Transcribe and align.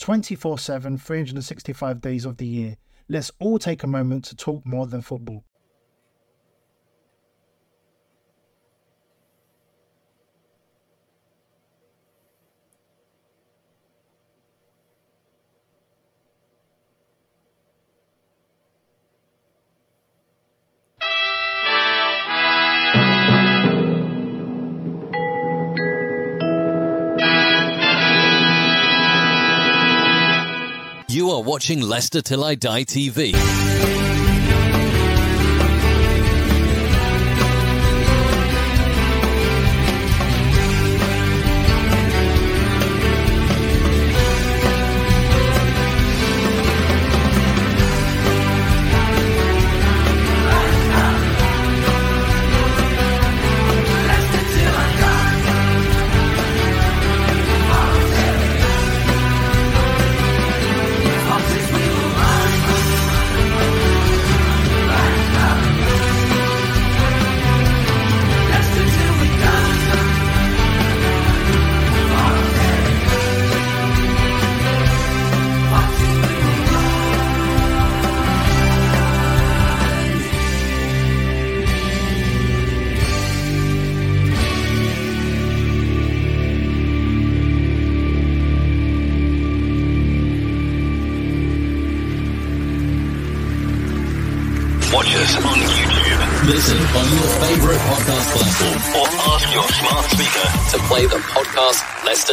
24 0.00 0.58
7, 0.58 0.96
365 0.96 2.00
days 2.00 2.24
of 2.24 2.38
the 2.38 2.46
year. 2.46 2.76
Let's 3.10 3.30
all 3.38 3.58
take 3.58 3.82
a 3.82 3.86
moment 3.86 4.24
to 4.26 4.34
talk 4.34 4.64
more 4.64 4.86
than 4.86 5.02
football. 5.02 5.44
Watching 31.50 31.80
Leicester 31.80 32.22
Till 32.22 32.44
I 32.44 32.54
Die 32.54 32.84
TV. 32.84 33.79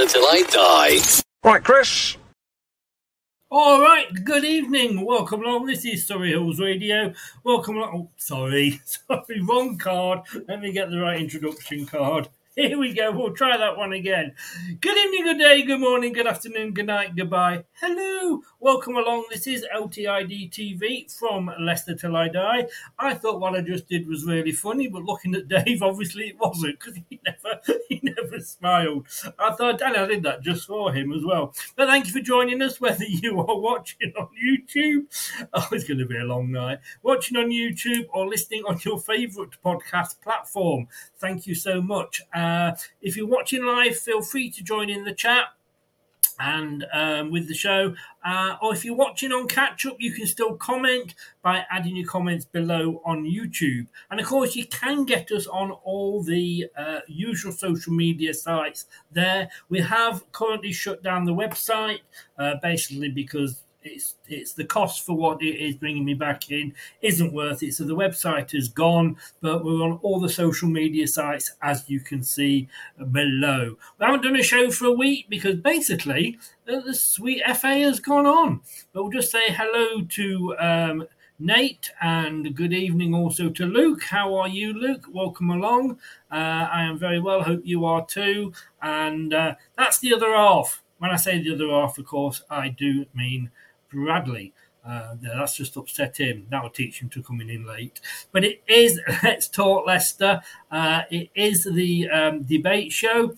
Podcast 0.08 0.14
Leicester 0.14 0.20
Till 0.20 0.26
I 0.26 0.44
Die. 0.50 1.50
Right, 1.50 1.64
Chris. 1.64 2.18
All 3.50 3.82
right, 3.82 4.08
good 4.26 4.44
evening. 4.44 5.06
Welcome 5.06 5.44
along. 5.44 5.68
This 5.68 5.86
is 5.86 6.06
Surrey 6.06 6.30
Hills 6.30 6.60
Radio. 6.60 7.14
Welcome 7.44 7.78
along. 7.78 7.96
Oh, 7.96 8.10
sorry, 8.18 8.82
sorry, 8.86 9.42
wrong 9.42 9.78
card. 9.78 10.22
Let 10.48 10.62
me 10.62 10.72
get 10.72 10.90
the 10.90 11.00
right 11.00 11.20
introduction 11.20 11.86
card. 11.86 12.30
Here 12.60 12.76
we 12.76 12.92
go. 12.92 13.12
We'll 13.12 13.36
try 13.36 13.56
that 13.56 13.78
one 13.78 13.94
again. 13.94 14.34
Good 14.82 14.98
evening, 14.98 15.26
good 15.26 15.38
day, 15.38 15.62
good 15.62 15.80
morning, 15.80 16.12
good 16.12 16.26
afternoon, 16.26 16.74
good 16.74 16.88
night, 16.88 17.16
goodbye. 17.16 17.66
Hello. 17.74 18.42
Welcome 18.60 18.96
along. 18.96 19.26
This 19.30 19.46
is 19.46 19.64
LTID 19.76 20.50
TV 20.50 21.16
from 21.16 21.52
Leicester 21.60 21.94
Till 21.94 22.16
I 22.16 22.30
Die. 22.30 22.68
I 22.98 23.14
thought 23.14 23.40
what 23.40 23.54
I 23.54 23.62
just 23.62 23.88
did 23.88 24.08
was 24.08 24.26
really 24.26 24.52
funny, 24.52 24.88
but 24.88 25.04
looking 25.04 25.36
at 25.36 25.48
Dave, 25.48 25.84
obviously 25.84 26.30
it 26.30 26.40
wasn't 26.40 26.80
because 26.80 26.96
he 27.08 27.20
never 27.24 27.62
he 27.90 28.02
never 28.02 28.40
smiled. 28.40 29.06
I 29.38 29.52
thought, 29.52 29.78
Danny, 29.78 30.00
I 30.00 30.08
did 30.08 30.24
that 30.24 30.42
just 30.42 30.66
for 30.66 30.92
him 30.92 31.14
as 31.14 31.24
well. 31.24 31.54
But 31.76 31.86
thank 31.90 32.08
you 32.08 32.12
for 32.12 32.22
joining 32.22 32.64
us, 32.64 32.82
whether 32.82 33.06
you 33.08 33.40
are 33.40 33.60
watching 33.60 34.14
on 34.18 34.30
YouTube. 34.44 35.06
Oh, 35.54 35.68
it's 35.72 35.84
going 35.84 36.00
to 36.00 36.08
be 36.08 36.18
a 36.18 36.24
long 36.24 36.52
night. 36.52 36.80
Watching 37.04 37.38
on 37.38 37.52
YouTube 37.52 38.08
or 38.10 38.28
listening 38.28 38.64
on 38.68 38.80
your 38.84 39.00
favourite 39.00 39.52
podcast 39.64 40.20
platform. 40.24 40.88
Thank 41.20 41.46
you 41.46 41.54
so 41.54 41.84
much. 41.84 42.24
Uh, 42.48 42.76
if 43.02 43.18
you're 43.18 43.28
watching 43.28 43.66
live, 43.66 43.98
feel 43.98 44.22
free 44.22 44.50
to 44.52 44.64
join 44.64 44.90
in 44.90 45.04
the 45.04 45.14
chat 45.14 45.46
and 46.40 46.86
um, 46.94 47.32
with 47.32 47.48
the 47.48 47.54
show. 47.54 47.94
Uh, 48.26 48.56
or 48.62 48.74
if 48.74 48.86
you're 48.86 48.96
watching 48.96 49.32
on 49.32 49.48
catch 49.48 49.86
up, 49.86 49.98
you 50.00 50.14
can 50.14 50.28
still 50.28 50.56
comment 50.56 51.16
by 51.42 51.66
adding 51.70 51.96
your 51.96 52.08
comments 52.08 52.46
below 52.46 53.02
on 53.06 53.26
YouTube. 53.26 53.88
And 54.10 54.20
of 54.20 54.26
course, 54.26 54.56
you 54.56 54.66
can 54.68 55.04
get 55.06 55.32
us 55.32 55.48
on 55.48 55.72
all 55.72 56.24
the 56.24 56.68
uh, 56.78 57.00
usual 57.08 57.52
social 57.52 57.94
media 57.94 58.34
sites 58.34 58.86
there. 59.12 59.50
We 59.70 59.80
have 59.82 60.30
currently 60.32 60.72
shut 60.72 61.04
down 61.04 61.26
the 61.26 61.34
website 61.34 62.00
uh, 62.38 62.56
basically 62.62 63.10
because. 63.10 63.64
It's, 63.88 64.16
it's 64.28 64.54
the 64.54 64.66
cost 64.66 65.06
for 65.06 65.16
what 65.16 65.42
it 65.42 65.56
is 65.56 65.76
bringing 65.76 66.06
me 66.06 66.14
back 66.14 66.52
in 66.52 66.74
isn't 67.02 67.34
worth 67.34 67.64
it. 67.64 67.74
So 67.74 67.84
the 67.84 67.96
website 67.96 68.54
is 68.54 68.68
gone, 68.68 69.18
but 69.42 69.64
we're 69.64 69.84
on 69.84 70.00
all 70.02 70.20
the 70.20 70.30
social 70.30 70.70
media 70.70 71.08
sites 71.08 71.56
as 71.62 71.90
you 71.90 72.00
can 72.00 72.24
see 72.24 72.68
below. 73.12 73.78
We 74.00 74.06
haven't 74.06 74.24
done 74.24 74.36
a 74.36 74.44
show 74.44 74.72
for 74.72 74.86
a 74.86 74.92
week 74.92 75.28
because 75.30 75.56
basically 75.56 76.38
uh, 76.68 76.82
the 76.82 76.94
sweet 76.94 77.42
FA 77.56 77.80
has 77.80 78.00
gone 78.00 78.26
on. 78.26 78.62
But 78.94 79.04
we'll 79.04 79.12
just 79.12 79.32
say 79.32 79.46
hello 79.48 80.02
to 80.02 80.56
um, 80.60 81.08
Nate 81.40 81.92
and 82.02 82.56
good 82.56 82.74
evening 82.74 83.14
also 83.14 83.50
to 83.50 83.66
Luke. 83.66 84.04
How 84.04 84.34
are 84.36 84.48
you, 84.48 84.74
Luke? 84.74 85.06
Welcome 85.12 85.52
along. 85.52 86.00
Uh, 86.32 86.68
I 86.72 86.82
am 86.84 86.98
very 86.98 87.20
well. 87.20 87.44
Hope 87.44 87.62
you 87.64 87.86
are 87.86 88.06
too. 88.06 88.54
And 88.82 89.34
uh, 89.34 89.56
that's 89.78 90.00
the 90.00 90.14
other 90.14 90.34
half. 90.34 90.84
When 90.98 91.12
I 91.12 91.16
say 91.16 91.40
the 91.40 91.54
other 91.54 91.70
half, 91.70 92.00
of 92.00 92.06
course, 92.06 92.42
I 92.50 92.70
do 92.70 93.06
mean 93.14 93.52
Bradley. 93.92 94.54
Uh, 94.86 95.16
that's 95.22 95.56
just 95.56 95.76
upset 95.76 96.18
him. 96.18 96.48
That'll 96.50 96.70
teach 96.70 97.02
him 97.02 97.10
to 97.10 97.22
coming 97.22 97.50
in 97.50 97.66
late. 97.66 98.00
But 98.32 98.46
it 98.46 98.64
is 98.68 99.02
Let's 99.24 99.50
Talk 99.50 99.86
Leicester. 99.86 100.42
Uh, 100.72 101.02
it 101.12 101.30
is 101.36 101.66
the 101.66 102.10
um, 102.10 102.44
debate 102.44 102.94
show. 102.94 103.36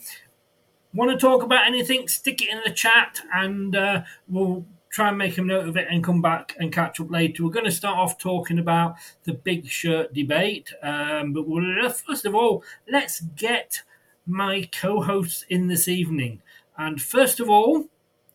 Want 0.94 1.12
to 1.12 1.18
talk 1.18 1.44
about 1.44 1.66
anything? 1.66 2.08
Stick 2.08 2.42
it 2.42 2.50
in 2.50 2.62
the 2.66 2.72
chat, 2.72 3.22
and 3.34 3.76
uh, 3.76 4.04
we'll 4.28 4.66
try 4.90 5.10
and 5.10 5.18
make 5.18 5.38
a 5.38 5.42
note 5.42 5.68
of 5.68 5.78
it 5.78 5.88
and 5.90 6.04
come 6.04 6.22
back 6.22 6.56
and 6.60 6.72
catch 6.72 7.00
up 7.00 7.12
later. 7.12 7.44
We're 7.44 7.52
going 7.52 7.66
to 7.66 7.72
start 7.72 7.98
off 7.98 8.18
talking 8.18 8.60
about 8.60 8.96
the 9.24 9.34
big 9.34 9.68
shirt 9.68 10.14
debate. 10.14 10.74
Um, 10.82 11.34
but 11.34 11.48
we'll, 11.48 11.90
first 11.90 12.26
of 12.26 12.36
all, 12.36 12.64
let's 12.92 13.22
get 13.22 13.82
my 14.26 14.68
co 14.72 15.02
hosts 15.02 15.46
in 15.50 15.68
this 15.68 15.88
evening. 15.88 16.42
And 16.78 17.02
first 17.02 17.40
of 17.40 17.50
all, 17.50 17.86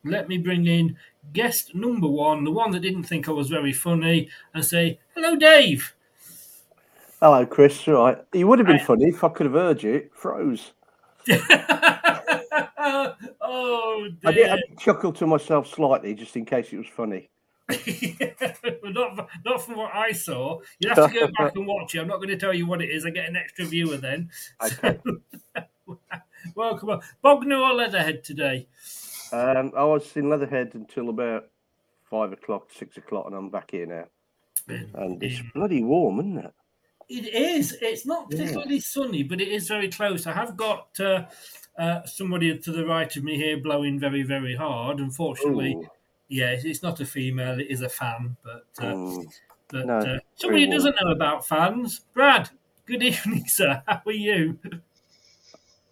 let 0.05 0.29
me 0.29 0.39
bring 0.39 0.67
in 0.67 0.97
guest 1.33 1.75
number 1.75 2.07
one, 2.09 2.45
the 2.45 2.51
one 2.51 2.71
that 2.73 2.81
didn't 2.81 3.05
think 3.05 3.29
I 3.29 3.33
was 3.33 3.49
very 3.49 3.73
funny, 3.73 4.29
and 4.53 4.65
say, 4.65 4.99
Hello, 5.15 5.37
Dave. 5.37 5.95
Hello, 7.21 7.47
Chris. 7.47 7.89
All 7.89 7.95
right. 7.95 8.19
You 8.33 8.47
would 8.49 8.59
have 8.59 8.69
been 8.69 8.79
funny 8.79 9.07
if 9.07 9.25
I 9.25 9.29
could 9.31 9.47
have 9.47 9.55
heard 9.55 9.83
you. 9.83 9.95
It 9.95 10.11
froze. 10.15 10.73
oh, 13.41 14.09
I 14.27 14.33
did, 14.33 14.49
I 14.51 14.57
did 14.57 14.79
chuckle 14.79 15.13
to 15.15 15.27
myself 15.27 15.69
slightly 15.69 16.15
just 16.15 16.37
in 16.37 16.45
case 16.45 16.73
it 16.73 16.77
was 16.77 16.87
funny. 16.87 17.31
not, 18.85 19.29
not 19.45 19.65
from 19.65 19.77
what 19.77 19.95
I 19.95 20.13
saw. 20.13 20.61
You'll 20.79 20.95
have 20.95 21.11
to 21.11 21.19
go 21.19 21.29
back 21.39 21.57
and 21.57 21.67
watch 21.67 21.95
it. 21.95 22.01
I'm 22.01 22.09
not 22.09 22.17
going 22.17 22.29
to 22.29 22.37
tell 22.37 22.53
you 22.53 22.67
what 22.67 22.83
it 22.83 22.91
is. 22.91 23.07
I 23.07 23.11
get 23.11 23.29
an 23.29 23.37
extra 23.37 23.65
viewer 23.65 23.97
then. 23.97 24.31
Okay. 24.63 24.99
Welcome 26.55 26.91
on. 26.91 27.01
Bognor 27.23 27.57
or 27.57 27.73
Leatherhead 27.73 28.23
today? 28.23 28.67
Um, 29.35 29.73
I 29.77 29.85
was 29.85 30.17
in 30.17 30.29
Leatherhead 30.31 30.71
until 30.75 31.09
about 31.09 31.47
five 32.09 32.33
o'clock, 32.33 32.69
six 32.73 32.97
o'clock, 32.97 33.27
and 33.27 33.35
I'm 33.35 33.51
back 33.51 33.71
here 33.73 33.87
now. 33.87 34.05
And 34.95 35.23
it's 35.23 35.41
bloody 35.55 35.83
warm, 35.83 36.21
isn't 36.21 36.39
it? 36.39 36.55
It 37.09 37.35
is. 37.35 37.77
It's 37.83 38.07
not 38.07 38.31
particularly 38.31 38.81
sunny, 38.81 39.23
but 39.23 39.41
it 39.41 39.49
is 39.49 39.69
very 39.69 39.91
close. 39.91 40.27
I 40.27 40.33
have 40.33 40.57
got 40.57 40.89
uh, 41.01 41.25
uh, 41.79 42.05
somebody 42.07 42.57
to 42.59 42.73
the 42.73 42.87
right 42.87 43.15
of 43.15 43.25
me 43.25 43.37
here 43.37 43.59
blowing 43.59 43.99
very, 43.99 44.23
very 44.23 44.55
hard. 44.55 45.01
Unfortunately, 45.01 45.75
Ooh. 45.75 45.87
yeah, 46.29 46.53
it's- 46.53 46.83
not 46.83 47.01
a 47.01 47.05
female; 47.05 47.61
it 47.61 47.67
is 47.69 47.83
a 47.83 47.89
fan. 47.89 48.37
But 48.43 48.67
uh, 48.79 48.95
Mm. 48.95 49.27
but 49.69 49.87
No, 49.87 49.99
uh, 49.99 50.19
somebody 50.37 50.65
who 50.67 50.71
doesn't 50.73 50.97
know 51.03 51.11
about 51.13 51.47
fans, 51.47 52.01
Brad. 52.15 52.49
Good 52.87 53.03
evening, 53.11 53.45
sir. 53.49 53.83
How 53.87 54.01
are 54.07 54.13
you? 54.13 54.59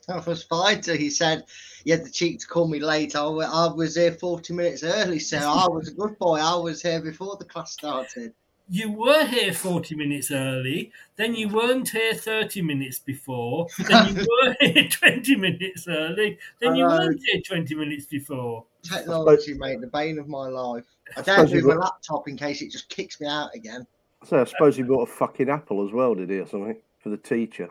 I 0.08 0.18
was 0.20 0.42
fine 0.42 0.80
till 0.80 0.96
he 0.96 1.10
said 1.10 1.44
he 1.84 1.90
had 1.90 2.04
the 2.04 2.10
cheek 2.10 2.40
to 2.40 2.46
call 2.46 2.66
me 2.68 2.80
late. 2.80 3.14
I, 3.14 3.24
wa- 3.26 3.50
I 3.70 3.72
was 3.72 3.96
here 3.96 4.12
40 4.12 4.52
minutes 4.54 4.82
early, 4.82 5.18
so 5.18 5.38
I 5.38 5.66
was 5.68 5.88
a 5.88 5.92
good 5.94 6.18
boy. 6.18 6.38
I 6.38 6.54
was 6.56 6.82
here 6.82 7.00
before 7.00 7.36
the 7.36 7.44
class 7.44 7.72
started. 7.72 8.32
You 8.68 8.92
were 8.92 9.26
here 9.26 9.52
40 9.52 9.96
minutes 9.96 10.30
early, 10.30 10.92
then 11.16 11.34
you 11.34 11.48
weren't 11.48 11.90
here 11.90 12.14
30 12.14 12.62
minutes 12.62 13.00
before, 13.00 13.66
then 13.88 14.16
you 14.16 14.26
were 14.44 14.56
here 14.60 14.88
20 14.88 15.36
minutes 15.36 15.86
early, 15.88 16.38
then 16.60 16.76
you 16.76 16.86
weren't 16.86 17.20
here 17.26 17.42
20 17.44 17.74
minutes 17.74 18.06
before. 18.06 18.64
Technology, 18.82 19.54
mate, 19.54 19.80
the 19.80 19.88
bane 19.88 20.18
of 20.18 20.28
my 20.28 20.46
life. 20.48 20.84
I 21.16 21.22
don't 21.22 21.48
suppose 21.48 21.50
do 21.50 21.66
my 21.68 21.74
laptop 21.74 22.28
in 22.28 22.36
case 22.36 22.62
it 22.62 22.70
just 22.70 22.88
kicks 22.88 23.20
me 23.20 23.26
out 23.26 23.50
again. 23.54 23.86
So 24.24 24.40
I 24.40 24.44
suppose 24.44 24.76
he 24.76 24.84
bought 24.84 25.08
a 25.08 25.12
fucking 25.12 25.50
apple 25.50 25.84
as 25.86 25.92
well, 25.92 26.14
did 26.14 26.30
he, 26.30 26.38
or 26.38 26.46
something, 26.46 26.76
for 27.00 27.10
the 27.10 27.16
teacher? 27.18 27.68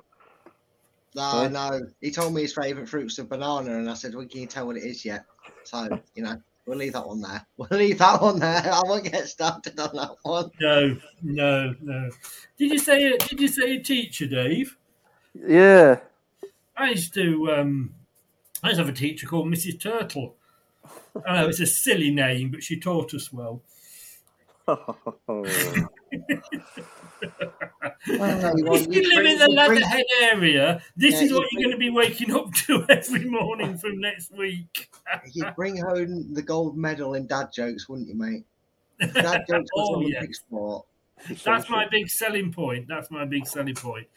No, 1.16 1.22
Huh? 1.22 1.48
no. 1.50 1.82
He 2.00 2.12
told 2.12 2.34
me 2.34 2.42
his 2.42 2.54
favourite 2.54 2.88
fruit's 2.88 3.20
a 3.20 3.24
banana, 3.24 3.78
and 3.78 3.90
I 3.90 3.94
said, 3.96 4.16
Well, 4.16 4.26
can 4.28 4.42
you 4.42 4.48
tell 4.48 4.68
what 4.68 4.78
it 4.78 4.84
is 4.84 5.04
yet? 5.04 5.26
So, 5.64 5.88
you 6.16 6.24
know, 6.24 6.42
we'll 6.66 6.78
leave 6.78 6.94
that 6.94 7.06
one 7.08 7.22
there. 7.22 7.46
We'll 7.58 7.80
leave 7.80 7.98
that 8.00 8.22
one 8.22 8.40
there. 8.40 8.72
I 8.72 8.82
won't 8.86 9.04
get 9.04 9.28
started 9.28 9.80
on 9.80 9.96
that 9.96 10.16
one. 10.24 10.50
No, 10.60 10.98
no, 11.22 11.76
no. 11.82 12.10
Did 12.58 12.72
you 12.72 12.80
say 12.80 13.18
did 13.18 13.40
you 13.40 13.48
say 13.48 13.76
a 13.76 13.84
teacher, 13.84 14.26
Dave? 14.28 14.78
Yeah. 15.34 16.00
I 16.78 16.90
used 16.92 17.14
to 17.16 17.52
um 17.52 17.94
I 18.64 18.70
used 18.70 18.80
to 18.80 18.86
have 18.86 18.94
a 18.94 18.98
teacher 18.98 19.28
called 19.28 19.48
Mrs. 19.48 19.80
Turtle. 19.82 20.36
I 21.26 21.42
know 21.42 21.50
it's 21.50 21.60
a 21.60 21.66
silly 21.66 22.10
name, 22.12 22.52
but 22.52 22.64
she 22.64 22.80
taught 22.80 23.14
us 23.14 23.32
well. 23.34 23.62
If 28.06 28.88
you 28.94 29.16
live 29.16 29.26
in 29.26 29.38
the 29.40 29.48
Leatherhead 29.50 30.04
area, 30.22 30.82
this 30.96 31.16
Yeah, 31.16 31.22
is 31.22 31.34
what 31.34 31.48
you're 31.52 31.62
bring- 31.62 31.64
going 31.64 31.72
to 31.72 31.78
be 31.78 31.90
waking 31.90 32.36
up 32.36 32.52
to 32.54 32.86
every 32.90 33.26
morning 33.26 33.78
from 33.78 34.00
next 34.00 34.32
week. 34.36 34.90
You'd 35.34 35.56
bring 35.56 35.78
home 35.78 36.34
the 36.34 36.42
gold 36.42 36.78
medal 36.78 37.14
in 37.14 37.28
dad 37.28 37.50
jokes, 37.54 37.88
wouldn't 37.88 38.08
you, 38.10 38.16
mate? 38.16 38.46
Dad 39.14 39.46
jokes 39.50 39.70
was 39.74 39.90
Oh, 39.92 39.96
Olympic 39.96 40.36
sport. 40.36 40.86
That's 41.44 41.70
my 41.70 41.88
big 41.88 42.10
selling 42.10 42.52
point. 42.52 42.88
That's 42.88 43.12
my 43.12 43.26
big 43.26 43.46
selling 43.46 43.76
point. 43.76 44.08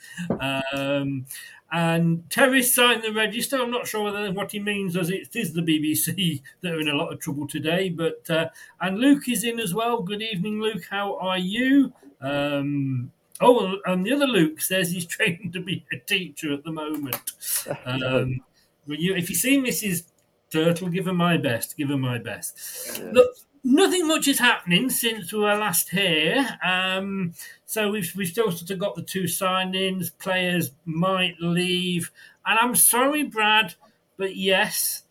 Um, 0.72 1.26
and 1.72 2.28
Terry's 2.30 2.74
signed 2.74 3.02
the 3.02 3.12
register. 3.12 3.60
I'm 3.60 3.70
not 3.70 3.86
sure 3.86 4.04
whether 4.04 4.30
what 4.32 4.52
he 4.52 4.60
means 4.60 4.96
as 4.96 5.10
it 5.10 5.34
is 5.34 5.52
the 5.52 5.60
BBC 5.60 6.40
that 6.60 6.72
are 6.72 6.80
in 6.80 6.88
a 6.88 6.94
lot 6.94 7.12
of 7.12 7.20
trouble 7.20 7.48
today. 7.48 7.88
But 7.88 8.28
uh, 8.30 8.48
and 8.80 8.98
Luke 8.98 9.28
is 9.28 9.44
in 9.44 9.58
as 9.58 9.74
well. 9.74 10.02
Good 10.02 10.22
evening, 10.22 10.60
Luke. 10.60 10.84
How 10.88 11.16
are 11.16 11.38
you? 11.38 11.92
Um, 12.20 13.10
oh, 13.40 13.76
and 13.86 14.06
the 14.06 14.12
other 14.12 14.26
Luke 14.26 14.60
says 14.60 14.90
he's 14.90 15.06
training 15.16 15.52
to 15.52 15.60
be 15.60 15.84
a 15.92 15.96
teacher 15.98 16.52
at 16.52 16.64
the 16.64 16.72
moment. 16.72 17.32
Um, 17.86 18.40
you, 18.86 19.14
if 19.14 19.30
you 19.30 19.34
see 19.34 19.56
Mrs. 19.58 20.04
Turtle, 20.50 20.88
give 20.88 21.06
her 21.06 21.14
my 21.14 21.38
best. 21.38 21.78
Give 21.78 21.88
her 21.88 21.96
my 21.96 22.18
best. 22.18 23.02
Look, 23.02 23.30
nothing 23.64 24.06
much 24.06 24.28
is 24.28 24.38
happening 24.38 24.90
since 24.90 25.32
we 25.32 25.40
were 25.40 25.56
last 25.56 25.88
here. 25.88 26.58
Um, 26.62 27.32
so 27.64 27.90
we've 27.90 28.12
we've 28.14 28.28
still 28.28 28.52
sort 28.52 28.70
of 28.70 28.78
got 28.78 28.94
the 28.94 29.02
two 29.02 29.24
signings. 29.24 30.10
Players 30.18 30.70
might 30.84 31.36
leave, 31.40 32.12
and 32.46 32.58
I'm 32.58 32.76
sorry, 32.76 33.24
Brad, 33.24 33.74
but 34.16 34.36
yes, 34.36 35.02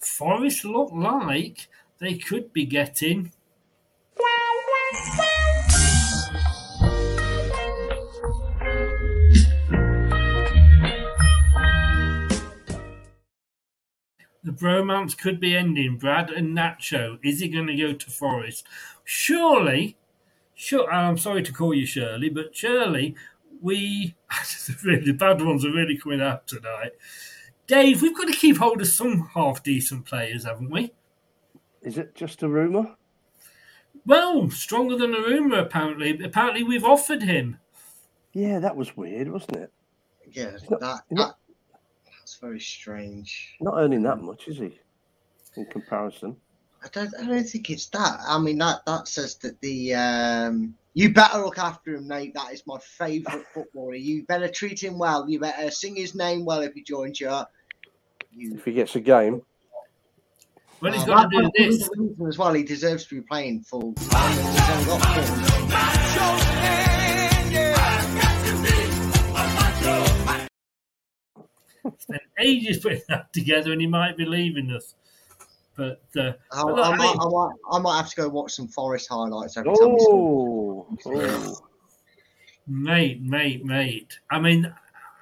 Forest 0.00 0.64
look 0.64 0.92
like 0.92 1.68
they 1.98 2.14
could 2.14 2.52
be 2.52 2.66
getting. 2.66 3.32
The 14.44 14.52
bromance 14.52 15.16
could 15.16 15.38
be 15.40 15.56
ending. 15.56 15.98
Brad 15.98 16.30
and 16.30 16.56
Nacho. 16.56 17.18
Is 17.22 17.40
he 17.40 17.48
going 17.48 17.68
to 17.68 17.76
go 17.76 17.92
to 17.92 18.10
Forest? 18.10 18.66
Surely, 19.04 19.96
sure. 20.54 20.90
I'm 20.92 21.16
sorry 21.18 21.42
to 21.44 21.52
call 21.52 21.74
you 21.74 21.86
Shirley, 21.86 22.28
but 22.28 22.54
surely 22.56 23.14
we. 23.60 24.16
really, 24.84 25.04
the 25.04 25.12
bad 25.12 25.40
ones 25.42 25.64
are 25.64 25.70
really 25.72 25.96
coming 25.96 26.20
out 26.20 26.46
tonight. 26.48 26.92
Dave, 27.68 28.02
we've 28.02 28.16
got 28.16 28.26
to 28.26 28.34
keep 28.36 28.58
hold 28.58 28.80
of 28.80 28.88
some 28.88 29.30
half 29.34 29.62
decent 29.62 30.04
players, 30.04 30.44
haven't 30.44 30.70
we? 30.70 30.92
Is 31.82 31.96
it 31.96 32.14
just 32.14 32.42
a 32.42 32.48
rumour? 32.48 32.96
Well, 34.04 34.50
stronger 34.50 34.96
than 34.96 35.14
a 35.14 35.20
rumour, 35.20 35.58
apparently. 35.60 36.20
Apparently, 36.22 36.64
we've 36.64 36.84
offered 36.84 37.22
him. 37.22 37.58
Yeah, 38.32 38.58
that 38.58 38.76
was 38.76 38.96
weird, 38.96 39.30
wasn't 39.30 39.56
it? 39.58 39.72
Yeah, 40.30 40.56
not- 40.70 40.80
that, 40.80 41.02
not- 41.10 41.28
that 41.28 41.34
that's 42.32 42.40
very 42.40 42.60
strange. 42.60 43.56
Not 43.60 43.74
earning 43.76 44.02
that 44.04 44.20
much, 44.20 44.48
is 44.48 44.58
he? 44.58 44.78
In 45.56 45.66
comparison. 45.66 46.36
I 46.82 46.88
don't, 46.90 47.12
I 47.20 47.26
don't 47.26 47.44
think 47.44 47.68
it's 47.70 47.86
that. 47.90 48.20
I 48.26 48.38
mean, 48.38 48.58
that 48.58 48.84
that 48.86 49.06
says 49.06 49.36
that 49.36 49.60
the 49.60 49.94
um, 49.94 50.74
you 50.94 51.12
better 51.12 51.38
look 51.38 51.58
after 51.58 51.94
him, 51.94 52.08
Nate. 52.08 52.34
That 52.34 52.52
is 52.52 52.62
my 52.66 52.78
favourite 52.80 53.44
footballer. 53.54 53.94
You 53.96 54.24
better 54.24 54.48
treat 54.48 54.82
him 54.82 54.98
well. 54.98 55.28
You 55.28 55.40
better 55.40 55.70
sing 55.70 55.94
his 55.94 56.14
name 56.14 56.44
well 56.44 56.62
if 56.62 56.72
he 56.72 56.82
joins 56.82 57.20
you. 57.20 57.30
You. 58.30 58.54
If 58.54 58.64
he 58.64 58.72
gets 58.72 58.96
a 58.96 59.00
game. 59.00 59.42
Well, 60.80 60.92
he's 60.92 61.02
Uh, 61.02 61.06
got 61.06 61.30
to 61.30 61.42
do 61.42 61.50
this. 61.58 61.88
reason 61.96 62.26
as 62.26 62.38
well. 62.38 62.54
He 62.54 62.62
deserves 62.64 63.06
to 63.06 63.16
be 63.16 63.20
playing 63.20 63.60
full. 63.62 63.94
Spent 71.98 72.22
ages 72.38 72.78
putting 72.78 73.02
that 73.08 73.32
together, 73.32 73.72
and 73.72 73.80
he 73.80 73.86
might 73.86 74.16
be 74.16 74.24
leaving 74.24 74.70
us. 74.70 74.94
But 75.76 76.02
uh, 76.16 76.32
I, 76.52 76.62
but 76.62 76.74
look, 76.74 76.86
I, 76.86 76.90
I 76.90 76.96
might, 76.96 77.12
mean- 77.12 77.20
I, 77.20 77.28
might, 77.28 77.50
I 77.70 77.78
might 77.78 77.96
have 77.96 78.10
to 78.10 78.16
go 78.16 78.28
watch 78.28 78.52
some 78.52 78.68
Forest 78.68 79.08
highlights 79.10 79.56
every 79.56 79.70
time. 79.70 79.96
Oh, 80.00 80.86
oh. 81.06 81.58
Mate, 82.66 83.22
mate, 83.22 83.64
mate. 83.64 84.18
I 84.30 84.38
mean, 84.38 84.72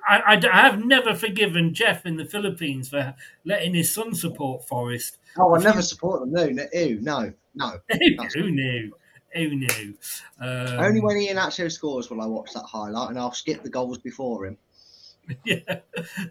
I, 0.08 0.18
I, 0.18 0.42
I 0.52 0.60
have 0.62 0.84
never 0.84 1.14
forgiven 1.14 1.72
Jeff 1.72 2.04
in 2.04 2.16
the 2.16 2.24
Philippines 2.24 2.88
for 2.90 3.14
letting 3.44 3.74
his 3.74 3.92
son 3.94 4.14
support 4.14 4.66
Forest. 4.66 5.18
Oh, 5.38 5.54
I 5.54 5.62
never 5.62 5.82
support 5.82 6.20
them. 6.20 6.32
No, 6.32 6.46
no, 6.46 6.64
ew, 6.72 7.00
no, 7.00 7.32
no. 7.54 7.72
Who 8.34 8.50
knew? 8.50 8.92
Who 9.34 9.48
knew? 9.50 9.94
Um, 10.40 10.78
Only 10.80 11.00
when 11.00 11.16
Ian 11.16 11.38
actually 11.38 11.70
scores 11.70 12.10
will 12.10 12.20
I 12.20 12.26
watch 12.26 12.52
that 12.54 12.64
highlight, 12.64 13.10
and 13.10 13.18
I'll 13.18 13.32
skip 13.32 13.62
the 13.62 13.70
goals 13.70 13.98
before 13.98 14.46
him. 14.46 14.58
yeah. 15.44 15.80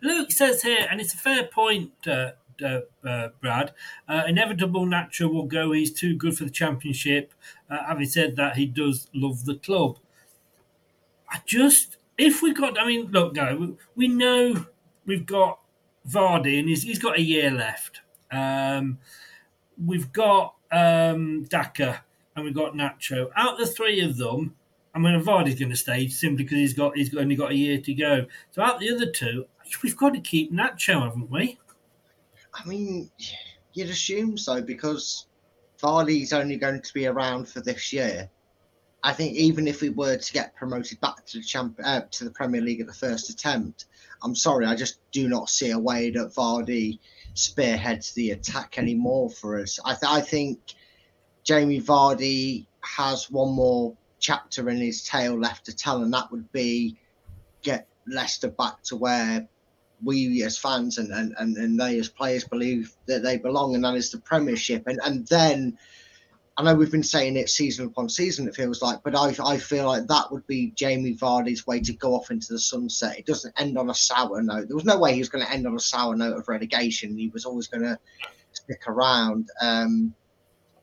Luke 0.01 0.31
says 0.31 0.63
here, 0.63 0.88
and 0.89 1.00
it's 1.00 1.13
a 1.13 1.17
fair 1.17 1.46
point, 1.46 1.91
uh, 2.08 2.31
uh, 2.62 2.81
uh, 3.05 3.29
Brad. 3.41 3.74
Uh, 4.08 4.24
inevitable 4.27 4.86
Nacho 4.86 5.31
will 5.31 5.46
go. 5.46 5.72
He's 5.72 5.93
too 5.93 6.15
good 6.15 6.38
for 6.38 6.43
the 6.43 6.50
championship. 6.50 7.34
Uh, 7.69 7.84
having 7.88 8.08
said 8.08 8.36
that, 8.36 8.58
he 8.58 8.65
does 8.65 9.08
love 9.13 9.46
the 9.46 9.55
club. 9.55 9.98
I 11.29 11.41
just, 11.46 11.98
if 12.17 12.41
we 12.41 12.53
got, 12.53 12.79
I 12.79 12.86
mean, 12.86 13.12
look, 13.12 13.36
go. 13.36 13.75
We, 13.96 14.08
know 14.08 14.65
we've 15.05 15.25
got 15.25 15.60
Vardy, 16.08 16.60
and 16.60 16.67
he's, 16.67 16.84
he's 16.84 17.00
got 17.00 17.17
a 17.17 17.22
year 17.22 17.51
left. 17.51 18.01
Um, 18.31 18.98
we've 19.84 20.12
got 20.12 20.55
um, 20.72 21.43
Daka, 21.46 22.03
and 22.36 22.46
we've 22.46 22.55
got 22.55 22.74
Nacho. 22.74 23.29
Out 23.36 23.53
of 23.53 23.60
the 23.60 23.67
three 23.67 24.01
of 24.01 24.17
them, 24.17 24.55
I 24.93 25.00
mean, 25.00 25.24
Vardy's 25.24 25.60
going 25.60 25.69
to 25.69 25.75
stay 25.75 26.08
simply 26.08 26.43
because 26.43 26.58
he's 26.58 26.74
got 26.74 26.98
he's 26.98 27.15
only 27.15 27.36
got 27.36 27.51
a 27.51 27.55
year 27.55 27.79
to 27.79 27.93
go. 27.93 28.25
So 28.51 28.62
out 28.62 28.79
the 28.79 28.93
other 28.93 29.12
two, 29.12 29.46
we've 29.84 29.98
got 29.98 30.13
to 30.13 30.19
keep 30.19 30.51
Nacho, 30.51 31.03
haven't 31.03 31.29
we? 31.29 31.60
I 32.53 32.67
mean, 32.67 33.12
you'd 33.74 33.89
assume 33.89 34.38
so 34.38 34.62
because 34.62 35.27
Vardy's 35.81 36.34
only 36.34 36.58
going 36.58 36.81
to 36.81 36.93
be 36.93 37.08
around 37.08 37.48
for 37.48 37.62
this 37.62 37.93
year. 37.93 38.29
I 39.01 39.13
think 39.13 39.36
even 39.36 39.67
if 39.67 39.81
we 39.81 39.89
were 39.89 40.17
to 40.17 40.34
get 40.34 40.55
promoted 40.55 41.00
back 41.00 41.25
to 41.27 41.38
the 41.38 41.43
champ 41.43 41.79
uh, 41.84 42.01
to 42.12 42.25
the 42.25 42.31
Premier 42.31 42.60
League 42.60 42.81
at 42.81 42.88
the 42.88 42.93
first 42.93 43.29
attempt, 43.29 43.86
I'm 44.24 44.36
sorry, 44.36 44.65
I 44.65 44.75
just 44.75 45.00
do 45.12 45.29
not 45.29 45.50
see 45.50 45.72
a 45.72 45.79
way 45.79 46.10
that 46.12 46.34
Vardy 46.34 47.00
spearheads 47.34 48.12
the 48.13 48.31
attack 48.31 48.77
anymore 48.77 49.29
for 49.29 49.60
us. 49.60 49.79
I, 49.86 49.93
th- 49.93 50.12
I 50.12 50.19
think 50.19 50.60
Jamie 51.43 51.79
Vardy 51.79 52.65
has 52.81 53.31
one 53.31 53.53
more 53.53 53.96
chapter 54.19 54.69
in 54.69 54.77
his 54.77 55.03
tale 55.03 55.39
left 55.39 55.65
to 55.65 55.75
tell, 55.75 56.03
and 56.03 56.13
that 56.13 56.31
would 56.31 56.51
be 56.51 56.97
get 57.61 57.88
Leicester 58.07 58.49
back 58.49 58.81
to 58.83 58.95
where 58.95 59.47
we 60.03 60.43
as 60.43 60.57
fans 60.57 60.97
and, 60.97 61.11
and, 61.11 61.35
and, 61.38 61.57
and 61.57 61.79
they 61.79 61.99
as 61.99 62.07
players 62.07 62.45
believe 62.45 62.95
that 63.05 63.23
they 63.23 63.38
belong, 63.38 63.75
and 63.75 63.83
that 63.83 63.95
is 63.95 64.11
the 64.11 64.19
Premiership. 64.19 64.88
And 64.88 64.99
and 65.03 65.27
then 65.27 65.77
I 66.59 66.61
know 66.61 66.75
we've 66.75 66.91
been 66.91 67.03
saying 67.03 67.38
it 67.38 67.49
season 67.49 67.85
upon 67.85 68.09
season, 68.09 68.45
it 68.45 68.53
feels 68.53 68.81
like, 68.81 69.01
but 69.01 69.15
I, 69.15 69.33
I 69.45 69.57
feel 69.57 69.85
like 69.85 70.07
that 70.07 70.29
would 70.29 70.45
be 70.45 70.71
Jamie 70.75 71.15
Vardy's 71.15 71.65
way 71.65 71.79
to 71.79 71.93
go 71.93 72.13
off 72.13 72.31
into 72.31 72.51
the 72.51 72.59
sunset. 72.59 73.17
It 73.17 73.25
doesn't 73.25 73.57
end 73.57 73.77
on 73.77 73.89
a 73.89 73.93
sour 73.93 74.41
note. 74.41 74.67
There 74.67 74.75
was 74.75 74.83
no 74.83 74.99
way 74.99 75.13
he 75.13 75.19
was 75.19 75.29
going 75.29 75.45
to 75.45 75.49
end 75.49 75.65
on 75.65 75.73
a 75.73 75.79
sour 75.79 76.17
note 76.17 76.38
of 76.38 76.49
relegation. 76.49 77.17
He 77.17 77.29
was 77.29 77.45
always 77.45 77.67
going 77.67 77.83
to 77.83 77.97
stick 78.51 78.81
around. 78.88 79.49
Um, 79.61 80.13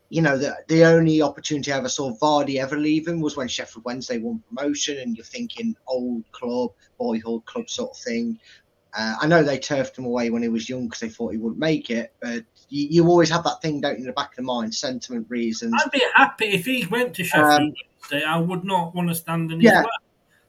you 0.08 0.22
know, 0.22 0.38
the, 0.38 0.56
the 0.68 0.84
only 0.84 1.20
opportunity 1.20 1.72
I 1.72 1.78
ever 1.78 1.88
saw 1.88 2.16
Vardy 2.16 2.60
ever 2.60 2.76
leaving 2.76 3.20
was 3.20 3.36
when 3.36 3.48
Sheffield 3.48 3.84
Wednesday 3.84 4.18
won 4.18 4.42
promotion, 4.48 4.98
and 4.98 5.16
you're 5.16 5.24
thinking 5.24 5.74
old 5.86 6.24
club, 6.32 6.70
boyhood 6.98 7.44
club 7.46 7.68
sort 7.68 7.90
of 7.90 7.98
thing. 7.98 8.38
Uh, 8.96 9.16
I 9.20 9.26
know 9.26 9.42
they 9.42 9.58
turfed 9.58 9.98
him 9.98 10.06
away 10.06 10.30
when 10.30 10.42
he 10.42 10.48
was 10.48 10.68
young 10.68 10.86
because 10.86 11.00
they 11.00 11.08
thought 11.08 11.32
he 11.32 11.38
wouldn't 11.38 11.58
make 11.58 11.90
it, 11.90 12.14
but 12.20 12.44
you, 12.68 12.88
you, 12.90 13.08
always 13.08 13.28
have 13.30 13.44
that 13.44 13.60
thing, 13.60 13.80
don't 13.80 13.94
you, 13.94 14.04
in 14.04 14.06
the 14.06 14.12
back 14.12 14.30
of 14.30 14.36
the 14.36 14.42
mind, 14.42 14.74
sentiment 14.74 15.26
reasons. 15.28 15.74
I'd 15.76 15.90
be 15.90 16.02
happy 16.14 16.46
if 16.46 16.64
he 16.64 16.86
went 16.86 17.14
to 17.16 17.24
Sheffield 17.24 17.60
um, 17.60 17.74
Wednesday. 18.10 18.26
I 18.26 18.38
would 18.38 18.64
not 18.64 18.94
want 18.94 19.08
to 19.08 19.14
stand 19.14 19.52
in 19.52 19.60
his 19.60 19.70
yeah. 19.70 19.82
way. 19.82 19.90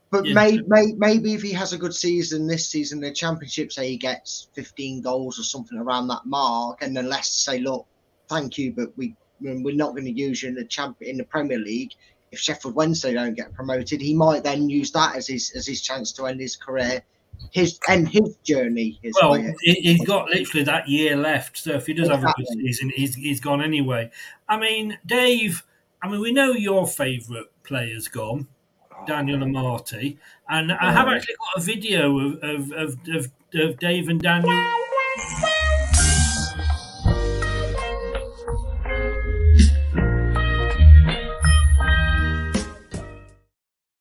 But 0.10 0.26
yeah. 0.26 0.34
may, 0.36 0.62
may, 0.68 0.94
maybe 0.94 1.34
if 1.34 1.42
he 1.42 1.52
has 1.52 1.74
a 1.74 1.78
good 1.78 1.94
season 1.94 2.48
this 2.48 2.70
season, 2.70 3.02
the 3.02 3.12
championship, 3.12 3.74
say 3.74 3.90
he 3.90 3.98
gets 3.98 4.48
15 4.54 5.02
goals 5.02 5.38
or 5.38 5.44
something 5.44 5.78
around 5.78 6.08
that 6.08 6.26
mark, 6.26 6.82
and 6.82 6.96
then 6.96 7.10
Leicester 7.10 7.52
say, 7.52 7.60
look, 7.60 7.86
thank 8.30 8.58
you, 8.58 8.72
but 8.72 8.96
we 8.98 9.16
we're 9.40 9.76
not 9.76 9.92
going 9.92 10.06
to 10.06 10.12
use 10.12 10.44
you 10.44 10.50
in 10.50 10.56
the 10.56 10.66
champ 10.66 10.98
in 11.02 11.18
the 11.18 11.24
Premier 11.24 11.60
League. 11.60 11.92
If 12.32 12.40
Sheffield 12.40 12.76
Wednesday 12.76 13.14
don't 13.14 13.36
get 13.36 13.54
promoted, 13.54 14.02
he 14.02 14.14
might 14.14 14.44
then 14.44 14.70
use 14.70 14.92
that 14.92 15.16
as 15.16 15.28
his 15.28 15.52
as 15.56 15.66
his 15.66 15.82
chance 15.82 16.12
to 16.14 16.26
end 16.26 16.40
his 16.40 16.56
career, 16.56 17.02
his 17.52 17.80
end 17.88 18.10
his 18.10 18.36
journey. 18.44 19.00
His 19.02 19.16
well, 19.22 19.34
he's 19.62 20.06
got 20.06 20.30
literally 20.30 20.64
that 20.66 20.90
year 20.90 21.16
left. 21.16 21.58
So 21.58 21.74
if 21.74 21.86
he 21.86 21.94
does 21.94 22.10
exactly. 22.10 22.28
have 22.28 22.36
a 22.36 22.56
good 22.56 22.66
season, 22.66 22.92
he's 22.96 23.16
he's 23.16 23.40
gone 23.40 23.62
anyway. 23.62 24.12
I 24.50 24.58
mean, 24.58 24.98
Dave. 25.06 25.64
I 26.04 26.10
mean, 26.10 26.22
we 26.22 26.32
know 26.32 26.52
your 26.52 26.86
favourite 26.86 27.48
player's 27.64 28.08
gone, 28.08 28.48
Daniel 29.08 29.44
oh. 29.44 29.48
Amartey, 29.48 30.18
and 30.48 30.72
I 30.72 30.92
have 30.92 31.08
actually 31.08 31.36
got 31.36 31.64
a 31.64 31.66
video 31.66 32.20
of 32.20 32.44
of, 32.44 32.72
of, 32.72 32.98
of, 33.08 33.32
of 33.56 33.80
Dave 33.80 34.10
and 34.10 34.22
Daniel. 34.22 34.78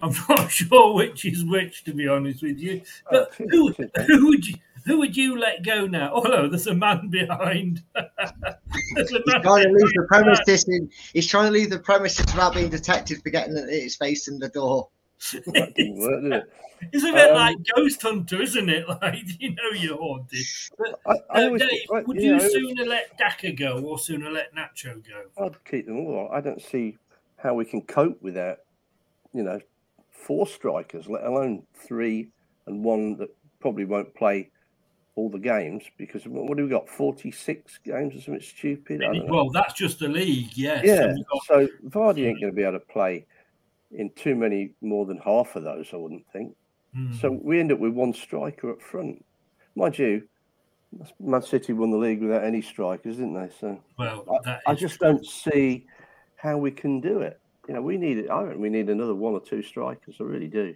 I'm 0.06 0.36
not 0.36 0.50
sure 0.50 0.94
which 0.94 1.24
is 1.24 1.44
which, 1.44 1.84
to 1.84 1.94
be 1.94 2.08
honest 2.08 2.42
with 2.42 2.58
you. 2.58 2.82
But 3.10 3.34
who, 3.34 3.72
who 4.06 4.26
would 4.28 4.46
you, 4.46 4.54
who 4.84 4.98
would 4.98 5.16
you 5.16 5.38
let 5.38 5.64
go 5.64 5.86
now? 5.86 6.12
Oh 6.14 6.22
no, 6.22 6.48
there's 6.48 6.66
a 6.66 6.74
man 6.74 7.08
behind. 7.08 7.82
there's 7.94 9.12
a 9.12 9.22
man 9.26 9.42
he's 9.42 9.42
trying 9.42 9.64
to 9.64 9.72
leave 9.72 9.92
the 9.94 10.06
premises. 10.08 10.68
In, 10.68 10.90
he's 11.12 11.26
trying 11.26 11.46
to 11.46 11.52
leave 11.52 11.70
the 11.70 11.78
premises 11.78 12.26
without 12.26 12.54
being 12.54 12.70
detected 12.70 13.22
for 13.22 13.30
getting 13.30 13.56
his 13.68 13.96
face 13.96 14.28
in 14.28 14.38
the 14.38 14.48
door. 14.48 14.88
That 15.32 15.72
didn't 15.74 15.98
work, 15.98 16.42
it? 16.42 16.52
It's 16.92 17.04
a 17.04 17.12
bit 17.12 17.30
um, 17.30 17.36
like 17.36 17.56
Ghost 17.74 18.02
Hunter, 18.02 18.42
isn't 18.42 18.68
it? 18.68 18.86
Like 18.88 19.24
you 19.40 19.50
know 19.50 19.70
you're 19.74 19.96
haunted. 19.96 20.44
But, 20.78 21.00
I, 21.06 21.12
I 21.30 21.46
uh, 21.46 21.56
Dave, 21.56 21.68
think, 21.90 22.06
would 22.06 22.16
you, 22.16 22.22
you 22.22 22.36
know, 22.36 22.48
sooner 22.48 22.84
let 22.84 23.16
Daka 23.18 23.52
go 23.52 23.80
or 23.80 23.98
sooner 23.98 24.30
let 24.30 24.54
Nacho 24.54 25.02
go? 25.06 25.44
I'd 25.44 25.64
keep 25.64 25.86
them 25.86 25.98
all. 25.98 26.30
I 26.32 26.40
don't 26.40 26.62
see 26.62 26.98
how 27.36 27.54
we 27.54 27.64
can 27.64 27.82
cope 27.82 28.22
with 28.22 28.34
that. 28.34 28.60
You 29.32 29.42
know, 29.42 29.60
four 30.26 30.46
strikers, 30.46 31.08
let 31.08 31.24
alone 31.24 31.62
three 31.74 32.28
and 32.66 32.82
one 32.82 33.16
that 33.18 33.28
probably 33.60 33.84
won't 33.84 34.12
play 34.14 34.50
all 35.14 35.30
the 35.30 35.38
games 35.38 35.84
because 35.96 36.26
what 36.26 36.56
do 36.56 36.64
we 36.64 36.68
got? 36.68 36.88
Forty 36.88 37.30
six 37.30 37.78
games 37.78 38.14
or 38.14 38.20
something 38.20 38.42
stupid. 38.42 39.02
Well, 39.28 39.50
that's 39.50 39.74
just 39.74 40.00
the 40.00 40.08
league, 40.08 40.50
yes. 40.56 40.84
Yeah. 40.84 41.14
So 41.46 41.68
Vardy 41.86 42.26
ain't 42.26 42.40
going 42.40 42.52
to 42.52 42.56
be 42.56 42.62
able 42.62 42.78
to 42.78 42.86
play 42.86 43.24
in 43.92 44.10
too 44.10 44.34
many 44.34 44.72
more 44.82 45.06
than 45.06 45.18
half 45.18 45.56
of 45.56 45.62
those, 45.62 45.88
I 45.92 45.96
wouldn't 45.96 46.26
think. 46.32 46.54
Mm. 46.94 47.18
So 47.20 47.30
we 47.30 47.60
end 47.60 47.72
up 47.72 47.78
with 47.78 47.92
one 47.92 48.12
striker 48.12 48.72
up 48.72 48.82
front. 48.82 49.24
Mind 49.74 49.98
you, 49.98 50.22
Man 51.20 51.42
City 51.42 51.72
won 51.72 51.90
the 51.90 51.96
league 51.96 52.20
without 52.20 52.44
any 52.44 52.60
strikers, 52.60 53.16
didn't 53.16 53.34
they? 53.34 53.50
So 53.58 53.80
well, 53.98 54.24
I, 54.44 54.58
I 54.66 54.74
just 54.74 54.98
true. 54.98 55.12
don't 55.12 55.24
see 55.24 55.86
how 56.36 56.58
we 56.58 56.70
can 56.72 57.00
do 57.00 57.20
it 57.20 57.40
you 57.68 57.74
know, 57.74 57.82
we 57.82 57.96
need. 57.96 58.28
I 58.28 58.42
reckon 58.42 58.60
we 58.60 58.68
need 58.68 58.88
another 58.88 59.14
one 59.14 59.34
or 59.34 59.40
two 59.40 59.62
strikers. 59.62 60.16
I 60.20 60.24
really 60.24 60.48
do. 60.48 60.74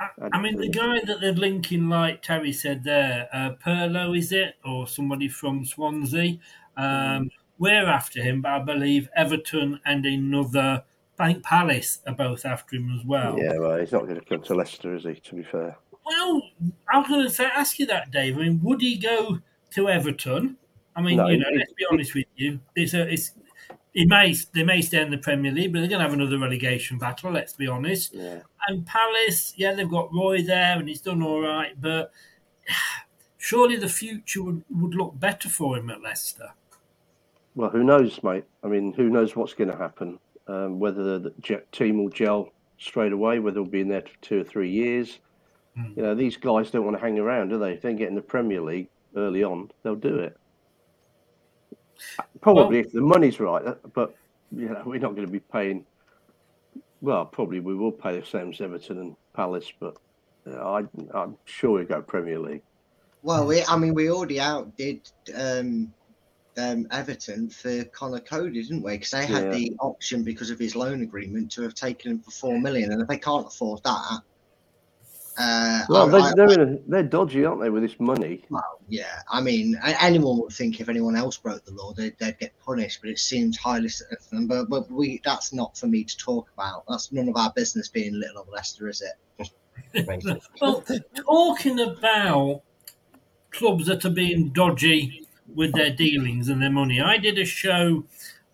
I, 0.00 0.08
I 0.32 0.40
mean, 0.40 0.56
the 0.56 0.68
guy 0.68 1.00
that 1.06 1.20
they're 1.20 1.32
linking, 1.32 1.88
like 1.88 2.22
Terry 2.22 2.52
said 2.52 2.82
there, 2.84 3.28
uh, 3.32 3.52
Piroe, 3.64 4.16
is 4.18 4.32
it, 4.32 4.56
or 4.64 4.86
somebody 4.88 5.28
from 5.28 5.64
Swansea? 5.64 6.38
Um, 6.76 6.86
mm. 6.86 7.30
We're 7.58 7.86
after 7.86 8.20
him, 8.20 8.42
but 8.42 8.52
I 8.52 8.58
believe 8.58 9.08
Everton 9.16 9.80
and 9.86 10.04
another. 10.04 10.84
I 11.16 11.32
think 11.32 11.44
Palace 11.44 12.00
are 12.08 12.14
both 12.14 12.44
after 12.44 12.74
him 12.74 12.92
as 12.98 13.06
well. 13.06 13.38
Yeah, 13.38 13.56
well, 13.58 13.78
he's 13.78 13.92
not 13.92 14.02
going 14.02 14.16
to 14.16 14.20
come 14.20 14.42
to 14.42 14.54
Leicester, 14.54 14.96
is 14.96 15.04
he? 15.04 15.14
To 15.14 15.34
be 15.36 15.44
fair. 15.44 15.76
Well, 16.04 16.42
I 16.92 16.98
was 16.98 17.08
going 17.08 17.24
to 17.24 17.30
say, 17.30 17.44
ask 17.44 17.78
you 17.78 17.86
that, 17.86 18.10
Dave. 18.10 18.36
I 18.36 18.40
mean, 18.40 18.60
would 18.64 18.80
he 18.80 18.96
go 18.96 19.38
to 19.70 19.88
Everton? 19.88 20.56
I 20.96 21.02
mean, 21.02 21.16
no, 21.16 21.28
you 21.28 21.38
know, 21.38 21.48
let's 21.56 21.72
be 21.72 21.86
honest 21.90 22.14
with 22.14 22.26
you. 22.36 22.60
It's 22.74 22.94
a, 22.94 23.08
it's 23.08 23.32
he 23.94 24.04
may 24.04 24.34
they 24.52 24.64
may 24.64 24.82
stay 24.82 25.00
in 25.00 25.10
the 25.10 25.18
Premier 25.18 25.52
League, 25.52 25.72
but 25.72 25.78
they're 25.78 25.88
going 25.88 26.00
to 26.00 26.04
have 26.04 26.12
another 26.12 26.38
relegation 26.38 26.98
battle. 26.98 27.30
Let's 27.30 27.52
be 27.52 27.68
honest. 27.68 28.12
Yeah. 28.12 28.40
And 28.68 28.84
Palace, 28.84 29.54
yeah, 29.56 29.72
they've 29.72 29.88
got 29.88 30.12
Roy 30.12 30.42
there, 30.42 30.78
and 30.78 30.88
he's 30.88 31.00
done 31.00 31.22
all 31.22 31.40
right, 31.40 31.80
but 31.80 32.12
surely 33.38 33.76
the 33.76 33.88
future 33.88 34.42
would, 34.42 34.64
would 34.68 34.94
look 34.94 35.18
better 35.18 35.48
for 35.48 35.78
him 35.78 35.90
at 35.90 36.02
Leicester. 36.02 36.50
Well, 37.54 37.70
who 37.70 37.84
knows, 37.84 38.20
mate? 38.24 38.44
I 38.64 38.66
mean, 38.66 38.92
who 38.92 39.08
knows 39.08 39.36
what's 39.36 39.54
going 39.54 39.70
to 39.70 39.76
happen? 39.76 40.18
Um, 40.48 40.80
whether 40.80 41.20
the 41.20 41.32
team 41.70 41.98
will 41.98 42.10
gel 42.10 42.50
straight 42.78 43.12
away, 43.12 43.38
whether 43.38 43.54
they'll 43.54 43.64
be 43.64 43.80
in 43.80 43.88
there 43.88 44.02
for 44.02 44.20
two 44.20 44.40
or 44.40 44.44
three 44.44 44.70
years. 44.70 45.20
Mm. 45.78 45.96
You 45.96 46.02
know, 46.02 46.14
these 46.16 46.36
guys 46.36 46.70
don't 46.70 46.84
want 46.84 46.96
to 46.96 47.00
hang 47.00 47.18
around, 47.18 47.50
do 47.50 47.58
they? 47.58 47.72
If 47.72 47.82
they 47.82 47.94
get 47.94 48.08
in 48.08 48.16
the 48.16 48.22
Premier 48.22 48.60
League 48.60 48.88
early 49.16 49.44
on, 49.44 49.70
they'll 49.82 49.94
do 49.94 50.18
it. 50.18 50.36
Probably 52.40 52.78
well, 52.78 52.86
if 52.86 52.92
the 52.92 53.00
money's 53.00 53.40
right, 53.40 53.64
uh, 53.64 53.74
but 53.94 54.14
you 54.54 54.68
know 54.68 54.82
we're 54.84 55.00
not 55.00 55.14
going 55.14 55.26
to 55.26 55.32
be 55.32 55.40
paying. 55.40 55.84
Well, 57.00 57.26
probably 57.26 57.60
we 57.60 57.74
will 57.74 57.92
pay 57.92 58.18
the 58.18 58.26
same 58.26 58.50
as 58.50 58.60
Everton 58.60 58.98
and 58.98 59.16
Palace, 59.34 59.72
but 59.78 59.96
I, 60.46 60.84
am 61.14 61.36
sure 61.44 61.78
we 61.78 61.84
go 61.84 62.00
Premier 62.02 62.38
League. 62.38 62.62
Well, 63.22 63.46
we, 63.46 63.62
I 63.64 63.76
mean, 63.76 63.94
we 63.94 64.10
already 64.10 64.40
outdid 64.40 65.10
um, 65.34 65.92
um, 66.58 66.86
Everton 66.90 67.48
for 67.48 67.84
Conor 67.84 68.20
Coady, 68.20 68.62
didn't 68.62 68.82
we? 68.82 68.92
Because 68.92 69.10
they 69.10 69.26
had 69.26 69.44
yeah. 69.44 69.50
the 69.50 69.76
option 69.80 70.22
because 70.22 70.50
of 70.50 70.58
his 70.58 70.76
loan 70.76 71.02
agreement 71.02 71.50
to 71.52 71.62
have 71.62 71.74
taken 71.74 72.12
him 72.12 72.18
for 72.20 72.30
four 72.30 72.60
million, 72.60 72.92
and 72.92 73.00
if 73.02 73.08
they 73.08 73.18
can't 73.18 73.46
afford 73.46 73.82
that, 73.84 74.20
uh, 75.36 75.82
well, 75.88 76.14
I, 76.14 76.32
they're, 76.36 76.48
I, 76.48 76.62
a, 76.62 76.76
they're 76.86 77.02
dodgy, 77.02 77.44
aren't 77.44 77.60
they, 77.60 77.70
with 77.70 77.82
this 77.82 77.98
money? 77.98 78.44
Well, 78.50 78.80
yeah. 78.88 79.22
I 79.28 79.40
mean, 79.40 79.78
anyone 80.00 80.38
would 80.40 80.52
think 80.52 80.80
if 80.80 80.88
anyone 80.88 81.16
else 81.16 81.36
broke 81.36 81.64
the 81.64 81.72
law, 81.72 81.92
they'd, 81.92 82.16
they'd 82.18 82.38
get 82.38 82.52
punished, 82.60 83.00
but 83.00 83.10
it 83.10 83.18
seems 83.18 83.56
highly 83.56 83.88
significant. 83.88 84.48
But, 84.48 84.68
but 84.68 84.90
we 84.90 85.20
that's 85.24 85.52
not 85.52 85.76
for 85.76 85.86
me 85.86 86.04
to 86.04 86.16
talk 86.16 86.48
about. 86.56 86.84
That's 86.88 87.10
none 87.10 87.28
of 87.28 87.36
our 87.36 87.52
business 87.54 87.88
being 87.88 88.14
little 88.14 88.42
of 88.42 88.48
Leicester, 88.48 88.88
is 88.88 89.02
it? 89.02 89.50
well, 90.60 90.84
talking 91.16 91.80
about 91.80 92.62
clubs 93.50 93.86
that 93.86 94.04
are 94.04 94.10
being 94.10 94.50
dodgy 94.50 95.26
with 95.52 95.72
their 95.74 95.90
dealings 95.90 96.48
and 96.48 96.62
their 96.62 96.70
money, 96.70 97.00
I 97.00 97.18
did 97.18 97.38
a 97.38 97.44
show, 97.44 98.04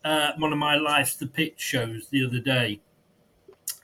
uh, 0.03 0.33
one 0.39 0.53
of 0.53 0.59
my 0.59 0.77
Life's 0.77 1.17
the 1.17 1.27
Pitch 1.27 1.55
shows 1.59 2.09
the 2.09 2.25
other 2.25 2.41
day, 2.41 2.81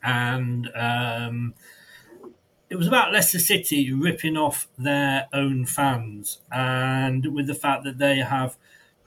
and. 0.01 0.67
Um, 0.75 1.53
it 2.69 2.75
was 2.75 2.87
about 2.87 3.13
Leicester 3.13 3.39
City 3.39 3.93
ripping 3.93 4.37
off 4.37 4.67
their 4.77 5.27
own 5.33 5.65
fans, 5.65 6.41
and 6.51 7.33
with 7.33 7.47
the 7.47 7.55
fact 7.55 7.83
that 7.85 7.97
they 7.97 8.17
have 8.17 8.57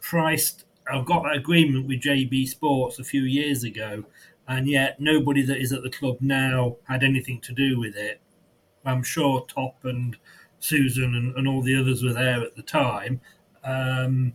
priced 0.00 0.64
I've 0.92 1.04
got 1.04 1.22
that 1.22 1.36
agreement 1.36 1.86
with 1.86 2.00
JD 2.00 2.48
Sports 2.48 2.98
a 2.98 3.04
few 3.04 3.22
years 3.22 3.64
ago, 3.64 4.04
and 4.48 4.68
yet 4.68 5.00
nobody 5.00 5.42
that 5.42 5.58
is 5.58 5.72
at 5.72 5.82
the 5.82 5.90
club 5.90 6.16
now 6.20 6.76
had 6.88 7.02
anything 7.02 7.40
to 7.42 7.52
do 7.52 7.78
with 7.78 7.96
it. 7.96 8.20
I'm 8.84 9.02
sure 9.02 9.46
Top 9.46 9.84
and 9.84 10.16
Susan 10.58 11.14
and, 11.14 11.36
and 11.36 11.46
all 11.46 11.62
the 11.62 11.78
others 11.78 12.02
were 12.02 12.12
there 12.12 12.42
at 12.42 12.56
the 12.56 12.62
time. 12.62 13.20
Um, 13.62 14.32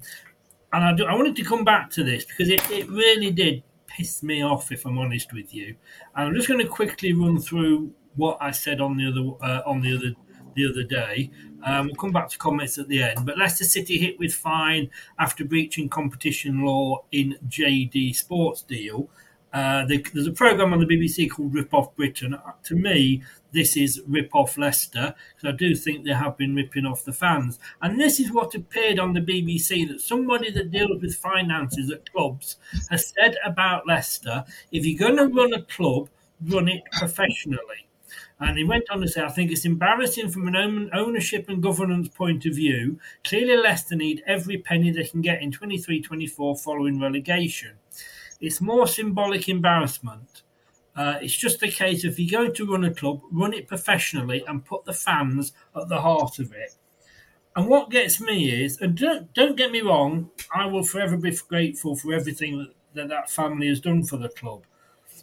and 0.72 0.84
I, 0.84 0.94
do, 0.94 1.06
I 1.06 1.16
wanted 1.16 1.36
to 1.38 1.44
come 1.44 1.64
back 1.64 1.90
to 1.92 2.04
this 2.04 2.26
because 2.26 2.50
it, 2.50 2.70
it 2.70 2.90
really 2.90 3.32
did 3.32 3.64
piss 3.88 4.24
me 4.24 4.44
off, 4.44 4.72
if 4.72 4.86
I'm 4.86 4.98
honest 4.98 5.34
with 5.34 5.54
you. 5.54 5.76
And 6.16 6.28
I'm 6.30 6.36
just 6.36 6.48
going 6.48 6.60
to 6.60 6.68
quickly 6.68 7.14
run 7.14 7.40
through 7.40 7.92
what 8.16 8.38
I 8.42 8.52
said 8.52 8.82
on 8.82 8.98
the 8.98 9.08
other 9.08 9.46
uh, 9.46 9.62
on 9.66 9.82
the 9.82 9.96
other 9.96 10.16
the 10.56 10.70
other 10.70 10.84
day. 10.84 11.32
Um, 11.64 11.88
we'll 11.88 11.96
come 11.96 12.12
back 12.12 12.30
to 12.30 12.38
comments 12.38 12.78
at 12.78 12.88
the 12.88 13.04
end. 13.04 13.26
But 13.26 13.38
Leicester 13.38 13.66
City 13.66 13.98
hit 13.98 14.20
with 14.20 14.34
fine 14.34 14.90
after 15.20 15.44
breaching 15.44 15.90
competition 15.90 16.64
law 16.64 17.04
in 17.12 17.38
JD 17.48 18.16
Sports 18.16 18.62
deal. 18.62 19.10
Uh, 19.56 19.86
there's 19.88 20.28
a 20.28 20.34
program 20.34 20.74
on 20.74 20.80
the 20.82 20.86
BBC 20.86 21.32
called 21.32 21.54
Rip 21.54 21.74
Off 21.74 21.96
Britain. 21.96 22.38
To 22.64 22.76
me, 22.76 23.24
this 23.54 23.78
is 23.78 24.02
Rip 24.06 24.36
Off 24.36 24.58
Leicester 24.58 25.16
because 25.34 25.54
I 25.54 25.56
do 25.56 25.74
think 25.76 26.04
they 26.04 26.12
have 26.12 26.36
been 26.38 26.56
ripping 26.56 26.86
off 26.86 27.06
the 27.06 27.14
fans. 27.14 27.58
And 27.82 27.98
this 27.98 28.20
is 28.20 28.34
what 28.34 28.54
appeared 28.54 29.00
on 29.00 29.14
the 29.14 29.22
BBC 29.22 29.88
that 29.88 30.02
somebody 30.02 30.52
that 30.52 30.72
deals 30.72 31.02
with 31.02 31.16
finances 31.16 31.90
at 31.90 32.12
clubs 32.12 32.58
has 32.90 33.14
said 33.18 33.38
about 33.46 33.88
Leicester 33.88 34.44
if 34.74 34.86
you're 34.86 35.00
going 35.00 35.18
to 35.18 35.34
run 35.34 35.54
a 35.54 35.62
club, 35.62 36.10
run 36.42 36.68
it 36.68 36.84
professionally. 36.92 37.88
And 38.40 38.58
he 38.58 38.66
went 38.66 38.90
on 38.90 39.00
to 39.00 39.08
say, 39.08 39.22
I 39.22 39.30
think 39.30 39.52
it's 39.52 39.64
embarrassing 39.64 40.30
from 40.30 40.48
an 40.48 40.90
ownership 40.94 41.48
and 41.48 41.64
governance 41.64 42.10
point 42.10 42.46
of 42.46 42.56
view. 42.56 43.00
Clearly, 43.24 43.56
Leicester 43.56 43.96
need 43.96 44.24
every 44.28 44.58
penny 44.58 44.92
they 44.92 45.06
can 45.06 45.22
get 45.22 45.42
in 45.42 45.52
23 45.52 46.02
24 46.02 46.58
following 46.58 47.00
relegation. 47.00 47.78
It's 48.42 48.60
more 48.60 48.88
symbolic 48.88 49.48
embarrassment. 49.48 50.44
Uh, 50.96 51.18
it's 51.22 51.36
just 51.36 51.64
a 51.64 51.68
case 51.68 52.04
of 52.04 52.14
if 52.14 52.20
you're 52.20 52.42
going 52.42 52.54
to 52.54 52.72
run 52.72 52.84
a 52.84 52.94
club, 52.94 53.22
run 53.32 53.54
it 53.54 53.68
professionally 53.68 54.44
and 54.48 54.66
put 54.66 54.86
the 54.86 54.94
fans 54.94 55.54
at 55.76 55.90
the 55.90 56.02
heart 56.02 56.40
of 56.40 56.54
it. 56.54 56.76
And 57.56 57.68
what 57.68 57.90
gets 57.90 58.20
me 58.20 58.64
is, 58.64 58.80
and 58.82 58.98
don't, 58.98 59.34
don't 59.34 59.56
get 59.56 59.72
me 59.72 59.82
wrong, 59.82 60.30
I 60.54 60.66
will 60.66 60.84
forever 60.84 61.16
be 61.16 61.38
grateful 61.48 61.96
for 61.96 62.14
everything 62.14 62.74
that 62.94 63.08
that 63.10 63.30
family 63.30 63.68
has 63.68 63.80
done 63.80 64.04
for 64.04 64.18
the 64.18 64.30
club. 64.30 64.66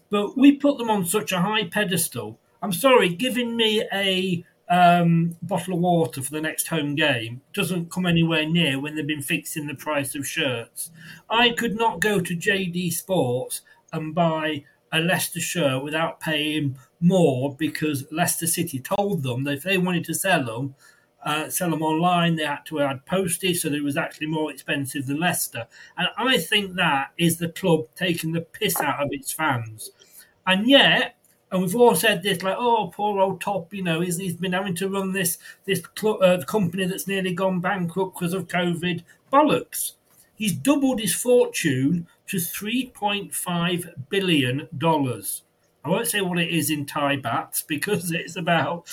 But 0.08 0.36
we 0.36 0.52
put 0.52 0.78
them 0.78 0.90
on 0.90 1.04
such 1.04 1.32
a 1.32 1.40
high 1.40 1.64
pedestal. 1.64 2.38
I'm 2.62 2.72
sorry, 2.72 3.08
giving 3.08 3.56
me 3.56 3.82
a 3.92 4.44
um, 4.68 5.36
bottle 5.42 5.74
of 5.74 5.80
water 5.80 6.22
for 6.22 6.30
the 6.30 6.40
next 6.40 6.68
home 6.68 6.94
game 6.94 7.42
doesn't 7.52 7.90
come 7.90 8.06
anywhere 8.06 8.46
near 8.48 8.80
when 8.80 8.94
they've 8.94 9.06
been 9.06 9.20
fixing 9.20 9.66
the 9.66 9.74
price 9.74 10.14
of 10.14 10.26
shirts. 10.26 10.90
I 11.28 11.50
could 11.50 11.74
not 11.74 12.00
go 12.00 12.20
to 12.20 12.36
JD 12.36 12.92
Sports 12.92 13.62
and 13.92 14.14
buy 14.14 14.64
a 14.92 15.00
Leicester 15.00 15.40
shirt 15.40 15.82
without 15.82 16.20
paying 16.20 16.78
more 17.00 17.54
because 17.56 18.04
Leicester 18.12 18.46
City 18.46 18.78
told 18.78 19.24
them 19.24 19.44
that 19.44 19.54
if 19.54 19.62
they 19.64 19.76
wanted 19.76 20.04
to 20.04 20.14
sell 20.14 20.44
them, 20.44 20.74
uh, 21.24 21.48
sell 21.50 21.70
them 21.70 21.82
online, 21.82 22.36
they 22.36 22.44
had 22.44 22.64
to 22.66 22.80
add 22.80 23.04
postage, 23.06 23.60
so 23.60 23.68
it 23.68 23.82
was 23.82 23.96
actually 23.96 24.26
more 24.26 24.50
expensive 24.50 25.06
than 25.06 25.20
Leicester. 25.20 25.66
And 25.96 26.08
I 26.16 26.38
think 26.38 26.76
that 26.76 27.10
is 27.18 27.38
the 27.38 27.48
club 27.48 27.86
taking 27.96 28.32
the 28.32 28.40
piss 28.40 28.80
out 28.80 29.02
of 29.02 29.08
its 29.10 29.32
fans. 29.32 29.90
And 30.46 30.68
yet, 30.68 31.16
and 31.52 31.60
we've 31.60 31.76
all 31.76 31.94
said 31.94 32.22
this, 32.22 32.42
like, 32.42 32.56
oh, 32.58 32.90
poor 32.94 33.20
old 33.20 33.42
Top, 33.42 33.72
you 33.74 33.82
know, 33.82 34.00
he's, 34.00 34.16
he's 34.16 34.36
been 34.36 34.54
having 34.54 34.74
to 34.76 34.88
run 34.88 35.12
this 35.12 35.36
this 35.66 35.82
cl- 35.96 36.22
uh, 36.22 36.42
company 36.44 36.86
that's 36.86 37.06
nearly 37.06 37.34
gone 37.34 37.60
bankrupt 37.60 38.14
because 38.18 38.32
of 38.32 38.48
COVID. 38.48 39.02
Bollocks. 39.30 39.92
He's 40.34 40.54
doubled 40.54 41.00
his 41.00 41.14
fortune 41.14 42.06
to 42.26 42.38
$3.5 42.38 44.08
billion. 44.08 44.68
I 45.84 45.88
won't 45.88 46.06
say 46.06 46.20
what 46.22 46.38
it 46.38 46.50
is 46.50 46.70
in 46.70 46.86
Thai 46.86 47.16
bahts 47.16 47.62
because 47.68 48.10
it's 48.12 48.36
about, 48.36 48.88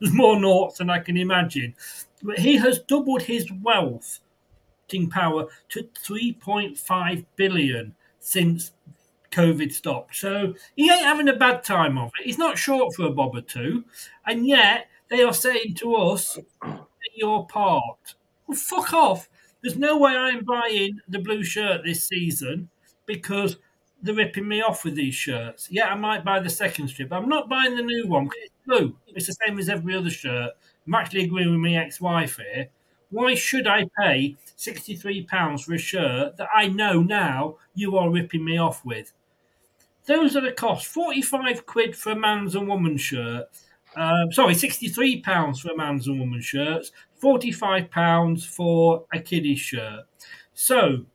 more 0.00 0.40
noughts 0.40 0.78
than 0.78 0.88
I 0.88 0.98
can 0.98 1.16
imagine. 1.16 1.74
But 2.22 2.38
he 2.38 2.56
has 2.56 2.80
doubled 2.80 3.22
his 3.22 3.50
wealth 3.62 4.20
power 5.10 5.46
to 5.68 5.88
3.5 6.04 7.24
billion 7.36 7.94
since 8.18 8.72
COVID 9.30 9.72
stopped. 9.72 10.16
So 10.16 10.54
he 10.76 10.90
ain't 10.90 11.04
having 11.04 11.28
a 11.28 11.36
bad 11.36 11.64
time 11.64 11.98
of 11.98 12.10
it. 12.18 12.26
He's 12.26 12.38
not 12.38 12.58
short 12.58 12.94
for 12.94 13.06
a 13.06 13.10
bob 13.10 13.34
or 13.34 13.40
two. 13.40 13.84
And 14.26 14.46
yet 14.46 14.88
they 15.08 15.22
are 15.22 15.34
saying 15.34 15.74
to 15.76 15.94
us, 15.96 16.38
your 17.16 17.46
part. 17.46 18.14
Well, 18.46 18.56
fuck 18.56 18.92
off. 18.92 19.28
There's 19.62 19.76
no 19.76 19.98
way 19.98 20.12
I'm 20.16 20.44
buying 20.44 20.98
the 21.08 21.18
blue 21.18 21.44
shirt 21.44 21.82
this 21.84 22.04
season 22.08 22.68
because 23.06 23.56
they're 24.02 24.14
ripping 24.14 24.48
me 24.48 24.62
off 24.62 24.84
with 24.84 24.94
these 24.94 25.14
shirts. 25.14 25.68
Yeah, 25.70 25.88
I 25.88 25.94
might 25.94 26.24
buy 26.24 26.40
the 26.40 26.48
second 26.48 26.88
strip. 26.88 27.10
but 27.10 27.16
I'm 27.16 27.28
not 27.28 27.50
buying 27.50 27.76
the 27.76 27.82
new 27.82 28.06
one 28.06 28.24
because 28.24 28.40
it's 28.44 28.54
blue. 28.66 28.96
It's 29.08 29.26
the 29.26 29.36
same 29.46 29.58
as 29.58 29.68
every 29.68 29.94
other 29.94 30.10
shirt. 30.10 30.52
I'm 30.86 30.94
actually 30.94 31.24
agreeing 31.24 31.50
with 31.50 31.60
my 31.60 31.74
ex-wife 31.74 32.38
here. 32.38 32.68
Why 33.10 33.34
should 33.34 33.66
I 33.66 33.86
pay 34.00 34.36
£63 34.56 35.64
for 35.64 35.74
a 35.74 35.78
shirt 35.78 36.36
that 36.36 36.48
I 36.54 36.68
know 36.68 37.02
now 37.02 37.56
you 37.74 37.98
are 37.98 38.08
ripping 38.08 38.44
me 38.44 38.56
off 38.56 38.84
with? 38.84 39.12
Those 40.10 40.34
are 40.34 40.40
the 40.40 40.50
costs. 40.50 40.90
45 40.90 41.66
quid 41.66 41.94
for 41.94 42.10
a 42.10 42.16
man's 42.16 42.56
and 42.56 42.66
woman's 42.66 43.00
shirt. 43.00 43.46
Um, 43.94 44.32
sorry, 44.32 44.54
£63 44.54 45.60
for 45.60 45.70
a 45.70 45.76
man's 45.76 46.08
and 46.08 46.18
woman's 46.18 46.44
shirts. 46.44 46.90
£45 47.22 48.44
for 48.44 49.04
a 49.14 49.20
kiddie 49.20 49.54
shirt. 49.54 50.06
So, 50.52 51.06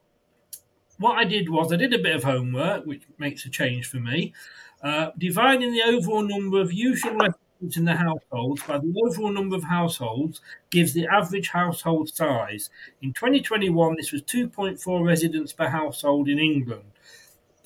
what 0.98 1.18
I 1.18 1.26
did 1.26 1.50
was 1.50 1.74
I 1.74 1.76
did 1.76 1.94
a 1.94 2.00
bit 2.00 2.16
of 2.16 2.24
homework, 2.24 2.86
which 2.86 3.04
makes 3.18 3.46
a 3.46 3.50
change 3.50 3.86
for 3.86 3.98
me, 3.98 4.34
uh, 4.82 5.12
dividing 5.18 5.74
the 5.74 5.84
overall 5.84 6.22
number 6.22 6.62
of 6.62 6.72
usual 6.72 7.16
residents 7.16 7.76
in 7.76 7.84
the 7.84 7.98
households 7.98 8.64
by 8.64 8.78
the 8.78 8.94
overall 9.06 9.34
number 9.34 9.58
of 9.58 9.66
households 9.66 10.40
gives 10.70 10.94
the 10.94 11.06
average 11.08 11.50
household 11.50 12.08
size. 12.16 12.70
In 13.02 13.12
2021, 13.12 13.98
this 13.98 14.14
was 14.14 14.22
2.4 14.22 15.06
residents 15.06 15.52
per 15.52 15.68
household 15.68 16.30
in 16.30 16.40
England. 16.40 16.95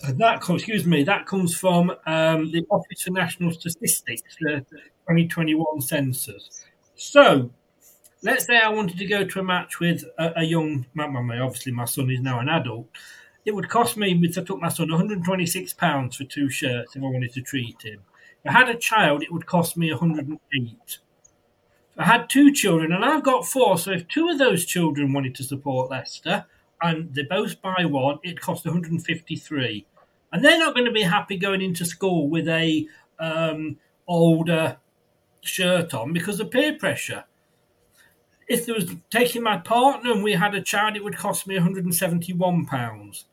Uh, 0.03 0.13
that 0.17 0.41
excuse 0.49 0.85
me, 0.85 1.03
that 1.03 1.25
comes 1.25 1.55
from 1.55 1.89
um, 2.05 2.51
the 2.51 2.65
Office 2.69 3.01
for 3.01 3.11
National 3.11 3.51
Statistics, 3.51 4.37
the 4.39 4.65
2021 5.07 5.81
census. 5.81 6.63
So, 6.95 7.51
let's 8.21 8.45
say 8.45 8.57
I 8.57 8.69
wanted 8.69 8.97
to 8.97 9.05
go 9.05 9.25
to 9.25 9.39
a 9.39 9.43
match 9.43 9.79
with 9.79 10.03
a, 10.17 10.39
a 10.39 10.43
young, 10.43 10.85
my 10.93 11.05
obviously 11.05 11.73
my 11.73 11.85
son 11.85 12.09
is 12.11 12.21
now 12.21 12.39
an 12.39 12.47
adult. 12.47 12.87
It 13.45 13.53
would 13.53 13.69
cost 13.69 13.97
me, 13.97 14.17
if 14.21 14.37
I 14.37 14.43
took 14.43 14.61
my 14.61 14.69
son, 14.69 14.89
126 14.89 15.73
pounds 15.73 16.15
for 16.15 16.23
two 16.25 16.49
shirts 16.49 16.95
if 16.95 17.03
I 17.03 17.05
wanted 17.05 17.33
to 17.33 17.41
treat 17.41 17.81
him. 17.81 18.01
If 18.43 18.51
I 18.51 18.53
had 18.53 18.69
a 18.69 18.75
child, 18.75 19.23
it 19.23 19.31
would 19.31 19.45
cost 19.45 19.75
me 19.75 19.91
108. 19.91 20.99
I 21.97 22.05
had 22.05 22.29
two 22.29 22.53
children, 22.53 22.93
and 22.93 23.03
I've 23.03 23.23
got 23.23 23.45
four. 23.45 23.77
So 23.77 23.91
if 23.91 24.07
two 24.07 24.29
of 24.29 24.37
those 24.37 24.65
children 24.65 25.11
wanted 25.11 25.35
to 25.35 25.43
support 25.43 25.89
Leicester, 25.89 26.45
and 26.81 27.13
they 27.13 27.23
both 27.23 27.61
buy 27.61 27.85
one, 27.85 28.19
it 28.23 28.39
costs 28.39 28.65
153 28.65 29.85
and 30.31 30.43
they're 30.43 30.59
not 30.59 30.73
going 30.73 30.85
to 30.85 30.91
be 30.91 31.01
happy 31.01 31.37
going 31.37 31.61
into 31.61 31.85
school 31.85 32.29
with 32.29 32.47
a 32.47 32.87
um, 33.19 33.77
older 34.07 34.77
shirt 35.41 35.93
on 35.93 36.13
because 36.13 36.39
of 36.39 36.51
peer 36.51 36.77
pressure. 36.77 37.23
If 38.47 38.65
there 38.65 38.75
was 38.75 38.95
taking 39.09 39.43
my 39.43 39.57
partner 39.57 40.11
and 40.11 40.23
we 40.23 40.33
had 40.33 40.55
a 40.55 40.61
child, 40.61 40.95
it 40.95 41.03
would 41.03 41.17
cost 41.17 41.47
me 41.47 41.55
171 41.55 42.65
pounds. 42.65 43.25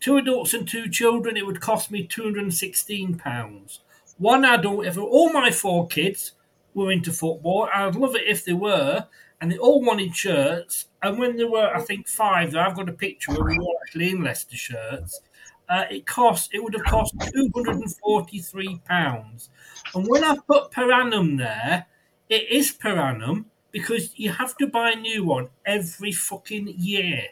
Two 0.00 0.16
adults 0.16 0.54
and 0.54 0.66
two 0.66 0.88
children, 0.88 1.36
it 1.36 1.46
would 1.46 1.60
cost 1.60 1.90
me 1.90 2.06
216 2.06 3.16
pounds. 3.16 3.80
One 4.18 4.44
adult, 4.44 4.86
if 4.86 4.96
all 4.96 5.32
my 5.32 5.50
four 5.50 5.86
kids 5.88 6.32
were 6.74 6.90
into 6.90 7.12
football, 7.12 7.68
I'd 7.72 7.96
love 7.96 8.14
it 8.16 8.26
if 8.26 8.44
they 8.44 8.54
were, 8.54 9.06
and 9.40 9.52
they 9.52 9.58
all 9.58 9.82
wanted 9.82 10.14
shirts. 10.16 10.86
And 11.02 11.18
when 11.18 11.36
there 11.36 11.50
were, 11.50 11.74
I 11.74 11.80
think, 11.80 12.08
five, 12.08 12.54
I've 12.56 12.76
got 12.76 12.88
a 12.88 12.92
picture 12.92 13.32
where 13.32 13.44
we 13.44 13.58
were 13.58 13.74
actually 13.84 14.10
in 14.10 14.24
Leicester 14.24 14.56
shirts 14.56 15.20
uh, 15.68 15.84
it 15.90 16.06
cost 16.06 16.50
it 16.52 16.62
would 16.62 16.74
have 16.74 16.84
cost 16.84 17.14
two 17.20 17.50
hundred 17.54 17.76
and 17.76 17.96
forty 17.96 18.38
three 18.40 18.80
pounds. 18.84 19.50
And 19.94 20.06
when 20.06 20.24
I 20.24 20.36
put 20.46 20.70
per 20.70 20.92
annum 20.92 21.36
there, 21.36 21.86
it 22.28 22.50
is 22.50 22.70
per 22.70 22.96
annum 22.96 23.46
because 23.72 24.18
you 24.18 24.30
have 24.30 24.56
to 24.58 24.66
buy 24.66 24.92
a 24.92 24.96
new 24.96 25.24
one 25.24 25.48
every 25.64 26.12
fucking 26.12 26.74
year. 26.78 27.22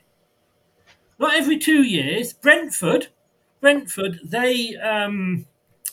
Not 1.18 1.34
every 1.34 1.58
two 1.58 1.82
years. 1.82 2.32
Brentford, 2.32 3.08
Brentford, 3.60 4.20
they 4.24 4.76
um, 4.76 5.46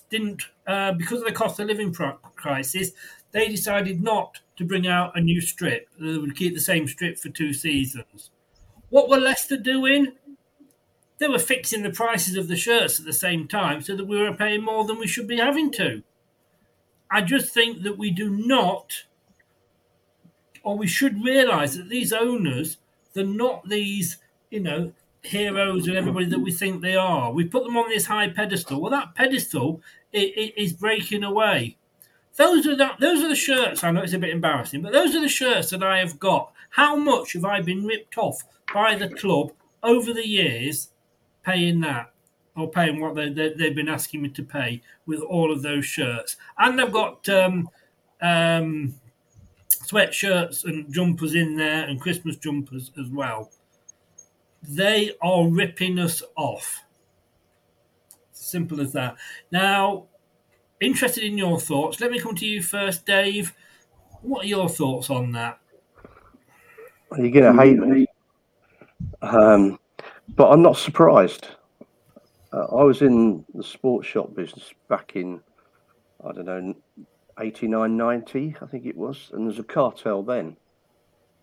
didn't 0.09 0.43
uh, 0.65 0.93
because 0.93 1.19
of 1.19 1.25
the 1.25 1.31
cost 1.31 1.59
of 1.59 1.67
living 1.67 1.93
crisis. 2.35 2.91
They 3.31 3.47
decided 3.47 4.01
not 4.01 4.39
to 4.57 4.65
bring 4.65 4.87
out 4.87 5.17
a 5.17 5.21
new 5.21 5.41
strip. 5.41 5.87
They 5.99 6.17
would 6.17 6.35
keep 6.35 6.53
the 6.53 6.59
same 6.59 6.87
strip 6.87 7.17
for 7.17 7.29
two 7.29 7.53
seasons. 7.53 8.29
What 8.89 9.09
were 9.09 9.17
Leicester 9.17 9.57
doing? 9.57 10.13
they 11.21 11.27
were 11.27 11.39
fixing 11.39 11.83
the 11.83 11.91
prices 11.91 12.35
of 12.35 12.47
the 12.47 12.55
shirts 12.55 12.99
at 12.99 13.05
the 13.05 13.13
same 13.13 13.47
time 13.47 13.79
so 13.79 13.95
that 13.95 14.07
we 14.07 14.19
were 14.19 14.33
paying 14.33 14.65
more 14.65 14.85
than 14.85 14.97
we 14.97 15.05
should 15.05 15.27
be 15.27 15.37
having 15.37 15.71
to. 15.71 16.01
I 17.11 17.21
just 17.21 17.53
think 17.53 17.83
that 17.83 17.95
we 17.95 18.09
do 18.09 18.27
not, 18.31 19.03
or 20.63 20.75
we 20.75 20.87
should 20.87 21.23
realise 21.23 21.75
that 21.75 21.89
these 21.89 22.11
owners, 22.11 22.77
they're 23.13 23.23
not 23.23 23.69
these, 23.69 24.17
you 24.49 24.61
know, 24.61 24.93
heroes 25.21 25.87
and 25.87 25.95
everybody 25.95 26.25
that 26.25 26.39
we 26.39 26.51
think 26.51 26.81
they 26.81 26.95
are. 26.95 27.31
We 27.31 27.45
put 27.45 27.65
them 27.65 27.77
on 27.77 27.89
this 27.89 28.07
high 28.07 28.29
pedestal. 28.29 28.81
Well, 28.81 28.89
that 28.89 29.13
pedestal 29.13 29.79
is 30.11 30.73
breaking 30.73 31.23
away. 31.23 31.77
Those 32.41 32.65
are 32.65 32.75
the, 32.75 32.89
those 32.99 33.23
are 33.23 33.27
the 33.27 33.35
shirts. 33.35 33.83
I 33.83 33.91
know 33.91 34.01
it's 34.01 34.13
a 34.13 34.17
bit 34.17 34.31
embarrassing, 34.31 34.81
but 34.81 34.93
those 34.93 35.15
are 35.15 35.21
the 35.21 35.29
shirts 35.29 35.69
that 35.69 35.83
I 35.83 35.99
have 35.99 36.19
got. 36.19 36.51
How 36.71 36.95
much 36.95 37.33
have 37.33 37.45
I 37.45 37.61
been 37.61 37.85
ripped 37.85 38.17
off 38.17 38.41
by 38.73 38.95
the 38.95 39.09
club 39.09 39.51
over 39.83 40.11
the 40.11 40.27
years, 40.27 40.89
paying 41.43 41.81
that 41.81 42.11
or 42.55 42.67
paying 42.67 42.99
what 42.99 43.13
they, 43.13 43.29
they, 43.29 43.53
they've 43.53 43.75
been 43.75 43.87
asking 43.87 44.23
me 44.23 44.29
to 44.29 44.41
pay 44.41 44.81
with 45.05 45.19
all 45.21 45.51
of 45.51 45.61
those 45.61 45.85
shirts? 45.85 46.37
And 46.57 46.81
I've 46.81 46.91
got 46.91 47.29
um, 47.29 47.69
um, 48.23 48.95
sweatshirts 49.69 50.65
and 50.65 50.91
jumpers 50.91 51.35
in 51.35 51.55
there, 51.55 51.83
and 51.83 52.01
Christmas 52.01 52.37
jumpers 52.37 52.89
as 52.99 53.07
well. 53.11 53.51
They 54.63 55.11
are 55.21 55.47
ripping 55.47 55.99
us 55.99 56.23
off. 56.35 56.81
Simple 58.31 58.81
as 58.81 58.93
that. 58.93 59.17
Now, 59.51 60.07
interested 60.81 61.23
in 61.23 61.37
your 61.37 61.59
thoughts. 61.59 62.01
Let 62.01 62.11
me 62.11 62.19
come 62.19 62.35
to 62.35 62.45
you 62.45 62.61
first, 62.61 63.05
Dave. 63.05 63.53
What 64.21 64.45
are 64.45 64.47
your 64.47 64.67
thoughts 64.67 65.09
on 65.09 65.31
that? 65.33 65.59
Are 67.11 67.19
You're 67.19 67.31
going 67.31 67.55
to 67.55 67.61
hate 67.61 67.77
me. 67.77 68.07
Um, 69.21 69.79
but 70.35 70.49
I'm 70.49 70.61
not 70.61 70.77
surprised. 70.77 71.47
Uh, 72.53 72.65
I 72.65 72.83
was 72.83 73.01
in 73.01 73.45
the 73.53 73.63
sports 73.63 74.07
shop 74.07 74.35
business 74.35 74.73
back 74.87 75.15
in, 75.15 75.39
I 76.25 76.33
don't 76.33 76.45
know, 76.45 76.75
89, 77.39 77.95
90, 77.97 78.55
I 78.61 78.65
think 78.65 78.85
it 78.85 78.97
was. 78.97 79.29
And 79.33 79.47
there's 79.47 79.59
a 79.59 79.63
cartel 79.63 80.23
then. 80.23 80.57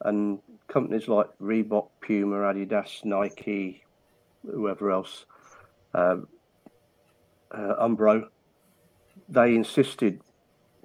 And 0.02 0.38
companies 0.68 1.08
like 1.08 1.26
Reebok, 1.40 1.88
Puma, 2.00 2.36
Adidas, 2.36 3.04
Nike, 3.04 3.84
whoever 4.44 4.90
else, 4.90 5.24
um, 5.94 6.28
uh, 7.50 7.86
Umbro, 7.86 8.28
they 9.28 9.54
insisted 9.54 10.20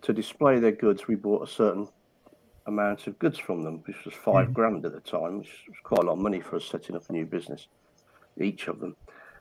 to 0.01 0.13
display 0.13 0.59
their 0.59 0.71
goods. 0.71 1.07
We 1.07 1.15
bought 1.15 1.47
a 1.47 1.51
certain 1.51 1.87
amount 2.65 3.07
of 3.07 3.19
goods 3.19 3.37
from 3.37 3.63
them, 3.63 3.81
which 3.85 4.05
was 4.05 4.13
5 4.13 4.53
grand 4.53 4.85
at 4.85 4.93
the 4.93 4.99
time, 4.99 5.39
which 5.39 5.49
was 5.67 5.77
quite 5.83 6.03
a 6.03 6.05
lot 6.07 6.13
of 6.13 6.19
money 6.19 6.39
for 6.39 6.57
us 6.57 6.65
setting 6.65 6.95
up 6.95 7.09
a 7.09 7.13
new 7.13 7.25
business, 7.25 7.67
each 8.39 8.67
of 8.67 8.79
them. 8.79 8.95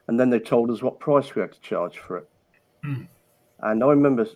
And 0.09 0.19
then 0.19 0.31
they 0.31 0.41
told 0.41 0.71
us 0.71 0.83
what 0.83 0.99
price 0.99 1.35
we 1.35 1.43
had 1.43 1.53
to 1.53 1.61
charge 1.61 1.99
for 1.99 2.19
it. 2.19 2.29
Hmm. 2.83 3.03
And 3.61 3.85
I 3.85 3.89
remember 3.89 4.27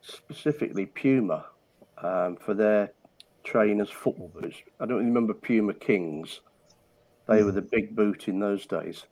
specifically 0.00 0.86
Puma 0.86 1.44
um, 2.02 2.36
for 2.36 2.54
their 2.54 2.92
trainers' 3.44 3.90
football 3.90 4.28
boots. 4.28 4.56
I 4.80 4.86
don't 4.86 5.04
remember 5.04 5.34
Puma 5.34 5.74
Kings. 5.74 6.40
They 7.26 7.42
were 7.42 7.52
the 7.52 7.62
big 7.62 7.94
boot 7.94 8.28
in 8.28 8.38
those 8.38 8.66
days. 8.66 9.04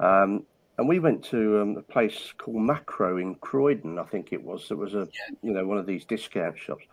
Um, 0.00 0.44
and 0.78 0.88
we 0.88 0.98
went 0.98 1.22
to 1.24 1.60
um, 1.60 1.76
a 1.76 1.82
place 1.82 2.32
called 2.38 2.56
Makro 2.56 3.20
in 3.20 3.34
Croydon, 3.36 3.98
I 3.98 4.04
think 4.04 4.32
it 4.32 4.42
was. 4.42 4.70
It 4.70 4.78
was 4.78 4.94
a, 4.94 5.08
you 5.42 5.52
know, 5.52 5.66
one 5.66 5.78
of 5.78 5.86
these 5.86 6.04
discount 6.04 6.58
shops, 6.58 6.84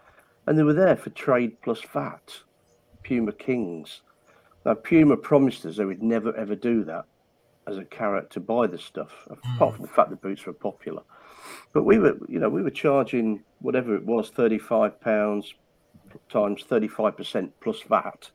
and 0.46 0.58
they 0.58 0.63
were 0.63 0.74
there 0.74 0.96
for 0.96 1.10
trade 1.12 1.60
plus 1.62 1.82
VAT. 1.82 2.41
Puma 3.04 3.32
Kings. 3.32 4.02
Now 4.63 4.76
Puma 4.76 5.17
promised 5.17 5.65
us 5.65 5.78
they 5.78 5.86
would 5.86 6.04
never 6.04 6.36
ever 6.36 6.56
do 6.56 6.84
that 6.84 7.06
as 7.67 7.78
a 7.78 7.86
carrot 7.86 8.30
to 8.32 8.39
buy 8.39 8.67
the 8.67 8.78
stuff, 8.78 9.28
apart 9.30 9.76
from 9.76 9.86
the 9.86 9.91
fact 9.91 10.12
the 10.12 10.15
boots 10.15 10.46
were 10.46 10.54
popular. 10.54 11.02
But 11.74 11.84
we 11.84 11.98
were, 11.98 12.17
you 12.30 12.39
know, 12.39 12.50
we 12.50 12.62
were 12.62 12.70
charging 12.70 13.44
whatever 13.60 13.96
it 13.96 14.06
was, 14.06 14.30
thirty-five 14.30 15.02
pounds 15.02 15.56
times 16.30 16.63
thirty-five 16.63 17.17
percent 17.17 17.52
plus 17.60 17.82
VAT, 17.82 18.30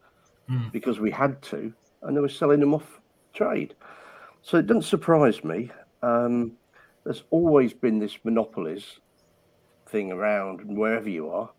because 0.73 0.99
we 0.99 1.11
had 1.13 1.41
to, 1.43 1.73
and 2.03 2.17
they 2.17 2.21
were 2.21 2.29
selling 2.29 2.61
them 2.61 2.75
off 2.75 3.01
trade. 3.35 3.75
So 4.47 4.59
it 4.59 4.69
doesn't 4.69 4.83
surprise 4.83 5.43
me. 5.43 5.73
Um, 6.05 6.53
there's 7.03 7.25
always 7.31 7.73
been 7.73 7.99
this 7.99 8.17
monopolies 8.23 9.01
thing 9.89 10.13
around 10.13 10.61
wherever 10.65 11.09
you 11.09 11.29
are, 11.31 11.51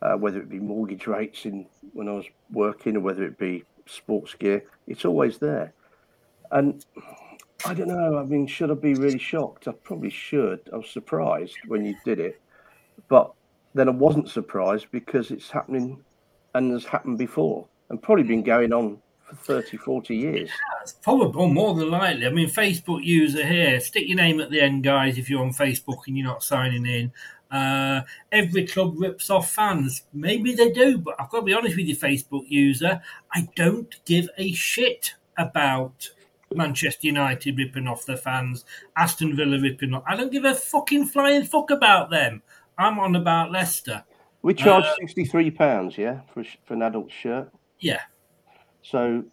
uh, 0.00 0.16
whether 0.16 0.40
it 0.40 0.48
be 0.48 0.58
mortgage 0.58 1.06
rates 1.06 1.44
in 1.44 1.66
when 1.92 2.08
I 2.08 2.12
was 2.12 2.24
working 2.50 2.96
or 2.96 3.00
whether 3.00 3.24
it 3.24 3.36
be 3.36 3.64
sports 3.84 4.32
gear. 4.32 4.64
It's 4.86 5.04
always 5.04 5.36
there. 5.36 5.74
And 6.50 6.82
I 7.66 7.74
don't 7.74 7.88
know. 7.88 8.16
I 8.16 8.24
mean, 8.24 8.46
should 8.46 8.70
I 8.70 8.74
be 8.74 8.94
really 8.94 9.18
shocked? 9.18 9.68
I 9.68 9.72
probably 9.72 10.08
should. 10.08 10.60
I 10.72 10.76
was 10.76 10.88
surprised 10.88 11.58
when 11.66 11.84
you 11.84 11.94
did 12.06 12.20
it, 12.20 12.40
but 13.08 13.34
then 13.74 13.86
I 13.86 13.92
wasn't 13.92 14.30
surprised 14.30 14.86
because 14.92 15.30
it's 15.30 15.50
happening 15.50 16.02
and 16.54 16.72
has 16.72 16.86
happened 16.86 17.18
before 17.18 17.66
and 17.90 18.00
probably 18.00 18.24
been 18.24 18.42
going 18.42 18.72
on 18.72 18.96
for 19.30 19.36
30, 19.62 19.76
40 19.76 20.16
years. 20.16 20.50
It's 20.82 20.92
probably 20.94 21.50
more 21.52 21.74
than 21.74 21.90
likely. 21.90 22.26
I 22.26 22.30
mean, 22.30 22.48
Facebook 22.48 23.04
user 23.04 23.46
here. 23.46 23.80
Stick 23.80 24.06
your 24.08 24.16
name 24.16 24.40
at 24.40 24.50
the 24.50 24.60
end, 24.60 24.84
guys, 24.84 25.18
if 25.18 25.28
you're 25.30 25.42
on 25.42 25.52
Facebook 25.52 26.06
and 26.06 26.16
you're 26.16 26.26
not 26.26 26.42
signing 26.42 26.86
in. 26.86 27.12
Uh, 27.50 28.02
every 28.30 28.66
club 28.66 28.94
rips 28.96 29.28
off 29.30 29.50
fans. 29.50 30.04
Maybe 30.12 30.54
they 30.54 30.70
do, 30.70 30.98
but 30.98 31.16
I've 31.18 31.30
got 31.30 31.40
to 31.40 31.44
be 31.46 31.52
honest 31.54 31.76
with 31.76 31.86
you, 31.86 31.96
Facebook 31.96 32.44
user. 32.48 33.00
I 33.32 33.48
don't 33.56 33.94
give 34.04 34.28
a 34.38 34.52
shit 34.52 35.14
about 35.36 36.08
Manchester 36.54 37.06
United 37.08 37.58
ripping 37.58 37.88
off 37.88 38.06
their 38.06 38.16
fans, 38.16 38.64
Aston 38.96 39.36
Villa 39.36 39.60
ripping 39.60 39.94
off. 39.94 40.04
I 40.06 40.16
don't 40.16 40.32
give 40.32 40.44
a 40.44 40.54
fucking 40.54 41.06
flying 41.06 41.44
fuck 41.44 41.70
about 41.70 42.10
them. 42.10 42.42
I'm 42.78 42.98
on 42.98 43.16
about 43.16 43.50
Leicester. 43.52 44.04
We 44.42 44.54
charge 44.54 44.84
Uh, 44.84 44.94
sixty-three 44.98 45.50
pounds, 45.50 45.98
yeah, 45.98 46.20
for 46.32 46.42
for 46.64 46.74
an 46.74 46.82
adult 46.82 47.10
shirt. 47.10 47.50
Yeah. 47.78 48.00
So 48.82 49.24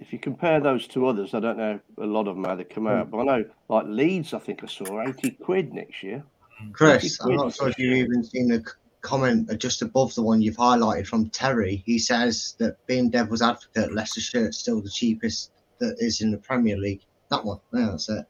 if 0.00 0.12
you 0.12 0.18
compare 0.18 0.60
those 0.60 0.86
to 0.88 1.06
others, 1.06 1.34
I 1.34 1.40
don't 1.40 1.58
know 1.58 1.80
a 1.98 2.06
lot 2.06 2.26
of 2.28 2.36
them 2.36 2.44
how 2.44 2.56
they 2.56 2.64
come 2.64 2.86
out, 2.86 3.06
hmm. 3.06 3.10
but 3.10 3.18
I 3.20 3.24
know 3.24 3.44
like 3.68 3.86
Leeds, 3.86 4.34
I 4.34 4.38
think 4.38 4.62
I 4.62 4.66
saw 4.66 5.02
eighty 5.02 5.30
quid 5.30 5.72
next 5.72 6.02
year. 6.02 6.24
Chris, 6.72 7.20
80 7.20 7.32
I'm 7.32 7.36
not 7.36 7.54
sure 7.54 7.68
if 7.68 7.78
you've 7.78 7.96
even 7.96 8.22
seen 8.22 8.48
the 8.48 8.64
comment 9.00 9.50
just 9.58 9.82
above 9.82 10.14
the 10.14 10.22
one 10.22 10.40
you've 10.40 10.56
highlighted 10.56 11.06
from 11.06 11.28
Terry. 11.30 11.82
He 11.84 11.98
says 11.98 12.54
that 12.58 12.76
being 12.86 13.10
devil's 13.10 13.42
advocate, 13.42 13.92
Leicester 13.92 14.20
shirt's 14.20 14.58
still 14.58 14.80
the 14.80 14.90
cheapest 14.90 15.50
that 15.80 15.96
is 15.98 16.20
in 16.20 16.30
the 16.30 16.38
Premier 16.38 16.76
League. 16.76 17.02
That 17.30 17.44
one, 17.44 17.58
yeah, 17.72 17.88
that's 17.90 18.08
it. 18.08 18.24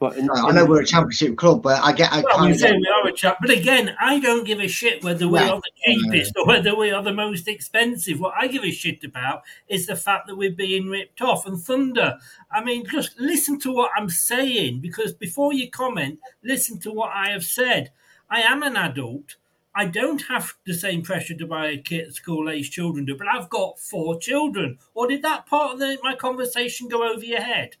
But 0.00 0.16
in, 0.16 0.28
I 0.30 0.50
know 0.50 0.64
we're 0.64 0.80
a 0.80 0.86
championship 0.86 1.36
club, 1.36 1.62
but 1.62 1.80
I 1.82 1.92
get, 1.92 2.12
I 2.12 2.22
Well, 2.22 2.36
kind 2.36 2.48
we 2.48 2.54
of 2.54 2.60
say 2.60 2.72
we 2.72 2.88
are 2.88 3.08
a 3.08 3.12
chap, 3.12 3.38
but 3.40 3.50
again, 3.50 3.94
I 4.00 4.18
don't 4.18 4.44
give 4.44 4.58
a 4.58 4.66
shit 4.66 5.04
whether 5.04 5.28
we 5.28 5.38
Yeah. 5.38 5.50
are 5.50 5.60
the 5.60 5.70
cheapest 5.84 6.36
or 6.36 6.46
whether 6.46 6.74
we 6.74 6.90
are 6.90 7.02
the 7.02 7.12
most 7.12 7.46
expensive. 7.46 8.18
What 8.18 8.34
I 8.36 8.48
give 8.48 8.64
a 8.64 8.72
shit 8.72 9.04
about 9.04 9.42
is 9.68 9.86
the 9.86 9.94
fact 9.94 10.26
that 10.26 10.36
we're 10.36 10.50
being 10.50 10.88
ripped 10.88 11.20
off. 11.20 11.46
And 11.46 11.60
Thunder, 11.60 12.18
I 12.50 12.62
mean, 12.64 12.86
just 12.86 13.18
listen 13.20 13.60
to 13.60 13.72
what 13.72 13.92
I'm 13.96 14.08
saying 14.08 14.80
because 14.80 15.12
before 15.12 15.52
you 15.52 15.70
comment, 15.70 16.18
listen 16.42 16.80
to 16.80 16.90
what 16.90 17.10
I 17.14 17.30
have 17.30 17.44
said. 17.44 17.92
I 18.28 18.42
am 18.42 18.62
an 18.64 18.76
adult. 18.76 19.36
I 19.74 19.84
don't 19.84 20.22
have 20.22 20.54
the 20.66 20.74
same 20.74 21.02
pressure 21.02 21.36
to 21.36 21.46
buy 21.46 21.68
a 21.68 21.78
kit 21.78 22.12
school 22.14 22.50
age 22.50 22.72
children 22.72 23.04
do, 23.04 23.16
but 23.16 23.28
I've 23.28 23.48
got 23.48 23.78
four 23.78 24.18
children. 24.18 24.78
Or 24.94 25.06
did 25.06 25.22
that 25.22 25.46
part 25.46 25.74
of 25.74 25.78
the, 25.78 25.98
my 26.02 26.16
conversation 26.16 26.88
go 26.88 27.08
over 27.08 27.24
your 27.24 27.42
head? 27.42 27.76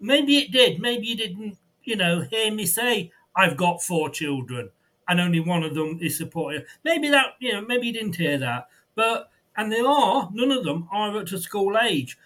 Maybe 0.00 0.38
it 0.38 0.52
did. 0.52 0.80
Maybe 0.80 1.06
you 1.06 1.16
didn't, 1.16 1.56
you 1.84 1.96
know, 1.96 2.20
hear 2.22 2.52
me 2.52 2.66
say 2.66 3.10
I've 3.34 3.56
got 3.56 3.82
four 3.82 4.10
children 4.10 4.70
and 5.08 5.20
only 5.20 5.40
one 5.40 5.62
of 5.62 5.74
them 5.74 5.98
is 6.00 6.16
supported. 6.16 6.66
Maybe 6.84 7.08
that, 7.10 7.34
you 7.38 7.52
know, 7.52 7.60
maybe 7.62 7.86
you 7.88 7.92
didn't 7.92 8.16
hear 8.16 8.38
that. 8.38 8.68
But 8.94 9.30
and 9.56 9.70
there 9.72 9.86
are 9.86 10.28
none 10.32 10.50
of 10.52 10.64
them 10.64 10.88
are 10.92 11.18
at 11.18 11.32
a 11.32 11.38
school 11.38 11.78
age. 11.78 12.18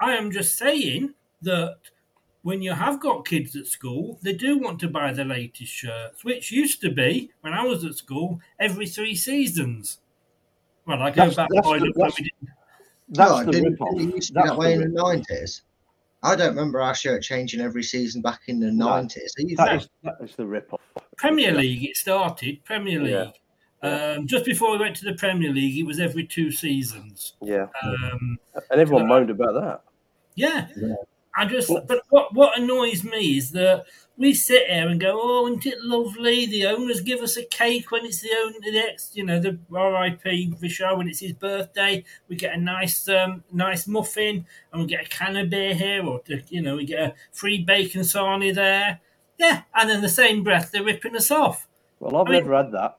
I 0.00 0.14
am 0.16 0.30
just 0.30 0.56
saying 0.58 1.14
that 1.42 1.76
when 2.42 2.62
you 2.62 2.72
have 2.72 3.00
got 3.00 3.26
kids 3.26 3.56
at 3.56 3.66
school, 3.66 4.18
they 4.22 4.32
do 4.32 4.58
want 4.58 4.78
to 4.80 4.88
buy 4.88 5.12
the 5.12 5.24
latest 5.24 5.72
shirts, 5.72 6.24
which 6.24 6.50
used 6.52 6.80
to 6.82 6.90
be 6.90 7.30
when 7.40 7.52
I 7.52 7.64
was 7.64 7.84
at 7.84 7.94
school 7.96 8.40
every 8.60 8.86
three 8.86 9.14
seasons. 9.16 9.98
Well, 10.86 11.02
I 11.02 11.10
go 11.10 11.28
That's- 11.28 11.34
back 11.36 11.48
that's 11.52 11.66
far 11.66 11.78
the- 11.80 11.92
that's- 11.96 12.14
didn't. 12.14 12.50
that's 13.08 13.30
no, 13.30 13.44
the 13.44 13.50
didn't, 13.52 13.72
rip-off. 13.72 13.96
didn't 13.96 14.08
it 14.10 14.14
used 14.16 14.28
to 14.28 14.32
be 14.34 14.36
That's 14.38 14.48
that 14.50 14.54
the 14.54 14.60
way 14.60 14.72
in 14.74 14.80
the 14.80 14.88
nineties. 14.88 15.62
I 16.22 16.34
don't 16.34 16.48
remember 16.48 16.80
our 16.80 16.94
shirt 16.94 17.22
changing 17.22 17.60
every 17.60 17.82
season 17.82 18.22
back 18.22 18.40
in 18.48 18.58
the 18.60 18.70
No. 18.72 18.88
nineties. 18.88 19.32
That 19.56 19.76
is 19.76 19.88
that 20.02 20.16
is 20.22 20.34
the 20.36 20.46
rip 20.46 20.72
off. 20.72 20.80
Premier 21.16 21.52
League, 21.52 21.84
it 21.84 21.96
started. 21.96 22.64
Premier 22.64 23.00
League. 23.00 23.12
Yeah. 23.12 23.30
Um, 23.82 24.26
just 24.26 24.44
before 24.44 24.72
we 24.72 24.78
went 24.78 24.96
to 24.96 25.04
the 25.04 25.14
Premier 25.14 25.52
League, 25.52 25.76
it 25.78 25.84
was 25.84 26.00
every 26.00 26.26
two 26.26 26.50
seasons. 26.50 27.34
Yeah. 27.42 27.66
Um, 27.82 28.38
And 28.70 28.80
everyone 28.80 29.06
moaned 29.06 29.30
about 29.30 29.54
that. 29.54 29.82
yeah. 30.34 30.68
Yeah. 30.76 30.94
I 31.38 31.44
just, 31.44 31.70
but 31.86 32.00
what 32.08 32.32
what 32.34 32.58
annoys 32.58 33.04
me 33.04 33.36
is 33.36 33.50
that 33.52 33.84
we 34.18 34.32
sit 34.34 34.66
here 34.68 34.88
and 34.88 35.00
go, 35.00 35.18
"Oh, 35.22 35.46
isn't 35.48 35.66
it 35.66 35.80
lovely?" 35.82 36.46
The 36.46 36.66
owners 36.66 37.00
give 37.00 37.20
us 37.20 37.36
a 37.36 37.44
cake 37.44 37.90
when 37.90 38.04
it's 38.06 38.20
the 38.20 38.30
owner, 38.44 38.56
the 38.62 38.78
ex, 38.78 39.10
you 39.14 39.24
know, 39.24 39.38
the 39.38 39.58
R.I.P. 39.74 40.54
Vichai 40.60 40.96
when 40.96 41.08
it's 41.08 41.20
his 41.20 41.32
birthday. 41.32 42.04
We 42.28 42.36
get 42.36 42.54
a 42.54 42.58
nice, 42.58 43.08
um, 43.08 43.44
nice 43.52 43.86
muffin, 43.86 44.46
and 44.72 44.82
we 44.82 44.88
get 44.88 45.06
a 45.06 45.08
can 45.08 45.36
of 45.36 45.50
beer 45.50 45.74
here, 45.74 46.04
or 46.04 46.22
you 46.48 46.62
know, 46.62 46.76
we 46.76 46.86
get 46.86 47.00
a 47.00 47.14
free 47.32 47.62
bacon 47.62 48.02
sarnie 48.02 48.54
there. 48.54 49.00
Yeah, 49.38 49.62
and 49.74 49.90
in 49.90 50.00
the 50.00 50.08
same 50.08 50.42
breath, 50.42 50.70
they're 50.72 50.82
ripping 50.82 51.14
us 51.14 51.30
off. 51.30 51.68
Well, 52.00 52.16
I've 52.16 52.28
I 52.28 52.30
mean- 52.30 52.42
never 52.44 52.56
had 52.56 52.72
that. 52.72 52.98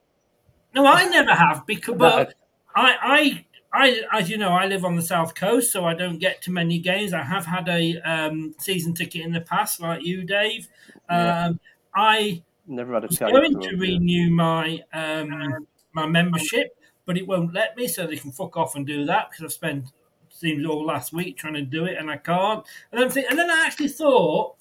No, 0.74 0.86
I 0.86 1.04
never 1.08 1.32
have 1.32 1.66
because, 1.66 1.96
but 1.96 2.34
I, 2.76 2.96
I, 3.02 3.46
I, 3.72 4.02
as 4.12 4.30
you 4.30 4.38
know, 4.38 4.50
I 4.50 4.66
live 4.66 4.84
on 4.84 4.96
the 4.96 5.02
south 5.02 5.34
coast, 5.34 5.72
so 5.72 5.84
I 5.84 5.94
don't 5.94 6.18
get 6.18 6.40
to 6.42 6.50
many 6.50 6.78
games. 6.78 7.12
I 7.12 7.22
have 7.22 7.44
had 7.44 7.68
a 7.68 7.98
um, 8.00 8.54
season 8.58 8.94
ticket 8.94 9.22
in 9.22 9.32
the 9.32 9.42
past, 9.42 9.80
like 9.80 10.02
you, 10.04 10.24
Dave. 10.24 10.68
Yeah. 11.10 11.46
Um, 11.46 11.60
I 11.94 12.42
Never 12.66 12.94
had 12.94 13.04
a 13.04 13.06
was 13.06 13.18
going 13.18 13.60
to 13.60 13.76
renew 13.76 14.30
my 14.30 14.82
um, 14.92 15.66
my 15.92 16.06
membership, 16.06 16.76
but 17.06 17.16
it 17.16 17.26
won't 17.26 17.54
let 17.54 17.76
me, 17.76 17.88
so 17.88 18.06
they 18.06 18.16
can 18.16 18.30
fuck 18.30 18.56
off 18.56 18.74
and 18.74 18.86
do 18.86 19.06
that 19.06 19.30
because 19.30 19.44
I've 19.44 19.52
spent 19.52 19.86
seems 20.30 20.66
all 20.66 20.84
last 20.84 21.12
week 21.12 21.36
trying 21.36 21.54
to 21.54 21.62
do 21.62 21.86
it 21.86 21.96
and 21.98 22.10
I 22.10 22.18
can't. 22.18 22.64
And 22.92 23.00
I'm 23.00 23.10
think, 23.10 23.28
and 23.30 23.38
then 23.38 23.50
I 23.50 23.64
actually 23.66 23.88
thought, 23.88 24.56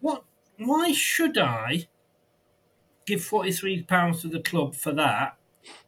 what? 0.00 0.24
Why 0.58 0.92
should 0.92 1.38
I 1.38 1.86
give 3.06 3.22
forty 3.22 3.52
three 3.52 3.82
pounds 3.82 4.22
to 4.22 4.28
the 4.28 4.40
club 4.40 4.74
for 4.74 4.92
that 4.92 5.36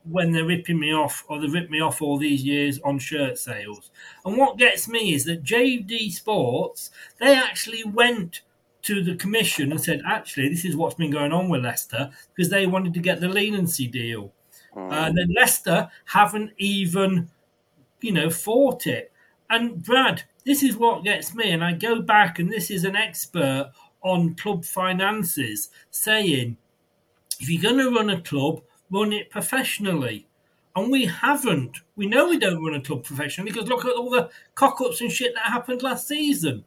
when 0.05 0.33
they're 0.33 0.47
ripping 0.47 0.79
me 0.79 0.93
off 0.93 1.25
or 1.29 1.41
they 1.41 1.49
ripped 1.49 1.71
me 1.71 1.81
off 1.81 2.03
all 2.03 2.19
these 2.19 2.45
years 2.45 2.79
on 2.85 2.99
shirt 2.99 3.39
sales? 3.39 3.91
And 4.25 4.37
what 4.37 4.59
gets 4.59 4.89
me 4.89 5.15
is 5.15 5.25
that 5.25 5.45
JD 5.45 6.13
Sports 6.13 6.91
they 7.19 7.35
actually 7.35 7.85
went 7.85 8.43
to 8.83 9.03
the 9.03 9.17
commission 9.17 9.71
and 9.71 9.81
said, 9.81 10.01
actually, 10.07 10.49
this 10.49 10.65
is 10.65 10.77
what's 10.77 10.95
been 10.95 11.11
going 11.11 11.33
on 11.33 11.49
with 11.49 11.65
Leicester 11.65 12.11
because 12.35 12.51
they 12.51 12.67
wanted 12.67 12.95
to 12.95 13.01
get 13.01 13.21
the 13.21 13.29
leniency 13.29 13.87
deal. 13.87 14.33
Hmm. 14.73 14.93
And 14.93 15.19
then 15.19 15.35
Leicester 15.37 15.91
haven't 16.07 16.53
even, 16.59 17.31
you 18.01 18.13
know, 18.13 18.31
fought 18.31 18.87
it. 18.87 19.13
And 19.51 19.83
Brad, 19.83 20.23
this 20.45 20.63
is 20.63 20.77
what 20.77 21.05
gets 21.05 21.35
me. 21.35 21.51
And 21.51 21.65
I 21.65 21.73
go 21.73 22.01
back, 22.01 22.39
and 22.39 22.51
this 22.51 22.71
is 22.71 22.85
an 22.85 22.97
expert 22.97 23.73
on 24.03 24.35
club 24.35 24.65
finances 24.65 25.71
saying, 25.91 26.57
if 27.41 27.49
you're 27.49 27.63
going 27.63 27.85
to 27.85 27.95
run 27.95 28.11
a 28.11 28.21
club, 28.21 28.63
run 28.91 29.13
it 29.13 29.31
professionally. 29.31 30.27
And 30.77 30.93
we 30.93 31.07
haven't. 31.07 31.79
We 31.97 32.07
know 32.07 32.29
we 32.29 32.39
don't 32.39 32.65
run 32.65 32.75
a 32.75 32.81
club 32.81 33.05
professionally 33.05 33.51
because 33.51 33.69
look 33.69 33.85
at 33.85 33.97
all 33.97 34.11
the 34.11 34.31
cock 34.55 34.81
ups 34.81 35.01
and 35.01 35.11
shit 35.11 35.35
that 35.35 35.45
happened 35.45 35.83
last 35.83 36.07
season. 36.07 36.65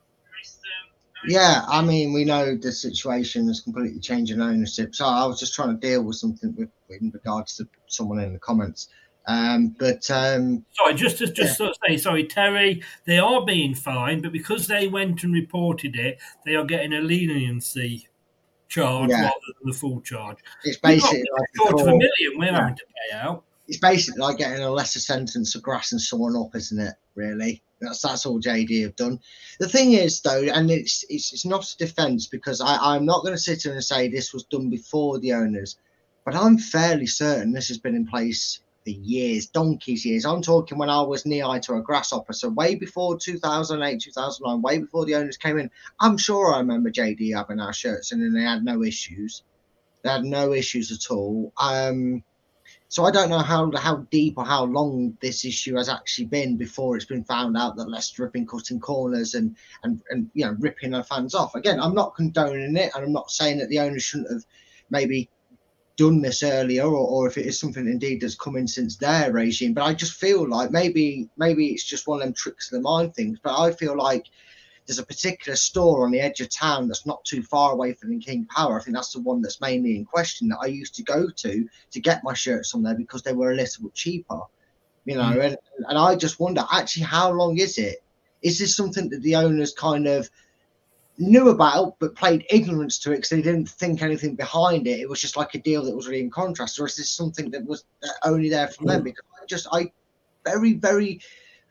Yeah, 1.28 1.64
I 1.68 1.84
mean, 1.84 2.14
we 2.14 2.26
know 2.26 2.56
the 2.56 2.72
situation 2.72 3.48
is 3.48 3.62
completely 3.62 4.00
changing 4.00 4.42
ownership. 4.42 4.96
So 4.96 5.06
I 5.06 5.26
was 5.26 5.40
just 5.40 5.54
trying 5.54 5.70
to 5.70 5.88
deal 5.88 6.04
with 6.04 6.16
something 6.16 6.56
with, 6.58 6.70
in 6.90 7.12
regards 7.12 7.56
to 7.58 7.68
someone 7.88 8.20
in 8.20 8.34
the 8.34 8.40
comments. 8.40 8.90
Um, 9.28 9.76
but 9.78 10.10
um, 10.10 10.66
Sorry, 10.74 10.96
just 10.96 11.20
to 11.20 11.32
just 11.32 11.58
sort 11.58 11.70
of 11.70 11.76
say, 11.88 11.98
sorry, 11.98 12.26
Terry, 12.26 12.82
they 13.06 13.20
are 13.20 13.46
being 13.46 13.76
fined, 13.76 14.24
but 14.24 14.32
because 14.32 14.66
they 14.66 14.88
went 14.88 15.24
and 15.24 15.34
reported 15.34 15.96
it, 15.96 16.18
they 16.44 16.56
are 16.56 16.66
getting 16.66 16.94
a 16.94 17.02
leniency 17.02 18.08
charge 18.72 19.10
Yeah. 19.12 19.24
rather 19.24 19.36
than 19.60 19.72
the 19.72 19.78
full 19.78 20.02
charge. 20.02 20.38
it's 20.64 20.78
basically 20.78 21.24
like 21.38 21.74
of 21.74 21.82
a 21.82 21.86
million 21.86 22.38
we're 22.38 22.46
Yeah. 22.46 22.60
having 22.62 22.76
to 22.78 22.86
pay 23.12 23.18
out. 23.18 23.44
it's 23.68 23.78
basically 23.78 24.20
like 24.20 24.38
getting 24.38 24.64
a 24.64 24.70
lesser 24.72 25.00
sentence 25.00 25.54
for 25.54 25.60
grassing 25.60 26.00
someone 26.00 26.36
up, 26.36 26.56
isn't 26.56 26.80
it? 26.80 26.96
Really, 27.16 27.62
that's 27.82 28.02
that's 28.02 28.26
all 28.26 28.40
JD 28.40 28.82
have 28.84 28.96
done. 28.96 29.20
The 29.60 29.68
thing 29.70 29.94
is, 29.94 30.22
though, 30.22 30.44
and 30.44 30.72
it's 30.72 31.04
it's, 31.10 31.34
it's 31.34 31.46
not 31.46 31.70
a 31.70 31.78
defence 31.78 32.26
because 32.28 32.62
I 32.62 32.78
I'm 32.96 33.06
not 33.06 33.22
going 33.24 33.34
to 33.36 33.42
sit 33.42 33.64
here 33.64 33.74
and 33.74 33.84
say 33.84 34.08
this 34.08 34.34
was 34.34 34.44
done 34.46 34.70
before 34.70 35.20
the 35.20 35.34
owners, 35.34 35.78
but 36.26 36.36
I'm 36.36 36.58
fairly 36.58 37.08
certain 37.08 37.52
this 37.52 37.68
has 37.68 37.78
been 37.78 37.96
in 37.96 38.08
place 38.08 38.60
for 38.84 38.90
years, 38.90 39.48
donkeys 39.48 40.06
years. 40.06 40.26
I'm 40.26 40.42
talking 40.42 40.78
when 40.78 40.90
I 40.90 41.02
was 41.02 41.26
knee 41.26 41.40
high 41.40 41.60
to 41.60 41.76
a 41.76 41.82
grasshopper, 41.82 42.34
so 42.34 42.50
way 42.50 42.76
before 42.76 43.18
2008, 43.18 44.02
2009, 44.02 44.62
way 44.62 44.80
before 44.80 45.06
the 45.06 45.16
owners 45.16 45.38
came 45.38 45.60
in. 45.60 45.70
I'm 46.00 46.18
sure 46.18 46.54
I 46.54 46.60
remember 46.60 46.92
JD 46.92 47.36
having 47.36 47.60
our 47.60 47.74
shirts 47.74 48.12
and 48.12 48.22
then 48.22 48.34
they 48.34 48.44
had 48.44 48.64
no 48.64 48.84
issues. 48.84 49.44
They 50.04 50.10
had 50.10 50.24
no 50.24 50.54
issues 50.54 50.92
at 50.92 51.14
all. 51.14 51.54
Um, 51.58 52.24
so 52.88 53.06
I 53.06 53.12
don't 53.12 53.30
know 53.30 53.40
how 53.40 53.72
how 53.78 54.08
deep 54.12 54.38
or 54.38 54.46
how 54.46 54.66
long 54.66 55.18
this 55.22 55.46
issue 55.46 55.76
has 55.78 55.88
actually 55.88 56.26
been 56.26 56.58
before 56.58 56.98
it's 56.98 57.06
been 57.06 57.24
found 57.24 57.56
out 57.56 57.78
that 57.78 57.90
Leicester 57.90 58.26
have 58.26 58.34
been 58.34 58.46
cutting 58.46 58.82
corners 58.82 59.34
and 59.34 59.56
and 59.84 60.02
and 60.10 60.30
you 60.34 60.46
know 60.46 60.58
ripping 60.60 60.92
their 60.92 61.04
fans 61.04 61.34
off. 61.34 61.56
Again, 61.56 61.80
I'm 61.80 61.96
not 61.96 62.16
condoning 62.16 62.76
it, 62.76 62.92
and 62.94 63.06
I'm 63.06 63.14
not 63.14 63.32
saying 63.32 63.60
that 63.60 63.70
the 63.70 63.80
owners 63.80 64.04
shouldn't 64.04 64.32
have 64.32 64.44
maybe 64.90 65.30
done 65.98 66.22
this 66.22 66.44
earlier, 66.44 66.84
or, 66.84 67.08
or 67.08 67.28
if 67.28 67.38
it 67.38 67.46
is 67.46 67.60
something 67.60 67.88
indeed 67.88 68.22
that's 68.22 68.36
come 68.36 68.56
in 68.56 68.68
since 68.68 68.98
their 68.98 69.32
regime. 69.32 69.74
But 69.74 69.84
I 69.84 69.94
just 69.94 70.14
feel 70.14 70.48
like 70.48 70.72
maybe 70.72 71.30
maybe 71.38 71.68
it's 71.68 71.84
just 71.84 72.08
one 72.08 72.20
of 72.20 72.26
them 72.26 72.34
tricks 72.34 72.72
of 72.72 72.78
the 72.78 72.82
mind 72.82 73.16
things. 73.16 73.40
But 73.42 73.60
I 73.60 73.72
feel 73.72 73.98
like 73.98 74.26
there's 74.86 75.00
a 75.00 75.06
particular 75.06 75.56
store 75.56 76.06
on 76.06 76.12
the 76.12 76.20
edge 76.20 76.42
of 76.42 76.50
town 76.50 76.88
that's 76.88 77.06
not 77.06 77.24
too 77.24 77.44
far 77.44 77.72
away 77.72 77.94
from 77.94 78.10
the 78.10 78.20
King 78.20 78.46
Power. 78.46 78.80
I 78.80 78.84
think 78.84 78.96
that's 78.96 79.14
the 79.14 79.22
one 79.22 79.42
that's 79.42 79.62
mainly 79.62 79.96
in 79.96 80.06
question 80.06 80.50
that 80.50 80.60
I 80.62 80.68
used 80.68 80.96
to 80.96 81.04
go 81.04 81.30
to 81.30 81.68
to 81.92 82.00
get 82.00 82.24
my 82.24 82.34
shirts 82.34 82.72
from 82.72 82.84
there 82.84 82.96
because 82.96 83.22
they 83.22 83.34
were 83.34 83.52
a 83.52 83.56
little 83.56 83.86
bit 83.86 83.94
cheaper. 83.94 84.42
You 85.06 85.16
know, 85.16 85.24
mm. 85.24 85.46
and, 85.46 85.58
and 85.88 85.98
I 85.98 86.16
just 86.16 86.40
wonder 86.40 86.64
actually 86.72 87.04
how 87.04 87.32
long 87.32 87.58
is 87.58 87.78
it? 87.78 88.04
Is 88.42 88.60
this 88.60 88.76
something 88.76 89.10
that 89.10 89.22
the 89.22 89.36
owners 89.36 89.74
kind 89.74 90.08
of 90.08 90.30
knew 91.22 91.50
about 91.50 91.98
but 92.00 92.16
played 92.16 92.46
ignorance 92.50 92.98
to 93.00 93.12
it 93.12 93.18
because 93.18 93.30
they 93.30 93.42
didn't 93.42 93.70
think 93.70 94.02
anything 94.02 94.36
behind 94.36 94.88
it? 94.88 95.00
It 95.00 95.10
was 95.10 95.22
just 95.22 95.38
like 95.38 95.56
a 95.56 95.60
deal 95.60 95.84
that 95.86 95.96
was 95.96 96.08
really 96.08 96.22
in 96.22 96.30
contrast, 96.30 96.80
or 96.80 96.86
is 96.88 96.98
this 96.98 97.10
something 97.10 97.52
that 97.52 97.66
was 97.66 97.86
only 98.24 98.50
there 98.50 98.68
from 98.68 98.88
them? 98.88 99.02
Mm. 99.02 99.06
Because 99.06 99.26
I 99.42 99.46
just 99.46 99.68
I 99.72 99.92
very 100.46 100.74
very 100.74 101.22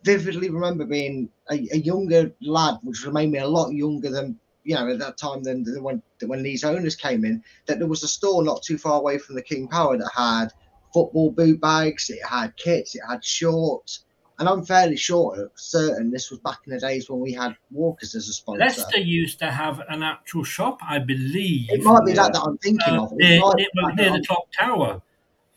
vividly 0.05 0.49
remember 0.49 0.85
being 0.87 1.29
a, 1.51 1.55
a 1.73 1.79
younger 1.79 2.33
lad, 2.41 2.79
which 2.83 3.07
made 3.07 3.31
me 3.31 3.39
a 3.39 3.47
lot 3.47 3.73
younger 3.73 4.11
than 4.11 4.39
you 4.65 4.75
know 4.75 4.89
at 4.89 4.99
that 4.99 5.19
time 5.19 5.43
than, 5.43 5.65
than 5.65 5.83
when 5.83 6.03
when 6.27 6.43
these 6.43 6.65
owners 6.65 6.97
came 6.97 7.25
in. 7.25 7.43
That 7.67 7.79
there 7.79 7.89
was 7.89 8.03
a 8.03 8.09
store 8.09 8.43
not 8.43 8.63
too 8.63 8.79
far 8.79 8.99
away 8.99 9.19
from 9.19 9.35
the 9.35 9.43
King 9.43 9.69
Power 9.69 9.99
that 9.99 10.11
had 10.15 10.53
football 10.93 11.31
boot 11.31 11.61
bags, 11.61 12.11
it 12.11 12.25
had 12.25 12.57
kits, 12.57 12.95
it 12.95 13.03
had 13.09 13.25
shorts, 13.25 14.05
and 14.41 14.49
I'm 14.49 14.65
fairly 14.65 14.97
sure 14.97 15.51
certain 15.55 16.11
this 16.11 16.31
was 16.31 16.41
back 16.41 16.61
in 16.67 16.73
the 16.73 16.81
days 16.81 17.11
when 17.11 17.21
we 17.21 17.33
had 17.33 17.55
Walkers 17.71 18.15
as 18.15 18.27
a 18.27 18.33
sponsor. 18.33 18.61
Leicester 18.61 18.99
used 18.99 19.39
to 19.41 19.51
have 19.51 19.83
an 19.91 20.03
actual 20.03 20.45
shop, 20.45 20.81
I 20.83 20.99
believe. 20.99 21.69
It 21.69 21.83
might 21.83 22.07
be 22.07 22.15
that 22.15 22.33
that 22.33 22.41
I'm 22.41 22.57
thinking 22.59 22.95
uh, 22.95 23.03
of. 23.05 23.13
It 23.13 23.19
near, 23.19 23.41
might 23.41 23.57
near, 23.57 23.67
be 23.75 24.03
near 24.03 24.13
the 24.13 24.25
clock 24.27 24.51
tower. 24.59 25.03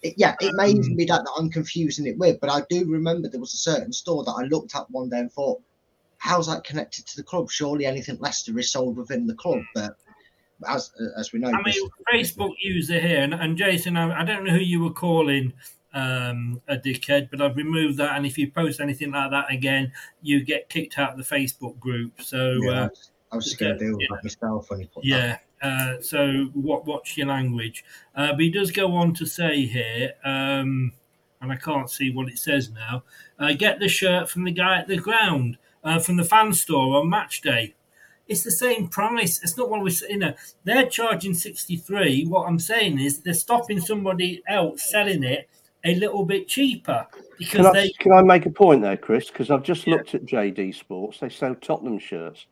it, 0.02 0.16
yeah, 0.18 0.36
it 0.42 0.54
may 0.56 0.70
even 0.70 0.98
be 0.98 1.06
that, 1.06 1.24
that 1.24 1.34
I'm 1.38 1.50
confusing 1.50 2.06
it 2.06 2.18
with, 2.18 2.42
but 2.42 2.50
I 2.50 2.62
do 2.70 2.86
remember 2.86 3.30
there 3.30 3.40
was 3.40 3.54
a 3.54 3.58
certain 3.58 3.94
store 3.94 4.26
that 4.26 4.32
I 4.38 4.44
looked 4.44 4.76
at 4.76 4.92
one 4.92 5.10
day 5.10 5.20
and 5.20 5.32
thought, 5.32 5.62
how's 6.18 6.48
that 6.48 6.66
connected 6.66 7.08
to 7.08 7.16
the 7.16 7.24
club? 7.24 7.50
Surely 7.50 7.86
anything 7.86 8.18
Leicester 8.20 8.58
is 8.60 8.70
sold 8.70 8.98
within 8.98 9.26
the 9.26 9.36
club, 9.36 9.62
but 9.74 9.96
as 10.68 10.92
as 11.18 11.32
we 11.32 11.40
know, 11.40 11.50
I 11.50 11.62
mean, 11.62 11.90
Facebook 12.14 12.52
user 12.62 13.00
here, 13.00 13.22
and, 13.22 13.34
and 13.34 13.58
Jason, 13.58 13.96
I, 13.96 14.22
I 14.22 14.26
don't 14.26 14.44
know 14.44 14.52
who 14.52 14.60
you 14.60 14.84
were 14.84 14.92
calling 14.92 15.54
um, 15.94 16.62
a 16.68 16.78
dickhead, 16.78 17.30
but 17.30 17.42
I've 17.42 17.56
removed 17.56 17.98
that. 17.98 18.16
And 18.16 18.26
if 18.26 18.38
you 18.38 18.52
post 18.52 18.80
anything 18.80 19.12
like 19.12 19.32
that 19.32 19.52
again, 19.52 19.92
you 20.22 20.44
get 20.44 20.70
kicked 20.70 20.98
out 20.98 21.12
of 21.12 21.18
the 21.18 21.36
Facebook 21.36 21.80
group. 21.80 22.22
So, 22.22 22.58
yeah, 22.62 22.84
uh, 22.84 22.90
I 23.32 23.36
was 23.36 23.46
just 23.46 23.60
going 23.60 23.78
to 23.78 23.80
deal 23.80 23.98
with 23.98 24.08
that 24.10 24.24
myself 24.24 24.70
when 24.70 24.82
you 24.82 24.88
put 24.88 25.04
that. 25.04 25.10
yeah. 25.10 25.38
Uh, 25.62 26.02
so, 26.02 26.50
what 26.54 26.86
watch 26.86 27.16
your 27.16 27.28
language? 27.28 27.86
Uh, 28.16 28.32
but 28.32 28.42
he 28.42 28.52
does 28.52 28.72
go 28.72 28.96
on 28.96 29.14
to 29.14 29.26
say 29.26 29.66
here, 29.66 30.14
um, 30.26 30.92
and 31.42 31.52
I 31.52 31.56
can't 31.56 31.90
see 31.90 32.12
what 32.12 32.28
it 32.28 32.38
says 32.38 32.70
now. 32.70 33.04
Uh, 33.40 33.54
get 33.54 33.80
the 33.80 33.88
shirt 33.88 34.30
from 34.30 34.44
the 34.44 34.52
guy 34.52 34.80
at 34.80 34.88
the 34.88 34.98
ground, 34.98 35.58
uh, 35.84 36.00
from 36.00 36.18
the 36.18 36.26
fan 36.26 36.54
store 36.54 36.98
on 36.98 37.10
match 37.10 37.42
day. 37.42 37.76
It's 38.28 38.44
the 38.44 38.52
same 38.52 38.88
price. 38.88 39.42
It's 39.42 39.58
not 39.58 39.70
what 39.70 39.82
we, 39.82 39.92
you 40.10 40.18
know, 40.18 40.34
they're 40.66 40.88
charging 40.88 41.34
sixty 41.34 41.78
three. 41.78 42.26
What 42.26 42.48
I'm 42.48 42.60
saying 42.60 43.00
is 43.00 43.20
they're 43.20 43.34
stopping 43.34 43.80
somebody 43.80 44.44
else 44.48 44.90
selling 44.90 45.24
it 45.24 45.50
a 45.86 45.96
little 45.96 46.26
bit 46.26 46.48
cheaper 46.48 47.06
because 47.38 47.58
Can 47.58 47.66
I, 47.66 47.72
they 47.72 47.90
can 48.00 48.12
I 48.14 48.22
make 48.22 48.46
a 48.46 48.50
point 48.50 48.82
there, 48.82 48.98
Chris? 48.98 49.28
Because 49.28 49.52
I've 49.52 49.64
just 49.64 49.88
looked 49.88 50.16
at 50.16 50.26
JD 50.26 50.76
Sports. 50.76 51.20
They 51.20 51.30
sell 51.30 51.56
Tottenham 51.56 52.00
shirts. 52.00 52.46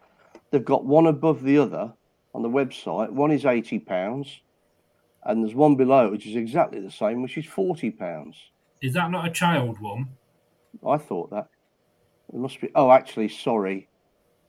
They've 0.51 0.65
got 0.65 0.85
one 0.85 1.07
above 1.07 1.43
the 1.43 1.57
other 1.57 1.93
on 2.33 2.41
the 2.41 2.49
website. 2.49 3.09
One 3.09 3.31
is 3.31 3.45
eighty 3.45 3.79
pounds, 3.79 4.41
and 5.23 5.43
there's 5.43 5.55
one 5.55 5.75
below 5.75 6.09
which 6.09 6.27
is 6.27 6.35
exactly 6.35 6.81
the 6.81 6.91
same, 6.91 7.21
which 7.21 7.37
is 7.37 7.45
forty 7.45 7.89
pounds. 7.91 8.35
is 8.81 8.93
that 8.93 9.11
not 9.11 9.27
a 9.27 9.31
child 9.31 9.79
one? 9.79 10.09
I 10.85 10.97
thought 10.97 11.29
that. 11.31 11.47
It 12.33 12.39
must 12.39 12.59
be. 12.59 12.69
Oh, 12.75 12.91
actually, 12.91 13.29
sorry, 13.29 13.87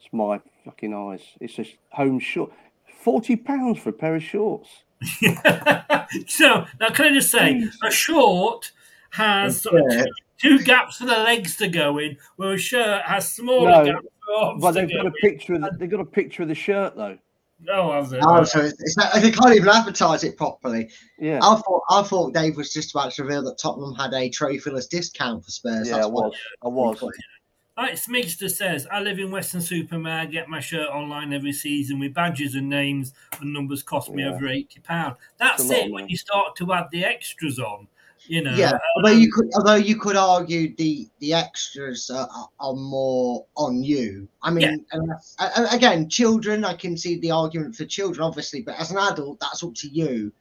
it's 0.01 0.13
my 0.13 0.41
fucking 0.65 0.95
eyes. 0.95 1.23
It's 1.41 1.59
a 1.59 1.67
home 1.91 2.19
short. 2.19 2.53
Forty 3.01 3.37
pounds 3.37 3.79
for 3.79 3.91
a 3.91 3.93
pair 3.93 4.17
of 4.17 4.23
shorts. 4.23 4.69
so 6.27 6.67
now, 6.81 6.91
can 6.91 7.07
I 7.07 7.11
just 7.13 7.31
say, 7.31 7.69
a 7.83 7.91
short 7.91 8.73
has 9.11 9.61
sort 9.63 9.81
of 9.83 9.91
two, 9.93 10.05
two 10.39 10.59
gaps 10.65 10.97
for 10.99 11.07
the 11.07 11.13
legs 11.19 11.57
to 11.57 11.69
go 11.69 11.99
in, 11.99 12.17
where 12.37 12.53
a 12.55 12.59
shirt 12.59 13.03
has 13.03 13.31
smaller 13.33 13.71
No, 13.71 13.85
gaps 13.85 14.07
for 14.27 14.35
arms 14.45 14.63
But 14.63 14.73
they've 14.73 14.89
go 14.89 14.97
got 14.97 15.05
a 15.05 15.09
in. 15.09 15.13
picture. 15.21 15.55
Of 15.55 15.61
the, 15.63 15.71
they've 15.79 15.91
got 15.91 16.01
a 16.01 16.05
picture 16.05 16.43
of 16.43 16.49
the 16.49 16.55
shirt 16.55 16.97
though. 16.97 17.19
Oh, 17.71 17.93
has 17.93 18.13
it? 18.13 18.21
Oh, 18.27 18.43
so 18.43 18.59
it's, 18.61 18.81
it's 18.83 18.97
not, 18.97 19.15
they 19.15 19.31
can't 19.31 19.55
even 19.55 19.69
advertise 19.69 20.25
it 20.25 20.37
properly. 20.37 20.91
Yeah. 21.19 21.39
I 21.43 21.55
thought 21.57 21.83
I 21.91 22.03
thought 22.03 22.35
Dave 22.35 22.57
was 22.57 22.73
just 22.73 22.93
about 22.93 23.13
to 23.13 23.23
reveal 23.23 23.45
that 23.45 23.57
Tottenham 23.59 23.95
had 23.95 24.13
a 24.15 24.29
trophy-less 24.31 24.87
discount 24.89 25.45
for 25.45 25.51
Spurs. 25.53 25.89
Yeah, 25.89 25.95
That's 25.97 26.07
I 26.07 26.11
what- 26.11 26.31
was. 26.31 26.37
I 26.65 26.69
was. 26.69 27.13
Like 27.77 27.95
Smigster 27.95 28.51
says, 28.51 28.87
I 28.93 29.01
live 29.01 29.19
in 29.19 29.31
Weston-super-Mare, 29.31 30.27
get 30.27 30.49
my 30.49 30.61
shirt 30.61 30.89
online 30.91 31.33
every 31.33 31.55
season 31.55 31.99
with 31.99 32.13
badges 32.13 32.55
and 32.55 32.69
names 32.69 33.15
and 33.41 33.51
numbers 33.53 33.83
cost 33.83 34.11
me 34.11 34.23
Yeah. 34.25 34.33
over 34.35 34.47
£80. 34.47 35.17
That's 35.39 35.63
It's 35.63 35.71
a 35.71 35.75
lot 35.77 35.87
it. 35.87 35.93
When 35.93 36.09
you 36.09 36.17
start 36.19 36.55
to 36.57 36.73
add 36.75 36.89
the 36.93 37.05
extras 37.05 37.59
on, 37.59 37.89
You 38.29 38.41
know, 38.41 38.55
Yeah, 38.55 38.71
uh, 38.75 38.79
although 38.97 39.11
you 39.19 39.33
could, 39.33 39.51
although 39.57 39.75
you 39.75 39.97
could 39.97 40.15
argue 40.15 40.77
the 40.77 41.09
the 41.19 41.35
extras 41.35 42.09
are, 42.09 42.29
are- 42.33 42.49
are 42.61 42.75
more 42.75 43.45
on 43.57 43.83
you. 43.83 44.29
I 44.43 44.51
mean, 44.53 44.87
and 44.93 45.11
that's- 45.11 45.35
a- 45.41 45.63
a- 45.63 45.75
again, 45.75 46.09
children, 46.09 46.65
I 46.65 46.75
can 46.75 46.97
see 46.97 47.19
the 47.19 47.33
argument 47.33 47.75
for 47.75 47.85
children, 47.85 48.23
obviously, 48.23 48.63
but 48.63 48.79
as 48.79 48.93
an 48.93 48.99
adult, 48.99 49.41
that's 49.41 49.65
up 49.65 49.75
to 49.75 49.89
you. 49.89 50.33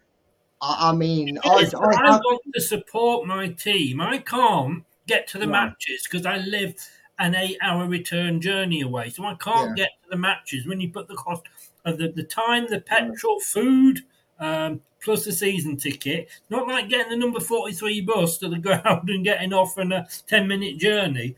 I, 0.62 0.92
I 0.92 0.96
mean, 0.96 1.40
I, 1.44 1.56
It 1.56 1.64
is, 1.64 1.72
but 1.72 1.96
I 1.96 2.08
I 2.10 2.18
want 2.18 2.42
to 2.54 2.62
support 2.62 3.26
my 3.26 3.48
team. 3.50 4.00
I 4.00 4.20
can't 4.20 4.84
get 5.08 5.26
to 5.30 5.40
the 5.40 5.48
Right. 5.48 5.70
matches 5.70 6.04
because 6.04 6.28
I 6.28 6.38
live 6.38 6.76
an 7.22 7.36
eight-hour 7.36 7.88
return 7.88 8.42
journey 8.42 8.82
away, 8.82 9.10
so 9.10 9.24
I 9.26 9.36
can't 9.36 9.78
Yeah. 9.78 9.84
get 9.86 9.90
to 10.04 10.10
the 10.10 10.18
matches. 10.18 10.66
When 10.66 10.82
you 10.82 10.90
put 10.92 11.08
the 11.08 11.16
cost 11.16 11.44
of 11.86 11.98
the, 11.98 12.10
the 12.10 12.24
time, 12.24 12.68
the 12.68 12.82
petrol, 12.82 13.40
food, 13.40 14.02
um, 14.40 14.82
plus 15.04 15.26
the 15.26 15.32
season 15.32 15.78
ticket, 15.78 16.30
not 16.50 16.68
like 16.68 16.90
getting 16.90 17.12
the 17.12 17.18
number 17.18 17.40
forty-three 17.40 18.02
bus 18.02 18.38
to 18.40 18.50
the 18.50 18.58
ground 18.68 19.10
and 19.10 19.24
getting 19.24 19.54
off 19.54 19.78
on 19.78 19.92
a 19.92 20.08
ten-minute 20.28 20.78
journey. 20.78 21.36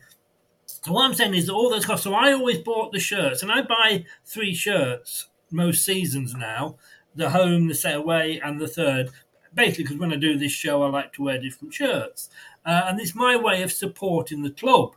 So 0.66 0.92
what 0.92 1.04
I'm 1.04 1.14
saying 1.14 1.34
is 1.34 1.48
all 1.48 1.70
those 1.70 1.86
costs. 1.86 2.04
So 2.04 2.14
I 2.14 2.32
always 2.32 2.58
bought 2.58 2.92
the 2.92 3.00
shirts, 3.00 3.42
and 3.42 3.52
I 3.52 3.62
buy 3.62 4.04
three 4.24 4.54
shirts 4.54 5.28
most 5.50 5.84
seasons 5.84 6.34
now: 6.34 6.76
the 7.14 7.30
home, 7.30 7.68
the 7.68 7.74
set 7.74 7.96
away, 7.96 8.40
and 8.42 8.60
the 8.60 8.68
third. 8.68 9.10
Basically, 9.54 9.84
because 9.84 9.98
when 9.98 10.12
I 10.12 10.16
do 10.16 10.36
this 10.36 10.50
show, 10.52 10.82
I 10.82 10.88
like 10.88 11.12
to 11.12 11.22
wear 11.22 11.38
different 11.40 11.72
shirts, 11.74 12.28
uh, 12.66 12.82
and 12.86 13.00
it's 13.00 13.14
my 13.14 13.36
way 13.36 13.62
of 13.62 13.70
supporting 13.72 14.42
the 14.42 14.50
club. 14.50 14.96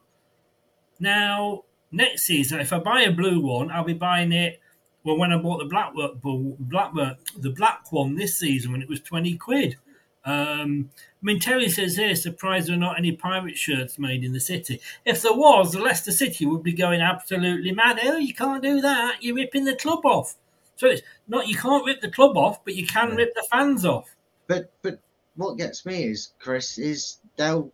Now, 1.00 1.64
next 1.92 2.24
season, 2.24 2.60
if 2.60 2.74
I 2.74 2.80
buy 2.80 3.02
a 3.02 3.12
blue 3.12 3.40
one, 3.40 3.72
I'll 3.72 3.84
be 3.84 3.94
buying 3.94 4.32
it. 4.32 4.60
Well, 5.04 5.18
when 5.18 5.32
I 5.32 5.38
bought 5.38 5.60
the 5.60 5.66
black 5.66 5.94
black 5.94 6.92
the 7.38 7.50
black 7.50 7.92
one 7.92 8.16
this 8.16 8.38
season, 8.38 8.72
when 8.72 8.82
it 8.82 8.90
was 8.90 9.02
twenty 9.02 9.38
quid. 9.38 9.78
Um, 10.26 10.90
I 11.00 11.22
mean, 11.22 11.40
Terry 11.40 11.70
says 11.70 11.96
here, 11.96 12.14
surprised 12.14 12.68
there 12.68 12.76
are 12.76 12.80
not 12.80 12.98
any 12.98 13.14
pirate 13.14 13.58
shirts 13.58 13.98
made 13.98 14.26
in 14.26 14.34
the 14.34 14.42
city. 14.42 14.82
If 15.06 15.22
there 15.22 15.34
was, 15.34 15.72
the 15.72 15.80
Leicester 15.80 16.12
City 16.12 16.46
would 16.46 16.64
be 16.64 16.74
going 16.74 17.00
absolutely 17.00 17.72
mad. 17.72 18.00
Oh, 18.04 18.18
you 18.18 18.34
can't 18.34 18.62
do 18.62 18.82
that. 18.82 19.24
You're 19.24 19.36
ripping 19.36 19.64
the 19.64 19.78
club 19.78 20.06
off. 20.06 20.36
So 20.76 20.88
it's 20.88 21.02
not 21.30 21.48
you 21.48 21.56
can't 21.56 21.86
rip 21.86 22.02
the 22.02 22.12
club 22.12 22.36
off, 22.36 22.66
but 22.66 22.76
you 22.76 22.86
can 22.86 23.16
rip 23.16 23.34
the 23.36 23.48
fans 23.50 23.86
off. 23.86 24.16
but 24.48 24.72
but 24.82 25.00
what 25.38 25.58
gets 25.58 25.86
me 25.86 26.04
is 26.04 26.34
Chris 26.40 26.78
is 26.78 27.18
they'll 27.38 27.72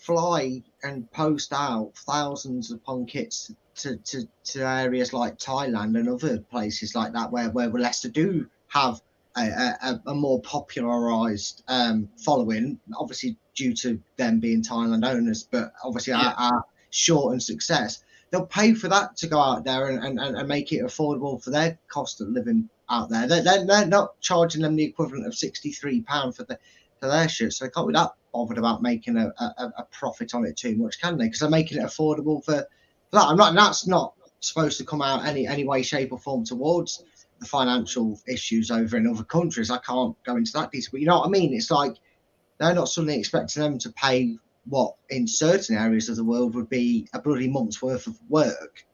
fly 0.00 0.62
and 0.82 1.10
post 1.12 1.52
out 1.52 1.92
thousands 2.06 2.72
upon 2.72 3.04
kits 3.04 3.52
to, 3.76 3.96
to, 3.98 4.26
to 4.44 4.60
areas 4.66 5.12
like 5.12 5.38
Thailand 5.38 5.98
and 5.98 6.08
other 6.08 6.38
places 6.38 6.94
like 6.94 7.12
that 7.12 7.30
where 7.30 7.50
where 7.50 7.68
Leicester 7.68 8.08
do 8.08 8.46
have 8.68 9.00
a, 9.36 9.42
a, 9.82 10.00
a 10.06 10.14
more 10.14 10.40
popularized 10.40 11.62
um, 11.68 12.08
following, 12.24 12.80
obviously 12.98 13.36
due 13.54 13.74
to 13.74 14.00
them 14.16 14.40
being 14.40 14.62
Thailand 14.62 15.06
owners, 15.06 15.46
but 15.50 15.72
obviously 15.84 16.12
Yeah. 16.12 16.34
our, 16.38 16.52
our 16.52 16.64
shortened 16.90 17.42
success. 17.42 18.02
They'll 18.30 18.46
pay 18.46 18.74
for 18.74 18.88
that 18.88 19.16
to 19.18 19.26
go 19.26 19.38
out 19.38 19.64
there 19.64 19.88
and, 19.88 20.18
and, 20.18 20.36
and 20.36 20.48
make 20.48 20.72
it 20.72 20.82
affordable 20.82 21.42
for 21.42 21.50
their 21.50 21.78
cost 21.88 22.20
of 22.20 22.28
living 22.28 22.68
out 22.88 23.10
there. 23.10 23.26
They're, 23.26 23.42
they're, 23.42 23.66
they're 23.66 23.86
not 23.86 24.18
charging 24.20 24.62
them 24.62 24.76
the 24.76 24.84
equivalent 24.84 25.26
of 25.26 25.32
£63 25.32 26.36
for, 26.36 26.44
the, 26.44 26.58
for 27.00 27.08
their 27.08 27.28
shirts, 27.28 27.58
so 27.58 27.64
they 27.64 27.70
can't 27.70 27.88
be 27.88 27.94
that 27.94 28.12
bothered 28.32 28.58
about 28.58 28.82
making 28.82 29.16
a, 29.16 29.32
a, 29.38 29.72
a 29.78 29.86
profit 29.90 30.34
on 30.34 30.44
it 30.44 30.56
too 30.56 30.76
much, 30.76 31.00
can 31.00 31.18
they? 31.18 31.26
Because 31.26 31.40
they're 31.40 31.50
making 31.50 31.78
it 31.78 31.84
affordable 31.84 32.44
for, 32.44 32.54
for 32.54 33.16
that. 33.16 33.26
I'm 33.26 33.36
not, 33.36 33.54
that's 33.54 33.86
not 33.86 34.14
supposed 34.40 34.78
to 34.78 34.84
come 34.84 35.02
out 35.02 35.26
any, 35.26 35.46
any 35.46 35.64
way, 35.64 35.82
shape, 35.82 36.12
or 36.12 36.18
form 36.18 36.44
towards 36.44 37.04
the 37.38 37.46
financial 37.46 38.20
issues 38.28 38.70
over 38.70 38.96
in 38.96 39.06
other 39.06 39.24
countries. 39.24 39.70
I 39.70 39.78
can't 39.78 40.16
go 40.24 40.36
into 40.36 40.52
that 40.52 40.70
detail, 40.70 40.90
but 40.92 41.00
you 41.00 41.06
know 41.06 41.18
what 41.18 41.26
I 41.26 41.30
mean? 41.30 41.54
It's 41.54 41.70
like 41.70 41.96
they're 42.58 42.74
not 42.74 42.88
suddenly 42.88 43.18
expecting 43.18 43.62
them 43.62 43.78
to 43.78 43.92
pay 43.92 44.36
what 44.68 44.94
in 45.08 45.26
certain 45.26 45.76
areas 45.76 46.08
of 46.08 46.16
the 46.16 46.24
world 46.24 46.54
would 46.54 46.68
be 46.68 47.08
a 47.14 47.20
bloody 47.20 47.48
month's 47.48 47.80
worth 47.80 48.06
of 48.06 48.18
work. 48.28 48.84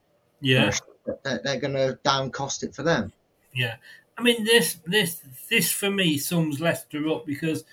Yeah. 0.41 0.73
They're, 1.25 1.41
they're 1.45 1.61
going 1.61 1.75
to 1.75 1.99
down 2.03 2.31
cost 2.31 2.63
it 2.63 2.75
for 2.75 2.83
them. 2.83 3.13
Yeah, 3.57 3.77
I 4.19 4.23
mean 4.23 4.45
this 4.45 4.79
this 4.85 5.23
this 5.49 5.73
for 5.73 5.91
me 5.91 6.19
sums 6.19 6.61
Leicester 6.61 7.09
up 7.09 7.25
because 7.25 7.65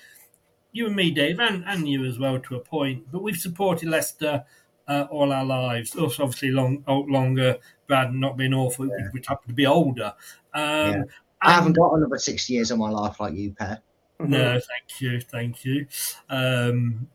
you 0.74 0.88
and 0.88 0.96
me, 0.96 1.12
Dave, 1.12 1.40
and, 1.40 1.64
and 1.66 1.88
you 1.88 2.04
as 2.06 2.20
well 2.20 2.40
to 2.40 2.56
a 2.56 2.60
point. 2.60 3.06
But 3.12 3.22
we've 3.22 3.38
supported 3.38 3.88
Leicester 3.88 4.44
uh, 4.88 5.06
all 5.10 5.32
our 5.32 5.46
lives. 5.46 5.96
Us 5.96 6.20
obviously 6.20 6.52
long 6.52 6.84
oh, 6.88 7.02
longer. 7.02 7.58
Brad 7.88 8.14
not 8.14 8.38
being 8.38 8.54
awful, 8.54 8.86
we 8.86 8.92
we 9.14 9.22
happen 9.26 9.48
to 9.48 9.54
be 9.54 9.66
older. 9.66 10.14
Um, 10.54 10.92
Yeah. 10.92 11.04
I 11.46 11.52
haven't 11.52 11.74
got 11.74 11.94
another 11.94 12.18
60 12.18 12.54
years 12.54 12.72
of 12.72 12.80
my 12.80 12.90
life 12.90 13.20
like 13.20 13.34
you, 13.34 13.52
Per. 13.52 13.78
No, 14.20 14.54
thank 14.54 15.02
you, 15.02 15.20
thank 15.20 15.66
you. 15.66 15.86
Um, 16.30 17.10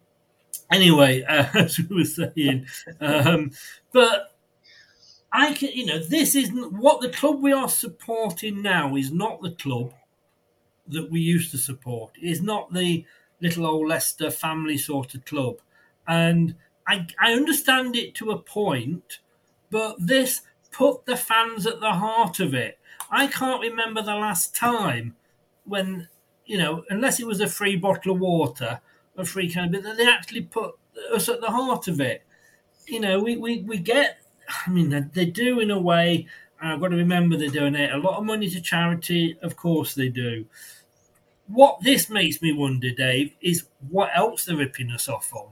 anyway, 0.71 1.23
uh, 1.23 1.47
as 1.55 1.79
we 1.79 1.97
were 1.97 2.05
saying, 2.05 2.67
um, 3.01 3.53
but 3.91 4.37
I 5.33 5.55
can, 5.55 5.71
you 5.73 5.87
know, 5.87 5.99
this 5.99 6.35
isn't 6.35 6.73
what 6.75 7.01
the 7.01 7.09
club 7.09 7.41
we 7.41 7.53
are 7.53 7.71
supporting 7.71 8.61
now 8.61 8.97
is 8.97 9.11
not 9.11 9.41
the 9.41 9.53
club 9.53 9.95
that 10.89 11.11
we 11.11 11.21
used 11.21 11.51
to 11.53 11.59
support. 11.59 12.13
It 12.21 12.29
is 12.29 12.43
not 12.43 12.73
the 12.73 13.05
little 13.41 13.67
old 13.67 13.89
Leicester 13.89 14.31
family 14.31 14.79
sort 14.79 15.15
of 15.15 15.25
club, 15.25 15.57
and 16.07 16.55
I 16.87 17.07
I 17.19 17.33
understand 17.33 17.97
it 17.97 18.15
to 18.17 18.31
a 18.31 18.39
point, 18.39 19.19
but 19.71 19.97
this 19.99 20.43
put 20.71 21.07
the 21.07 21.17
fans 21.17 21.67
at 21.67 21.81
the 21.81 21.93
heart 21.93 22.41
of 22.41 22.55
it. 22.55 22.79
I 23.11 23.27
can't 23.27 23.63
remember 23.63 24.03
the 24.03 24.15
last 24.15 24.55
time 24.55 25.17
when 25.65 26.09
you 26.49 26.57
know, 26.57 26.83
unless 26.89 27.21
it 27.21 27.27
was 27.27 27.41
a 27.41 27.47
free 27.47 27.77
bottle 27.77 28.15
of 28.15 28.21
water, 28.21 28.81
a 29.17 29.25
free 29.25 29.53
can, 29.53 29.67
of 29.67 29.73
beer, 29.73 29.83
that 29.83 29.99
they 29.99 30.09
actually 30.09 30.41
put 30.41 30.75
us 31.13 31.29
at 31.29 31.41
the 31.41 31.47
heart 31.47 31.87
of 31.87 32.01
it. 32.01 32.25
You 32.87 33.01
know, 33.01 33.21
we, 33.21 33.37
we, 33.37 33.63
we 33.63 33.79
get, 33.79 34.19
I 34.67 34.71
mean, 34.71 35.11
they, 35.13 35.27
do 35.27 35.61
in 35.61 35.71
a 35.71 35.79
way, 35.79 36.27
I've 36.61 36.81
got 36.81 36.89
to 36.89 36.97
remember 36.97 37.37
they 37.37 37.49
donate 37.49 37.93
a 37.93 37.99
lot 37.99 38.19
of 38.19 38.25
money 38.25 38.49
to 38.49 38.63
charity, 38.63 39.39
of 39.43 39.57
course 39.57 39.95
they 39.95 40.09
do. 40.09 40.47
What 41.49 41.81
this 41.83 42.11
makes 42.11 42.43
me 42.43 42.53
wonder, 42.53 42.91
Dave, 42.91 43.33
is 43.41 43.65
what 43.89 44.11
else 44.15 44.45
they're 44.45 44.57
ripping 44.57 44.91
us 44.91 45.09
off 45.09 45.33
on. 45.35 45.49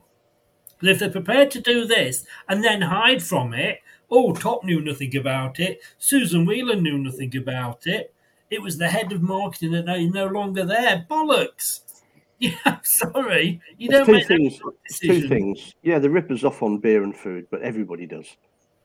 But 0.78 0.90
if 0.90 0.98
they're 0.98 1.10
prepared 1.10 1.50
to 1.52 1.60
do 1.60 1.86
this 1.86 2.26
and 2.48 2.62
then 2.62 2.82
hide 2.82 3.22
from 3.22 3.54
it, 3.54 3.80
oh, 4.10 4.34
Top 4.34 4.62
knew 4.62 4.80
nothing 4.80 5.16
about 5.16 5.58
it, 5.58 5.80
Susan 5.98 6.44
Whelan 6.44 6.82
knew 6.82 6.98
nothing 6.98 7.34
about 7.36 7.86
it, 7.86 8.12
it 8.50 8.62
was 8.62 8.78
the 8.78 8.88
head 8.88 9.10
of 9.12 9.22
marketing 9.22 9.72
that 9.72 9.88
is 9.98 10.12
no 10.12 10.26
longer 10.26 10.64
there. 10.64 11.06
Bollocks. 11.08 11.80
Yeah, 12.38 12.80
sorry. 12.82 13.62
You 13.78 13.88
There's 13.88 14.00
don't 14.00 14.06
two 14.06 14.12
make 14.12 14.28
things. 14.28 14.60
Two 15.00 15.26
things. 15.26 15.74
Yeah, 15.82 15.98
the 15.98 16.10
rippers 16.10 16.44
off 16.44 16.62
on 16.62 16.76
beer 16.76 17.02
and 17.02 17.16
food, 17.16 17.46
but 17.50 17.62
everybody 17.62 18.04
does. 18.04 18.26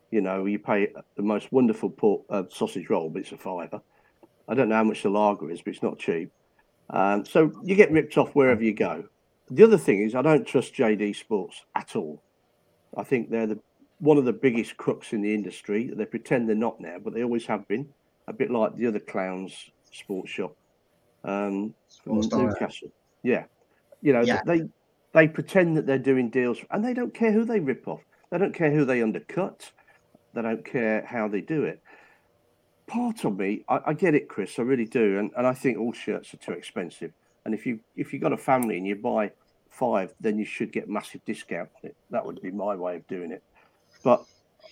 You 0.10 0.22
know, 0.22 0.46
you 0.46 0.58
pay 0.58 0.88
the 1.18 1.22
most 1.22 1.52
wonderful 1.52 1.90
pork, 1.90 2.22
uh, 2.30 2.44
sausage 2.50 2.90
roll, 2.90 3.10
but 3.10 3.24
it's 3.24 3.34
a 3.34 3.38
fiver. 3.38 3.82
I 4.48 4.54
don't 4.54 4.70
know 4.70 4.76
how 4.76 4.86
much 4.86 5.04
the 5.04 5.10
lager 5.10 5.52
is, 5.52 5.62
but 5.62 5.74
it's 5.74 5.84
not 5.84 6.00
cheap. 6.00 6.32
Um, 6.92 7.26
so 7.26 7.52
you 7.64 7.76
get 7.76 7.92
ripped 7.92 8.18
off 8.18 8.36
wherever 8.36 8.64
you 8.64 8.74
go. 8.74 9.04
The 9.50 9.64
other 9.64 9.78
thing 9.78 10.02
is, 10.04 10.16
I 10.16 10.22
don't 10.22 10.46
trust 10.46 10.74
JD 10.76 11.16
Sports 11.16 11.64
at 11.76 11.96
all. 11.96 12.22
I 12.96 13.04
think 13.04 13.30
they're 13.30 13.48
the 13.48 13.60
one 14.00 14.18
of 14.18 14.26
the 14.26 14.34
biggest 14.34 14.78
crooks 14.78 15.14
in 15.14 15.22
the 15.22 15.34
industry. 15.34 15.92
They 15.94 16.06
pretend 16.06 16.48
they're 16.50 16.56
not 16.56 16.80
now, 16.82 16.98
but 17.04 17.14
they 17.14 17.24
always 17.24 17.46
have 17.46 17.68
been. 17.68 17.88
A 18.28 18.34
bit 18.34 18.52
like 18.52 18.76
the 18.76 18.88
other 18.88 19.00
clowns 19.00 19.54
sports 19.92 20.30
shop 20.30 20.56
um, 21.24 21.74
from 22.04 22.22
Sports 22.24 22.28
Direct. 22.28 22.62
Newcastle. 22.62 22.92
Yeah, 23.24 23.46
you 24.02 24.14
know 24.14 24.22
Yeah. 24.22 24.42
they 24.46 24.62
they 25.14 25.28
pretend 25.28 25.76
that 25.78 25.86
they're 25.86 26.00
doing 26.00 26.30
deals, 26.30 26.60
and 26.72 26.84
they 26.84 26.94
don't 26.94 27.14
care 27.14 27.32
who 27.32 27.46
they 27.46 27.60
rip 27.60 27.88
off. 27.88 28.02
They 28.32 28.38
don't 28.38 28.54
care 28.54 28.72
who 28.72 28.86
they 28.86 29.02
undercut. 29.02 29.70
They 30.34 30.42
don't 30.42 30.64
care 30.64 31.04
how 31.06 31.28
they 31.28 31.42
do 31.42 31.64
it. 31.66 31.82
Part 32.92 33.24
of 33.24 33.38
me, 33.38 33.64
I, 33.70 33.80
I 33.88 33.94
get 33.94 34.16
it, 34.16 34.28
Chris. 34.28 34.60
I 34.60 34.64
really 34.64 34.86
do, 34.86 35.18
and, 35.20 35.32
and 35.38 35.48
I 35.48 35.54
think 35.54 35.78
all 35.78 35.94
shirts 35.94 36.34
are 36.34 36.38
too 36.38 36.52
expensive. 36.52 37.12
And 37.46 37.54
if 37.54 37.66
you 37.66 37.80
if 37.96 38.12
you've 38.12 38.22
got 38.22 38.34
a 38.34 38.38
family 38.38 38.78
and 38.78 38.86
you 38.86 38.96
buy 38.96 39.32
five, 39.70 40.14
then 40.20 40.38
you 40.38 40.46
should 40.46 40.72
get 40.72 40.90
massive 40.90 41.24
discount 41.26 41.70
on 41.82 41.90
it. 41.90 41.96
That 42.10 42.26
would 42.26 42.42
be 42.42 42.52
my 42.52 42.76
way 42.76 42.98
of 42.98 43.08
doing 43.08 43.32
it. 43.32 43.42
But 44.04 44.26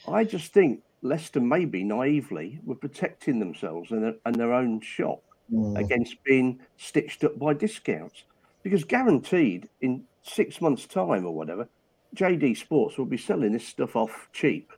I 0.08 0.24
just 0.26 0.54
think 0.54 0.82
Leicester 1.02 1.40
maybe 1.40 1.84
naively 1.84 2.60
were 2.66 2.76
protecting 2.76 3.40
themselves 3.40 3.92
and 3.92 4.04
their, 4.04 4.16
and 4.26 4.36
their 4.36 4.54
own 4.54 4.82
shop 4.82 5.24
Mm. 5.52 5.80
against 5.80 6.24
being 6.24 6.60
stitched 6.78 7.24
up 7.24 7.40
by 7.40 7.56
discounts. 7.56 8.24
Because 8.62 8.84
guaranteed 8.84 9.68
in 9.82 10.04
six 10.22 10.62
months' 10.62 10.86
time 10.86 11.26
or 11.26 11.34
whatever, 11.34 11.68
JD 12.16 12.56
Sports 12.56 13.00
will 13.00 13.06
be 13.06 13.18
selling 13.18 13.54
this 13.54 13.66
stuff 13.66 13.96
off 13.96 14.30
cheap. 14.32 14.72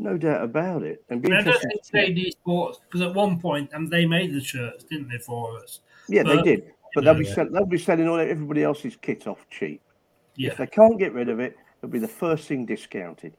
No 0.00 0.16
doubt 0.16 0.44
about 0.44 0.84
it. 0.84 1.02
And 1.10 1.20
be 1.20 1.28
I 1.32 1.42
don't 1.42 1.46
interested 1.48 1.70
think 1.92 2.16
JD 2.16 2.30
Sports, 2.30 2.78
because 2.84 3.00
at 3.02 3.12
one 3.14 3.40
point 3.40 3.68
um, 3.74 3.88
they 3.88 4.06
made 4.06 4.32
the 4.32 4.40
shirts, 4.40 4.84
didn't 4.84 5.08
they, 5.08 5.18
for 5.18 5.58
us? 5.58 5.80
Yeah, 6.08 6.22
they 6.22 6.40
did. 6.42 6.70
But 6.94 7.04
they'll 7.04 7.14
be 7.14 7.24
Yeah. 7.24 7.34
sell- 7.34 7.50
they'll 7.50 7.66
be 7.66 7.78
selling 7.78 8.08
all 8.08 8.18
everybody 8.18 8.62
else's 8.62 8.96
kit 8.96 9.26
off 9.26 9.44
cheap. 9.50 9.82
Yeah. 10.36 10.52
If 10.52 10.58
they 10.58 10.66
can't 10.68 10.98
get 10.98 11.12
rid 11.12 11.28
of 11.28 11.40
it, 11.40 11.56
it'll 11.78 11.90
be 11.90 11.98
the 11.98 12.06
first 12.08 12.46
thing 12.46 12.64
discounted. 12.64 13.34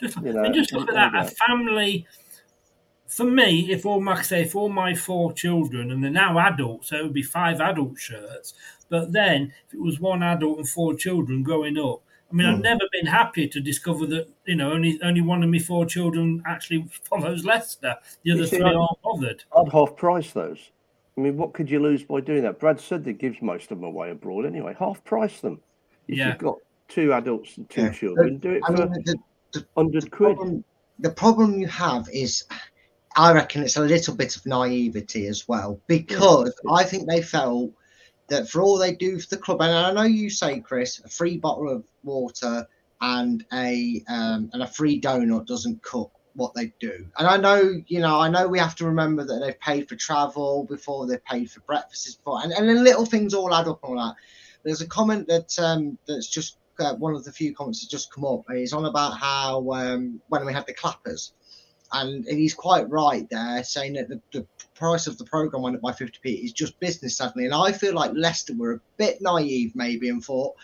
Just, 0.00 0.20
You 0.20 0.32
know, 0.34 0.44
and 0.44 0.54
just 0.54 0.72
look 0.72 0.88
at 0.88 0.94
that. 0.94 1.14
A 1.14 1.30
family, 1.46 2.06
for 3.08 3.24
me, 3.24 3.70
if 3.70 3.86
all 3.86 4.00
my 4.00 4.20
say, 4.22 4.42
if 4.42 4.54
all 4.54 4.68
my 4.68 4.94
four 4.94 5.32
children, 5.32 5.92
and 5.92 6.04
they're 6.04 6.10
now 6.10 6.38
adults, 6.38 6.88
so 6.88 6.96
it 6.96 7.02
would 7.04 7.12
be 7.14 7.22
five 7.22 7.60
adult 7.60 7.98
shirts. 7.98 8.54
But 8.90 9.12
then, 9.12 9.52
if 9.68 9.74
it 9.74 9.80
was 9.80 9.98
one 9.98 10.22
adult 10.22 10.58
and 10.58 10.68
four 10.68 10.94
children 10.94 11.42
growing 11.42 11.78
up, 11.78 12.02
I 12.32 12.34
mean, 12.34 12.46
I've 12.46 12.56
Hmm. 12.56 12.62
never 12.62 12.84
been 12.92 13.06
happier 13.06 13.46
to 13.48 13.60
discover 13.60 14.06
that 14.06 14.28
you 14.46 14.56
know 14.56 14.72
only 14.72 14.98
only 15.02 15.20
one 15.20 15.42
of 15.42 15.50
my 15.50 15.58
four 15.58 15.84
children 15.84 16.42
actually 16.46 16.86
follows 17.04 17.44
Leicester. 17.44 17.96
The 18.24 18.32
other 18.32 18.46
three 18.46 18.62
aren't 18.62 19.02
bothered. 19.02 19.44
I'd 19.56 19.72
half 19.72 19.96
price 19.96 20.32
those. 20.32 20.70
I 21.18 21.20
mean, 21.20 21.36
what 21.36 21.52
could 21.52 21.70
you 21.70 21.78
lose 21.78 22.02
by 22.02 22.20
doing 22.20 22.42
that? 22.44 22.58
Brad 22.58 22.80
said 22.80 23.04
that 23.04 23.18
gives 23.18 23.42
most 23.42 23.70
of 23.70 23.78
them 23.78 23.84
away 23.84 24.10
abroad 24.10 24.46
anyway. 24.46 24.74
Half 24.78 25.04
price 25.04 25.40
them. 25.40 25.60
If 26.08 26.16
Yeah. 26.18 26.28
you've 26.28 26.38
got 26.38 26.56
two 26.88 27.12
adults 27.12 27.58
and 27.58 27.68
two 27.68 27.82
Yeah. 27.82 27.92
children, 27.92 28.38
do 28.38 28.52
it 28.52 28.62
I 28.64 28.72
for 28.72 28.78
mean, 28.78 29.02
the, 29.04 29.16
the, 29.52 29.66
hundred 29.76 30.10
quid. 30.10 30.36
problem, 30.36 30.64
the 31.00 31.10
problem 31.10 31.60
you 31.60 31.66
have 31.66 32.08
is, 32.10 32.44
I 33.14 33.34
reckon 33.34 33.62
it's 33.62 33.76
a 33.76 33.82
little 33.82 34.16
bit 34.16 34.36
of 34.36 34.46
naivety 34.46 35.26
as 35.26 35.46
well 35.46 35.78
because 35.86 36.54
I 36.70 36.82
think 36.84 37.06
they 37.06 37.20
felt 37.20 37.72
that 38.28 38.48
for 38.48 38.62
all 38.62 38.78
they 38.78 38.94
do 38.94 39.18
for 39.18 39.28
the 39.28 39.36
club, 39.36 39.60
and 39.60 39.72
I 39.72 39.92
know 39.92 40.02
you 40.02 40.30
say, 40.30 40.60
Chris, 40.60 41.00
a 41.04 41.08
free 41.08 41.38
bottle 41.38 41.68
of 41.68 41.84
water 42.02 42.66
and 43.00 43.44
a 43.52 44.02
um, 44.08 44.50
and 44.52 44.62
a 44.62 44.66
free 44.66 45.00
donut 45.00 45.46
doesn't 45.46 45.82
cut 45.82 46.08
what 46.34 46.54
they 46.54 46.72
do. 46.80 47.06
And 47.18 47.26
I 47.28 47.36
know, 47.36 47.82
you 47.86 48.00
know, 48.00 48.18
I 48.18 48.28
know 48.28 48.48
we 48.48 48.58
have 48.58 48.76
to 48.76 48.86
remember 48.86 49.24
that 49.24 49.40
they've 49.44 49.60
paid 49.60 49.88
for 49.88 49.96
travel 49.96 50.64
before 50.64 51.06
they've 51.06 51.24
paid 51.24 51.50
for 51.50 51.60
breakfasts 51.60 52.14
before, 52.14 52.40
and, 52.42 52.52
and 52.52 52.68
then 52.68 52.84
little 52.84 53.06
things 53.06 53.34
all 53.34 53.54
add 53.54 53.68
up 53.68 53.80
and 53.82 53.98
all 53.98 54.06
that. 54.06 54.16
There's 54.64 54.80
a 54.80 54.86
comment 54.86 55.26
that 55.26 55.58
um, 55.58 55.98
that's 56.06 56.28
just 56.28 56.58
uh, 56.78 56.94
one 56.94 57.14
of 57.14 57.24
the 57.24 57.32
few 57.32 57.54
comments 57.54 57.80
that's 57.80 57.90
just 57.90 58.12
come 58.12 58.24
up. 58.24 58.44
He's 58.50 58.72
on 58.72 58.84
about 58.84 59.18
how 59.18 59.70
um, 59.72 60.20
when 60.28 60.46
we 60.46 60.52
had 60.52 60.66
the 60.66 60.74
clappers, 60.74 61.32
and 61.92 62.24
he's 62.26 62.54
quite 62.54 62.88
right 62.88 63.28
there, 63.30 63.62
saying 63.62 63.94
that 63.94 64.08
the, 64.08 64.20
the 64.32 64.46
price 64.74 65.06
of 65.06 65.18
the 65.18 65.24
program 65.24 65.62
went 65.62 65.76
up 65.76 65.82
by 65.82 65.92
50p 65.92 66.44
is 66.44 66.52
just 66.52 66.78
business 66.80 67.16
suddenly. 67.16 67.44
And 67.44 67.54
I 67.54 67.72
feel 67.72 67.94
like 67.94 68.12
Leicester 68.14 68.54
were 68.56 68.74
a 68.74 68.80
bit 68.96 69.20
naive 69.20 69.76
maybe 69.76 70.08
and 70.08 70.24
thought, 70.24 70.54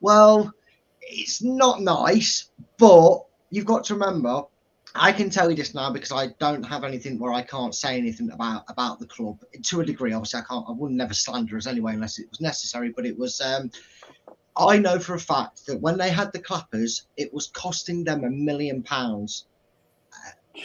well, 0.00 0.52
it's 1.00 1.42
not 1.42 1.80
nice, 1.80 2.50
but 2.78 3.24
you've 3.50 3.66
got 3.66 3.84
to 3.84 3.94
remember. 3.94 4.42
I 4.94 5.12
can 5.12 5.30
tell 5.30 5.50
you 5.50 5.56
this 5.56 5.74
now 5.74 5.90
because 5.92 6.12
I 6.12 6.28
don't 6.38 6.62
have 6.62 6.84
anything 6.84 7.18
where 7.18 7.32
I 7.32 7.42
can't 7.42 7.74
say 7.74 7.98
anything 7.98 8.30
about 8.30 8.64
about 8.68 8.98
the 8.98 9.06
club 9.06 9.38
to 9.62 9.80
a 9.80 9.84
degree. 9.84 10.14
Obviously, 10.14 10.40
I 10.40 10.44
can't. 10.44 10.64
I 10.66 10.72
wouldn't 10.72 10.96
never 10.96 11.12
slander 11.12 11.58
us 11.58 11.66
anyway 11.66 11.92
unless 11.92 12.18
it 12.18 12.30
was 12.30 12.40
necessary. 12.40 12.90
But 12.96 13.04
it 13.04 13.18
was. 13.18 13.40
Um, 13.40 13.70
I 14.56 14.78
know 14.78 14.98
for 14.98 15.14
a 15.14 15.20
fact 15.20 15.66
that 15.66 15.80
when 15.82 15.98
they 15.98 16.08
had 16.08 16.32
the 16.32 16.38
clappers, 16.38 17.06
it 17.18 17.32
was 17.34 17.48
costing 17.48 18.04
them 18.04 18.24
a 18.24 18.30
million 18.30 18.82
pounds 18.82 19.44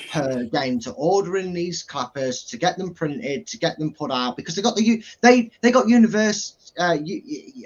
per 0.09 0.43
game 0.45 0.79
to 0.79 0.91
order 0.91 1.37
in 1.37 1.53
these 1.53 1.83
clappers, 1.83 2.43
to 2.49 2.57
get 2.57 2.77
them 2.77 2.93
printed, 2.93 3.47
to 3.47 3.57
get 3.57 3.77
them 3.77 3.93
put 3.93 4.11
out 4.11 4.35
because 4.35 4.55
they 4.55 4.61
got 4.61 4.75
the 4.75 5.03
they 5.21 5.51
they 5.61 5.71
got 5.71 5.87
universe 5.87 6.73
uh, 6.77 6.97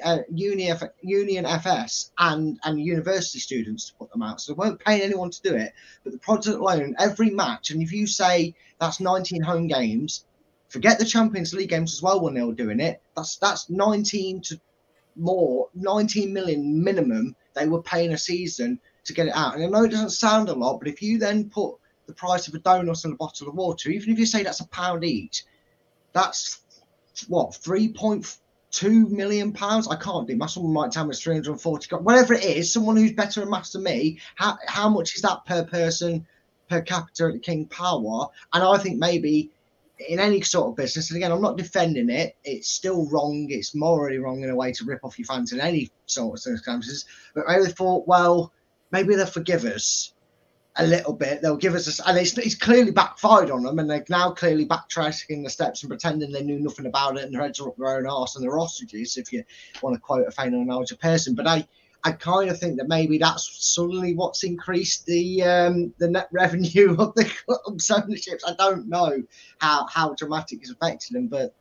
uh, 0.03 0.17
uni 0.29 0.71
union 1.01 1.45
FS 1.45 2.11
and 2.17 2.59
and 2.63 2.79
university 2.79 3.39
students 3.39 3.89
to 3.89 3.95
put 3.95 4.11
them 4.11 4.21
out, 4.21 4.41
so 4.41 4.53
they 4.53 4.57
weren't 4.57 4.79
paying 4.79 5.01
anyone 5.01 5.29
to 5.29 5.41
do 5.41 5.55
it. 5.55 5.73
But 6.03 6.13
the 6.13 6.19
product 6.19 6.57
alone, 6.57 6.95
every 6.99 7.29
match, 7.29 7.71
and 7.71 7.81
if 7.81 7.91
you 7.91 8.07
say 8.07 8.55
that's 8.79 8.99
19 8.99 9.41
home 9.41 9.67
games, 9.67 10.25
forget 10.69 10.99
the 10.99 11.05
Champions 11.05 11.53
League 11.53 11.69
games 11.69 11.93
as 11.93 12.01
well 12.01 12.21
when 12.21 12.33
they 12.33 12.43
were 12.43 12.53
doing 12.53 12.79
it. 12.79 13.01
That's 13.15 13.37
that's 13.37 13.69
19 13.69 14.41
to 14.41 14.59
more 15.17 15.69
19 15.75 16.33
million 16.33 16.83
minimum 16.83 17.35
they 17.53 17.67
were 17.67 17.81
paying 17.81 18.13
a 18.13 18.17
season 18.17 18.79
to 19.05 19.13
get 19.13 19.27
it 19.27 19.35
out. 19.35 19.55
And 19.55 19.63
I 19.63 19.67
know 19.67 19.85
it 19.85 19.91
doesn't 19.91 20.09
sound 20.09 20.49
a 20.49 20.53
lot, 20.53 20.79
but 20.79 20.87
if 20.87 21.01
you 21.01 21.17
then 21.17 21.49
put 21.49 21.75
the 22.07 22.13
price 22.13 22.47
of 22.47 22.53
a 22.53 22.59
donut 22.59 23.03
and 23.03 23.13
a 23.13 23.17
bottle 23.17 23.47
of 23.47 23.55
water, 23.55 23.89
even 23.89 24.11
if 24.11 24.19
you 24.19 24.25
say 24.25 24.43
that's 24.43 24.59
a 24.59 24.67
pound 24.69 25.03
each, 25.03 25.43
that's 26.13 26.59
what 27.27 27.51
3.2 27.51 29.09
million 29.09 29.51
pounds. 29.51 29.87
I 29.87 29.95
can't 29.95 30.27
do. 30.27 30.35
My 30.35 30.47
someone 30.47 30.73
might 30.73 30.91
tell 30.91 31.05
me 31.05 31.11
it's 31.11 31.21
340. 31.21 31.95
Whatever 31.97 32.33
it 32.33 32.43
is, 32.43 32.71
someone 32.71 32.97
who's 32.97 33.13
better 33.13 33.41
at 33.41 33.47
maths 33.47 33.71
than 33.71 33.83
me. 33.83 34.19
How 34.35 34.57
how 34.67 34.89
much 34.89 35.15
is 35.15 35.21
that 35.21 35.45
per 35.45 35.63
person 35.65 36.25
per 36.69 36.81
capita 36.81 37.25
at 37.25 37.33
the 37.33 37.39
King 37.39 37.65
Power? 37.67 38.27
And 38.53 38.63
I 38.63 38.77
think 38.77 38.97
maybe 38.97 39.51
in 40.09 40.19
any 40.19 40.41
sort 40.41 40.69
of 40.69 40.75
business, 40.75 41.09
and 41.09 41.17
again, 41.17 41.31
I'm 41.31 41.41
not 41.41 41.57
defending 41.57 42.09
it, 42.09 42.35
it's 42.43 42.69
still 42.69 43.09
wrong. 43.09 43.47
It's 43.49 43.73
morally 43.73 44.17
wrong 44.17 44.43
in 44.43 44.49
a 44.49 44.55
way 44.55 44.71
to 44.73 44.85
rip 44.85 45.03
off 45.03 45.17
your 45.17 45.25
fans 45.25 45.53
in 45.53 45.61
any 45.61 45.89
sort 46.05 46.37
of 46.37 46.41
circumstances. 46.41 47.05
But 47.33 47.47
I 47.47 47.59
they 47.59 47.69
thought, 47.69 48.07
well, 48.07 48.51
maybe 48.91 49.15
they'll 49.15 49.25
forgive 49.25 49.63
us 49.63 50.13
a 50.77 50.85
little 50.85 51.13
bit. 51.13 51.41
They'll 51.41 51.57
give 51.57 51.75
us 51.75 51.99
a, 51.99 52.07
and 52.07 52.17
it's, 52.17 52.37
it's 52.37 52.55
clearly 52.55 52.91
backfired 52.91 53.51
on 53.51 53.63
them, 53.63 53.79
and 53.79 53.89
they're 53.89 54.05
now 54.09 54.31
clearly 54.31 54.65
backtracking 54.65 55.43
the 55.43 55.49
steps 55.49 55.83
and 55.83 55.89
pretending 55.89 56.31
they 56.31 56.43
knew 56.43 56.59
nothing 56.59 56.85
about 56.85 57.17
it 57.17 57.23
and 57.23 57.33
their 57.33 57.41
heads 57.41 57.59
are 57.59 57.69
up 57.69 57.77
their 57.77 57.97
own 57.97 58.07
arse 58.07 58.35
and 58.35 58.43
they're 58.43 58.59
ostriches, 58.59 59.17
if 59.17 59.31
you 59.31 59.43
want 59.81 59.95
to 59.95 60.01
quote 60.01 60.27
a 60.27 60.31
faint 60.31 60.53
knowledge 60.53 60.97
person. 60.99 61.35
But 61.35 61.47
I, 61.47 61.67
I 62.03 62.11
kind 62.11 62.49
of 62.51 62.59
think 62.59 62.77
that 62.77 62.87
maybe 62.87 63.17
that's 63.17 63.73
suddenly 63.73 64.13
what's 64.13 64.43
increased 64.43 65.05
the 65.07 65.43
um, 65.43 65.93
the 65.97 66.07
net 66.07 66.29
revenue 66.33 66.95
of 66.99 67.15
the 67.15 67.25
club's 67.25 67.89
ownerships. 67.89 68.43
I 68.45 68.53
don't 68.57 68.87
know 68.87 69.23
how 69.59 69.87
how 69.87 70.13
dramatic 70.13 70.59
it's 70.61 70.71
affected 70.71 71.15
them, 71.15 71.27
but 71.27 71.55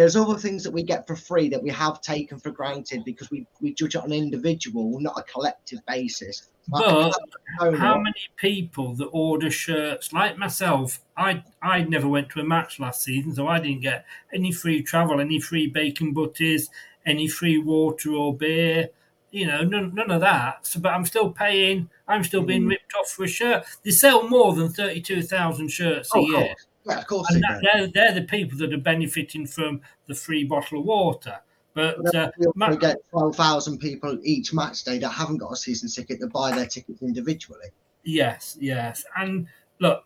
there's 0.00 0.16
other 0.16 0.38
things 0.38 0.64
that 0.64 0.70
we 0.70 0.82
get 0.82 1.06
for 1.06 1.14
free 1.14 1.50
that 1.50 1.62
we 1.62 1.68
have 1.68 2.00
taken 2.00 2.38
for 2.38 2.50
granted 2.50 3.04
because 3.04 3.30
we, 3.30 3.46
we 3.60 3.74
judge 3.74 3.94
it 3.96 3.98
on 3.98 4.06
an 4.06 4.12
individual, 4.12 4.98
not 4.98 5.18
a 5.18 5.22
collective 5.24 5.78
basis. 5.86 6.48
Like, 6.72 7.12
But 7.60 7.76
how 7.76 7.98
many 7.98 8.14
people 8.36 8.94
that 8.94 9.08
order 9.12 9.50
shirts 9.50 10.10
like 10.14 10.38
myself? 10.38 11.00
I 11.18 11.44
I 11.60 11.82
never 11.82 12.08
went 12.08 12.30
to 12.30 12.40
a 12.40 12.44
match 12.44 12.80
last 12.80 13.02
season, 13.02 13.34
so 13.34 13.46
I 13.46 13.60
didn't 13.60 13.82
get 13.82 14.06
any 14.32 14.52
free 14.52 14.82
travel, 14.82 15.20
any 15.20 15.38
free 15.38 15.66
bacon 15.66 16.14
butties, 16.14 16.70
any 17.04 17.28
free 17.28 17.58
water 17.58 18.12
or 18.12 18.34
beer. 18.34 18.88
You 19.32 19.48
know, 19.48 19.62
none, 19.64 19.94
none 19.94 20.10
of 20.10 20.22
that. 20.22 20.66
So, 20.66 20.80
but 20.80 20.94
I'm 20.94 21.04
still 21.04 21.30
paying. 21.30 21.90
I'm 22.08 22.24
still 22.24 22.42
being 22.42 22.62
Mm. 22.64 22.70
ripped 22.70 22.94
off 22.98 23.10
for 23.10 23.24
a 23.24 23.28
shirt. 23.28 23.64
They 23.82 23.90
sell 23.90 24.26
more 24.30 24.54
than 24.54 24.70
thirty-two 24.70 25.22
thousand 25.24 25.68
shirts 25.68 26.14
a 26.14 26.18
Oh, 26.18 26.22
year. 26.22 26.46
course. 26.48 26.66
Yeah, 26.86 26.98
of 26.98 27.06
course 27.06 27.26
And 27.30 27.42
they 27.42 27.46
that, 27.48 27.60
they're, 27.62 27.86
they're 27.88 28.20
the 28.20 28.26
people 28.26 28.58
that 28.58 28.72
are 28.72 28.78
benefiting 28.78 29.46
from 29.46 29.80
the 30.06 30.14
free 30.14 30.44
bottle 30.44 30.80
of 30.80 30.86
water. 30.86 31.36
But 31.74 32.14
uh, 32.14 32.30
We 32.56 32.76
get 32.78 32.96
12,000 33.10 33.78
people 33.78 34.18
each 34.22 34.52
match 34.52 34.82
day 34.84 34.98
that 34.98 35.08
haven't 35.10 35.38
got 35.38 35.52
a 35.52 35.56
season 35.56 35.88
ticket 35.88 36.18
that 36.20 36.28
buy 36.32 36.52
their 36.54 36.66
tickets 36.66 37.00
individually. 37.02 37.68
Yes, 38.02 38.56
yes. 38.60 39.04
And 39.16 39.46
look, 39.78 40.04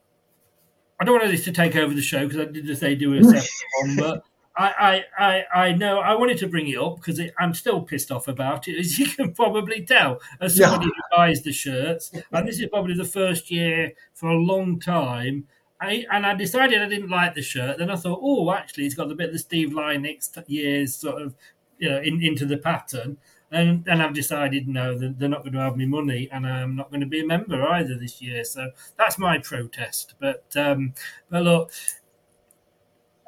I 1.00 1.04
don't 1.04 1.18
want 1.18 1.30
this 1.30 1.44
to 1.44 1.52
take 1.52 1.74
over 1.76 1.94
the 1.94 2.02
show 2.02 2.26
because 2.26 2.40
I 2.40 2.50
did 2.50 2.68
as 2.68 2.80
they 2.80 2.94
do 2.94 3.14
a 3.18 3.24
separate 3.24 3.48
one, 3.80 3.96
but 3.96 4.24
I, 4.56 5.02
I, 5.18 5.44
I, 5.54 5.66
I 5.68 5.72
know 5.72 5.98
I 6.00 6.14
wanted 6.14 6.38
to 6.38 6.48
bring 6.48 6.68
it 6.68 6.78
up 6.78 6.96
because 6.96 7.20
I'm 7.40 7.54
still 7.54 7.82
pissed 7.82 8.12
off 8.12 8.28
about 8.28 8.68
it, 8.68 8.78
as 8.78 8.98
you 8.98 9.06
can 9.06 9.32
probably 9.32 9.84
tell, 9.84 10.20
as 10.40 10.58
Yeah. 10.58 10.68
somebody 10.68 10.86
who 10.94 11.16
buys 11.16 11.42
the 11.42 11.52
shirts. 11.52 12.12
And 12.30 12.46
this 12.46 12.60
is 12.60 12.68
probably 12.68 12.94
the 12.94 13.04
first 13.04 13.50
year 13.50 13.92
for 14.12 14.28
a 14.28 14.36
long 14.38 14.78
time. 14.78 15.48
I, 15.84 16.04
and 16.10 16.26
I 16.26 16.34
decided 16.34 16.82
I 16.82 16.88
didn't 16.88 17.10
like 17.10 17.34
the 17.34 17.42
shirt. 17.42 17.78
Then 17.78 17.90
I 17.90 17.96
thought, 17.96 18.20
oh, 18.22 18.52
actually, 18.52 18.86
it's 18.86 18.94
got 18.94 19.10
a 19.10 19.14
bit 19.14 19.28
of 19.28 19.32
the 19.32 19.38
Steve 19.38 19.70
Lynex 19.70 20.32
t- 20.32 20.52
years 20.52 20.94
sort 20.94 21.22
of, 21.22 21.34
you 21.78 21.90
know, 21.90 21.98
in, 21.98 22.22
into 22.22 22.46
the 22.46 22.58
pattern. 22.58 23.18
And 23.50 23.84
then 23.84 24.00
I've 24.00 24.14
decided 24.14 24.66
no, 24.66 24.98
they're 24.98 25.28
not 25.28 25.42
going 25.42 25.52
to 25.52 25.60
have 25.60 25.76
me 25.76 25.86
money, 25.86 26.28
and 26.32 26.46
I'm 26.46 26.74
not 26.74 26.90
going 26.90 27.02
to 27.02 27.06
be 27.06 27.20
a 27.20 27.26
member 27.26 27.62
either 27.62 27.96
this 27.96 28.20
year. 28.20 28.42
So 28.42 28.70
that's 28.98 29.16
my 29.16 29.38
protest. 29.38 30.14
But 30.18 30.44
um, 30.56 30.94
but 31.30 31.42
look, 31.42 31.70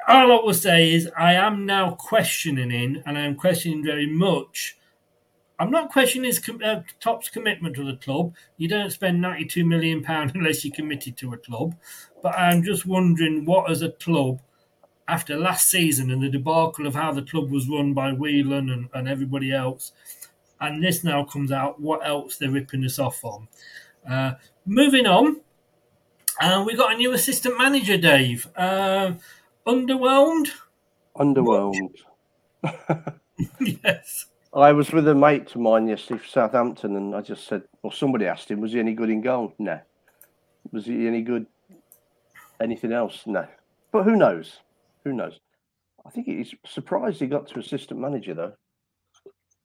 all 0.09 0.33
I 0.33 0.45
will 0.45 0.55
say 0.55 0.93
is 0.93 1.09
I 1.17 1.35
am 1.35 1.67
now 1.67 1.93
questioning, 1.93 2.73
in, 2.73 3.03
and 3.07 3.17
I'm 3.17 3.37
questioning 3.37 3.85
very 3.85 4.07
much. 4.07 4.77
I'm 5.59 5.71
not 5.71 5.91
questioning 5.91 6.27
his 6.27 6.49
uh, 6.63 6.83
Top's 7.01 7.31
commitment 7.31 7.77
to 7.77 7.85
the 7.85 7.97
club. 7.97 8.35
You 8.57 8.69
don't 8.69 8.91
spend 8.91 9.21
92 9.21 9.65
million 9.65 10.03
pound 10.03 10.33
unless 10.35 10.65
you're 10.65 10.75
committed 10.75 11.17
to 11.19 11.33
a 11.33 11.39
club. 11.39 11.75
But 12.27 12.41
I'm 12.41 12.65
just 12.65 12.85
wondering 12.85 13.45
what, 13.45 13.71
as 13.71 13.83
a 13.83 13.93
club, 13.93 14.41
after 15.07 15.37
last 15.37 15.71
season 15.71 16.11
and 16.11 16.21
the 16.21 16.29
debacle 16.29 16.85
of 16.85 16.97
how 16.97 17.13
the 17.13 17.23
club 17.23 17.53
was 17.53 17.69
run 17.69 17.95
by 17.95 18.11
Whelan 18.11 18.69
and, 18.69 18.89
and 18.93 19.09
everybody 19.09 19.53
else, 19.53 19.93
and 20.61 20.83
this 20.83 21.05
now 21.05 21.23
comes 21.23 21.53
out, 21.53 21.81
what 21.81 22.05
else 22.05 22.37
they're 22.37 22.51
ripping 22.51 22.85
us 22.85 22.99
off 22.99 23.25
on. 23.25 23.47
Uh, 24.11 24.33
moving 24.65 25.07
on, 25.07 25.41
uh, 26.41 26.65
we 26.67 26.75
got 26.75 26.95
a 26.95 26.97
new 26.97 27.13
assistant 27.13 27.57
manager, 27.59 27.97
Dave. 27.97 28.49
Uh, 28.57 29.13
underwhelmed? 29.65 30.49
Underwhelmed. 31.17 31.95
yes. 33.61 34.27
I 34.53 34.73
was 34.73 34.91
with 34.91 35.07
a 35.07 35.15
mate 35.15 35.55
of 35.55 35.61
mine 35.61 35.87
yesterday 35.87 36.19
for 36.19 36.27
Southampton, 36.27 36.97
and 36.97 37.15
I 37.15 37.21
just 37.21 37.47
said, 37.47 37.63
well, 37.85 37.93
somebody 37.93 38.27
asked 38.27 38.51
him, 38.51 38.61
was 38.61 38.73
he 38.73 38.81
any 38.81 38.95
good 38.95 39.11
in 39.11 39.21
goal? 39.21 39.55
No. 39.61 39.81
Was 40.73 40.87
he 40.87 41.07
any 41.07 41.23
good? 41.23 41.47
Anything 42.61 42.93
else? 42.93 43.23
No. 43.27 43.47
But 43.93 44.05
who 44.05 44.17
knows? 44.17 44.61
Who 45.05 45.13
knows? 45.13 45.39
I 46.07 46.11
think 46.11 46.27
he's 46.27 46.55
surprised 46.65 47.21
he 47.21 47.27
got 47.27 47.49
to 47.49 47.59
assistant 47.59 48.01
manager 48.01 48.35
though. 48.35 48.53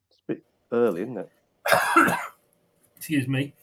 It's 0.10 0.20
a 0.28 0.34
bit 0.34 0.44
early, 0.72 1.04
isn't 1.04 1.18
it? 1.18 1.30
Excuse 2.98 3.28
me. 3.28 3.54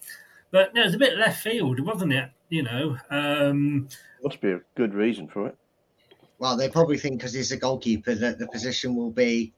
But 0.50 0.74
no, 0.74 0.82
it's 0.82 0.94
a 0.94 0.98
bit 0.98 1.18
left 1.18 1.42
field, 1.42 1.80
wasn't 1.80 2.12
it? 2.12 2.30
You 2.48 2.62
know, 2.62 2.96
um, 3.10 3.88
Must 4.22 4.40
be 4.40 4.52
a 4.52 4.60
good 4.74 4.94
reason 4.94 5.28
for 5.28 5.46
it. 5.48 5.56
Well, 6.38 6.56
they 6.56 6.70
probably 6.70 6.96
think 6.98 7.18
because 7.18 7.34
he's 7.34 7.52
a 7.52 7.56
goalkeeper 7.56 8.14
that 8.14 8.38
the 8.38 8.48
position 8.48 8.94
will 8.94 9.10
be 9.10 9.52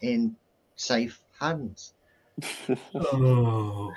in 0.00 0.34
safe 0.76 1.20
hands. 1.38 1.94
Oh, 2.94 3.92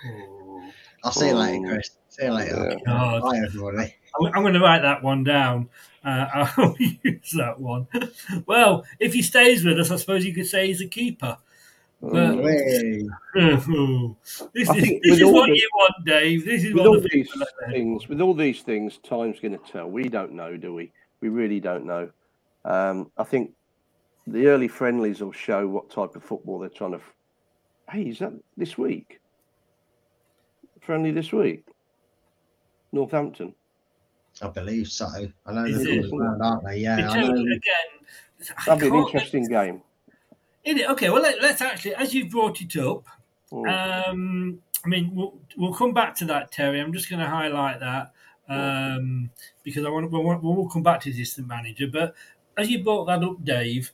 I'll 1.03 1.11
see 1.11 1.27
you 1.27 1.35
later, 1.35 1.65
Oh. 1.65 1.69
Chris. 1.69 1.91
See 2.15 2.25
you 2.25 2.31
later. 2.31 2.77
God. 2.85 3.21
Bye, 3.23 3.37
everybody. 3.45 3.95
I'm, 4.19 4.25
I'm 4.27 4.41
going 4.43 4.53
to 4.53 4.59
write 4.61 4.81
that 4.81 5.03
one 5.03 5.23
down. 5.23 5.69
Uh, 6.03 6.27
I'll 6.57 6.75
use 6.79 7.31
that 7.35 7.59
one. 7.59 7.87
Well, 8.45 8.85
if 8.99 9.13
he 9.13 9.21
stays 9.21 9.65
with 9.65 9.79
us, 9.79 9.91
I 9.91 9.97
suppose 9.97 10.23
you 10.25 10.33
could 10.33 10.47
say 10.47 10.67
he's 10.67 10.81
a 10.81 10.87
keeper. 10.87 11.37
But 12.01 12.35
Hey. 12.37 13.01
this 13.33 13.67
is, 13.67 14.69
I 14.69 14.79
think 14.79 15.03
this 15.03 15.19
is 15.19 15.25
what 15.25 15.47
the- 15.47 15.55
you 15.55 15.69
want, 15.75 16.05
Dave. 16.05 16.45
This 16.45 16.63
is 16.63 16.73
with 16.73 16.85
all 16.85 16.93
the 17.01 17.09
these 17.11 17.27
people 17.27 17.43
are 17.43 17.47
saying. 17.69 17.71
things, 17.73 18.07
with 18.07 18.21
all 18.21 18.33
these 18.33 18.61
things, 18.61 18.99
time's 18.99 19.39
going 19.39 19.57
to 19.57 19.71
tell. 19.71 19.89
We 19.89 20.07
don't 20.07 20.33
know, 20.33 20.55
do 20.55 20.73
we? 20.73 20.91
We 21.21 21.29
really 21.29 21.59
don't 21.59 21.85
know. 21.85 22.09
Um, 22.63 23.11
I 23.17 23.23
think 23.23 23.51
the 24.27 24.47
early 24.47 24.67
friendlies 24.67 25.21
will 25.21 25.31
show 25.31 25.67
what 25.67 25.89
type 25.89 26.15
of 26.15 26.23
football 26.23 26.59
they're 26.59 26.69
trying 26.69 26.91
to. 26.91 26.97
f- 26.97 27.13
Hey, 27.91 28.03
is 28.03 28.19
that 28.19 28.33
this 28.57 28.77
week? 28.77 29.19
Friendly 30.81 31.11
this 31.11 31.31
week, 31.31 31.63
Northampton. 32.95 33.53
I 34.41 34.47
believe 34.47 34.87
so. 34.89 35.07
I 35.45 35.53
know 35.53 35.65
Is 35.65 35.83
they're 35.83 35.99
it? 35.99 36.09
coming 36.09 36.21
around, 36.21 36.41
aren't 36.41 36.65
they? 36.65 36.77
Yeah. 36.79 36.95
I 36.95 37.21
Because, 37.21 37.29
know. 37.29 37.41
again, 37.41 37.59
I 38.57 38.63
That'd 38.65 38.79
be 38.81 38.87
an 38.87 38.91
can't- 38.93 39.05
interesting 39.07 39.45
game. 39.47 39.81
Is 40.63 40.77
it? 40.79 40.89
Okay, 40.89 41.09
well, 41.11 41.21
let, 41.21 41.41
us 41.43 41.61
actually, 41.61 41.93
as 41.95 42.13
you've 42.13 42.31
brought 42.31 42.59
it 42.61 42.75
up, 42.77 43.03
Mm. 43.51 44.07
um, 44.09 44.61
I 44.83 44.87
mean, 44.87 45.11
we'll, 45.13 45.35
we'll 45.55 45.73
come 45.73 45.93
back 45.93 46.15
to 46.17 46.25
that, 46.25 46.51
Terry. 46.51 46.79
I'm 46.81 46.91
just 46.91 47.09
going 47.09 47.19
to 47.19 47.27
highlight 47.29 47.79
that 47.79 48.11
um, 48.49 49.29
because 49.63 49.85
I 49.85 49.89
want, 49.89 50.11
we 50.11 50.19
want 50.19 50.43
we'll 50.43 50.67
come 50.67 50.81
back 50.83 50.99
to 51.01 51.11
the 51.11 51.21
assistant 51.21 51.47
manager. 51.47 51.85
But 51.87 52.15
as 52.57 52.69
you 52.69 52.83
brought 52.83 53.05
that 53.05 53.23
up, 53.23 53.43
Dave, 53.45 53.91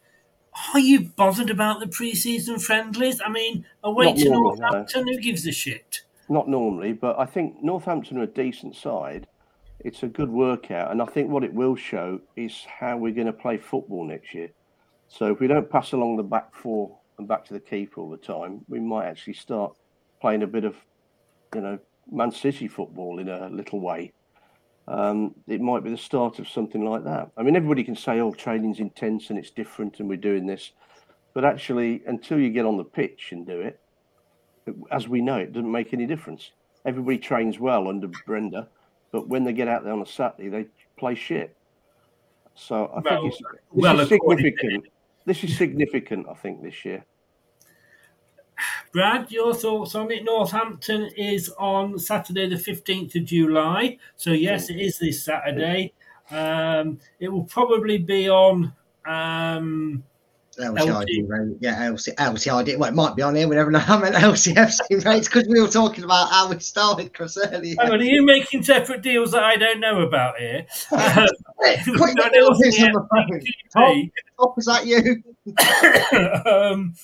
are 0.74 0.80
you 0.80 1.02
bothered 1.02 1.50
about 1.50 1.82
the 1.82 1.88
pre-season 1.88 2.60
friendlies? 2.60 3.20
I 3.24 3.30
mean, 3.30 3.66
away 3.84 4.06
Not 4.08 4.18
to 4.18 4.30
normally, 4.30 4.60
no. 4.60 4.68
Northampton, 4.68 5.08
who 5.10 5.20
gives 5.20 5.46
a 5.46 5.52
shit? 5.52 6.02
Not 6.32 6.48
normally, 6.48 6.94
but 6.94 7.20
I 7.20 7.26
think 7.26 7.62
Northampton 7.62 8.18
are 8.18 8.24
a 8.24 8.28
decent 8.28 8.78
side. 8.78 9.28
It's 9.82 10.04
a 10.04 10.08
good 10.08 10.30
workout, 10.30 10.90
and 10.90 11.02
I 11.02 11.06
think 11.06 11.30
what 11.30 11.44
it 11.44 11.54
will 11.54 11.76
show 11.76 12.22
is 12.38 12.66
how 12.80 12.96
we're 12.96 13.14
going 13.14 13.28
to 13.28 13.34
play 13.34 13.58
football 13.58 14.06
next 14.06 14.34
year. 14.34 14.50
So 15.10 15.34
if 15.34 15.42
we 15.42 15.48
don't 15.48 15.70
pass 15.70 15.92
along 15.92 16.16
the 16.16 16.24
back 16.24 16.56
four 16.56 16.98
and 17.18 17.28
back 17.28 17.44
to 17.48 17.54
the 17.54 17.60
keeper 17.60 18.00
all 18.00 18.10
the 18.10 18.16
time, 18.16 18.62
we 18.70 18.80
might 18.80 19.08
actually 19.08 19.34
start 19.34 19.76
playing 20.22 20.44
a 20.44 20.48
bit 20.48 20.64
of, 20.64 20.78
you 21.54 21.60
know, 21.60 21.78
Man 22.10 22.32
City 22.32 22.70
football 22.70 23.20
in 23.20 23.28
a 23.28 23.50
little 23.50 23.82
way. 23.82 24.14
Um, 24.88 25.36
it 25.50 25.60
might 25.60 25.84
be 25.84 25.90
the 25.90 25.98
start 25.98 26.40
of 26.40 26.48
something 26.48 26.86
like 26.86 27.04
that. 27.04 27.30
I 27.36 27.44
mean, 27.44 27.58
everybody 27.58 27.84
can 27.84 27.98
say, 27.98 28.22
"Oh, 28.22 28.32
training's 28.32 28.80
intense 28.80 29.32
and 29.32 29.38
it's 29.38 29.52
different, 29.52 30.00
and 30.00 30.08
we're 30.08 30.16
doing 30.16 30.46
this," 30.46 30.72
but 31.34 31.44
actually, 31.44 32.04
until 32.08 32.40
you 32.40 32.52
get 32.52 32.66
on 32.66 32.78
the 32.78 32.86
pitch 32.86 33.34
and 33.34 33.46
do 33.46 33.60
it, 33.60 33.82
as 34.92 35.08
we 35.08 35.22
know, 35.22 35.38
it 35.38 35.54
doesn't 35.54 35.72
make 35.72 35.94
any 35.94 36.06
difference. 36.06 36.52
Everybody 36.86 37.18
trains 37.18 37.60
well 37.60 37.88
under 37.88 38.08
Brenda, 38.26 38.68
but 39.12 39.28
when 39.28 39.44
they 39.44 39.54
get 39.54 39.68
out 39.68 39.84
there 39.84 39.94
on 39.94 40.02
a 40.02 40.06
Saturday, 40.06 40.50
they 40.50 40.66
play 40.98 41.16
shit. 41.16 41.56
So 42.56 42.86
I 42.88 43.00
Well- 43.00 43.22
think 43.22 43.34
it's 43.34 43.38
this 43.38 43.52
well, 43.72 44.00
is 44.00 44.10
significant. 44.10 44.86
This 45.26 45.44
is 45.44 45.58
significant, 45.58 46.28
I 46.28 46.34
think, 46.34 46.64
this 46.64 46.84
year. 46.84 47.06
Brad, 48.92 49.32
your 49.32 49.54
thoughts 49.54 49.96
on 49.96 50.12
it? 50.12 50.24
Northampton 50.24 51.10
is 51.16 51.50
on 51.58 51.98
Saturday, 51.98 52.48
the 52.48 52.58
15th 52.58 53.16
of 53.16 53.26
July. 53.26 53.98
So, 54.18 54.32
yes, 54.32 54.70
it 54.70 54.80
is 54.80 55.00
this 55.00 55.24
Saturday. 55.24 55.94
Um, 56.30 57.00
it 57.20 57.30
will 57.30 57.46
probably 57.46 57.98
be 57.98 58.30
on. 58.30 58.74
Um, 59.06 60.04
LCID 60.62 61.28
rate. 61.28 61.58
Yeah, 61.60 61.90
LC, 61.90 62.16
LCID. 62.16 62.78
Well, 62.78 62.90
it 62.90 62.96
might 62.96 63.16
be 63.16 63.22
on 63.22 63.36
here. 63.36 63.48
We 63.48 63.56
never 63.56 63.72
know. 63.72 63.84
I 63.88 63.98
meant 64.00 64.16
LCFC 64.16 65.06
rates 65.06 65.28
because 65.28 65.48
we 65.48 65.62
were 65.62 65.68
talking 65.68 66.04
about 66.04 66.30
how 66.30 66.50
we 66.50 66.60
started, 66.60 67.14
Chris, 67.14 67.38
earlier. 67.38 67.76
on, 67.82 68.00
are 68.00 68.04
you 68.04 68.26
making 68.26 68.64
separate 68.64 69.02
deals 69.02 69.32
that 69.32 69.44
I 69.44 69.56
don't 69.56 69.80
know 69.80 70.02
about 70.02 70.38
here? 70.38 70.66
Um, 70.92 71.28
Quick, 71.58 72.16
that 72.16 72.32
little 72.34 72.50
was 72.50 72.60
bits 72.60 72.78
the 72.78 72.86
on 72.86 72.94
the 72.94 73.08
phone. 73.12 73.42
Top, 73.74 73.92
FTP. 73.92 74.12
top, 74.38 74.56
is 74.58 74.66
that 74.66 74.86
you? 74.86 75.24
um, 76.52 76.96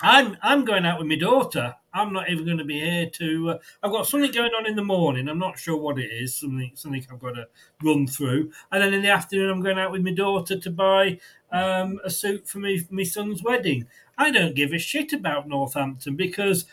I'm 0.00 0.36
I'm 0.42 0.64
going 0.64 0.84
out 0.84 0.98
with 0.98 1.08
my 1.08 1.16
daughter. 1.16 1.74
I'm 1.96 2.12
not 2.12 2.28
even 2.28 2.44
going 2.44 2.58
to 2.58 2.64
be 2.64 2.80
here 2.80 3.08
to. 3.10 3.50
Uh, 3.50 3.58
I've 3.82 3.90
got 3.90 4.06
something 4.06 4.30
going 4.30 4.52
on 4.52 4.66
in 4.66 4.76
the 4.76 4.84
morning. 4.84 5.28
I'm 5.28 5.38
not 5.38 5.58
sure 5.58 5.76
what 5.76 5.98
it 5.98 6.10
is. 6.12 6.34
Something 6.34 6.72
something 6.74 7.04
I've 7.10 7.18
got 7.18 7.34
to 7.34 7.48
run 7.82 8.06
through, 8.06 8.52
and 8.70 8.82
then 8.82 8.94
in 8.94 9.02
the 9.02 9.10
afternoon 9.10 9.50
I'm 9.50 9.62
going 9.62 9.78
out 9.78 9.92
with 9.92 10.02
my 10.02 10.12
daughter 10.12 10.58
to 10.58 10.70
buy 10.70 11.18
um, 11.50 11.98
a 12.04 12.10
suit 12.10 12.46
for 12.46 12.58
me 12.58 12.78
for 12.78 12.94
my 12.94 13.04
son's 13.04 13.42
wedding. 13.42 13.86
I 14.18 14.30
don't 14.30 14.54
give 14.54 14.72
a 14.72 14.78
shit 14.78 15.12
about 15.12 15.48
Northampton 15.48 16.16
because 16.16 16.66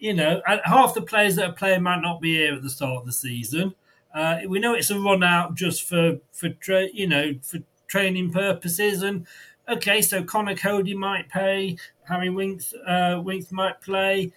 you 0.00 0.14
know 0.14 0.42
half 0.64 0.94
the 0.94 1.02
players 1.02 1.36
that 1.36 1.50
are 1.50 1.54
playing 1.54 1.82
might 1.82 2.00
not 2.00 2.20
be 2.20 2.36
here 2.36 2.54
at 2.54 2.62
the 2.62 2.70
start 2.70 3.00
of 3.00 3.06
the 3.06 3.12
season. 3.12 3.74
Uh, 4.14 4.38
we 4.46 4.58
know 4.58 4.74
it's 4.74 4.90
a 4.90 4.98
run 4.98 5.22
out 5.22 5.54
just 5.54 5.82
for 5.82 6.18
for 6.32 6.50
tra- 6.50 6.92
you 6.92 7.06
know 7.06 7.34
for 7.42 7.58
training 7.88 8.30
purposes 8.30 9.02
and 9.02 9.26
okay, 9.68 10.00
so 10.00 10.22
Conor 10.22 10.56
Coady 10.56 10.94
might 10.94 11.28
play, 11.28 11.76
Harry 12.04 12.30
Winks, 12.30 12.74
uh, 12.86 13.20
Winks 13.22 13.52
might 13.52 13.80
play. 13.80 14.32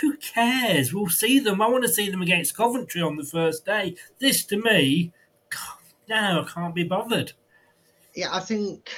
Who 0.00 0.16
cares? 0.16 0.92
We'll 0.92 1.08
see 1.08 1.38
them. 1.38 1.62
I 1.62 1.68
want 1.68 1.84
to 1.84 1.88
see 1.88 2.10
them 2.10 2.22
against 2.22 2.56
Coventry 2.56 3.00
on 3.00 3.16
the 3.16 3.24
first 3.24 3.64
day. 3.64 3.96
This 4.18 4.44
to 4.46 4.56
me, 4.56 5.12
no, 6.08 6.44
I 6.46 6.50
can't 6.52 6.74
be 6.74 6.84
bothered. 6.84 7.32
Yeah, 8.14 8.28
I 8.32 8.40
think. 8.40 8.90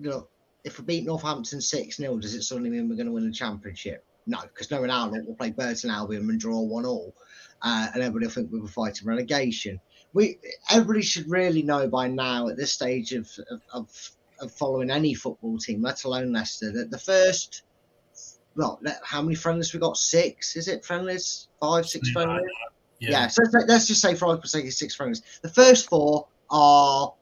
Look, 0.00 0.30
if 0.64 0.78
we 0.78 0.84
beat 0.84 1.04
Northampton 1.04 1.60
6 1.60 1.96
0, 1.96 2.18
does 2.18 2.34
it 2.34 2.42
suddenly 2.42 2.70
mean 2.70 2.88
we're 2.88 2.96
going 2.96 3.06
to 3.06 3.12
win 3.12 3.26
the 3.26 3.32
championship? 3.32 4.04
No, 4.26 4.40
because 4.42 4.70
knowing 4.70 4.90
our 4.90 5.08
luck, 5.08 5.22
we'll 5.24 5.36
play 5.36 5.50
Burton 5.52 5.90
Albion 5.90 6.28
and 6.28 6.40
draw 6.40 6.60
1 6.60 6.84
all. 6.84 7.14
Uh, 7.62 7.88
and 7.94 8.02
everybody 8.02 8.26
will 8.26 8.32
think 8.32 8.52
we 8.52 8.60
were 8.60 8.68
fighting 8.68 9.06
relegation. 9.06 9.80
We 10.12 10.38
Everybody 10.70 11.02
should 11.02 11.30
really 11.30 11.62
know 11.62 11.88
by 11.88 12.08
now, 12.08 12.48
at 12.48 12.56
this 12.56 12.72
stage 12.72 13.12
of, 13.12 13.30
of, 13.50 13.62
of, 13.72 14.10
of 14.40 14.52
following 14.52 14.90
any 14.90 15.14
football 15.14 15.58
team, 15.58 15.82
let 15.82 16.04
alone 16.04 16.32
Leicester, 16.32 16.72
that 16.72 16.90
the 16.90 16.98
first. 16.98 17.62
Well, 18.56 18.80
how 19.04 19.22
many 19.22 19.34
friendlies 19.34 19.72
we 19.72 19.80
got? 19.80 19.96
Six? 19.96 20.56
Is 20.56 20.68
it 20.68 20.84
friendlies? 20.84 21.48
Five, 21.60 21.86
six 21.86 22.10
friendlies? 22.10 22.44
Yeah. 22.98 23.10
Yeah, 23.10 23.26
so 23.28 23.42
let's, 23.52 23.68
let's 23.68 23.86
just 23.86 24.00
say 24.00 24.14
for 24.14 24.26
argument's 24.26 24.52
sake, 24.52 24.72
six 24.72 24.94
friendlies. 24.94 25.22
The 25.42 25.50
first 25.50 25.88
four 25.88 26.26
are 26.50 27.12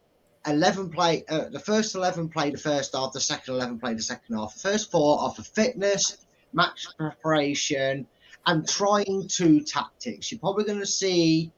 11 0.47 0.91
play, 0.91 1.25
uh, 1.29 1.49
the 1.49 1.59
first 1.59 1.95
11 1.95 2.29
play 2.29 2.51
the 2.51 2.59
first 2.59 2.95
half, 2.95 3.13
the 3.13 3.21
second 3.21 3.55
11 3.55 3.81
play 3.81 3.95
the 3.95 4.03
second 4.03 4.37
half. 4.37 4.55
The 4.55 4.61
first 4.61 4.91
four 4.91 5.19
are 5.21 5.33
for 5.33 5.43
fitness, 5.43 6.19
match 6.53 6.87
preparation, 6.97 8.07
and 8.47 8.69
trying 8.69 9.27
two 9.27 9.61
tactics. 9.61 10.31
You're 10.31 10.39
probably 10.41 10.65
going 10.65 10.81
to 10.81 10.87
see, 10.87 11.51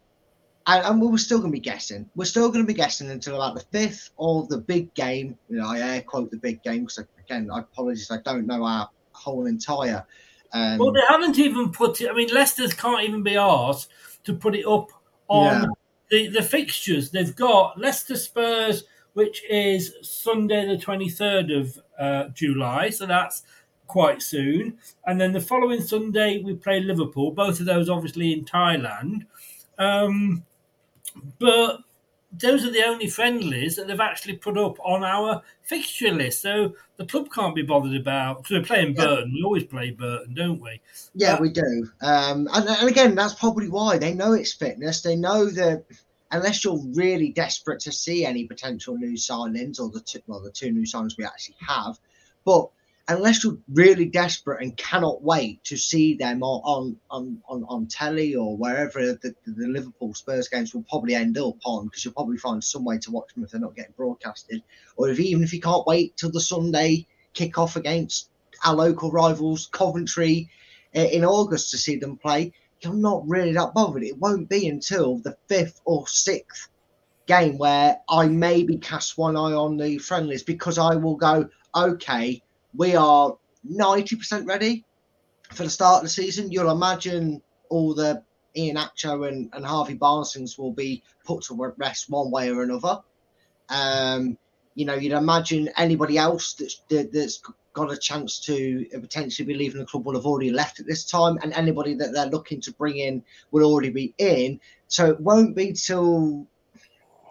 and, 0.67 0.87
and 0.87 1.03
we're 1.03 1.19
still 1.19 1.39
going 1.39 1.51
to 1.51 1.57
be 1.57 1.61
guessing. 1.61 2.09
We're 2.15 2.25
still 2.25 2.49
going 2.49 2.65
to 2.65 2.67
be 2.67 2.75
guessing 2.75 3.11
until 3.11 3.37
about 3.37 3.57
the 3.57 3.79
fifth 3.79 4.11
or 4.17 4.47
the 4.47 4.59
big 4.59 4.95
game. 4.95 5.37
You 5.51 5.59
know, 5.59 5.69
I 5.69 5.81
air 5.81 6.03
quote 6.03 6.31
the 6.31 6.39
big 6.39 6.63
game 6.63 6.85
because, 6.85 7.05
again, 7.19 7.51
I 7.53 7.61
apologize, 7.61 8.11
I 8.11 8.23
don't 8.23 8.47
know 8.47 8.65
our 8.65 8.89
whole 9.17 9.47
entire. 9.47 10.07
Um, 10.53 10.79
Well, 10.79 10.93
they 10.93 11.01
haven't 11.09 11.39
even 11.39 11.73
put 11.73 12.01
it. 12.01 12.11
I 12.11 12.13
mean, 12.15 12.29
Leicester's 12.33 12.73
can't 12.75 13.03
even 13.03 13.23
be 13.23 13.37
asked 13.37 13.91
to 14.25 14.35
put 14.35 14.55
it 14.55 14.67
up 14.67 14.91
on 15.29 15.63
Yeah. 15.63 15.67
the, 16.11 16.29
the 16.29 16.43
fixtures. 16.43 17.11
They've 17.11 17.35
got 17.35 17.79
Leicester 17.79 18.17
Spurs, 18.17 18.85
which 19.15 19.43
is 19.51 19.95
Sunday, 20.03 20.67
the 20.67 20.77
23rd 20.83 21.61
of 21.61 21.79
uh, 21.99 22.29
July. 22.35 22.91
So 22.91 23.07
that's 23.07 23.43
quite 23.87 24.23
soon. 24.23 24.79
And 25.07 25.21
then 25.21 25.33
the 25.33 25.41
following 25.41 25.81
Sunday, 25.81 26.43
we 26.43 26.55
play 26.55 26.81
Liverpool. 26.81 27.31
Both 27.33 27.61
of 27.61 27.67
those, 27.67 27.89
obviously, 27.89 28.33
in 28.33 28.45
Thailand. 28.45 29.27
Um, 29.79 30.45
but 31.39 31.81
those 32.39 32.65
are 32.65 32.71
the 32.71 32.85
only 32.85 33.09
friendlies 33.09 33.77
that 33.77 33.87
they've 33.87 34.01
actually 34.01 34.37
put 34.37 34.59
up 34.59 34.79
on 34.81 35.05
our 35.05 35.43
fixture 35.63 36.13
list. 36.13 36.43
So 36.43 36.75
the 36.97 37.07
club 37.07 37.29
can't 37.33 37.55
be 37.55 37.63
bothered 37.63 37.95
about 37.99 38.39
because 38.43 38.59
we're 38.59 38.65
playing 38.65 38.95
Yeah. 38.97 39.05
Burton. 39.05 39.33
We 39.35 39.43
always 39.43 39.65
play 39.65 39.91
Burton, 39.91 40.35
don't 40.35 40.61
we? 40.61 40.81
Yeah, 41.15 41.35
Uh, 41.35 41.41
we 41.41 41.51
do. 41.51 41.89
Um, 42.03 42.49
and, 42.53 42.69
and 42.69 42.89
again, 42.89 43.15
that's 43.15 43.35
probably 43.35 43.69
why 43.69 43.99
they 43.99 44.13
know 44.15 44.33
it's 44.33 44.53
fitness. 44.53 45.01
They 45.03 45.17
know 45.17 45.47
that 45.47 45.85
unless 46.33 46.65
you're 46.65 46.83
really 46.95 47.31
desperate 47.33 47.81
to 47.81 47.93
see 47.93 48.25
any 48.25 48.45
potential 48.45 48.97
new 48.97 49.17
signings 49.17 49.81
or 49.81 49.89
the 49.91 50.01
two, 50.01 50.21
well, 50.27 50.41
the 50.41 50.51
two 50.51 50.73
new 50.73 50.83
signings 50.85 51.17
we 51.17 51.25
actually 51.25 51.57
have, 51.67 51.99
but 52.45 52.69
unless 53.09 53.45
you're 53.45 53.59
really 53.73 54.07
desperate 54.07 54.63
and 54.63 54.77
cannot 54.77 55.23
wait 55.23 55.63
to 55.65 55.77
see 55.77 56.15
them 56.15 56.43
on 56.43 56.97
on 57.09 57.41
on, 57.49 57.65
on, 57.69 57.87
telly 57.87 58.35
or 58.35 58.57
wherever 58.57 59.01
the, 59.13 59.35
the 59.47 59.69
Liverpool 59.69 60.13
Spurs 60.15 60.49
games 60.49 60.75
will 60.75 60.85
probably 60.89 61.15
end 61.15 61.39
up 61.39 61.57
on, 61.65 61.85
because 61.85 62.05
you'll 62.05 62.15
probably 62.15 62.39
find 62.39 62.63
some 62.63 62.85
way 62.85 62.99
to 62.99 63.11
watch 63.11 63.33
them 63.35 63.45
if 63.45 63.51
they're 63.51 63.61
not 63.61 63.77
getting 63.77 63.95
broadcasted, 63.97 64.63
or 64.97 65.09
if 65.09 65.21
even 65.21 65.43
if 65.43 65.53
you 65.53 65.61
can't 65.61 65.87
wait 65.87 66.17
till 66.17 66.31
the 66.31 66.41
Sunday 66.41 67.07
kick 67.33 67.59
off 67.59 67.77
against 67.77 68.31
our 68.65 68.75
local 68.75 69.11
rivals 69.11 69.69
Coventry 69.71 70.49
uh, 70.97 71.01
in 71.01 71.25
August 71.25 71.71
to 71.71 71.79
see 71.79 71.97
them 71.97 72.17
play, 72.17 72.53
you're 72.81 72.95
not 72.95 73.29
really 73.29 73.53
that 73.53 73.75
bothered. 73.75 74.03
It 74.03 74.19
won't 74.19 74.49
be 74.49 74.69
until 74.69 75.19
the 75.19 75.37
fifth 75.49 75.81
or 75.85 76.09
sixth 76.09 76.69
game 77.27 77.59
where 77.59 77.99
I 78.09 78.29
maybe 78.29 78.79
cast 78.79 79.19
one 79.19 79.37
eye 79.37 79.53
on 79.53 79.77
the 79.77 79.99
friendlies 79.99 80.43
because 80.43 80.79
I 80.79 80.95
will 80.95 81.17
go, 81.17 81.49
okay, 81.75 82.43
we 82.77 82.95
are 82.95 83.37
90% 83.69 84.47
ready 84.47 84.85
for 85.53 85.65
the 85.65 85.71
start 85.71 85.99
of 85.99 86.03
the 86.05 86.09
season. 86.09 86.51
You'll 86.51 86.71
imagine 86.71 87.43
all 87.69 87.95
the 87.95 88.23
Iheanacho 88.57 89.29
and, 89.29 89.51
and 89.53 89.65
Harvey 89.65 89.95
Barnesons 89.95 90.59
will 90.59 90.73
be 90.73 91.03
put 91.25 91.45
to 91.45 91.75
rest 91.77 92.11
one 92.11 92.31
way 92.31 92.51
or 92.51 92.63
another. 92.63 93.01
Um, 93.69 94.39
you 94.75 94.85
know, 94.85 94.95
you'd 94.95 95.13
imagine 95.13 95.71
anybody 95.77 96.19
else 96.19 96.55
that's 96.55 96.83
that, 96.89 97.13
that's 97.13 97.43
got 97.73 97.93
a 97.93 97.97
chance 97.97 98.39
to 98.41 98.87
potentially 98.93 99.47
be 99.47 99.55
leaving 99.55 99.81
the 99.81 99.87
club 99.87 100.07
will 100.07 100.15
have 100.15 100.27
already 100.27 100.51
left 100.51 100.81
at 100.81 100.87
this 100.87 101.05
time, 101.05 101.39
and 101.43 101.53
anybody 101.53 101.95
that 101.95 102.13
they're 102.13 102.27
looking 102.27 102.61
to 102.63 102.73
bring 102.73 102.99
in 102.99 103.23
will 103.51 103.65
already 103.65 103.91
be 103.91 104.15
in. 104.19 104.61
So 104.89 105.07
it 105.07 105.21
won't 105.21 105.57
be 105.57 105.73
till 105.73 106.47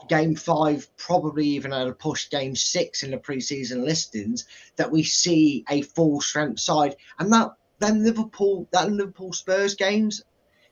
game 0.08 0.36
five, 0.36 0.88
probably 0.98 1.48
even 1.48 1.74
at 1.74 1.88
a 1.88 1.94
push 1.94 2.30
game 2.30 2.56
six 2.56 3.04
in 3.04 3.12
the 3.12 3.18
preseason 3.18 3.84
listings, 3.84 4.46
that 4.76 4.92
we 4.92 5.04
see 5.04 5.64
a 5.70 5.82
full 5.82 6.22
strength 6.22 6.60
side. 6.60 6.96
And 7.20 7.32
that 7.34 7.52
then 7.80 8.04
Liverpool, 8.04 8.68
that 8.72 8.92
Liverpool 8.92 9.34
Spurs 9.34 9.76
games, 9.76 10.24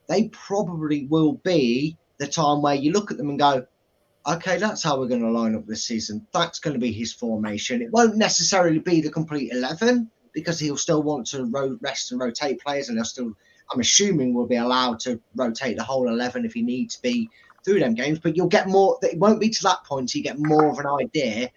they 0.07 0.29
probably 0.29 1.05
will 1.07 1.34
be 1.34 1.97
the 2.17 2.27
time 2.27 2.61
where 2.61 2.75
you 2.75 2.91
look 2.91 3.11
at 3.11 3.17
them 3.17 3.29
and 3.29 3.39
go, 3.39 3.65
okay, 4.25 4.57
that's 4.57 4.84
how 4.84 4.99
we're 4.99 5.07
going 5.07 5.21
to 5.21 5.31
line 5.31 5.55
up 5.55 5.65
this 5.65 5.84
season. 5.84 6.25
That's 6.34 6.59
going 6.59 6.73
to 6.73 6.79
be 6.79 6.91
his 6.91 7.13
formation. 7.13 7.81
It 7.81 7.91
won't 7.91 8.15
necessarily 8.15 8.79
be 8.79 9.01
the 9.01 9.11
complete 9.11 9.51
11 9.51 10.09
because 10.34 10.59
he'll 10.59 10.77
still 10.77 11.03
want 11.03 11.27
to 11.27 11.45
ro- 11.45 11.77
rest 11.81 12.11
and 12.11 12.21
rotate 12.21 12.61
players, 12.61 12.89
and 12.89 12.97
he'll 12.97 13.05
still, 13.05 13.34
I'm 13.71 13.79
assuming, 13.79 14.34
will 14.34 14.47
be 14.47 14.55
allowed 14.55 14.99
to 15.01 15.19
rotate 15.36 15.77
the 15.77 15.84
whole 15.84 16.07
11 16.07 16.45
if 16.45 16.53
he 16.53 16.61
needs 16.61 16.95
to 16.95 17.01
be 17.01 17.29
through 17.64 17.80
them 17.80 17.93
games. 17.93 18.20
But 18.20 18.36
you'll 18.36 18.47
get 18.47 18.68
more, 18.68 18.97
it 19.01 19.18
won't 19.18 19.39
be 19.39 19.49
to 19.49 19.64
that 19.64 19.84
point, 19.84 20.14
you 20.14 20.24
get 20.24 20.39
more 20.39 20.68
of 20.68 20.80
an 20.80 20.88
idea 20.88 21.49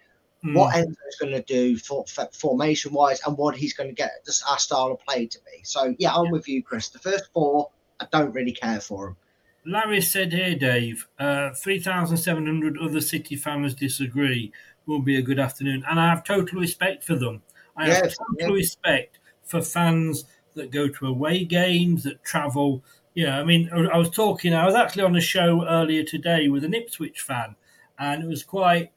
mm. 0.43 0.53
what 0.53 0.75
Enzo's 0.75 1.15
going 1.19 1.33
to 1.33 1.43
do 1.43 1.77
for, 1.77 2.05
for 2.07 2.27
formation 2.33 2.93
wise 2.93 3.21
and 3.25 3.37
what 3.37 3.55
he's 3.55 3.73
going 3.73 3.89
to 3.89 3.95
get 3.95 4.25
just 4.25 4.43
our 4.49 4.59
style 4.59 4.91
of 4.91 4.99
play 5.01 5.25
to 5.27 5.39
be. 5.39 5.63
So, 5.63 5.95
yeah, 5.99 6.13
I'm 6.13 6.25
yeah. 6.25 6.31
with 6.31 6.47
you, 6.47 6.63
Chris. 6.63 6.89
The 6.89 6.99
first 6.99 7.29
four, 7.33 7.69
I 7.99 8.07
don't 8.11 8.33
really 8.33 8.53
care 8.53 8.79
for 8.79 9.07
them. 9.07 9.17
Larry 9.65 10.01
said 10.01 10.31
here, 10.31 10.55
Dave, 10.55 11.07
uh, 11.19 11.49
3,700 11.53 12.77
other 12.79 13.01
City 13.01 13.35
fans 13.35 13.73
disagree. 13.73 14.51
Will 14.85 15.01
be 15.01 15.17
a 15.17 15.21
good 15.21 15.39
afternoon. 15.39 15.83
And 15.89 15.99
I 15.99 16.07
have 16.07 16.23
total 16.23 16.61
respect 16.61 17.03
for 17.03 17.15
them. 17.15 17.41
I 17.75 17.87
yes, 17.87 18.01
have 18.01 18.13
total 18.13 18.35
yeah. 18.39 18.53
respect 18.53 19.19
for 19.43 19.61
fans 19.61 20.23
that 20.55 20.71
go 20.71 20.87
to 20.87 21.07
away 21.07 21.43
games, 21.43 22.03
that 22.03 22.23
travel. 22.23 22.83
Yeah, 23.17 23.39
I 23.39 23.43
mean, 23.45 23.67
I 23.73 23.97
was 23.97 24.11
talking, 24.11 24.53
I 24.53 24.63
was 24.63 24.75
actually 24.75 25.01
on 25.01 25.15
a 25.15 25.21
show 25.21 25.65
earlier 25.67 26.03
today 26.03 26.49
with 26.49 26.63
an 26.63 26.75
Ipswich 26.75 27.19
fan, 27.19 27.55
and 27.97 28.23
it 28.23 28.27
was 28.27 28.43
quite, 28.43 28.91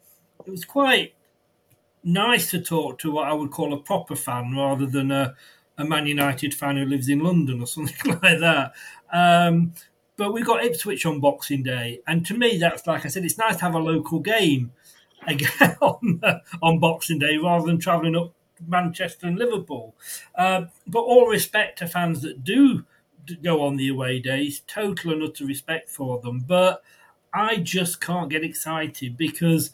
it 0.45 0.51
was 0.51 0.66
quite 0.66 1.14
nice 2.05 2.51
to 2.51 2.61
talk 2.61 2.99
to 2.99 3.11
what 3.11 3.29
I 3.29 3.33
would 3.33 3.51
call 3.51 3.73
a 3.73 3.79
proper 3.79 4.14
fan 4.14 4.55
rather 4.55 4.85
than 4.85 5.11
a, 5.11 5.35
a 5.79 5.87
Man 5.87 6.07
United 6.07 6.53
fan 6.53 6.77
who 6.77 6.85
lives 6.85 7.09
in 7.09 7.21
London 7.21 7.62
or 7.62 7.66
something 7.66 8.18
like 8.23 8.41
that. 8.41 8.75
Um, 9.11 9.73
but 10.18 10.35
we've 10.35 10.45
got 10.45 10.66
Ipswich 10.66 11.07
on 11.07 11.21
Boxing 11.21 11.62
Day, 11.62 12.03
and 12.07 12.27
to 12.27 12.37
me, 12.37 12.59
that's 12.59 12.87
like 12.87 13.07
I 13.07 13.09
said, 13.09 13.25
it's 13.25 13.39
nice 13.39 13.57
to 13.57 13.62
have 13.62 13.75
a 13.75 13.79
local 13.79 14.18
game 14.18 14.73
again 15.27 15.79
on, 15.81 16.21
on 16.61 16.79
Boxing 16.79 17.21
Day 17.21 17.39
rather 17.39 17.64
than 17.64 17.79
travelling 17.79 18.16
up 18.16 18.35
Manchester 18.68 19.27
and 19.29 19.39
Liverpool. 19.39 19.95
Uh, 20.35 20.64
but 20.87 21.01
all 21.01 21.27
respect 21.27 21.79
to 21.79 21.87
fans 21.87 22.21
that 22.21 22.45
do 22.45 22.85
go 23.43 23.62
on 23.62 23.77
the 23.77 23.89
away 23.89 24.18
days, 24.18 24.62
total 24.66 25.12
and 25.12 25.23
utter 25.23 25.45
respect 25.45 25.89
for 25.89 26.21
them. 26.21 26.41
But 26.41 26.83
I 27.33 27.57
just 27.57 28.01
can't 28.01 28.31
get 28.31 28.45
excited 28.45 29.16
because, 29.16 29.71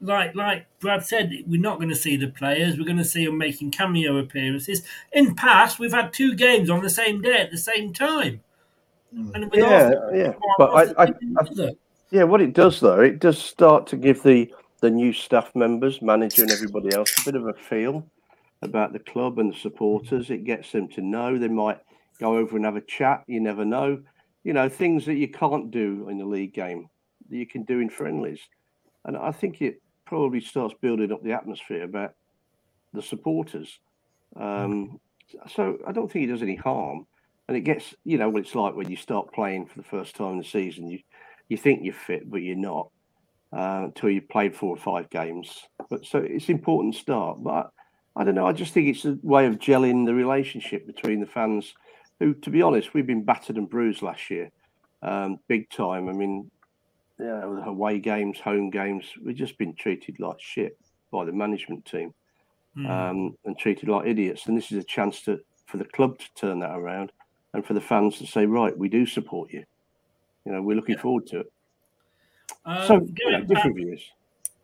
like 0.00 0.34
like 0.34 0.66
Brad 0.80 1.04
said, 1.04 1.32
we're 1.46 1.60
not 1.60 1.78
going 1.78 1.88
to 1.90 1.96
see 1.96 2.16
the 2.16 2.28
players. 2.28 2.78
We're 2.78 2.84
going 2.84 2.96
to 2.98 3.04
see 3.04 3.26
them 3.26 3.38
making 3.38 3.72
cameo 3.72 4.18
appearances. 4.18 4.82
In 5.12 5.34
past, 5.34 5.78
we've 5.78 5.92
had 5.92 6.12
two 6.12 6.34
games 6.34 6.70
on 6.70 6.82
the 6.82 6.90
same 6.90 7.20
day 7.22 7.40
at 7.40 7.50
the 7.50 7.58
same 7.58 7.92
time. 7.92 8.40
Mm. 9.14 9.50
yeah, 9.54 9.92
yeah. 10.14 10.32
But 10.56 10.96
I, 10.96 11.04
I, 11.04 11.06
I, 11.38 11.70
yeah, 12.10 12.24
what 12.24 12.40
it 12.40 12.52
does 12.52 12.80
though, 12.80 13.00
it 13.00 13.18
does 13.18 13.38
start 13.38 13.86
to 13.88 13.96
give 13.96 14.22
the 14.22 14.52
the 14.80 14.90
new 14.90 15.12
staff 15.12 15.54
members, 15.54 16.00
manager, 16.00 16.42
and 16.42 16.50
everybody 16.50 16.94
else 16.94 17.12
a 17.20 17.24
bit 17.24 17.34
of 17.34 17.46
a 17.46 17.52
feel 17.52 18.06
about 18.62 18.92
the 18.92 18.98
club 18.98 19.38
and 19.38 19.52
the 19.52 19.58
supporters. 19.58 20.30
It 20.30 20.44
gets 20.44 20.72
them 20.72 20.88
to 20.88 21.00
know. 21.00 21.38
They 21.38 21.48
might 21.48 21.78
go 22.20 22.36
over 22.36 22.56
and 22.56 22.64
have 22.64 22.76
a 22.76 22.82
chat. 22.82 23.24
You 23.26 23.40
never 23.40 23.64
know. 23.64 24.02
You 24.44 24.52
know 24.52 24.68
things 24.68 25.06
that 25.06 25.16
you 25.16 25.28
can't 25.28 25.70
do 25.70 26.08
in 26.08 26.20
a 26.20 26.24
league 26.24 26.54
game 26.54 26.88
that 27.28 27.36
you 27.36 27.46
can 27.46 27.64
do 27.64 27.80
in 27.80 27.90
friendlies, 27.90 28.40
and 29.04 29.16
I 29.16 29.32
think 29.32 29.60
it 29.60 29.82
probably 30.06 30.40
starts 30.40 30.74
building 30.80 31.12
up 31.12 31.22
the 31.22 31.32
atmosphere 31.32 31.84
about 31.84 32.14
the 32.92 33.02
supporters. 33.02 33.78
Um, 34.36 35.00
so 35.48 35.78
I 35.86 35.92
don't 35.92 36.10
think 36.10 36.24
it 36.24 36.32
does 36.32 36.42
any 36.42 36.56
harm 36.56 37.06
and 37.50 37.56
it 37.56 37.62
gets 37.62 37.96
you 38.04 38.16
know 38.16 38.28
what 38.28 38.42
it's 38.42 38.54
like 38.54 38.76
when 38.76 38.88
you 38.88 38.96
start 38.96 39.32
playing 39.32 39.66
for 39.66 39.76
the 39.76 39.82
first 39.82 40.14
time 40.14 40.34
in 40.34 40.38
the 40.38 40.44
season. 40.44 40.88
You 40.88 41.00
you 41.48 41.56
think 41.56 41.80
you're 41.82 41.92
fit, 41.92 42.30
but 42.30 42.42
you're 42.42 42.54
not 42.54 42.90
uh, 43.52 43.82
until 43.86 44.08
you've 44.08 44.28
played 44.28 44.54
four 44.54 44.70
or 44.70 44.76
five 44.76 45.10
games. 45.10 45.64
But 45.90 46.06
so 46.06 46.18
it's 46.18 46.48
important 46.48 46.94
start. 46.94 47.42
But 47.42 47.72
I, 48.16 48.20
I 48.20 48.24
don't 48.24 48.36
know. 48.36 48.46
I 48.46 48.52
just 48.52 48.72
think 48.72 48.86
it's 48.86 49.04
a 49.04 49.18
way 49.24 49.46
of 49.46 49.58
gelling 49.58 50.06
the 50.06 50.14
relationship 50.14 50.86
between 50.86 51.18
the 51.18 51.26
fans, 51.26 51.74
who, 52.20 52.34
to 52.34 52.50
be 52.50 52.62
honest, 52.62 52.94
we've 52.94 53.06
been 53.06 53.24
battered 53.24 53.56
and 53.56 53.68
bruised 53.68 54.02
last 54.02 54.30
year, 54.30 54.50
um, 55.02 55.40
big 55.48 55.68
time. 55.70 56.08
I 56.08 56.12
mean, 56.12 56.50
yeah, 57.18 57.42
away 57.64 57.98
games, 57.98 58.38
home 58.38 58.70
games, 58.70 59.04
we've 59.24 59.34
just 59.34 59.58
been 59.58 59.74
treated 59.74 60.20
like 60.20 60.38
shit 60.38 60.78
by 61.10 61.24
the 61.24 61.32
management 61.32 61.84
team. 61.84 62.14
Mm. 62.76 62.88
Um, 62.88 63.36
and 63.44 63.58
treated 63.58 63.88
like 63.88 64.06
idiots. 64.06 64.46
And 64.46 64.56
this 64.56 64.70
is 64.70 64.78
a 64.78 64.84
chance 64.84 65.22
to 65.22 65.40
for 65.66 65.76
the 65.76 65.84
club 65.84 66.18
to 66.18 66.26
turn 66.34 66.60
that 66.60 66.76
around 66.76 67.10
and 67.52 67.64
for 67.64 67.74
the 67.74 67.80
fans 67.80 68.18
to 68.18 68.26
say, 68.26 68.46
right, 68.46 68.76
we 68.76 68.88
do 68.88 69.06
support 69.06 69.52
you. 69.52 69.64
You 70.44 70.52
know, 70.52 70.62
we're 70.62 70.76
looking 70.76 70.94
yeah. 70.94 71.02
forward 71.02 71.26
to 71.28 71.40
it. 71.40 71.52
Um, 72.64 72.86
so, 72.86 73.06
yeah, 73.28 73.40
different 73.40 73.76
views. 73.76 74.02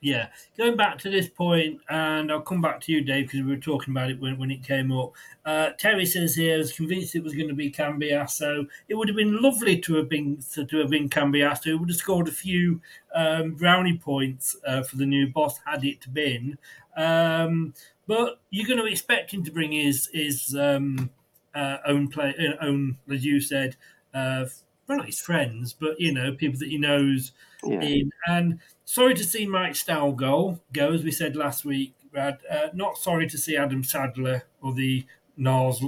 Yeah, 0.07 0.28
going 0.57 0.76
back 0.76 0.98
to 0.98 1.11
this 1.11 1.28
point, 1.28 1.80
and 1.88 2.30
I'll 2.30 2.40
come 2.40 2.62
back 2.62 2.80
to 2.82 2.92
you, 2.92 3.00
Dave, 3.00 3.24
because 3.24 3.40
we 3.40 3.50
were 3.50 3.57
talking 3.57 3.92
about 3.92 4.09
it 4.09 4.20
when, 4.20 4.38
when 4.38 4.52
it 4.52 4.62
came 4.62 4.92
up. 4.92 5.14
Uh, 5.44 5.70
Terry 5.78 6.07
says 6.07 6.36
here, 6.36 6.54
I 6.54 6.59
was 6.59 6.72
convinced 6.72 7.16
it 7.16 7.24
was 7.24 7.34
going 7.34 7.48
to 7.48 7.54
be 7.54 7.72
Cambiasso. 7.72 8.68
It 8.88 8.94
would 8.94 9.09
have 9.09 9.16
been 9.16 9.42
lovely 9.42 9.80
to 9.80 9.96
have 9.96 10.09
been 10.09 10.38
to, 10.54 10.76
have 10.76 10.90
been 10.90 11.09
Cambiasso. 11.09 11.66
It 11.66 11.74
would 11.74 11.88
have 11.88 11.98
scored 11.98 12.28
a 12.28 12.30
few 12.30 12.80
um, 13.16 13.54
brownie 13.54 13.98
points 13.98 14.54
uh, 14.64 14.84
for 14.84 14.94
the 14.94 15.07
new 15.07 15.26
boss 15.26 15.59
had 15.66 15.84
it 15.84 16.07
been. 16.14 16.57
Um, 16.96 17.74
but 18.07 18.38
you're 18.50 18.68
going 18.68 18.78
to 18.78 18.86
expect 18.86 19.32
him 19.32 19.42
to 19.42 19.50
bring 19.50 19.72
his 19.72 20.09
his 20.12 20.54
um, 20.54 21.11
uh, 21.52 21.78
own 21.84 22.07
play, 22.07 22.32
uh, 22.38 22.64
own 22.64 22.96
as 23.11 23.24
you 23.24 23.40
said, 23.40 23.74
uh, 24.14 24.44
well 24.87 24.99
not 24.99 25.07
his 25.07 25.20
friends, 25.20 25.72
but 25.72 26.01
you 26.01 26.12
know 26.12 26.32
people 26.32 26.59
that 26.59 26.68
he 26.68 26.78
knows. 26.78 27.32
Yeah. 27.64 27.80
In 27.80 28.11
and 28.28 28.59
sorry 28.84 29.14
to 29.14 29.24
see 29.24 29.47
Mike 29.47 29.74
Stowell 29.74 30.12
go. 30.12 30.61
Go 30.72 30.93
as 30.93 31.03
we 31.03 31.11
said 31.11 31.37
last 31.37 31.64
week, 31.64 31.95
Brad. 32.12 32.39
Uh, 32.51 32.68
not 32.74 32.99
sorry 32.99 33.26
to 33.28 33.39
see 33.39 33.57
Adam 33.57 33.82
Sadler 33.82 34.45
or 34.61 34.74
the 34.74 35.05
Nars 35.37 35.82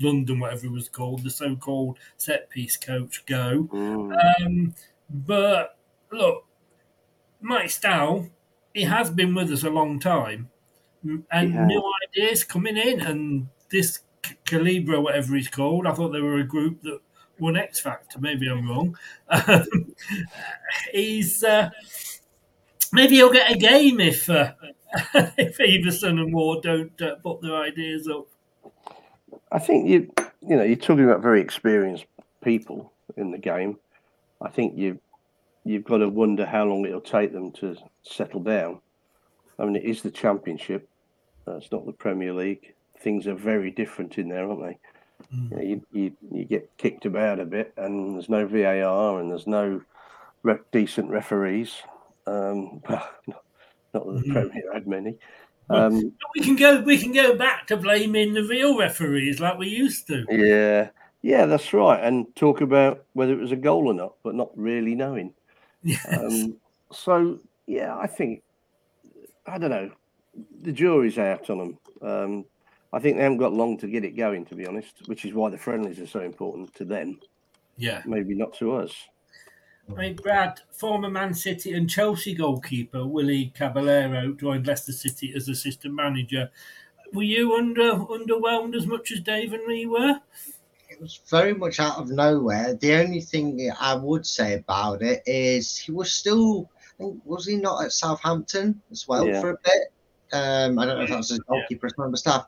London, 0.00 0.40
whatever 0.40 0.66
it 0.66 0.72
was 0.72 0.88
called, 0.88 1.24
the 1.24 1.30
so-called 1.30 1.98
set 2.16 2.48
piece 2.50 2.76
coach 2.76 3.24
go. 3.26 3.68
Mm. 3.72 4.44
Um, 4.46 4.74
but 5.10 5.76
look, 6.12 6.44
Mike 7.40 7.70
Stowell, 7.70 8.28
he 8.74 8.82
has 8.82 9.10
been 9.10 9.34
with 9.34 9.50
us 9.50 9.64
a 9.64 9.70
long 9.70 9.98
time, 9.98 10.50
and 11.02 11.54
yeah. 11.54 11.66
new 11.66 11.82
ideas 12.08 12.44
coming 12.44 12.76
in, 12.76 13.00
and 13.00 13.48
this 13.70 14.00
Calibra, 14.44 15.02
whatever 15.02 15.34
he's 15.34 15.48
called. 15.48 15.86
I 15.86 15.94
thought 15.94 16.10
they 16.10 16.20
were 16.20 16.38
a 16.38 16.44
group 16.44 16.82
that 16.82 17.00
won 17.42 17.56
X 17.56 17.80
Factor. 17.80 18.18
Maybe 18.18 18.48
I'm 18.48 18.68
wrong. 18.68 18.96
Um, 19.28 19.94
he's 20.92 21.44
uh, 21.44 21.70
maybe 22.92 23.16
he'll 23.16 23.32
get 23.32 23.50
a 23.50 23.56
game 23.56 24.00
if 24.00 24.30
uh, 24.30 24.52
if 25.14 25.58
Iversen 25.58 26.20
and 26.20 26.32
Ward 26.32 26.62
don't 26.62 27.02
uh, 27.02 27.16
put 27.16 27.42
their 27.42 27.56
ideas 27.56 28.08
up. 28.08 28.26
I 29.50 29.58
think 29.58 29.88
you 29.88 30.12
you 30.40 30.56
know 30.56 30.62
you're 30.62 30.76
talking 30.76 31.04
about 31.04 31.20
very 31.20 31.40
experienced 31.40 32.06
people 32.42 32.92
in 33.16 33.30
the 33.30 33.38
game. 33.38 33.78
I 34.40 34.48
think 34.48 34.78
you 34.78 34.98
you've 35.64 35.84
got 35.84 35.98
to 35.98 36.08
wonder 36.08 36.46
how 36.46 36.64
long 36.64 36.84
it'll 36.86 37.00
take 37.00 37.32
them 37.32 37.52
to 37.52 37.76
settle 38.02 38.40
down. 38.40 38.80
I 39.58 39.64
mean, 39.64 39.76
it 39.76 39.84
is 39.84 40.02
the 40.02 40.10
championship. 40.10 40.88
Uh, 41.46 41.56
it's 41.56 41.70
not 41.70 41.84
the 41.86 41.92
Premier 41.92 42.32
League 42.32 42.74
things 43.02 43.26
are 43.26 43.34
very 43.34 43.70
different 43.70 44.16
in 44.18 44.28
there, 44.28 44.48
aren't 44.48 44.62
they? 44.62 44.78
Mm. 45.34 45.50
You, 45.50 45.56
know, 45.56 45.62
you, 45.62 45.82
you, 45.92 46.12
you 46.30 46.44
get 46.44 46.70
kicked 46.76 47.06
about 47.06 47.40
a 47.40 47.44
bit, 47.44 47.72
and 47.76 48.14
there's 48.14 48.28
no 48.28 48.46
VAR, 48.46 49.20
and 49.20 49.30
there's 49.30 49.46
no 49.46 49.82
re- 50.42 50.58
decent 50.70 51.10
referees. 51.10 51.82
Um, 52.26 52.82
not, 52.88 53.12
that 53.92 54.04
the 54.04 54.22
mm. 54.22 54.32
Premier 54.32 54.72
had 54.72 54.86
many. 54.86 55.16
Um, 55.70 56.12
we 56.34 56.42
can 56.42 56.56
go. 56.56 56.80
We 56.80 56.98
can 56.98 57.12
go 57.12 57.36
back 57.36 57.66
to 57.68 57.76
blaming 57.76 58.34
the 58.34 58.44
real 58.44 58.78
referees 58.78 59.40
like 59.40 59.58
we 59.58 59.68
used 59.68 60.06
to. 60.08 60.24
Yeah, 60.28 60.90
yeah, 61.22 61.46
that's 61.46 61.72
right. 61.72 62.02
And 62.02 62.34
talk 62.36 62.60
about 62.60 63.04
whether 63.12 63.32
it 63.32 63.40
was 63.40 63.52
a 63.52 63.56
goal 63.56 63.88
or 63.88 63.94
not, 63.94 64.14
but 64.22 64.34
not 64.34 64.50
really 64.56 64.94
knowing. 64.94 65.32
Yes. 65.82 66.06
Um, 66.10 66.56
so 66.92 67.38
yeah, 67.66 67.96
I 67.96 68.06
think 68.06 68.42
I 69.46 69.58
don't 69.58 69.70
know. 69.70 69.90
The 70.62 70.72
jury's 70.72 71.18
out 71.18 71.50
on 71.50 71.58
them. 71.58 71.78
Um, 72.00 72.44
I 72.92 72.98
think 72.98 73.16
they 73.16 73.22
haven't 73.22 73.38
got 73.38 73.52
long 73.52 73.78
to 73.78 73.88
get 73.88 74.04
it 74.04 74.16
going, 74.16 74.44
to 74.46 74.54
be 74.54 74.66
honest, 74.66 75.06
which 75.06 75.24
is 75.24 75.32
why 75.32 75.50
the 75.50 75.58
friendlies 75.58 75.98
are 76.00 76.06
so 76.06 76.20
important 76.20 76.74
to 76.74 76.84
them. 76.84 77.20
Yeah. 77.76 78.02
Maybe 78.04 78.34
not 78.34 78.54
to 78.58 78.74
us. 78.76 78.94
I 79.90 79.94
mean, 79.94 80.16
Brad, 80.16 80.60
former 80.70 81.10
Man 81.10 81.34
City 81.34 81.72
and 81.72 81.88
Chelsea 81.88 82.34
goalkeeper 82.34 83.06
Willie 83.06 83.52
Caballero 83.54 84.32
joined 84.32 84.66
Leicester 84.66 84.92
City 84.92 85.32
as 85.34 85.48
assistant 85.48 85.94
manager. 85.94 86.50
Were 87.12 87.22
you 87.22 87.56
under 87.56 87.94
underwhelmed 87.94 88.76
as 88.76 88.86
much 88.86 89.10
as 89.10 89.20
Dave 89.20 89.52
and 89.52 89.66
me 89.66 89.86
were? 89.86 90.20
It 90.88 91.00
was 91.00 91.20
very 91.28 91.52
much 91.54 91.80
out 91.80 91.98
of 91.98 92.10
nowhere. 92.10 92.74
The 92.74 92.94
only 92.94 93.20
thing 93.20 93.70
I 93.80 93.94
would 93.94 94.26
say 94.26 94.54
about 94.54 95.02
it 95.02 95.22
is 95.26 95.76
he 95.76 95.90
was 95.92 96.12
still, 96.12 96.70
I 96.76 97.02
think, 97.02 97.22
was 97.24 97.46
he 97.46 97.56
not 97.56 97.84
at 97.84 97.92
Southampton 97.92 98.80
as 98.90 99.08
well 99.08 99.26
Yeah. 99.26 99.40
for 99.40 99.50
a 99.50 99.58
bit? 99.64 99.92
Um, 100.32 100.78
I 100.78 100.86
don't 100.86 100.98
know 100.98 101.04
if 101.04 101.10
that's 101.10 101.32
as 101.32 101.40
goalkeeper 101.40 101.86
as 101.86 101.98
member 101.98 102.16
staff. 102.16 102.46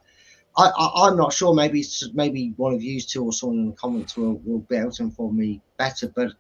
I, 0.56 0.70
I'm 1.08 1.16
not 1.16 1.32
sure. 1.32 1.54
Maybe 1.54 1.84
maybe 2.12 2.52
one 2.56 2.74
of 2.74 2.82
you 2.82 3.00
two 3.00 3.24
or 3.24 3.32
someone 3.32 3.58
in 3.58 3.66
the 3.70 3.76
comments 3.76 4.16
will, 4.16 4.40
will 4.44 4.60
be 4.60 4.76
able 4.76 4.92
to 4.92 5.02
inform 5.02 5.36
me 5.36 5.60
better. 5.78 6.08
But 6.08 6.32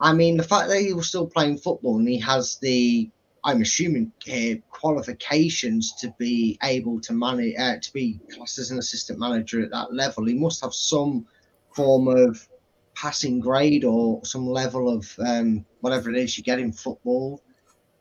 I 0.00 0.12
mean, 0.12 0.36
the 0.36 0.42
fact 0.42 0.68
that 0.68 0.80
he 0.80 0.92
was 0.92 1.08
still 1.08 1.26
playing 1.26 1.58
football 1.58 1.98
and 1.98 2.08
he 2.08 2.18
has 2.20 2.58
the, 2.58 3.10
I'm 3.44 3.62
assuming 3.62 4.12
here, 4.24 4.58
qualifications 4.70 5.94
to 6.00 6.12
be 6.18 6.58
able 6.62 7.00
to 7.02 7.12
manage, 7.12 7.54
uh, 7.58 7.76
to 7.80 7.92
be 7.92 8.20
classed 8.34 8.58
as 8.58 8.70
an 8.70 8.78
assistant 8.78 9.18
manager 9.18 9.62
at 9.62 9.70
that 9.70 9.94
level, 9.94 10.26
he 10.26 10.34
must 10.34 10.62
have 10.62 10.74
some 10.74 11.26
form 11.74 12.08
of 12.08 12.46
passing 12.94 13.38
grade 13.38 13.84
or 13.84 14.24
some 14.24 14.46
level 14.46 14.90
of 14.90 15.08
um, 15.24 15.64
whatever 15.80 16.10
it 16.10 16.16
is 16.16 16.36
you 16.36 16.44
get 16.44 16.58
in 16.58 16.72
football. 16.72 17.40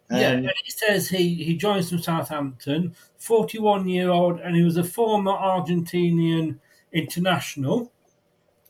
Yeah, 0.10 0.32
Um, 0.32 0.38
and 0.38 0.46
it 0.66 0.72
says 0.72 1.10
he, 1.10 1.36
he 1.44 1.56
joins 1.56 1.90
from 1.90 2.00
Southampton, 2.00 2.96
41 3.18 3.88
year 3.88 4.10
old, 4.10 4.40
and 4.40 4.56
he 4.56 4.64
was 4.64 4.78
a 4.78 4.84
former 4.84 5.32
Argentinian 5.32 6.60
international. 6.92 7.92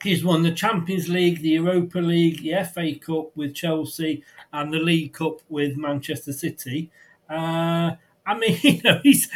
He's 0.01 0.23
won 0.23 0.43
the 0.43 0.51
Champions 0.51 1.09
League, 1.09 1.41
the 1.41 1.49
Europa 1.49 1.99
League, 1.99 2.41
the 2.41 2.63
FA 2.65 2.95
Cup 2.95 3.35
with 3.35 3.55
Chelsea, 3.55 4.23
and 4.53 4.71
the 4.73 4.79
League 4.79 5.13
Cup 5.13 5.41
with 5.49 5.77
Manchester 5.77 6.33
City. 6.33 6.91
Uh, 7.29 7.95
I 8.25 8.37
mean, 8.37 8.59
you 8.63 8.81
know, 8.83 8.99
he's 9.03 9.29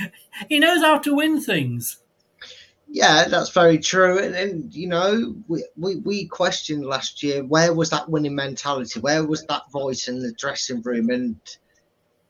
he 0.48 0.60
knows 0.60 0.82
how 0.82 1.00
to 1.00 1.16
win 1.16 1.42
things. 1.42 2.00
Yeah, 2.92 3.28
that's 3.28 3.52
very 3.52 3.78
true. 3.78 4.18
And, 4.18 4.36
and 4.36 4.74
you 4.74 4.88
know, 4.88 5.36
we, 5.48 5.64
we, 5.78 5.98
we 5.98 6.26
questioned 6.28 6.86
last 6.86 7.22
year 7.22 7.44
where 7.44 7.74
was 7.74 7.92
that 7.92 8.10
winning 8.10 8.36
mentality? 8.36 9.00
Where 9.00 9.24
was 9.24 9.46
that 9.46 9.72
voice 9.72 10.08
in 10.08 10.20
the 10.20 10.32
dressing 10.34 10.82
room? 10.82 11.10
And 11.12 11.36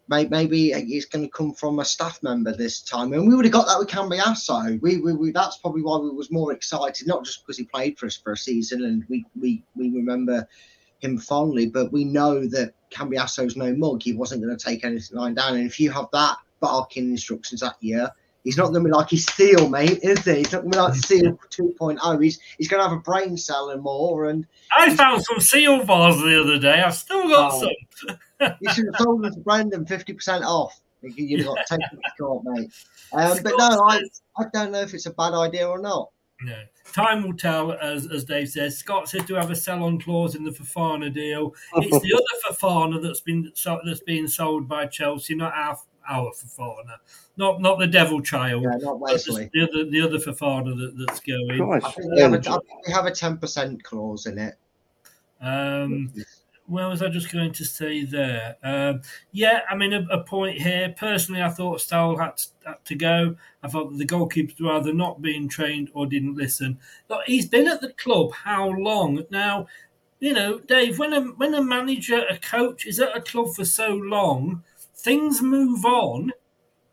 maybe 0.10 0.72
it's 0.72 1.06
going 1.06 1.24
to 1.24 1.32
come 1.32 1.54
from 1.54 1.80
a 1.80 1.86
staff 1.86 2.22
member 2.24 2.52
this 2.52 2.82
time. 2.82 3.14
And 3.14 3.28
we 3.28 3.36
would 3.36 3.46
have 3.46 3.54
got 3.54 3.68
that 3.68 3.78
with 3.78 3.88
Cambiasso. 3.88 4.82
We, 4.82 4.98
we, 4.98 5.14
we 5.14 5.32
that's 5.32 5.58
probably 5.58 5.84
why 5.84 5.98
we 5.98 6.10
was 6.10 6.32
more 6.32 6.52
excited, 6.52 7.08
not 7.08 7.24
just 7.24 7.44
because 7.46 7.58
he 7.58 7.66
played 7.66 7.98
for 7.98 8.08
us 8.08 8.18
for 8.18 8.34
a 8.34 8.38
season 8.38 8.84
and 8.84 9.06
we 9.08 9.26
we, 9.40 9.64
we 9.76 9.90
remember 9.90 10.48
him 11.00 11.18
fondly, 11.18 11.68
but 11.68 11.94
we 11.94 12.04
know 12.04 12.46
that 12.48 12.74
Cambiasso's 12.90 13.56
no 13.56 13.74
mug. 13.76 14.02
He 14.02 14.14
wasn't 14.14 14.44
going 14.44 14.58
to 14.58 14.64
take 14.64 14.84
anything 14.84 15.18
lying 15.18 15.36
down. 15.36 15.56
And 15.56 15.66
if 15.66 15.80
you 15.80 15.92
have 15.92 16.08
that 16.12 16.38
barking 16.60 17.12
instructions 17.12 17.62
that 17.62 17.76
year, 17.80 18.10
He's 18.44 18.58
not 18.58 18.70
going 18.72 18.84
to 18.84 18.90
be 18.90 18.94
like 18.94 19.10
his 19.10 19.26
Seal, 19.26 19.68
mate, 19.70 20.00
is 20.02 20.24
he? 20.24 20.36
He's 20.36 20.52
not 20.52 20.62
going 20.62 20.72
to 20.72 20.78
be 20.78 20.82
like 20.82 20.96
Seal 21.04 21.40
2.0. 21.52 22.24
He's 22.24 22.40
he's 22.58 22.68
going 22.68 22.82
to 22.82 22.88
have 22.90 22.98
a 22.98 23.02
brain 23.02 23.36
cell 23.38 23.70
and 23.72 23.82
more. 23.82 24.30
And 24.30 24.46
I 24.78 24.96
found 24.96 25.24
some 25.24 25.40
seal 25.42 25.84
bars 25.86 26.18
the 26.18 26.42
other 26.42 26.58
day. 26.60 26.82
I've 26.82 26.96
still 26.96 27.28
got 27.28 27.52
Oh. 27.54 27.70
some. 28.08 28.18
you 28.62 28.72
should 28.74 28.86
have 28.86 29.06
told 29.06 29.24
them 29.24 29.34
to 29.34 29.40
Brandon 29.42 29.86
50% 29.86 30.44
off. 30.44 30.80
You'd 31.02 31.46
have 31.46 31.56
got 31.56 31.66
to 31.68 31.80
court, 32.20 32.44
mate. 32.46 32.72
Um, 33.14 33.38
but 33.44 33.54
no, 33.58 33.84
I, 33.88 34.02
I 34.38 34.44
don't 34.54 34.72
know 34.72 34.82
if 34.82 34.94
it's 34.94 35.06
a 35.06 35.12
bad 35.12 35.34
idea 35.34 35.68
or 35.68 35.80
not. 35.80 36.10
No. 36.42 36.56
Time 36.94 37.24
will 37.24 37.36
tell, 37.36 37.74
as 37.74 38.08
as 38.10 38.24
Dave 38.24 38.50
says. 38.50 38.78
Scott 38.78 39.10
says 39.10 39.26
to 39.26 39.36
have 39.36 39.52
a 39.52 39.56
sell-on 39.56 40.00
clause 40.00 40.36
in 40.36 40.44
the 40.46 40.52
Fofana 40.52 41.14
deal. 41.14 41.54
It's 41.76 42.00
the 42.02 42.14
other 42.48 42.56
Fofana 42.56 43.02
that's 43.02 43.20
been 43.20 43.52
that's 43.86 44.00
being 44.02 44.28
sold 44.28 44.68
by 44.68 44.86
Chelsea, 44.88 45.36
not 45.36 45.54
our 45.54 45.78
our 46.08 46.32
Fofana, 46.32 46.98
not 47.38 47.62
not 47.62 47.80
the 47.80 47.88
Devil 47.88 48.22
Child. 48.22 48.64
Yeah, 48.64 48.78
not 48.78 49.00
Wesley. 49.00 49.50
The 49.54 49.64
other 49.64 49.90
the 49.90 50.02
other 50.02 50.18
Fofana 50.18 50.78
that, 50.78 51.06
that's 51.06 51.20
going. 51.20 51.62
I 51.62 51.80
think 51.80 52.14
we 52.14 52.22
have, 52.22 52.34
a, 52.34 52.38
I 52.38 52.42
think 52.42 52.88
we 52.88 52.94
have 52.94 53.06
a 53.06 53.12
10% 53.12 53.84
clause 53.84 54.26
in 54.26 54.38
it. 54.38 54.56
Um, 55.42 56.12
where 56.70 56.88
was 56.88 57.02
I 57.02 57.10
just 57.10 57.32
going 57.32 57.52
to 57.54 57.66
say 57.66 58.04
there? 58.04 58.56
Um, 58.64 59.02
yeah, 59.32 59.62
I 59.70 59.76
mean, 59.76 59.94
a, 59.94 60.06
a 60.12 60.24
point 60.24 60.62
here. 60.62 60.94
Personally, 60.98 61.42
I 61.42 61.50
thought 61.50 61.82
Stowell 61.82 62.18
had 62.18 62.38
to, 62.38 62.48
had 62.66 62.86
to 62.86 62.96
go. 62.96 63.36
I 63.64 63.68
thought 63.68 63.92
that 63.92 63.98
the 63.98 64.06
goalkeepers 64.06 64.62
rather 64.62 64.94
not 64.94 65.22
being 65.22 65.50
trained 65.50 65.90
or 65.94 66.06
didn't 66.06 66.36
listen. 66.36 66.80
Look, 67.10 67.22
he's 67.26 67.48
been 67.48 67.68
at 67.68 67.82
the 67.82 67.94
club 67.94 68.32
how 68.34 68.70
long 68.70 69.26
now? 69.32 69.68
You 70.20 70.34
know, 70.34 70.60
Dave, 70.60 71.00
when 71.00 71.14
a 71.14 71.22
when 71.22 71.56
a 71.56 71.64
manager, 71.64 72.24
a 72.30 72.38
coach 72.38 72.86
is 72.86 73.00
at 73.00 73.16
a 73.18 73.22
club 73.22 73.56
for 73.56 73.66
so 73.66 73.94
long, 73.94 74.64
things 75.00 75.42
move 75.42 75.86
on, 75.86 76.32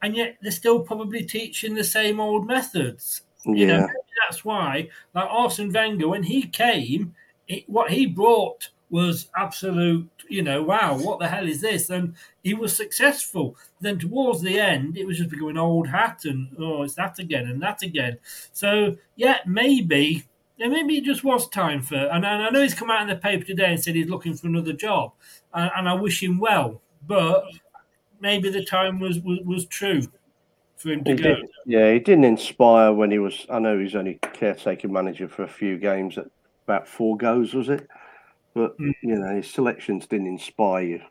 and 0.02 0.16
yet 0.16 0.36
they're 0.40 0.52
still 0.52 0.80
probably 0.80 1.24
teaching 1.24 1.74
the 1.74 1.84
same 1.84 2.20
old 2.20 2.46
methods. 2.46 3.22
You 3.44 3.66
know, 3.66 3.80
maybe 3.80 3.92
that's 4.28 4.44
why, 4.44 4.88
like 5.14 5.28
Arsene 5.30 5.72
Wenger, 5.72 6.08
when 6.08 6.24
he 6.24 6.42
came, 6.42 7.14
it, 7.46 7.68
what 7.68 7.90
he 7.90 8.06
brought 8.06 8.70
was 8.90 9.28
absolute, 9.36 10.08
you 10.28 10.42
know, 10.42 10.62
wow, 10.62 10.96
what 10.96 11.18
the 11.18 11.28
hell 11.28 11.46
is 11.46 11.60
this? 11.60 11.90
And 11.90 12.14
he 12.42 12.54
was 12.54 12.74
successful. 12.74 13.56
Then 13.80 13.98
towards 13.98 14.42
the 14.42 14.58
end, 14.60 14.96
it 14.96 15.06
was 15.06 15.18
just 15.18 15.30
becoming 15.30 15.58
old 15.58 15.88
hat 15.88 16.24
and, 16.24 16.48
oh, 16.58 16.82
it's 16.82 16.94
that 16.94 17.18
again 17.18 17.48
and 17.48 17.60
that 17.62 17.82
again. 17.82 18.18
So, 18.52 18.96
yeah, 19.16 19.38
maybe, 19.46 20.24
yeah, 20.56 20.68
maybe 20.68 20.98
it 20.98 21.04
just 21.04 21.24
was 21.24 21.48
time 21.48 21.82
for, 21.82 21.96
and 21.96 22.26
I, 22.26 22.46
I 22.46 22.50
know 22.50 22.62
he's 22.62 22.74
come 22.74 22.90
out 22.90 23.02
in 23.02 23.08
the 23.08 23.16
paper 23.16 23.44
today 23.44 23.70
and 23.70 23.82
said 23.82 23.94
he's 23.94 24.08
looking 24.08 24.34
for 24.34 24.46
another 24.46 24.72
job, 24.72 25.12
and, 25.52 25.70
and 25.76 25.88
I 25.88 25.94
wish 25.94 26.22
him 26.22 26.38
well, 26.38 26.80
but 27.06 27.44
maybe 28.20 28.50
the 28.50 28.64
time 28.64 29.00
was, 29.00 29.20
was, 29.20 29.40
was 29.44 29.66
true 29.66 30.02
for 30.76 30.90
him 30.90 31.04
to 31.04 31.12
He 31.12 31.14
go. 31.14 31.36
did, 31.36 31.46
yeah, 31.66 31.92
he 31.92 31.98
didn't 32.00 32.24
inspire 32.24 32.92
when 32.92 33.10
he 33.10 33.18
was. 33.18 33.46
I 33.48 33.58
know 33.58 33.76
he 33.76 33.84
was 33.84 33.94
only 33.94 34.14
caretaker 34.14 34.88
manager 34.88 35.28
for 35.28 35.42
a 35.44 35.48
few 35.48 35.78
games 35.78 36.18
at 36.18 36.26
about 36.66 36.88
four 36.88 37.16
goes, 37.16 37.54
was 37.54 37.68
it? 37.68 37.88
But 38.54 38.78
Hmm. 38.78 38.90
you 39.02 39.16
know, 39.16 39.36
his 39.36 39.50
selections 39.50 40.06
didn't 40.06 40.28
inspire 40.28 40.84
you 40.84 41.02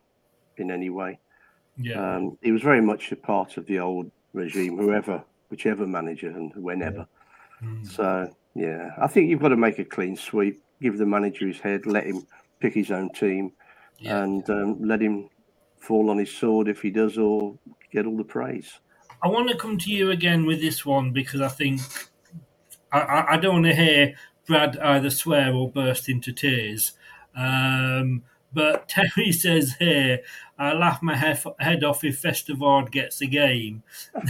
in 0.58 0.72
any 0.72 0.89
way. 0.89 1.20
Yeah. 1.78 2.16
Um, 2.18 2.38
he 2.41 2.51
was 2.51 2.62
very 2.62 2.82
much 2.82 3.12
a 3.12 3.16
part 3.16 3.58
of 3.58 3.66
the 3.68 3.80
old 3.80 4.12
regime, 4.34 4.78
whoever, 4.78 5.24
whichever 5.49 5.88
manager, 5.88 6.30
and 6.30 6.53
whenever. 6.56 7.08
So 7.84 8.36
yeah, 8.56 8.91
I 8.97 9.08
think 9.08 9.30
you've 9.30 9.41
got 9.41 9.49
to 9.49 9.58
make 9.58 9.80
a 9.80 9.86
clean 9.86 10.16
sweep, 10.16 10.64
give 10.82 10.97
the 10.97 11.06
manager 11.06 11.47
his 11.47 11.60
head, 11.60 11.86
let 11.86 12.06
him 12.06 12.28
pick 12.60 12.74
his 12.74 12.91
own 12.91 13.12
team, 13.14 13.53
and 14.06 14.49
um, 14.49 14.82
let 14.82 15.01
him 15.01 15.30
fall 15.86 16.09
on 16.09 16.17
his 16.17 16.31
sword 16.31 16.67
if 16.67 16.81
he 16.81 16.89
does, 16.89 17.17
or 17.17 17.57
get 17.91 18.05
all 18.05 18.17
the 18.17 18.23
praise. 18.23 18.79
I 19.23 19.27
want 19.27 19.49
to 19.49 19.57
come 19.57 19.77
to 19.79 19.91
you 19.91 20.11
again 20.11 20.45
with 20.45 20.61
this 20.61 20.86
one 20.86 21.11
because 21.11 21.41
I 21.41 21.47
think 21.47 21.81
I, 22.91 23.25
I, 23.29 23.38
don't 23.38 23.53
want 23.53 23.65
to 23.65 23.75
hear 23.75 24.15
Brad 24.45 24.77
either 24.77 25.09
swear 25.09 25.53
or 25.53 25.69
burst 25.69 26.09
into 26.09 26.31
tears. 26.31 26.93
Um, 27.36 28.23
but 28.53 28.88
Terry 28.89 29.31
says 29.31 29.75
here, 29.79 30.19
I 30.57 30.73
laugh 30.73 31.01
my 31.01 31.15
head, 31.15 31.43
head 31.59 31.83
off 31.83 32.03
if 32.03 32.21
Vestergaard 32.21 32.91
gets 32.91 33.21
a 33.21 33.25
game. 33.25 33.83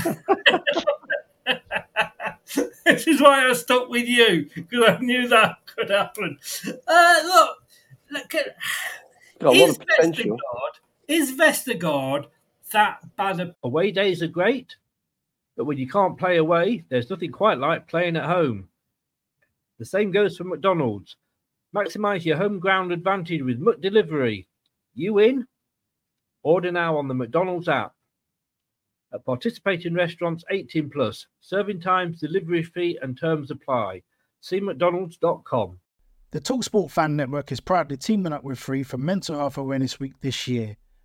this 2.86 3.08
is 3.08 3.22
why 3.22 3.50
I 3.50 3.54
stuck 3.54 3.90
with 3.90 4.08
you 4.08 4.50
because 4.54 4.84
I 4.88 4.98
knew 5.00 5.28
that 5.28 5.58
could 5.66 5.90
happen. 5.90 6.40
Uh, 6.88 7.22
look, 7.24 7.58
look 8.12 8.36
at 8.36 8.56
Got 9.40 9.56
a 9.56 9.60
lot 9.60 9.70
of 9.70 9.80
potential. 9.80 10.38
Is 11.08 11.34
Vestergaard 11.34 12.26
that 12.76 13.16
bad 13.16 13.40
a 13.40 13.56
Away 13.64 13.92
days 13.92 14.22
are 14.22 14.28
great, 14.28 14.76
but 15.56 15.64
when 15.64 15.78
you 15.78 15.88
can't 15.88 16.18
play 16.18 16.36
away, 16.36 16.84
there's 16.90 17.10
nothing 17.10 17.32
quite 17.32 17.58
like 17.58 17.88
playing 17.88 18.18
at 18.18 18.26
home. 18.26 18.68
The 19.80 19.86
same 19.86 20.12
goes 20.12 20.36
for 20.36 20.44
McDonald's. 20.44 21.16
Maximize 21.74 22.26
your 22.26 22.36
home 22.36 22.60
ground 22.60 22.92
advantage 22.92 23.42
with 23.42 23.62
McDelivery. 23.62 24.48
You 24.94 25.20
in? 25.20 25.48
Order 26.44 26.74
now 26.74 26.98
on 26.98 27.08
the 27.08 27.14
McDonald's 27.14 27.70
app. 27.70 27.94
At 29.14 29.24
participating 29.24 29.94
restaurants 29.94 30.44
18 30.50 30.90
plus, 30.90 31.28
serving 31.40 31.80
times, 31.80 32.20
delivery 32.20 32.64
fee, 32.64 33.00
and 33.02 33.18
terms 33.18 33.52
apply. 33.52 34.02
See 34.42 34.60
McDonald's.com. 34.60 35.80
The 36.32 36.42
Talksport 36.42 36.92
Fan 36.92 37.16
Network 37.16 37.54
is 37.54 37.62
proudly 37.62 37.96
teaming 37.96 38.34
up 38.34 38.44
with 38.44 38.60
Free 38.60 38.84
for 38.84 38.98
Mental 38.98 39.38
Health 39.38 39.58
Awareness 39.58 39.98
Week 40.02 40.20
this 40.20 40.46
year. 40.50 40.76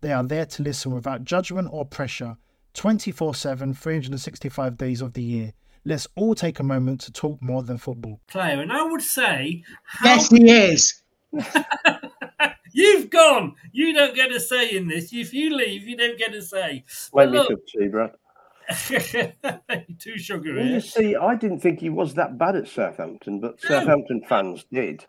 They 0.00 0.12
are 0.12 0.22
there 0.22 0.46
to 0.46 0.62
listen 0.62 0.92
without 0.92 1.24
judgment 1.24 1.68
or 1.70 1.84
pressure 1.84 2.36
24 2.74 3.34
7, 3.34 3.74
365 3.74 4.76
days 4.76 5.00
of 5.00 5.14
the 5.14 5.22
year. 5.22 5.52
Let's 5.84 6.08
all 6.16 6.34
take 6.34 6.58
a 6.58 6.64
moment 6.64 7.00
to 7.02 7.12
talk 7.12 7.40
more 7.40 7.62
than 7.62 7.78
football. 7.78 8.20
Player, 8.26 8.60
and 8.60 8.72
I 8.72 8.82
would 8.82 9.02
say, 9.02 9.62
how 9.84 10.08
Yes, 10.08 10.28
he 10.28 10.50
is. 10.50 11.02
You've 12.72 13.08
gone. 13.08 13.54
You 13.72 13.94
don't 13.94 14.14
get 14.14 14.30
a 14.32 14.40
say 14.40 14.70
in 14.70 14.88
this. 14.88 15.12
If 15.12 15.32
you 15.32 15.56
leave, 15.56 15.84
you 15.84 15.96
don't 15.96 16.18
get 16.18 16.34
a 16.34 16.42
say. 16.42 16.84
Make 16.84 16.84
But 17.12 17.30
me 17.30 17.38
look, 17.38 17.48
cup 17.48 17.58
of 17.80 17.90
Brad. 17.92 18.10
too 19.98 20.18
sugary. 20.18 20.56
Well, 20.56 20.66
you 20.66 20.80
see, 20.80 21.16
I 21.16 21.36
didn't 21.36 21.60
think 21.60 21.80
he 21.80 21.88
was 21.88 22.14
that 22.14 22.36
bad 22.36 22.56
at 22.56 22.68
Southampton, 22.68 23.40
but 23.40 23.56
No. 23.62 23.68
Southampton 23.68 24.22
fans 24.28 24.64
did. 24.72 25.06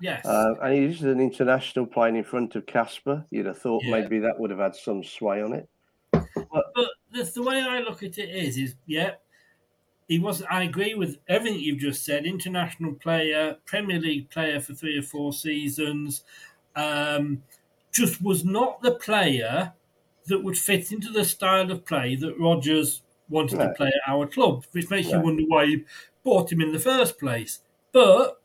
Yes. 0.00 0.24
Uh, 0.24 0.54
and 0.62 0.74
he's 0.74 1.02
an 1.02 1.20
international 1.20 1.86
playing 1.86 2.16
in 2.16 2.24
front 2.24 2.54
of 2.54 2.66
Kasper. 2.66 3.24
You'd 3.30 3.46
have 3.46 3.58
thought 3.58 3.82
Yeah. 3.84 3.90
maybe 4.00 4.18
that 4.20 4.38
would 4.38 4.50
have 4.50 4.60
had 4.60 4.76
some 4.76 5.02
sway 5.02 5.42
on 5.42 5.52
it. 5.52 5.68
but 6.12 6.64
the, 7.12 7.24
the 7.34 7.42
way 7.42 7.60
I 7.60 7.80
look 7.80 8.02
at 8.02 8.18
it 8.18 8.28
is, 8.30 8.56
is 8.56 8.74
yeah, 8.86 9.12
he 10.08 10.18
was. 10.18 10.42
I 10.50 10.62
agree 10.62 10.94
with 10.94 11.18
everything 11.28 11.60
you've 11.60 11.78
just 11.80 12.04
said. 12.04 12.26
International 12.26 12.94
player, 12.94 13.56
Premier 13.66 13.98
League 14.00 14.30
player 14.30 14.60
for 14.60 14.74
three 14.74 14.98
or 14.98 15.02
four 15.02 15.32
seasons. 15.32 16.22
Um, 16.76 17.42
just 17.92 18.22
was 18.22 18.44
not 18.44 18.80
the 18.82 18.92
player 18.92 19.72
that 20.26 20.42
would 20.44 20.56
fit 20.56 20.92
into 20.92 21.10
the 21.10 21.24
style 21.24 21.70
of 21.72 21.84
play 21.84 22.14
that 22.16 22.38
Rodgers 22.38 23.02
wanted 23.28 23.58
to 23.58 23.72
play 23.76 23.88
at 23.88 24.12
our 24.12 24.26
club, 24.26 24.64
which 24.72 24.88
makes 24.90 25.08
No. 25.08 25.18
you 25.18 25.24
wonder 25.24 25.42
why 25.48 25.66
he 25.66 25.84
bought 26.22 26.52
him 26.52 26.60
in 26.60 26.72
the 26.72 26.78
first 26.78 27.18
place. 27.18 27.60
But 27.92 28.40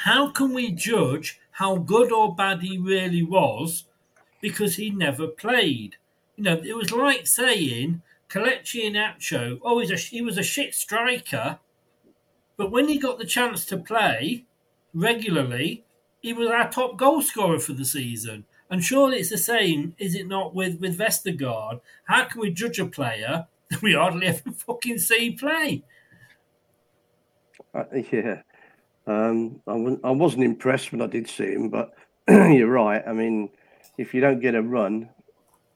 how 0.00 0.28
can 0.28 0.52
we 0.52 0.72
judge 0.72 1.40
how 1.52 1.76
good 1.76 2.12
or 2.12 2.34
bad 2.34 2.60
he 2.60 2.76
really 2.76 3.22
was 3.22 3.84
because 4.42 4.76
he 4.76 4.90
never 4.90 5.26
played? 5.26 5.96
You 6.36 6.44
know, 6.44 6.60
it 6.62 6.76
was 6.76 6.92
like 6.92 7.26
saying 7.26 8.02
Kelechi 8.28 8.84
Iheanacho, 8.84 9.58
oh, 9.62 9.78
he's 9.78 9.90
a, 9.90 9.96
he 9.96 10.20
was 10.20 10.36
a 10.36 10.42
shit 10.42 10.74
striker, 10.74 11.60
but 12.58 12.70
when 12.70 12.88
he 12.88 12.98
got 12.98 13.18
the 13.18 13.24
chance 13.24 13.64
to 13.66 13.78
play 13.78 14.44
regularly, 14.92 15.84
he 16.20 16.34
was 16.34 16.48
our 16.50 16.70
top 16.70 16.98
goal 16.98 17.22
scorer 17.22 17.58
for 17.58 17.72
the 17.72 17.86
season. 17.86 18.44
And 18.68 18.84
surely 18.84 19.18
it's 19.18 19.30
the 19.30 19.38
same, 19.38 19.94
is 19.96 20.14
it 20.14 20.26
not, 20.26 20.54
with, 20.54 20.78
with 20.78 20.98
Vestergaard? 20.98 21.80
How 22.04 22.24
can 22.24 22.42
we 22.42 22.50
judge 22.50 22.78
a 22.78 22.86
player 22.86 23.46
that 23.70 23.80
we 23.80 23.94
hardly 23.94 24.26
ever 24.26 24.50
fucking 24.50 24.98
see 24.98 25.30
play? 25.30 25.84
Uh, 27.74 27.84
yeah. 28.12 28.42
Um, 29.06 29.60
I, 29.66 29.74
wasn't, 29.74 30.04
I 30.04 30.10
wasn't 30.10 30.44
impressed 30.44 30.92
when 30.92 31.02
I 31.02 31.06
did 31.06 31.28
see 31.28 31.52
him, 31.52 31.68
but 31.68 31.92
you're 32.28 32.70
right. 32.70 33.02
I 33.06 33.12
mean, 33.12 33.50
if 33.98 34.14
you 34.14 34.20
don't 34.20 34.40
get 34.40 34.54
a 34.54 34.62
run, 34.62 35.08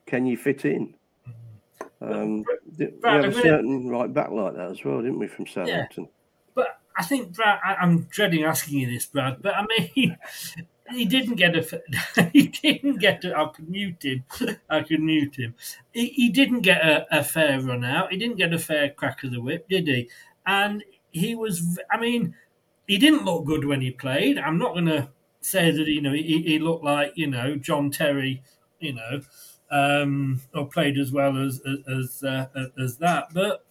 can 0.06 0.26
you 0.26 0.36
fit 0.36 0.64
in? 0.64 0.94
Um, 2.02 2.44
we 2.78 2.88
had 3.04 3.26
a 3.26 3.32
certain 3.32 3.88
right 3.88 4.12
back 4.12 4.30
like 4.30 4.54
that 4.54 4.70
as 4.70 4.84
well, 4.84 5.02
didn't 5.02 5.18
we, 5.18 5.28
from 5.28 5.46
Southampton? 5.46 6.08
But 6.54 6.80
I 6.96 7.04
think 7.04 7.34
Brad, 7.34 7.60
I, 7.64 7.74
I'm 7.74 8.04
dreading 8.04 8.44
asking 8.44 8.80
you 8.80 8.90
this, 8.90 9.06
Brad. 9.06 9.42
But 9.42 9.54
I 9.54 9.66
mean, 9.66 10.16
he 10.92 11.04
didn't 11.04 11.36
get 11.36 11.56
a. 11.56 11.82
He 12.32 12.48
didn't 12.48 12.98
get. 12.98 13.24
A, 13.24 13.36
I 13.36 13.46
could 13.46 13.68
mute 13.68 14.02
him. 14.02 14.24
I 14.70 14.82
could 14.82 15.00
mute 15.00 15.36
him. 15.36 15.54
He, 15.92 16.08
he 16.08 16.28
didn't 16.30 16.60
get 16.60 16.84
a, 16.84 17.06
a 17.18 17.22
fair 17.22 17.60
run 17.60 17.84
out. 17.84 18.12
He 18.12 18.18
didn't 18.18 18.36
get 18.36 18.52
a 18.52 18.58
fair 18.58 18.90
crack 18.90 19.22
of 19.22 19.32
the 19.32 19.40
whip, 19.40 19.68
did 19.68 19.86
he? 19.86 20.08
And 20.46 20.82
he 21.10 21.34
was. 21.34 21.78
I 21.90 21.98
mean, 21.98 22.34
he 22.90 22.98
didn't 22.98 23.24
look 23.24 23.44
good 23.44 23.64
when 23.64 23.80
he 23.80 23.92
played. 23.92 24.36
I'm 24.36 24.58
not 24.58 24.72
going 24.72 24.86
to 24.86 25.08
say 25.40 25.70
that 25.70 25.86
you 25.86 26.02
know 26.02 26.12
he, 26.12 26.42
he 26.42 26.58
looked 26.58 26.82
like 26.82 27.12
you 27.14 27.28
know 27.28 27.54
John 27.54 27.88
Terry, 27.92 28.42
you 28.80 28.94
know, 28.94 29.20
um, 29.70 30.40
or 30.52 30.66
played 30.66 30.98
as 30.98 31.12
well 31.12 31.38
as 31.38 31.62
as 31.88 32.24
uh, 32.24 32.48
as 32.76 32.96
that, 32.96 33.32
but 33.32 33.64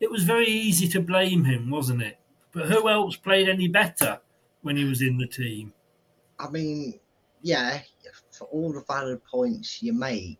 it 0.00 0.08
was 0.08 0.22
very 0.22 0.46
easy 0.46 0.86
to 0.90 1.00
blame 1.00 1.42
him, 1.42 1.70
wasn't 1.70 2.02
it? 2.02 2.20
But 2.52 2.66
who 2.66 2.88
else 2.88 3.16
played 3.16 3.48
any 3.48 3.66
better 3.66 4.20
when 4.62 4.76
he 4.76 4.84
was 4.84 5.02
in 5.02 5.18
the 5.18 5.26
team? 5.26 5.72
I 6.38 6.48
mean, 6.48 7.00
yeah, 7.42 7.80
for 8.30 8.44
all 8.44 8.72
the 8.72 8.84
valid 8.86 9.24
points 9.24 9.82
you 9.82 9.92
make, 9.92 10.38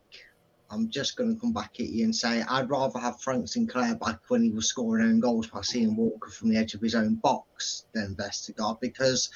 I'm 0.70 0.90
just 0.90 1.16
going 1.16 1.34
to 1.34 1.40
come 1.40 1.52
back 1.52 1.80
at 1.80 1.88
you 1.88 2.04
and 2.04 2.14
say 2.14 2.42
I'd 2.42 2.68
rather 2.68 2.98
have 2.98 3.20
Frank 3.20 3.48
Sinclair 3.48 3.94
back 3.94 4.18
when 4.28 4.42
he 4.42 4.50
was 4.50 4.68
scoring 4.68 5.06
own 5.06 5.20
goals 5.20 5.46
by 5.46 5.62
seeing 5.62 5.96
Walker 5.96 6.30
from 6.30 6.50
the 6.50 6.56
edge 6.56 6.74
of 6.74 6.80
his 6.80 6.94
own 6.94 7.14
box 7.14 7.86
than 7.94 8.14
Vestergaard 8.14 8.80
because 8.80 9.30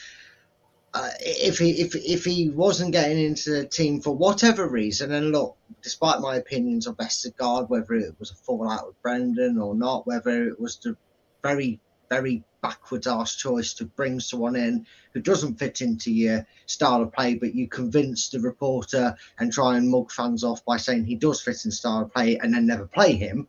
uh, 0.95 1.09
if 1.20 1.59
he 1.59 1.70
if 1.80 1.95
if 1.97 2.24
he 2.24 2.51
wasn't 2.51 2.93
getting 2.93 3.18
into 3.18 3.51
the 3.51 3.64
team 3.64 4.01
for 4.01 4.14
whatever 4.14 4.68
reason, 4.68 5.11
and 5.12 5.33
look, 5.33 5.57
despite 5.83 6.20
my 6.20 6.37
opinions 6.37 6.87
of 6.87 6.99
Vestergaard, 6.99 7.70
whether 7.70 7.95
it 7.95 8.14
was 8.18 8.30
a 8.30 8.35
fallout 8.35 8.87
with 8.87 9.03
Brendan 9.03 9.59
or 9.59 9.74
not, 9.74 10.07
whether 10.07 10.47
it 10.47 10.61
was 10.61 10.76
the 10.78 10.95
very 11.43 11.80
very 12.12 12.44
backwards 12.60 13.06
ass 13.06 13.36
choice 13.36 13.72
to 13.72 13.86
bring 13.86 14.20
someone 14.20 14.54
in 14.54 14.86
who 15.14 15.20
doesn't 15.20 15.58
fit 15.58 15.80
into 15.80 16.12
your 16.12 16.46
style 16.66 17.02
of 17.02 17.12
play, 17.12 17.34
but 17.34 17.54
you 17.54 17.66
convince 17.66 18.28
the 18.28 18.38
reporter 18.38 19.14
and 19.38 19.50
try 19.50 19.76
and 19.78 19.88
mug 19.88 20.10
fans 20.12 20.44
off 20.44 20.62
by 20.66 20.76
saying 20.76 21.04
he 21.04 21.16
does 21.16 21.40
fit 21.40 21.64
in 21.64 21.70
style 21.70 22.02
of 22.02 22.12
play 22.12 22.36
and 22.36 22.52
then 22.52 22.66
never 22.66 22.86
play 22.86 23.14
him. 23.14 23.48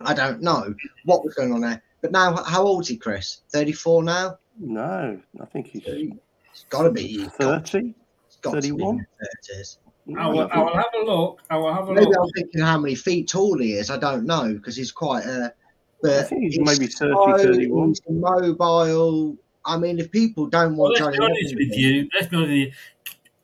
I 0.00 0.14
don't 0.14 0.42
know 0.42 0.74
what 1.04 1.24
was 1.24 1.34
going 1.34 1.52
on 1.52 1.60
there. 1.60 1.80
But 2.00 2.10
now, 2.10 2.42
how 2.42 2.64
old 2.64 2.82
is 2.82 2.88
he, 2.88 2.96
Chris? 2.96 3.42
34 3.52 4.02
now? 4.02 4.38
No, 4.58 5.20
I 5.40 5.44
think 5.46 5.68
he's 5.68 5.82
It's 5.86 6.64
got 6.68 6.82
to 6.82 6.90
be 6.90 7.24
30. 7.26 7.94
It's 8.26 8.36
got 8.42 8.54
to 8.54 8.60
be 8.60 8.68
in 8.68 8.78
31? 8.78 9.06
the 9.20 9.54
30s. 9.54 9.78
I 10.18 10.26
will, 10.26 10.48
I 10.52 10.58
will 10.58 10.76
have 10.76 10.94
a 11.00 11.04
look. 11.04 11.42
I 11.48 11.56
will 11.56 11.72
have 11.72 11.88
a 11.88 11.92
Maybe 11.92 12.06
look. 12.06 12.16
I'm 12.20 12.30
thinking 12.34 12.60
how 12.62 12.78
many 12.78 12.96
feet 12.96 13.28
tall 13.28 13.58
he 13.58 13.74
is. 13.74 13.90
I 13.90 13.98
don't 13.98 14.26
know 14.26 14.52
because 14.54 14.74
he's 14.74 14.90
quite 14.90 15.24
a. 15.24 15.54
But 16.02 16.10
I 16.18 16.22
think 16.24 16.42
he's 16.42 16.56
he's 16.56 16.66
maybe 16.66 16.86
30, 16.88 17.12
slow, 17.12 17.38
31. 17.38 17.88
He's 17.88 18.00
mobile. 18.08 19.36
I 19.64 19.78
mean, 19.78 19.98
if 20.00 20.10
people 20.10 20.46
don't 20.46 20.76
Well, 20.76 20.90
want 20.90 21.00
let's 21.00 21.16
Johnny 21.16 21.18
be 21.18 21.24
honest 21.24 21.54
with 21.54 21.76
you. 21.76 22.08
Let's 22.14 22.26
be 22.26 22.36
honest 22.36 22.50
with 22.50 22.58
you. 22.58 22.72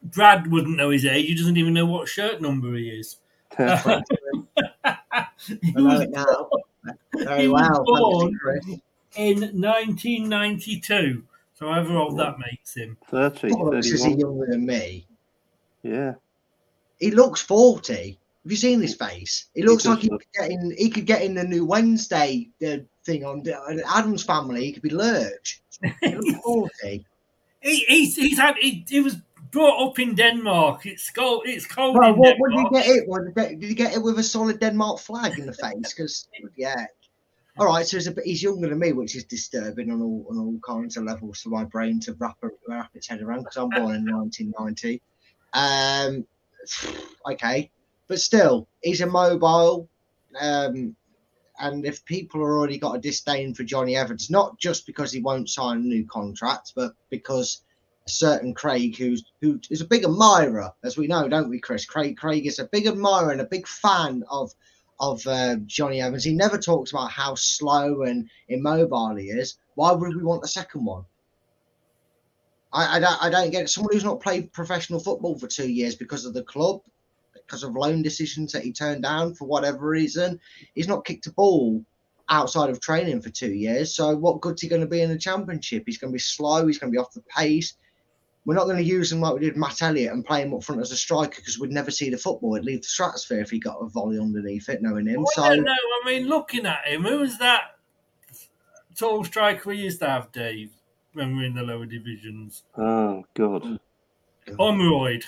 Brad 0.02 0.50
wouldn't 0.50 0.76
know 0.76 0.90
his 0.90 1.04
age. 1.04 1.26
He 1.26 1.34
doesn't 1.34 1.56
even 1.56 1.74
know 1.74 1.86
what 1.86 2.08
shirt 2.08 2.40
number 2.40 2.74
he 2.74 2.88
is. 2.88 3.16
I 3.58 4.02
know 5.74 6.00
it 6.00 6.10
now. 6.10 6.48
Very 7.14 7.42
He 7.42 7.48
was 7.48 7.62
well. 7.62 7.84
thank 7.84 7.86
born 7.86 8.80
in 9.16 9.40
1992. 9.60 11.22
So 11.54 11.66
however 11.68 11.96
old 11.96 12.18
that 12.18 12.38
makes 12.38 12.74
him. 12.76 12.96
30, 13.08 13.50
What 13.52 13.74
looks 13.74 13.86
is 13.88 14.04
he 14.04 14.14
younger 14.14 14.46
than 14.46 14.64
me? 14.66 15.06
Yeah. 15.82 16.14
He 17.00 17.10
looks 17.10 17.40
forty. 17.40 18.18
Have 18.48 18.52
you 18.52 18.56
seen 18.56 18.80
this 18.80 18.94
face? 18.94 19.50
He 19.54 19.62
looks 19.62 19.84
like 19.84 19.98
he 19.98 20.08
look- 20.08 20.22
could 20.22 20.48
get 20.48 20.50
in. 20.50 20.74
He 20.78 20.88
could 20.88 21.04
get 21.04 21.20
in 21.20 21.34
the 21.34 21.44
new 21.44 21.66
Wednesday 21.66 22.48
uh, 22.66 22.78
thing 23.04 23.22
on 23.22 23.40
on 23.40 23.82
Addams 23.86 24.24
Family. 24.24 24.64
He 24.64 24.72
could 24.72 24.82
be 24.82 24.88
Lurch. 24.88 25.60
He 26.00 26.34
forty. 26.42 27.04
He, 27.60 27.84
he's, 27.86 28.16
he's 28.16 28.38
had. 28.38 28.56
He, 28.56 28.86
he 28.88 29.00
was 29.00 29.16
brought 29.50 29.86
up 29.86 29.98
in 29.98 30.14
Denmark. 30.14 30.86
It's 30.86 31.10
cold. 31.10 31.42
It's 31.44 31.66
cold 31.66 31.98
Well, 31.98 32.14
what, 32.14 32.36
what 32.38 32.50
did 32.50 32.58
you 32.60 32.70
get 32.70 32.86
it? 32.86 33.06
What, 33.06 33.20
did 33.20 33.28
you 33.28 33.34
get- 33.34 33.60
did 33.60 33.68
you 33.68 33.74
get 33.74 33.92
it 33.92 34.02
with 34.02 34.18
a 34.18 34.22
solid 34.22 34.60
Denmark 34.60 34.98
flag 35.00 35.38
in 35.38 35.44
the 35.44 35.52
face? 35.52 35.92
Because 35.94 36.28
yeah. 36.56 36.86
All 37.58 37.66
right, 37.66 37.86
so 37.86 37.98
he's, 37.98 38.06
a 38.06 38.12
bit, 38.12 38.24
he's 38.24 38.42
younger 38.42 38.70
than 38.70 38.78
me, 38.78 38.92
which 38.92 39.14
is 39.14 39.24
disturbing 39.24 39.90
on 39.90 40.00
all 40.00 40.24
on 40.30 40.38
all 40.38 40.58
kinds 40.66 40.96
of 40.96 41.04
levels 41.04 41.42
for 41.42 41.50
my 41.50 41.64
brain 41.64 42.00
to 42.00 42.14
wrap, 42.14 42.38
wrap 42.66 42.88
its 42.94 43.08
head 43.08 43.20
around. 43.20 43.40
Because 43.40 43.58
I'm 43.58 43.68
born 43.68 43.96
in 43.96 44.10
1990. 44.10 45.02
Um, 45.52 46.24
okay, 47.32 47.70
but 48.08 48.20
still, 48.20 48.66
he's 48.82 49.00
immobile. 49.00 49.88
Um, 50.40 50.96
and 51.60 51.84
if 51.84 52.04
people 52.04 52.40
are 52.40 52.56
already 52.56 52.78
got 52.78 52.96
a 52.96 53.00
disdain 53.00 53.54
for 53.54 53.64
Jonny 53.64 53.96
Evans, 53.96 54.30
not 54.30 54.58
just 54.58 54.86
because 54.86 55.12
he 55.12 55.20
won't 55.20 55.50
sign 55.50 55.78
a 55.78 55.80
new 55.80 56.06
contract, 56.06 56.72
but 56.74 56.94
because 57.10 57.62
a 58.06 58.10
certain 58.10 58.54
Craig, 58.54 58.96
who's 58.96 59.24
who 59.40 59.60
is 59.70 59.80
a 59.80 59.86
big 59.86 60.04
admirer, 60.04 60.72
as 60.84 60.96
we 60.96 61.06
know, 61.06 61.28
don't 61.28 61.50
we, 61.50 61.58
Chris? 61.58 61.84
Craig 61.84 62.16
Craig 62.16 62.46
is 62.46 62.58
a 62.58 62.64
big 62.64 62.86
admirer 62.86 63.32
and 63.32 63.40
a 63.40 63.46
big 63.46 63.66
fan 63.66 64.24
of 64.30 64.54
of 65.00 65.24
uh, 65.26 65.56
Jonny 65.66 66.00
Evans. 66.00 66.24
He 66.24 66.32
never 66.32 66.58
talks 66.58 66.90
about 66.90 67.10
how 67.10 67.34
slow 67.34 68.02
and 68.02 68.28
immobile 68.48 69.16
he 69.16 69.26
is. 69.26 69.58
Why 69.74 69.92
would 69.92 70.16
we 70.16 70.24
want 70.24 70.44
a 70.44 70.48
second 70.48 70.84
one? 70.84 71.04
I, 72.72 72.96
I 72.96 73.00
don't 73.00 73.22
I 73.22 73.30
don't 73.30 73.50
get 73.50 73.62
it. 73.62 73.70
Someone 73.70 73.92
who's 73.92 74.04
not 74.04 74.20
played 74.20 74.52
professional 74.52 75.00
football 75.00 75.38
for 75.38 75.46
two 75.46 75.70
years 75.70 75.94
because 75.94 76.24
of 76.24 76.34
the 76.34 76.42
club, 76.42 76.82
because 77.48 77.62
of 77.62 77.74
loan 77.74 78.02
decisions 78.02 78.52
that 78.52 78.62
he 78.62 78.72
turned 78.72 79.02
down 79.02 79.34
for 79.34 79.48
whatever 79.48 79.88
reason. 79.88 80.38
He's 80.74 80.86
not 80.86 81.06
kicked 81.06 81.26
a 81.26 81.32
ball 81.32 81.82
outside 82.28 82.68
of 82.68 82.78
training 82.78 83.22
for 83.22 83.30
two 83.30 83.52
years. 83.52 83.94
So 83.94 84.14
what 84.14 84.42
good's 84.42 84.60
he 84.60 84.68
going 84.68 84.82
to 84.82 84.86
be 84.86 85.00
in 85.00 85.08
the 85.08 85.18
championship? 85.18 85.84
He's 85.86 85.96
going 85.96 86.12
to 86.12 86.16
be 86.16 86.20
slow. 86.20 86.66
He's 86.66 86.78
going 86.78 86.92
to 86.92 86.96
be 86.96 87.00
off 87.00 87.14
the 87.14 87.22
pace. 87.22 87.74
we're 88.44 88.54
not 88.54 88.64
going 88.64 88.76
to 88.76 88.82
use 88.82 89.10
him 89.10 89.20
like 89.20 89.34
we 89.34 89.40
did 89.40 89.56
Matt 89.56 89.82
Elliott 89.82 90.12
and 90.12 90.24
play 90.24 90.42
him 90.42 90.54
up 90.54 90.62
front 90.62 90.80
as 90.80 90.92
a 90.92 90.96
striker 90.96 91.36
because 91.36 91.58
we'd 91.58 91.72
never 91.72 91.90
see 91.90 92.10
the 92.10 92.18
football. 92.18 92.54
It'd 92.54 92.66
leave 92.66 92.82
the 92.82 92.88
stratosphere 92.88 93.40
if 93.40 93.50
he 93.50 93.58
got 93.58 93.78
a 93.80 93.86
volley 93.86 94.18
underneath 94.18 94.68
it, 94.68 94.82
knowing 94.82 95.06
him. 95.06 95.18
Well, 95.18 95.32
so 95.34 95.42
I 95.42 95.56
don't 95.56 95.64
know. 95.64 95.72
I 95.72 96.06
mean, 96.06 96.28
looking 96.28 96.66
at 96.66 96.86
him, 96.86 97.02
who 97.02 97.20
was 97.20 97.38
that 97.38 97.76
tall 98.96 99.24
striker 99.24 99.70
we 99.70 99.78
used 99.78 100.00
to 100.00 100.06
have, 100.06 100.32
Dave, 100.32 100.70
when 101.12 101.36
we 101.36 101.42
were 101.42 101.44
in 101.44 101.54
the 101.54 101.62
lower 101.62 101.86
divisions? 101.86 102.62
Oh 102.76 103.24
God. 103.34 103.80
Omroyd. 104.58 105.24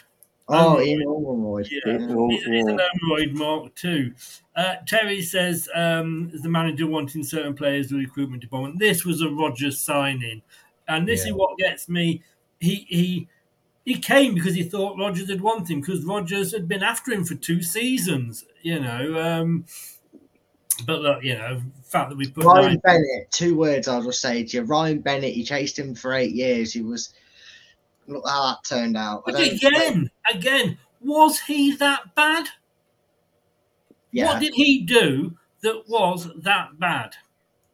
Oh, 0.53 0.77
um, 0.77 0.83
Ian 0.83 1.05
Ormondroyd. 1.07 1.69
Yeah, 1.71 1.93
an 1.93 2.81
yeah. 3.19 3.33
Mark 3.33 3.75
too. 3.75 4.13
Uh, 4.57 4.77
Terry 4.87 5.23
says, 5.23 5.69
um, 5.75 6.31
is 6.33 6.43
the 6.43 6.49
manager 6.49 6.87
wanting 6.87 7.23
certain 7.23 7.55
players 7.55 7.89
to 7.89 7.97
recruitment 7.97 8.43
department? 8.43 8.79
This 8.79 9.05
was 9.05 9.23
a 9.23 9.31
Rodgers 9.31 9.81
signing, 9.81 10.43
and 10.89 11.07
this 11.07 11.25
is 11.25 11.33
what 11.33 11.57
gets 11.59 11.89
me. 11.89 12.23
He 12.59 12.87
he 12.89 13.29
he 13.85 13.99
came 13.99 14.35
because 14.35 14.55
he 14.55 14.65
thought 14.65 14.99
Rodgers 14.99 15.31
had 15.31 15.41
wanted 15.41 15.71
him 15.71 15.81
because 15.81 16.05
Rodgers 16.05 16.53
had 16.53 16.69
been 16.69 16.83
after 16.83 17.13
him 17.13 17.25
for 17.25 17.37
two 17.37 17.63
seasons. 17.63 18.45
You 18.63 18.81
know, 18.81 19.21
um, 19.21 19.65
but 20.87 21.01
look, 21.01 21.23
you 21.23 21.35
know, 21.37 21.61
fact 21.85 22.11
that 22.11 22.17
we 22.17 22.29
put 22.29 22.45
Ryan 22.45 22.65
Ryan- 22.65 22.81
Bennett, 22.85 23.31
two 23.31 23.57
words 23.57 23.89
I'll 23.89 24.03
just 24.03 24.21
say 24.21 24.45
to 24.45 24.57
you. 24.59 24.63
Ryan 24.65 24.99
Bennett, 25.01 25.35
he 25.35 25.45
chased 25.45 25.79
him 25.79 25.95
for 25.95 26.13
eight 26.13 26.33
years. 26.35 26.73
He 26.73 26.83
was 26.83 27.15
look 28.11 28.29
how 28.29 28.47
that 28.47 28.65
turned 28.69 28.97
out. 28.97 29.23
But 29.25 29.41
again, 29.41 30.11
again, 30.33 30.79
was 31.01 31.41
he 31.41 31.75
that 31.77 32.15
bad? 32.15 32.49
yeah. 34.13 34.27
What 34.27 34.41
did 34.41 34.55
he 34.55 34.83
do 34.83 35.37
that 35.63 35.85
was 35.89 36.29
that 36.43 36.79
bad? 36.79 37.15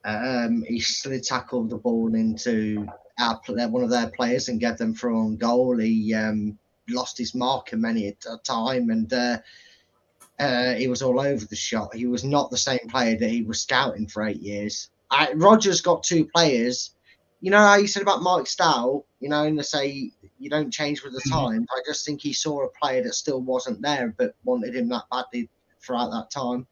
um, 0.07 0.63
he 0.63 0.79
slid 0.81 1.25
tackled 1.25 1.71
the 1.71 1.77
ball 1.77 2.15
into 2.15 2.87
our, 3.19 3.41
one 3.49 3.83
of 3.83 3.91
their 3.91 4.11
players 4.11 4.49
and 4.49 4.61
gave 4.61 4.77
them 4.79 4.95
through 4.95 5.19
on 5.19 5.37
goal. 5.37 5.79
He 5.79 6.15
um, 6.15 6.59
lost 6.89 7.19
his 7.19 7.35
marker 7.35 7.77
many 7.77 8.09
a 8.09 8.37
time 8.45 8.91
and 8.91 9.13
uh, 9.13 9.39
uh, 10.39 10.75
he 10.75 10.87
was 10.87 11.03
all 11.03 11.21
over 11.21 11.45
the 11.45 11.57
shot. 11.57 11.95
He 11.95 12.07
was 12.07 12.25
not 12.25 12.51
the 12.51 12.57
same 12.57 12.87
player 12.89 13.17
that 13.17 13.31
he 13.31 13.43
was 13.43 13.61
scouting 13.61 14.07
for 14.07 14.25
eight 14.25 14.41
years. 14.41 14.91
I, 15.11 15.33
Rodgers 15.33 15.81
got 15.81 16.05
two 16.05 16.27
players. 16.27 16.93
You 17.41 17.51
know 17.51 17.59
how 17.59 17.77
you 17.77 17.87
said 17.87 18.03
about 18.03 18.23
Mike 18.23 18.47
Stow, 18.47 19.05
you 19.21 19.29
know, 19.29 19.45
and 19.45 19.59
they 19.59 19.63
say 19.63 20.11
you 20.39 20.51
don't 20.51 20.73
change 20.73 21.03
with 21.03 21.13
the 21.13 21.21
mm-hmm. 21.21 21.47
times. 21.47 21.67
I 21.71 21.81
just 21.87 22.05
think 22.07 22.21
he 22.21 22.33
saw 22.33 22.65
a 22.65 22.71
player 22.71 23.03
that 23.03 23.15
still 23.15 23.41
wasn't 23.41 23.83
there 23.83 24.15
but 24.17 24.35
wanted 24.45 24.75
him 24.75 24.89
that 24.89 25.05
badly 25.11 25.49
throughout 25.81 26.11
that 26.11 26.31
time 26.31 26.67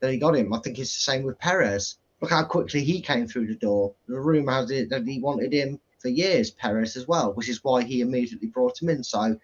that 0.00 0.10
he 0.10 0.18
got 0.18 0.36
him. 0.36 0.52
I 0.52 0.58
think 0.60 0.78
it's 0.78 0.94
the 0.94 1.00
same 1.00 1.24
with 1.24 1.38
Perez. 1.38 1.98
Look 2.20 2.30
how 2.30 2.44
quickly 2.44 2.82
he 2.82 3.00
came 3.00 3.26
through 3.26 3.46
the 3.46 3.54
door. 3.54 3.94
The 4.06 4.20
rumour 4.20 4.52
has 4.52 4.70
it 4.70 4.90
that 4.90 5.06
he 5.06 5.20
wanted 5.20 5.52
him 5.52 5.80
for 5.98 6.08
years, 6.08 6.50
Perez 6.50 6.96
as 6.96 7.06
well, 7.06 7.32
which 7.34 7.48
is 7.48 7.62
why 7.62 7.82
he 7.82 8.00
immediately 8.00 8.48
brought 8.48 8.80
him 8.80 8.88
in. 8.88 9.04
So, 9.04 9.38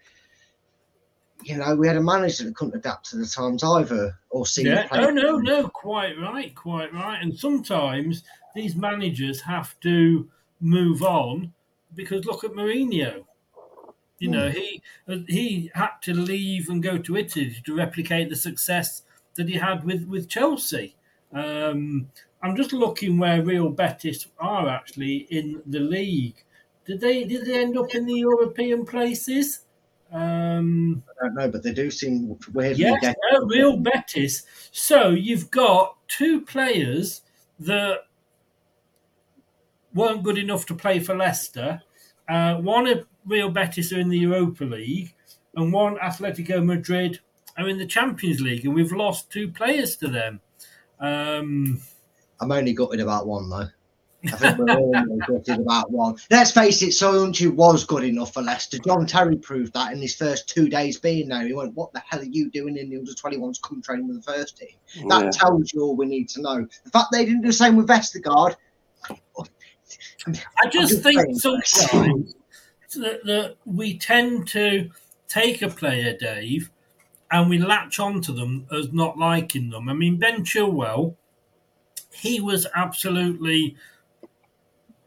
you 1.43 1.57
know, 1.57 1.75
we 1.75 1.87
had 1.87 1.97
a 1.97 2.01
manager 2.01 2.45
that 2.45 2.55
couldn't 2.55 2.75
adapt 2.75 3.09
to 3.09 3.17
the 3.17 3.25
times 3.25 3.63
either, 3.63 4.17
or 4.29 4.45
see 4.45 4.65
Yeah, 4.65 4.87
player. 4.87 5.11
no, 5.11 5.21
no, 5.21 5.37
no, 5.37 5.67
quite 5.69 6.17
right, 6.19 6.53
quite 6.55 6.93
right. 6.93 7.21
And 7.21 7.37
sometimes 7.37 8.23
these 8.55 8.75
managers 8.75 9.41
have 9.41 9.79
to 9.81 10.29
move 10.59 11.03
on 11.03 11.53
because 11.95 12.25
look 12.25 12.43
at 12.43 12.51
Mourinho. 12.51 13.25
You 14.19 14.29
know, 14.29 14.49
he 14.49 14.81
he 15.27 15.71
had 15.75 15.91
to 16.01 16.13
leave 16.13 16.69
and 16.69 16.81
go 16.81 16.97
to 16.97 17.17
Italy 17.17 17.55
to 17.65 17.75
replicate 17.75 18.29
the 18.29 18.35
success 18.35 19.03
that 19.35 19.47
he 19.47 19.55
had 19.55 19.83
with 19.83 20.05
with 20.07 20.27
Chelsea. 20.27 20.95
Um, 21.31 22.09
I'm 22.41 22.55
just 22.55 22.73
looking 22.73 23.17
where 23.17 23.43
Real 23.43 23.69
Betis 23.69 24.27
are 24.39 24.67
actually 24.67 25.27
in 25.29 25.61
the 25.67 25.79
league. 25.79 26.43
Did 26.85 26.99
they 26.99 27.25
did 27.25 27.45
they 27.45 27.61
end 27.61 27.77
up 27.77 27.93
in 27.93 28.05
the 28.05 28.15
European 28.15 28.85
places? 28.85 29.66
Um, 30.11 31.03
I 31.09 31.25
don't 31.25 31.35
know, 31.35 31.49
but 31.49 31.63
they 31.63 31.73
do 31.73 31.91
seem 31.91 32.37
weirdly 32.53 32.83
Yes, 32.83 33.15
no, 33.31 33.45
Real 33.45 33.77
Betis. 33.77 34.43
So 34.71 35.09
you've 35.09 35.51
got 35.51 35.97
two 36.07 36.41
players 36.41 37.21
that 37.59 37.99
weren't 39.93 40.23
good 40.23 40.37
enough 40.37 40.65
to 40.67 40.75
play 40.75 40.99
for 40.99 41.15
Leicester. 41.15 41.81
Uh, 42.29 42.55
one 42.55 42.87
of 42.87 43.05
Real 43.25 43.49
Betis 43.49 43.91
are 43.91 43.99
in 43.99 44.09
the 44.09 44.17
Europa 44.17 44.63
League, 44.63 45.13
and 45.55 45.73
one 45.73 45.97
Atletico 45.97 46.63
Madrid 46.63 47.19
are 47.57 47.67
in 47.67 47.77
the 47.77 47.85
Champions 47.85 48.39
League, 48.39 48.65
and 48.65 48.73
we've 48.73 48.91
lost 48.91 49.29
two 49.31 49.49
players 49.49 49.95
to 49.97 50.07
them. 50.07 50.39
Um, 50.99 51.81
I'm 52.39 52.51
only 52.51 52.73
gutted 52.73 52.99
about 52.99 53.27
one 53.27 53.49
though. 53.49 53.67
I 54.25 54.31
think 54.31 54.57
we're 54.57 54.73
all 54.73 55.19
gutted 55.27 55.59
about 55.59 55.91
one. 55.91 56.15
Let's 56.31 56.51
face 56.51 56.81
it, 56.81 56.89
Soyuncu 56.89 57.53
was 57.53 57.85
good 57.85 58.03
enough 58.03 58.33
for 58.33 58.41
Leicester. 58.41 58.79
John 58.79 59.05
Terry 59.05 59.37
proved 59.37 59.73
that 59.73 59.93
in 59.93 60.01
his 60.01 60.15
first 60.15 60.49
two 60.49 60.69
days 60.69 60.99
being 60.99 61.29
there. 61.29 61.45
He 61.45 61.53
went, 61.53 61.75
"What 61.75 61.93
the 61.93 61.99
hell 61.99 62.19
are 62.21 62.23
you 62.23 62.49
doing 62.49 62.77
in 62.77 62.89
the 62.89 62.97
under 62.97 63.13
21s? 63.13 63.59
Come 63.59 63.81
training 63.81 64.07
with 64.07 64.25
the 64.25 64.33
first 64.33 64.57
team." 64.57 65.07
That 65.09 65.25
Yeah. 65.25 65.29
tells 65.31 65.71
you 65.71 65.81
all 65.81 65.95
we 65.95 66.07
need 66.07 66.29
to 66.29 66.41
know. 66.41 66.67
The 66.83 66.89
fact 66.89 67.11
they 67.11 67.25
didn't 67.25 67.41
do 67.41 67.47
the 67.49 67.53
same 67.53 67.75
with 67.75 67.87
Vestergaard. 67.87 68.55
I 70.27 70.69
just 70.69 70.91
just 70.91 71.03
think 71.03 71.19
sometimes 71.39 72.35
that, 72.95 73.23
that 73.25 73.55
we 73.65 73.97
tend 73.97 74.47
to 74.49 74.89
take 75.27 75.61
a 75.61 75.69
player, 75.69 76.17
Dave, 76.17 76.71
and 77.31 77.49
we 77.49 77.57
latch 77.57 77.99
onto 77.99 78.33
them 78.33 78.65
as 78.71 78.91
not 78.91 79.17
liking 79.17 79.69
them. 79.69 79.89
I 79.89 79.93
mean, 79.93 80.17
Ben 80.17 80.43
Chilwell, 80.43 81.15
he 82.13 82.39
was 82.39 82.65
absolutely, 82.75 83.75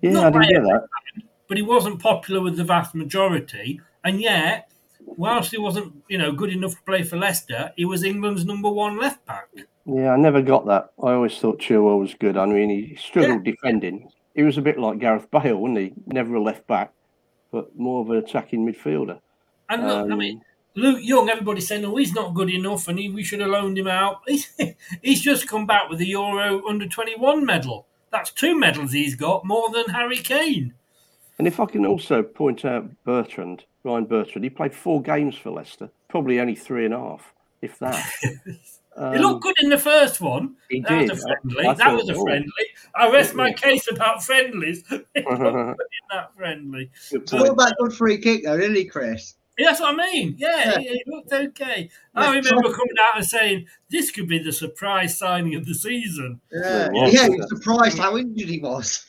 Yeah, 0.02 0.10
Not 0.12 0.36
I 0.36 0.46
didn't 0.46 0.48
get 0.48 0.62
that. 0.64 1.22
but 1.48 1.56
he 1.56 1.62
wasn't 1.62 2.00
popular 2.00 2.40
with 2.40 2.56
the 2.56 2.64
vast 2.64 2.94
majority. 2.94 3.80
And 4.04 4.20
yet, 4.20 4.70
whilst 5.04 5.50
he 5.50 5.58
wasn't, 5.58 5.94
you 6.08 6.16
know, 6.18 6.32
good 6.32 6.50
enough 6.50 6.72
to 6.76 6.82
play 6.82 7.02
for 7.02 7.16
Leicester, 7.18 7.72
he 7.76 7.84
was 7.84 8.02
England's 8.04 8.44
number 8.44 8.70
one 8.70 8.98
left 8.98 9.24
back. 9.26 9.48
Yeah, 9.86 10.10
I 10.12 10.16
never 10.16 10.40
got 10.42 10.66
that. 10.66 10.92
I 11.02 11.12
always 11.12 11.36
thought 11.38 11.60
Chilwell 11.60 11.98
was 11.98 12.14
good. 12.14 12.36
I 12.36 12.46
mean, 12.46 12.70
he 12.70 12.96
struggled 12.96 13.44
defending. 13.44 14.08
He 14.34 14.42
was 14.42 14.56
a 14.58 14.62
bit 14.62 14.78
like 14.78 14.98
Gareth 15.00 15.30
Bale, 15.30 15.56
wasn't 15.56 15.78
he? 15.78 15.92
Never 16.06 16.36
a 16.36 16.42
left 16.42 16.66
back, 16.66 16.92
but 17.50 17.76
more 17.78 18.00
of 18.02 18.10
an 18.10 18.16
attacking 18.18 18.64
midfielder. 18.66 19.18
And 19.68 19.82
look, 19.86 20.08
I 20.08 20.12
Um, 20.12 20.18
mean, 20.18 20.42
Luke 20.76 21.00
Young, 21.02 21.28
everybody's 21.28 21.66
saying, 21.66 21.84
oh, 21.84 21.96
he's 21.96 22.12
not 22.14 22.34
good 22.34 22.48
enough 22.50 22.86
and 22.88 22.98
he, 22.98 23.08
we 23.10 23.24
should 23.24 23.40
have 23.40 23.50
loaned 23.50 23.76
him 23.78 23.88
out. 23.88 24.18
He's, 24.26 24.52
he's 25.02 25.20
just 25.20 25.48
come 25.48 25.66
back 25.66 25.90
with 25.90 25.98
the 25.98 26.06
Euro 26.08 26.66
under 26.68 26.86
21 26.86 27.44
medal. 27.44 27.86
That's 28.10 28.30
two 28.32 28.58
medals 28.58 28.92
he's 28.92 29.14
got, 29.14 29.44
more 29.44 29.70
than 29.70 29.86
Harry 29.86 30.18
Kane. 30.18 30.74
And 31.38 31.46
if 31.46 31.58
I 31.60 31.66
can 31.66 31.86
also 31.86 32.22
point 32.22 32.64
out 32.64 32.90
Bertrand, 33.04 33.64
Ryan 33.84 34.04
Bertrand, 34.04 34.44
he 34.44 34.50
played 34.50 34.74
four 34.74 35.00
games 35.00 35.36
for 35.36 35.50
Leicester, 35.50 35.90
probably 36.08 36.40
only 36.40 36.54
three 36.54 36.84
and 36.84 36.92
a 36.92 36.98
half, 36.98 37.32
if 37.62 37.78
that. 37.78 38.04
he 38.22 39.18
looked 39.18 39.36
um, 39.36 39.40
good 39.40 39.54
in 39.62 39.70
the 39.70 39.78
first 39.78 40.20
one. 40.20 40.56
he 40.68 40.80
that 40.80 40.88
did. 40.88 41.10
was 41.10 41.24
a 41.24 41.26
friendly. 41.26 41.66
I- 41.66 41.70
I 41.70 41.74
that 41.74 41.96
was 41.96 42.08
a 42.08 42.12
thought, 42.12 42.20
oh. 42.20 42.24
friendly. 42.24 42.66
I 42.94 43.10
rest 43.10 43.34
my 43.34 43.52
case 43.52 43.90
about 43.90 44.22
friendlies. 44.22 44.84
He 44.90 44.96
looked 44.96 45.08
good 45.40 45.70
in 45.70 46.06
that 46.10 46.34
friendly. 46.36 46.90
good 47.10 47.30
What 47.32 47.48
about 47.48 47.72
good 47.78 47.94
free 47.94 48.18
kick 48.18 48.44
though, 48.44 48.58
didn't 48.58 48.76
he, 48.76 48.84
Chris? 48.84 49.34
Yeah, 49.60 49.66
That's 49.68 49.80
what 49.80 49.94
I 49.94 49.96
mean. 50.12 50.34
Yeah, 50.38 50.78
He, 50.78 50.88
he 50.88 51.02
looked 51.06 51.32
okay. 51.32 51.90
I 52.14 52.26
remember 52.34 52.72
coming 52.72 52.96
out 53.00 53.16
and 53.16 53.24
saying 53.26 53.66
this 53.90 54.10
could 54.10 54.28
be 54.28 54.38
the 54.38 54.52
surprise 54.52 55.18
signing 55.18 55.54
of 55.54 55.66
the 55.66 55.74
season. 55.74 56.40
Yeah, 56.52 56.88
Yeah. 56.92 57.06
yeah. 57.06 57.28
He 57.28 57.36
was 57.36 57.48
surprised 57.48 57.98
how 57.98 58.16
injured 58.16 58.48
he 58.48 58.58
was. 58.60 59.04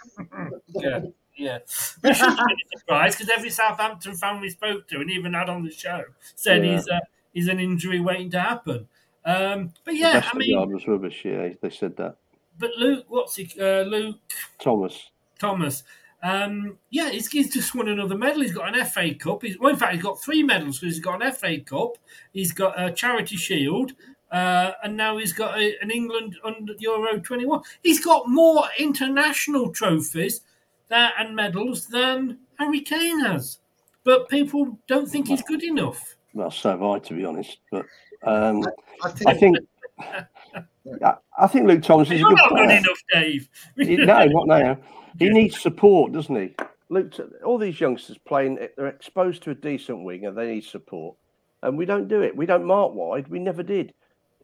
Yeah, 0.67 1.01
yeah. 1.35 1.59
We 2.03 2.13
should 2.13 2.37
be 2.37 2.77
surprised 2.77 3.17
because 3.17 3.29
every 3.35 3.49
Southampton 3.49 4.15
fan 4.15 4.41
we 4.41 4.49
spoke 4.49 4.87
to 4.89 4.99
and 4.99 5.09
even 5.09 5.33
had 5.33 5.49
on 5.49 5.63
the 5.63 5.71
show 5.71 6.03
said 6.35 6.63
Yeah. 6.65 6.73
he's 6.75 6.87
uh, 6.87 6.99
he's 7.33 7.47
an 7.47 7.59
injury 7.59 7.99
waiting 7.99 8.29
to 8.31 8.39
happen. 8.39 8.87
Um, 9.23 9.73
but 9.85 9.95
yeah, 9.95 10.27
I 10.33 10.37
mean, 10.37 10.55
Vestergaard 10.57 10.73
was 10.73 10.87
rubbish. 10.87 11.21
Yeah, 11.23 11.49
they 11.61 11.69
said 11.69 11.95
that. 11.97 12.15
but 12.57 12.71
Luke, 12.77 13.05
what's 13.07 13.35
he? 13.35 13.49
Uh, 13.59 13.81
Luke 13.83 14.17
Thomas. 14.59 15.09
Thomas. 15.39 15.83
Um, 16.23 16.77
yeah, 16.89 17.09
he's, 17.09 17.27
he's 17.27 17.51
just 17.51 17.73
won 17.73 17.87
another 17.87 18.17
medal. 18.17 18.41
He's 18.41 18.53
got 18.53 18.75
an 18.75 18.85
FA 18.85 19.13
Cup. 19.15 19.41
He's, 19.41 19.57
well, 19.57 19.71
in 19.73 19.79
fact, 19.79 19.93
he's 19.93 20.03
got 20.03 20.21
three 20.21 20.43
medals 20.43 20.79
because 20.79 20.95
he's 20.95 21.03
got 21.03 21.21
an 21.21 21.31
FA 21.31 21.59
Cup, 21.59 21.97
he's 22.31 22.51
got 22.51 22.79
a 22.79 22.91
Charity 22.91 23.37
Shield, 23.37 23.93
uh, 24.31 24.71
and 24.83 24.95
now 24.95 25.17
he's 25.17 25.33
got 25.33 25.59
a, 25.59 25.75
an 25.81 25.91
England 25.91 26.37
under 26.43 26.73
Euro 26.79 27.19
21. 27.19 27.61
He's 27.83 28.03
got 28.03 28.27
more 28.27 28.63
international 28.77 29.71
trophies 29.71 30.41
that, 30.89 31.13
and 31.17 31.35
medals 31.35 31.87
than 31.87 32.37
Harry 32.59 32.81
Kane 32.81 33.19
has. 33.21 33.59
But 34.03 34.29
people 34.29 34.77
don't 34.87 35.09
think 35.09 35.27
he's 35.27 35.43
good 35.43 35.63
enough. 35.63 36.15
Well, 36.33 36.51
so 36.51 36.69
have 36.69 36.83
I, 36.83 36.99
to 36.99 37.13
be 37.13 37.25
honest. 37.25 37.57
But 37.71 37.85
um, 38.23 38.63
I 39.03 39.09
think, 39.09 39.29
I 39.29 39.33
think, 39.33 39.57
I, 41.03 41.13
I 41.37 41.47
think 41.47 41.67
Luke 41.67 41.83
Thomas 41.83 42.09
is 42.09 42.19
You're 42.19 42.29
good 42.29 42.37
not 42.37 42.49
good 42.51 42.71
enough, 42.71 43.03
Dave. 43.11 43.49
No, 43.75 44.25
not 44.25 44.47
now. 44.47 44.77
He 45.19 45.29
needs 45.29 45.59
support, 45.59 46.11
doesn't 46.11 46.35
he? 46.35 46.55
Luke, 46.89 47.13
all 47.45 47.57
these 47.57 47.79
youngsters 47.79 48.17
playing, 48.17 48.59
eh, 48.59 48.67
they're 48.75 48.87
exposed 48.87 49.43
to 49.43 49.51
a 49.51 49.55
decent 49.55 50.03
winger. 50.03 50.31
They 50.31 50.55
need 50.55 50.63
support, 50.63 51.15
and 51.63 51.77
we 51.77 51.85
don't 51.85 52.07
do 52.07 52.21
it. 52.21 52.35
We 52.35 52.45
don't 52.45 52.65
mark 52.65 52.93
wide. 52.93 53.27
We 53.27 53.39
never 53.39 53.63
did. 53.63 53.93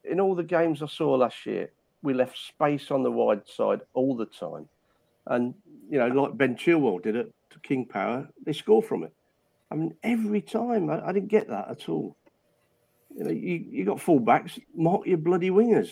In 0.03 0.19
all 0.19 0.35
the 0.35 0.43
games 0.43 0.81
I 0.81 0.87
saw 0.87 1.13
last 1.15 1.45
year, 1.45 1.71
we 2.01 2.13
left 2.13 2.37
space 2.37 2.91
on 2.91 3.03
the 3.03 3.11
wide 3.11 3.47
side 3.47 3.81
all 3.93 4.15
the 4.15 4.27
time, 4.27 4.69
and 5.25 5.53
you 5.89 5.99
know, 5.99 6.07
like 6.07 6.37
Ben 6.37 6.55
Chilwell 6.55 7.01
did 7.01 7.15
it 7.15 7.33
to 7.51 7.59
King 7.59 7.85
Power, 7.85 8.27
they 8.45 8.53
score 8.53 8.81
from 8.81 9.03
it. 9.03 9.13
I 9.71 9.75
mean, 9.75 9.95
every 10.03 10.41
time 10.41 10.89
I, 10.89 11.05
I 11.05 11.11
didn't 11.11 11.29
get 11.29 11.49
that 11.49 11.69
at 11.69 11.89
all. 11.89 12.15
You 13.15 13.23
know, 13.23 13.31
you, 13.31 13.65
you 13.69 13.85
got 13.85 13.97
fullbacks, 13.97 14.59
mark 14.75 15.05
your 15.05 15.17
bloody 15.17 15.49
wingers. 15.49 15.89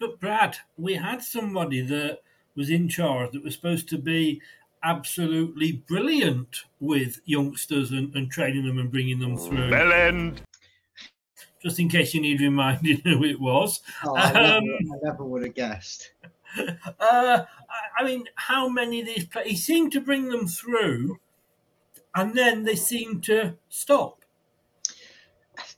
But 0.00 0.20
Brad, 0.20 0.56
we 0.76 0.94
had 0.94 1.22
somebody 1.22 1.80
that 1.82 2.18
was 2.56 2.70
in 2.70 2.88
charge 2.88 3.32
that 3.32 3.42
was 3.44 3.54
supposed 3.54 3.88
to 3.90 3.98
be 3.98 4.40
absolutely 4.82 5.72
brilliant 5.72 6.58
with 6.80 7.20
youngsters 7.24 7.90
and, 7.90 8.14
and 8.14 8.30
training 8.30 8.66
them 8.66 8.78
and 8.78 8.90
bringing 8.90 9.18
them 9.18 9.36
through. 9.36 9.70
Bell 9.70 9.92
end. 9.92 10.42
Just 11.62 11.78
in 11.80 11.88
case 11.88 12.12
you 12.12 12.20
need 12.20 12.40
reminding 12.40 12.98
who 13.04 13.24
it 13.24 13.40
was. 13.40 13.80
Oh, 14.04 14.14
I, 14.16 14.32
never, 14.32 14.56
Um, 14.56 14.64
I 14.92 14.96
never 15.02 15.24
would 15.24 15.44
have 15.44 15.54
guessed. 15.54 16.12
Uh, 16.56 17.44
I- 17.44 17.46
I 17.98 18.04
mean, 18.04 18.26
how 18.36 18.68
many 18.68 19.00
of 19.00 19.06
these 19.06 19.26
players? 19.26 19.48
He 19.50 19.56
seemed 19.56 19.90
to 19.92 20.00
bring 20.00 20.28
them 20.28 20.46
through, 20.46 21.18
and 22.14 22.32
then 22.34 22.62
they 22.62 22.76
seem 22.76 23.20
to 23.22 23.56
stop. 23.68 24.24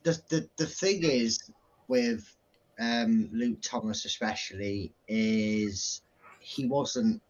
the, 0.03 0.21
the 0.29 0.49
the 0.59 0.67
thing 0.67 1.03
is 1.03 1.51
with 1.89 2.37
um, 2.79 3.31
Luke 3.33 3.59
Thomas 3.63 4.05
especially 4.05 4.93
is 5.09 6.03
he 6.47 6.65
wasn't 6.65 7.21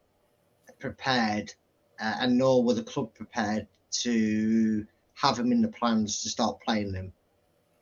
prepared, 0.78 1.52
uh, 1.98 2.16
and 2.20 2.36
nor 2.36 2.62
were 2.62 2.74
the 2.74 2.82
club 2.82 3.14
prepared 3.14 3.66
to 3.90 4.86
have 5.14 5.38
him 5.38 5.52
in 5.52 5.62
the 5.62 5.68
plans 5.68 6.22
to 6.22 6.28
start 6.28 6.60
playing 6.60 6.92
them. 6.92 7.10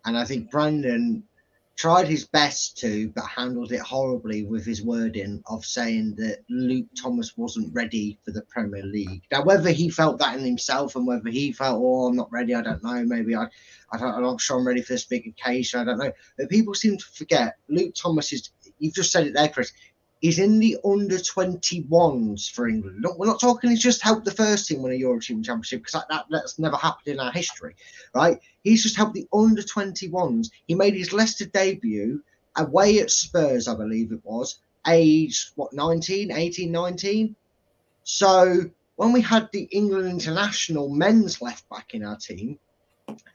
And 0.05 0.17
I 0.17 0.25
think 0.25 0.49
Brendan 0.49 1.25
tried 1.75 2.07
his 2.07 2.25
best 2.25 2.79
to, 2.79 3.09
but 3.17 3.25
handled 3.25 3.73
it 3.73 3.81
horribly 3.81 4.45
with 4.45 4.65
his 4.65 4.85
wording 4.85 5.43
of 5.49 5.65
saying 5.65 6.15
that 6.19 6.45
Luke 6.49 6.87
Thomas 6.97 7.37
wasn't 7.37 7.75
ready 7.75 8.17
for 8.25 8.31
the 8.31 8.43
Premier 8.43 8.85
League. 8.85 9.23
Now, 9.33 9.43
whether 9.43 9.71
he 9.71 9.91
felt 9.91 10.21
that 10.21 10.39
in 10.39 10.45
himself 10.45 10.95
and 10.95 11.05
whether 11.05 11.31
he 11.31 11.51
felt, 11.51 11.83
oh, 11.83 12.07
I'm 12.07 12.15
not 12.15 12.31
ready, 12.31 12.55
I 12.55 12.63
don't 12.63 12.85
know. 12.85 13.05
Maybe 13.05 13.35
I, 13.35 13.49
I 13.91 13.99
don't, 13.99 14.15
I'm 14.15 14.23
not 14.23 14.41
sure 14.41 14.57
I'm 14.57 14.67
ready 14.67 14.83
for 14.83 14.93
this 14.93 15.05
big 15.05 15.27
occasion. 15.27 15.81
I 15.81 15.85
don't 15.85 15.99
know. 15.99 16.13
But 16.39 16.49
people 16.49 16.75
seem 16.75 16.97
to 16.97 17.07
forget 17.07 17.57
Luke 17.69 17.95
Thomas 17.97 18.33
is. 18.33 18.51
You've 18.79 18.95
just 18.95 19.11
said 19.11 19.27
it 19.27 19.35
there, 19.35 19.49
Chris. 19.49 19.73
He's 20.25 20.39
in 20.39 20.59
the 20.59 20.79
under 20.83 21.19
21s 21.19 22.51
for 22.51 22.67
England. 22.67 23.03
Look, 23.03 23.19
we're 23.19 23.27
not 23.27 23.43
talking. 23.43 23.69
He's 23.69 23.83
just 23.83 24.01
helped 24.01 24.25
the 24.25 24.31
first 24.31 24.67
team 24.67 24.81
win 24.81 24.95
a 24.95 24.97
European 24.97 25.43
Championship 25.43 25.81
because 25.81 25.93
that, 25.93 26.09
that 26.09 26.25
that's 26.31 26.59
never 26.59 26.79
happened 26.79 27.09
in 27.09 27.21
our 27.21 27.31
history, 27.31 27.77
right? 28.15 28.41
He's 28.63 28.83
just 28.83 28.97
helped 28.97 29.13
the 29.13 29.29
under 29.35 29.61
21s. 29.61 30.49
He 30.67 30.75
made 30.75 30.95
his 30.95 31.13
Leicester 31.13 31.45
debut 31.45 32.23
away 32.57 33.01
at 33.01 33.11
Spurs, 33.11 33.69
I 33.69 33.75
believe 33.75 34.13
it 34.13 34.25
was, 34.25 34.61
age 34.87 35.51
what 35.57 35.75
19, 35.75 36.33
18, 36.33 36.73
19. 36.73 37.37
So 38.05 38.71
when 38.97 39.13
we 39.13 39.21
had 39.21 39.51
the 39.53 39.65
England 39.65 40.09
international 40.09 40.89
men's 40.89 41.43
left 41.43 41.69
back 41.69 41.93
in 41.93 42.03
our 42.03 42.17
team, 42.17 42.59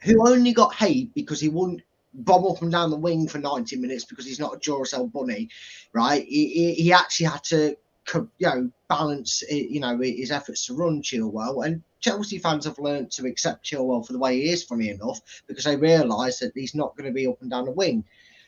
who 0.02 0.28
only 0.28 0.52
got 0.52 0.74
hate 0.74 1.14
because 1.14 1.40
he 1.40 1.50
wouldn't 1.50 1.82
bomb 2.12 2.44
up 2.46 2.62
and 2.62 2.72
down 2.72 2.90
the 2.90 2.96
wing 2.96 3.28
for 3.28 3.38
90 3.38 3.76
minutes 3.76 4.04
because 4.04 4.26
he's 4.26 4.40
not 4.40 4.54
a 4.54 4.58
Duracell 4.58 5.12
bunny, 5.12 5.48
right? 5.92 6.24
He, 6.26 6.48
he, 6.48 6.74
he 6.74 6.92
actually 6.92 7.26
had 7.26 7.44
to, 7.44 7.76
you 8.14 8.28
know, 8.40 8.70
balance, 8.88 9.42
eh, 9.48 9.66
you 9.68 9.80
know, 9.80 9.98
his 9.98 10.30
efforts 10.30 10.66
to 10.66 10.74
run 10.74 11.02
Chilwell. 11.02 11.64
And 11.64 11.82
Chelsea 12.00 12.38
fans 12.38 12.64
have 12.64 12.78
learned 12.78 13.12
to 13.12 13.26
accept 13.26 13.64
Chilwell 13.64 14.06
for 14.06 14.12
the 14.12 14.18
way 14.18 14.40
he 14.40 14.50
is, 14.50 14.64
funny 14.64 14.88
enough, 14.88 15.20
because 15.46 15.64
they 15.64 15.76
realise 15.76 16.38
that 16.40 16.52
he's 16.54 16.74
not 16.74 16.96
going 16.96 17.08
to 17.08 17.14
be 17.14 17.26
up 17.26 17.40
and 17.40 17.50
down 17.50 17.66
the 17.66 17.70
wing. 17.70 18.04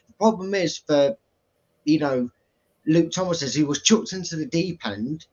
The 0.08 0.14
problem 0.14 0.54
is 0.54 0.78
for, 0.78 1.16
you 1.84 1.98
know, 1.98 2.30
Luke 2.86 3.12
Thomas, 3.12 3.42
as 3.42 3.54
he 3.54 3.62
was 3.62 3.82
chucked 3.82 4.12
into 4.12 4.36
the 4.36 4.46
deep 4.46 4.84
end, 4.84 5.26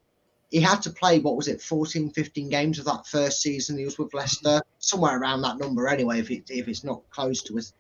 he 0.52 0.62
had 0.62 0.82
to 0.82 0.90
play 0.90 1.20
what 1.20 1.36
was 1.36 1.48
it 1.48 1.62
14 1.62 2.10
15 2.10 2.50
games 2.50 2.80
of 2.80 2.86
that 2.86 3.06
first 3.06 3.42
season 3.42 3.78
he 3.78 3.86
was 3.86 4.00
with 4.00 4.14
leicester 4.14 4.62
somewhere 4.80 5.20
around 5.20 5.42
that 5.42 5.60
number 5.60 5.88
anyway 5.88 6.20
if, 6.20 6.32
it, 6.32 6.50
if 6.50 6.68
it's 6.68 6.84
not 6.84 7.08
close 7.12 7.44
to 7.44 7.58
us 7.58 7.74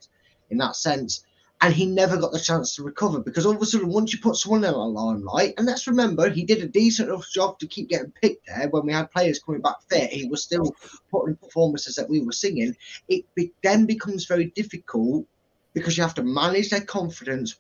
in 0.50 0.58
that 0.58 0.76
sense 0.76 1.24
and 1.62 1.74
he 1.74 1.86
never 1.86 2.16
got 2.16 2.32
the 2.32 2.39
chance 2.39 2.76
to 2.76 2.84
recover 2.84 3.20
because 3.20 3.45
all 3.45 3.56
of 3.56 3.62
a 3.62 3.66
sudden 3.66 3.89
once 3.89 4.14
you 4.14 4.20
put 4.20 4.36
someone 4.36 4.64
in 4.64 4.74
a 4.74 4.78
limelight 4.78 5.54
and 5.58 5.66
let's 5.66 5.88
remember 5.88 6.30
he 6.30 6.43
did 6.43 6.62
a 6.62 6.68
decent 6.68 7.10
enough 7.10 7.30
job 7.30 7.60
to 7.60 7.68
keep 7.68 7.89
getting 7.89 8.12
picked 8.12 8.47
there 8.47 8.70
when 8.70 8.86
we 8.86 8.93
had 8.93 9.12
players 9.12 9.39
coming 9.39 9.62
back 9.62 9.76
fit 9.89 10.12
he 10.12 10.28
was 10.28 10.43
still 10.43 10.76
putting 11.12 11.36
performances 11.36 11.95
that 11.95 12.10
we 12.10 12.22
were 12.22 12.32
singing 12.32 12.76
it 13.08 13.26
be, 13.36 13.52
then 13.62 13.86
becomes 13.86 14.26
very 14.26 14.45
difficult 14.45 15.26
because 15.74 15.97
you 15.97 16.04
have 16.04 16.16
to 16.16 16.24
manage 16.24 16.70
their 16.70 16.82
confidence 16.82 17.56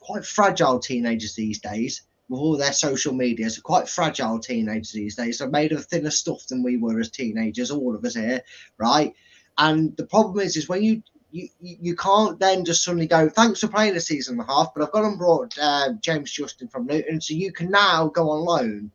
quite 0.00 0.24
fragile 0.24 0.78
teenagers 0.78 1.34
these 1.34 1.60
days 1.60 2.02
with 2.28 2.40
all 2.40 2.56
their 2.56 2.72
social 2.72 3.12
media. 3.12 3.50
So 3.50 3.60
quite 3.60 3.88
fragile 3.88 4.38
teenagers 4.38 4.92
these 4.92 5.16
days. 5.16 5.38
They're 5.38 5.48
made 5.48 5.72
of 5.72 5.84
thinner 5.84 6.10
stuff 6.10 6.46
than 6.46 6.62
we 6.62 6.76
were 6.76 6.98
as 7.00 7.10
teenagers, 7.10 7.70
all 7.70 7.94
of 7.94 8.04
us 8.04 8.14
here, 8.14 8.42
right? 8.78 9.12
And 9.58 9.96
the 9.96 10.06
problem 10.06 10.38
is, 10.40 10.56
is 10.56 10.68
when 10.68 10.82
you 10.82 11.02
you, 11.32 11.48
you 11.60 11.96
can't 11.96 12.38
then 12.38 12.64
just 12.64 12.84
suddenly 12.84 13.06
go, 13.06 13.28
thanks 13.28 13.60
for 13.60 13.68
playing 13.68 13.96
a 13.96 14.00
season 14.00 14.38
and 14.38 14.48
a 14.48 14.52
half, 14.52 14.74
but 14.74 14.82
I've 14.82 14.92
gone 14.92 15.04
and 15.04 15.18
brought 15.18 15.56
uh, 15.58 15.92
James 16.00 16.30
Justin 16.30 16.68
from 16.68 16.86
Luton, 16.86 17.20
so 17.20 17.34
you 17.34 17.52
can 17.52 17.70
now 17.70 18.08
go 18.08 18.30
on 18.30 18.44
loan. 18.44 18.90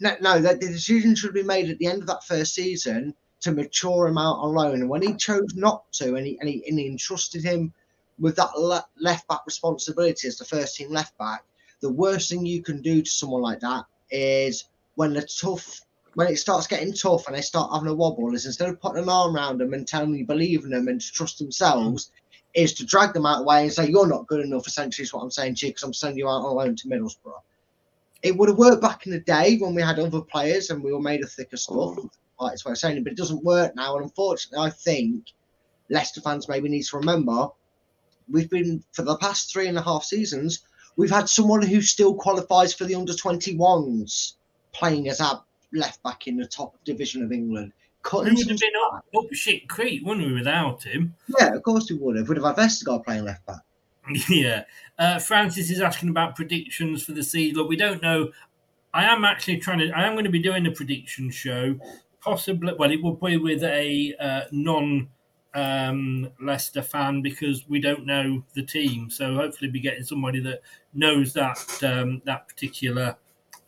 No, 0.00 0.16
no, 0.20 0.40
that 0.40 0.60
the 0.60 0.68
decision 0.68 1.14
should 1.14 1.34
be 1.34 1.42
made 1.42 1.70
at 1.70 1.78
the 1.78 1.86
end 1.86 2.00
of 2.00 2.08
that 2.08 2.24
first 2.24 2.54
season 2.54 3.14
to 3.40 3.52
mature 3.52 4.06
him 4.08 4.18
out 4.18 4.38
on 4.38 4.54
loan. 4.54 4.80
And 4.80 4.88
when 4.88 5.02
he 5.02 5.14
chose 5.14 5.54
not 5.54 5.90
to, 5.94 6.16
and 6.16 6.26
he 6.26 6.38
and 6.40 6.48
he, 6.48 6.64
and 6.66 6.78
he 6.78 6.86
entrusted 6.86 7.44
him 7.44 7.72
with 8.18 8.36
that 8.36 8.56
le- 8.58 8.86
left 8.98 9.26
back 9.28 9.40
responsibility 9.46 10.28
as 10.28 10.38
the 10.38 10.44
first 10.44 10.76
team 10.76 10.90
left 10.90 11.16
back, 11.18 11.44
the 11.80 11.92
worst 11.92 12.30
thing 12.30 12.46
you 12.46 12.62
can 12.62 12.80
do 12.80 13.02
to 13.02 13.10
someone 13.10 13.42
like 13.42 13.60
that 13.60 13.84
is 14.10 14.64
when 14.94 15.12
the 15.12 15.22
tough 15.22 15.80
when 16.14 16.28
it 16.28 16.36
starts 16.36 16.66
getting 16.66 16.92
tough 16.92 17.26
and 17.26 17.36
they 17.36 17.40
start 17.40 17.72
having 17.72 17.88
a 17.88 17.94
wobble 17.94 18.34
is 18.34 18.46
instead 18.46 18.68
of 18.68 18.80
putting 18.80 19.02
an 19.02 19.08
arm 19.08 19.34
around 19.34 19.58
them 19.58 19.72
and 19.72 19.86
telling 19.86 20.10
them 20.10 20.18
you 20.18 20.26
believe 20.26 20.64
in 20.64 20.70
them 20.70 20.88
and 20.88 21.00
to 21.00 21.12
trust 21.12 21.38
themselves 21.38 22.10
is 22.54 22.74
to 22.74 22.84
drag 22.84 23.14
them 23.14 23.24
out 23.24 23.38
of 23.38 23.40
the 23.40 23.46
way 23.46 23.62
and 23.62 23.72
say 23.72 23.88
you're 23.88 24.06
not 24.06 24.26
good 24.26 24.44
enough 24.44 24.66
essentially 24.66 25.04
is 25.04 25.12
what 25.12 25.22
i'm 25.22 25.30
saying 25.30 25.54
to 25.54 25.66
you 25.66 25.72
because 25.72 25.82
i'm 25.82 25.94
sending 25.94 26.18
you 26.18 26.28
out 26.28 26.44
on 26.44 26.54
loan 26.54 26.76
to 26.76 26.88
middlesbrough. 26.88 27.40
It 28.22 28.36
would 28.36 28.50
have 28.50 28.58
worked 28.58 28.82
back 28.82 29.06
in 29.06 29.12
the 29.12 29.20
day 29.20 29.56
when 29.58 29.74
we 29.74 29.82
had 29.82 29.98
other 29.98 30.20
players 30.20 30.70
and 30.70 30.82
we 30.82 30.92
were 30.92 31.00
made 31.00 31.24
of 31.24 31.32
thicker 31.32 31.56
stuff 31.56 31.76
mm. 31.76 32.10
like 32.40 32.52
that's 32.52 32.64
what 32.64 32.72
i'm 32.72 32.76
saying 32.76 33.02
but 33.02 33.12
it 33.12 33.18
doesn't 33.18 33.44
work 33.44 33.74
now. 33.74 33.96
And 33.96 34.04
unfortunately 34.04 34.66
i 34.66 34.70
think 34.70 35.32
leicester 35.88 36.20
fans 36.20 36.48
maybe 36.48 36.68
need 36.68 36.82
to 36.82 36.98
remember 36.98 37.48
we've 38.30 38.50
been 38.50 38.84
for 38.92 39.02
the 39.02 39.16
past 39.16 39.50
three 39.50 39.68
and 39.68 39.78
a 39.78 39.82
half 39.82 40.04
seasons 40.04 40.66
we've 40.96 41.10
had 41.10 41.28
someone 41.28 41.62
who 41.62 41.80
still 41.80 42.14
qualifies 42.14 42.74
for 42.74 42.84
the 42.84 42.94
under 42.94 43.14
21s 43.14 44.34
playing 44.72 45.08
as 45.08 45.20
our 45.20 45.42
left 45.72 46.02
back 46.02 46.26
in 46.26 46.36
the 46.36 46.46
top 46.46 46.76
division 46.84 47.22
of 47.22 47.32
England. 47.32 47.72
We 47.76 48.10
Cutting 48.10 48.34
would 48.34 48.48
have 48.48 48.58
been 48.58 48.72
up, 48.86 49.04
up 49.16 49.32
shit 49.32 49.68
creek, 49.68 50.02
wouldn't 50.04 50.26
we, 50.26 50.32
without 50.32 50.82
him? 50.82 51.14
yeah, 51.38 51.54
of 51.54 51.62
course 51.62 51.88
we 51.90 51.96
would 51.96 52.16
have. 52.16 52.28
Would 52.28 52.36
have 52.36 52.46
had 52.46 52.56
Vestergaard 52.56 53.04
playing 53.04 53.24
left 53.24 53.46
back. 53.46 53.60
yeah. 54.28 54.64
Uh, 54.98 55.18
Francis 55.18 55.70
is 55.70 55.80
asking 55.80 56.08
about 56.08 56.36
predictions 56.36 57.04
for 57.04 57.12
the 57.12 57.22
season. 57.22 57.56
Look, 57.56 57.68
we 57.68 57.76
don't 57.76 58.02
know. 58.02 58.30
I 58.94 59.04
am 59.04 59.24
actually 59.24 59.58
trying 59.58 59.78
to. 59.78 59.90
I 59.90 60.06
am 60.06 60.14
going 60.14 60.24
to 60.24 60.30
be 60.30 60.42
doing 60.42 60.66
a 60.66 60.70
prediction 60.70 61.30
show, 61.30 61.76
possibly. 62.20 62.74
Well, 62.78 62.90
it 62.90 63.02
will 63.02 63.14
be 63.14 63.36
with 63.36 63.62
a 63.62 64.14
uh, 64.20 64.42
non 64.50 65.08
um, 65.54 66.30
Leicester 66.40 66.82
fan 66.82 67.22
because 67.22 67.68
we 67.68 67.80
don't 67.80 68.04
know 68.04 68.44
the 68.54 68.62
team. 68.62 69.08
So 69.10 69.34
hopefully, 69.34 69.70
be 69.70 69.80
getting 69.80 70.04
somebody 70.04 70.40
that 70.40 70.60
knows 70.92 71.32
that 71.34 71.82
um, 71.82 72.20
that 72.26 72.48
particular 72.48 73.16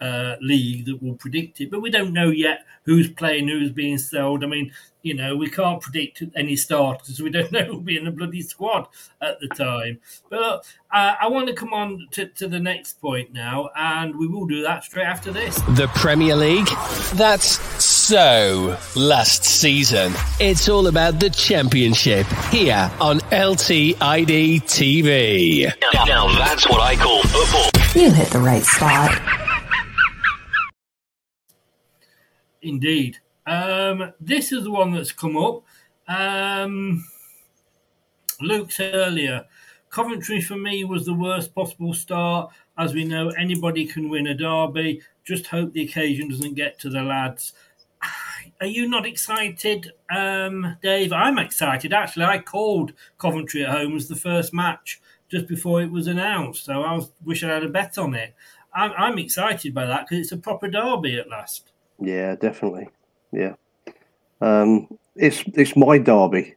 uh, 0.05 0.37
league 0.41 0.85
that 0.87 1.03
will 1.03 1.15
predict 1.15 1.61
it. 1.61 1.71
But 1.71 1.81
we 1.81 1.91
don't 1.91 2.13
know 2.13 2.31
yet 2.31 2.65
who's 2.85 3.11
playing, 3.11 3.49
who's 3.49 3.71
being 3.71 3.99
sold. 3.99 4.45
I 4.45 4.47
mean, 4.47 4.73
you 5.03 5.15
know, 5.15 5.37
we 5.37 5.49
can't 5.51 5.81
predict 5.81 6.23
any 6.37 6.57
starters. 6.57 7.21
We 7.21 7.31
don't 7.31 7.51
know 7.53 7.65
who'll 7.65 7.81
be 7.81 7.97
in 7.97 8.05
the 8.05 8.11
bloody 8.11 8.43
squad 8.43 8.89
at 9.21 9.41
the 9.41 9.49
time. 9.49 10.01
But 10.29 10.67
uh, 10.93 11.15
I 11.21 11.29
want 11.29 11.49
to 11.49 11.55
come 11.55 11.73
on 11.73 12.07
to, 12.13 12.27
to 12.27 12.49
the 12.49 12.61
next 12.61 13.01
point 13.01 13.33
now, 13.33 13.71
and 13.77 14.17
we 14.17 14.27
will 14.27 14.47
do 14.47 14.63
that 14.63 14.85
straight 14.85 15.07
after 15.07 15.33
this. 15.33 15.57
The 15.71 15.91
Premier 15.95 16.37
League? 16.37 16.69
That's 17.15 17.59
so 17.83 18.77
last 18.97 19.45
season. 19.45 20.13
It's 20.41 20.69
all 20.69 20.89
about 20.89 21.21
the 21.21 21.31
Championship 21.31 22.27
here 22.51 22.91
on 23.01 23.21
LTID 23.21 24.63
TV. 24.65 25.73
Now, 25.95 26.05
now 26.05 26.39
that's 26.39 26.69
what 26.69 26.81
I 26.81 26.97
call 26.97 27.23
football. 27.23 28.03
You 28.03 28.11
hit 28.11 28.29
the 28.29 28.41
right 28.41 28.63
spot. 28.63 29.44
Indeed. 32.65 33.19
Um, 33.47 34.12
this 34.20 34.53
is 34.53 34.65
the 34.65 34.70
one 34.70 34.93
that's 34.93 35.12
come 35.12 35.36
up. 35.36 35.62
Um, 36.09 37.05
Luke 38.41 38.73
said 38.73 38.95
earlier, 38.95 39.45
Coventry 39.91 40.41
for 40.41 40.57
me 40.57 40.85
was 40.85 41.05
the 41.05 41.15
worst 41.15 41.55
possible 41.55 41.95
start. 41.95 42.51
As 42.77 42.95
we 42.95 43.05
know, 43.05 43.28
anybody 43.31 43.86
can 43.86 44.09
win 44.09 44.27
a 44.27 44.35
derby. 44.35 45.03
Just 45.24 45.47
hope 45.47 45.73
the 45.73 45.85
occasion 45.85 46.28
doesn't 46.28 46.55
get 46.55 46.78
to 46.81 46.91
the 46.91 47.03
lads. 47.03 47.53
Are 48.61 48.66
you 48.66 48.89
not 48.89 49.07
excited, 49.07 49.93
um, 50.11 50.77
Dave? 50.82 51.12
I'm 51.12 51.39
excited. 51.39 51.93
Actually, 51.93 52.24
I 52.27 52.39
called 52.39 52.93
Coventry 53.19 53.65
at 53.65 53.70
home 53.70 53.97
as 53.97 54.09
the 54.09 54.16
first 54.16 54.53
match 54.53 55.01
just 55.31 55.47
before 55.47 55.82
it 55.82 55.91
was 55.91 56.07
announced. 56.07 56.65
So 56.65 56.82
I 56.82 56.95
was, 56.95 57.11
wish 57.24 57.43
I 57.45 57.49
had 57.49 57.65
a 57.65 57.69
bet 57.69 57.99
on 57.99 58.15
it. 58.15 58.35
I'm, 58.74 58.93
I'm 58.97 59.19
excited 59.19 59.74
by 59.74 59.86
that 59.86 60.07
because 60.07 60.19
it's 60.24 60.32
a 60.32 60.36
proper 60.36 60.69
derby 60.69 61.19
at 61.19 61.28
last. 61.28 61.70
Yeah, 62.01 62.35
definitely. 62.37 62.89
Yeah. 63.33 63.55
Um, 64.41 64.89
it's 65.16 65.43
it's 65.55 65.77
my 65.77 65.99
derby 65.99 66.55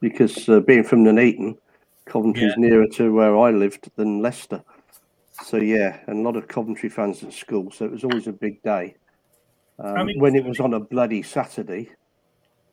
because 0.00 0.48
uh, 0.48 0.60
being 0.60 0.84
from 0.84 1.04
Nuneaton, 1.04 1.56
Coventry's 2.06 2.52
Yeah. 2.56 2.68
nearer 2.68 2.86
to 2.94 3.12
where 3.12 3.36
I 3.36 3.50
lived 3.50 3.90
than 3.96 4.20
Leicester. 4.20 4.62
So 5.44 5.56
yeah, 5.56 5.98
and 6.06 6.18
a 6.18 6.22
lot 6.22 6.36
of 6.36 6.48
Coventry 6.48 6.88
fans 6.88 7.22
at 7.22 7.32
school. 7.32 7.70
So 7.70 7.84
it 7.84 7.92
was 7.92 8.04
always 8.04 8.26
a 8.26 8.32
big 8.32 8.62
day. 8.62 8.94
Um, 9.78 9.96
I 9.96 10.04
mean- 10.04 10.20
when 10.20 10.34
it 10.36 10.44
was 10.44 10.60
on 10.60 10.74
a 10.74 10.80
bloody 10.80 11.22
Saturday, 11.22 11.88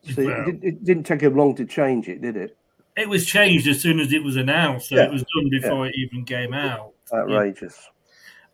so 0.02 0.24
Well- 0.24 0.48
it, 0.48 0.58
it 0.62 0.84
didn't 0.84 1.04
take 1.04 1.20
them 1.20 1.36
long 1.36 1.54
to 1.56 1.64
change 1.64 2.08
it, 2.08 2.20
did 2.20 2.36
it? 2.36 2.56
It 2.96 3.08
was 3.08 3.24
changed 3.24 3.66
as 3.68 3.80
soon 3.80 3.98
as 4.00 4.12
it 4.12 4.22
was 4.22 4.36
announced, 4.36 4.88
so 4.88 4.96
Yeah. 4.96 5.04
it 5.04 5.12
was 5.12 5.22
done 5.22 5.48
before 5.50 5.86
it 5.86 5.94
even 5.96 6.24
came 6.24 6.52
out. 6.52 6.92
Outrageous. 7.12 7.88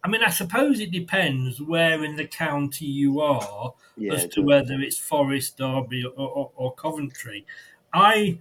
I 0.07 0.09
mean, 0.09 0.23
I 0.23 0.31
suppose 0.31 0.79
it 0.79 0.93
depends 0.93 1.61
where 1.61 2.05
in 2.05 2.15
the 2.15 2.29
county 2.29 2.85
you 2.85 3.21
are 3.21 3.75
Yeah, 3.97 4.13
as 4.13 4.29
to 4.29 4.43
whether 4.43 4.81
it's 4.81 4.97
Forest, 4.97 5.57
Derby, 5.57 6.05
or, 6.05 6.29
or, 6.29 6.53
or 6.55 6.75
Coventry. 6.75 7.45
I 7.93 8.39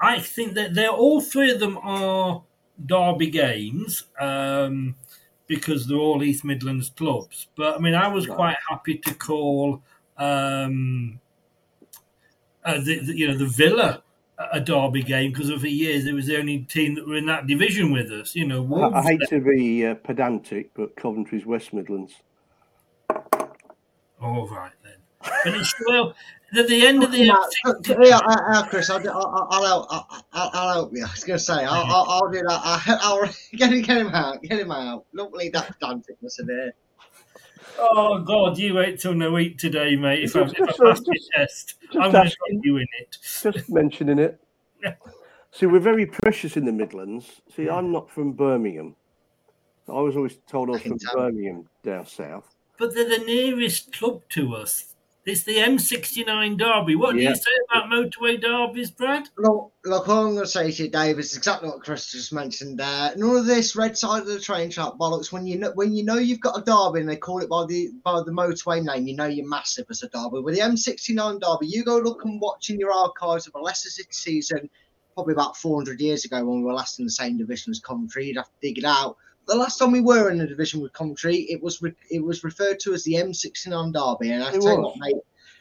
I 0.00 0.20
think 0.20 0.54
that 0.54 0.72
they're 0.74 0.90
all 0.90 1.20
three 1.20 1.50
of 1.50 1.58
them 1.58 1.76
are 1.78 2.44
Derby 2.86 3.30
games 3.30 4.04
um, 4.20 4.94
because 5.48 5.88
they're 5.88 5.98
all 5.98 6.22
East 6.22 6.44
Midlands 6.44 6.88
clubs. 6.90 7.48
But 7.56 7.74
I 7.74 7.78
mean, 7.80 7.96
I 7.96 8.06
was 8.06 8.28
quite 8.28 8.56
happy 8.70 8.98
to 8.98 9.14
call 9.14 9.82
um, 10.18 11.18
uh, 12.64 12.78
the, 12.78 13.00
the 13.00 13.18
you 13.18 13.26
know 13.26 13.36
the 13.36 13.46
Villa 13.46 14.03
a 14.52 14.60
Derby 14.60 15.02
game 15.02 15.32
because 15.32 15.50
for 15.50 15.66
years 15.66 16.06
it 16.06 16.12
was 16.12 16.26
the 16.26 16.38
only 16.38 16.60
team 16.60 16.94
that 16.96 17.06
were 17.06 17.16
in 17.16 17.26
that 17.26 17.46
division 17.46 17.92
with 17.92 18.10
us. 18.10 18.34
You 18.34 18.46
know, 18.46 18.58
I, 18.58 18.60
Wolves 18.60 18.94
I 18.94 19.02
hate 19.02 19.20
to 19.28 19.40
be 19.40 19.86
uh, 19.86 19.94
pedantic, 19.94 20.70
but 20.74 20.96
Coventry's 20.96 21.46
West 21.46 21.72
Midlands. 21.72 22.14
All 24.20 24.48
right 24.48 24.72
then. 24.82 24.96
But 25.44 25.54
it's 25.54 25.74
well 25.86 26.14
at 26.56 26.68
the 26.68 26.86
end 26.86 27.02
of 27.02 27.12
the 27.12 27.18
Yeah, 27.18 27.34
yeah, 28.00 28.18
uh, 28.18 28.66
Chris, 28.66 28.90
I'll, 28.90 28.98
I'll, 29.08 29.48
I'll, 29.50 29.64
help, 29.64 29.86
I'll, 29.90 30.24
I'll, 30.32 30.50
I'll 30.52 30.72
help 30.74 30.92
you. 30.94 31.04
I 31.04 31.10
was 31.10 31.24
going 31.24 31.38
to 31.38 31.44
say, 31.44 31.64
I'll, 31.64 31.84
I'll, 31.84 32.06
I'll 32.08 32.30
do 32.30 32.42
that. 32.42 32.60
I'll, 32.64 32.98
I'll 33.02 33.30
get, 33.52 33.72
him, 33.72 33.82
get 33.82 33.96
him 33.98 34.08
out, 34.08 34.42
get 34.42 34.60
him 34.60 34.70
out. 34.70 35.04
Don't 35.14 35.34
leave 35.34 35.52
that 35.52 35.78
pedanticness 35.78 36.40
in 36.40 36.46
there. 36.46 36.74
Oh 37.78 38.20
God, 38.20 38.58
you 38.58 38.74
wait 38.74 39.00
till 39.00 39.14
no 39.14 39.32
week 39.32 39.58
today, 39.58 39.96
mate. 39.96 40.24
If 40.24 40.36
I, 40.36 40.42
if 40.42 40.52
I 40.60 40.66
pass 40.66 40.76
just- 41.00 41.06
your 41.06 41.14
test, 41.34 41.74
I'm 41.92 42.00
going 42.00 42.12
to 42.12 42.18
asking. 42.20 42.36
drop 42.54 42.64
you 42.64 42.76
in 42.78 42.86
it. 43.00 43.16
Just 43.22 43.68
mentioning 43.70 44.18
it. 44.18 44.40
See, 45.52 45.66
we're 45.66 45.78
very 45.80 46.06
precious 46.06 46.56
in 46.56 46.64
the 46.64 46.72
Midlands. 46.72 47.40
See, 47.54 47.68
I'm 47.68 47.92
not 47.92 48.10
from 48.10 48.32
Birmingham. 48.32 48.96
I 49.88 50.00
was 50.00 50.16
always 50.16 50.36
told 50.48 50.68
I 50.68 50.72
was 50.72 50.82
from 50.82 50.98
Birmingham 51.14 51.68
down 51.84 52.06
south. 52.06 52.44
But 52.76 52.94
they're 52.94 53.08
the 53.18 53.24
nearest 53.24 53.92
club 53.92 54.22
to 54.30 54.54
us. 54.56 54.93
It's 55.26 55.42
the 55.44 55.56
M69 55.56 56.58
Derby. 56.58 56.96
What 56.96 57.14
do 57.14 57.22
you 57.22 57.34
say 57.34 57.50
about 57.70 57.90
motorway 57.90 58.38
derbies, 58.38 58.90
Brad? 58.90 59.26
Look, 59.38 59.72
look, 59.86 60.06
all 60.06 60.26
I'm 60.26 60.34
going 60.34 60.44
to 60.44 60.46
say 60.46 60.70
to 60.70 60.82
you, 60.82 60.90
Dave, 60.90 61.18
is 61.18 61.34
exactly 61.34 61.70
what 61.70 61.82
Chris 61.82 62.10
just 62.10 62.30
mentioned 62.30 62.78
there. 62.78 63.14
None 63.16 63.36
of 63.36 63.46
this 63.46 63.74
red 63.74 63.96
side 63.96 64.20
of 64.20 64.26
the 64.26 64.38
train 64.38 64.68
track 64.68 64.92
bollocks. 65.00 65.32
When 65.32 65.46
you 65.46 65.58
know, 65.58 65.72
when 65.76 65.94
you 65.94 66.04
know 66.04 66.18
you've 66.18 66.40
got 66.40 66.58
a 66.58 66.62
derby 66.62 67.00
and 67.00 67.08
they 67.08 67.16
call 67.16 67.40
it 67.40 67.48
by 67.48 67.64
the 67.66 67.90
by 68.04 68.20
the 68.22 68.32
motorway 68.32 68.84
name, 68.84 69.06
you 69.06 69.16
know 69.16 69.24
you're 69.24 69.48
massive 69.48 69.86
as 69.88 70.02
a 70.02 70.08
derby. 70.08 70.40
With 70.40 70.56
the 70.56 70.60
M69 70.60 71.40
derby, 71.40 71.68
you 71.68 71.84
go 71.84 71.96
look 71.96 72.26
and 72.26 72.38
watch 72.38 72.68
in 72.68 72.78
your 72.78 72.92
archives 72.92 73.46
of 73.46 73.54
a 73.54 73.60
Leicester 73.60 73.88
City 73.88 74.08
season, 74.10 74.68
probably 75.14 75.32
about 75.32 75.56
400 75.56 76.00
years 76.02 76.26
ago 76.26 76.44
when 76.44 76.58
we 76.58 76.64
were 76.64 76.74
last 76.74 76.98
in 76.98 77.06
the 77.06 77.10
same 77.10 77.38
division 77.38 77.70
as 77.70 77.80
Coventry. 77.80 78.26
You'd 78.26 78.36
have 78.36 78.46
to 78.46 78.52
dig 78.60 78.76
it 78.76 78.84
out. 78.84 79.16
The 79.46 79.54
last 79.56 79.78
time 79.78 79.92
we 79.92 80.00
were 80.00 80.30
in 80.30 80.38
the 80.38 80.46
division 80.46 80.80
with 80.80 80.92
Coventry, 80.92 81.36
it 81.50 81.62
was 81.62 81.82
re- 81.82 81.94
it 82.10 82.22
was 82.22 82.44
referred 82.44 82.80
to 82.80 82.94
as 82.94 83.04
the 83.04 83.14
M69 83.14 83.92
derby, 83.92 84.30
and 84.32 84.42
I 84.42 84.48
It 84.48 84.60
tell 84.60 84.72
you 84.76 84.80
what, 84.82 84.96
mate, 84.98 85.16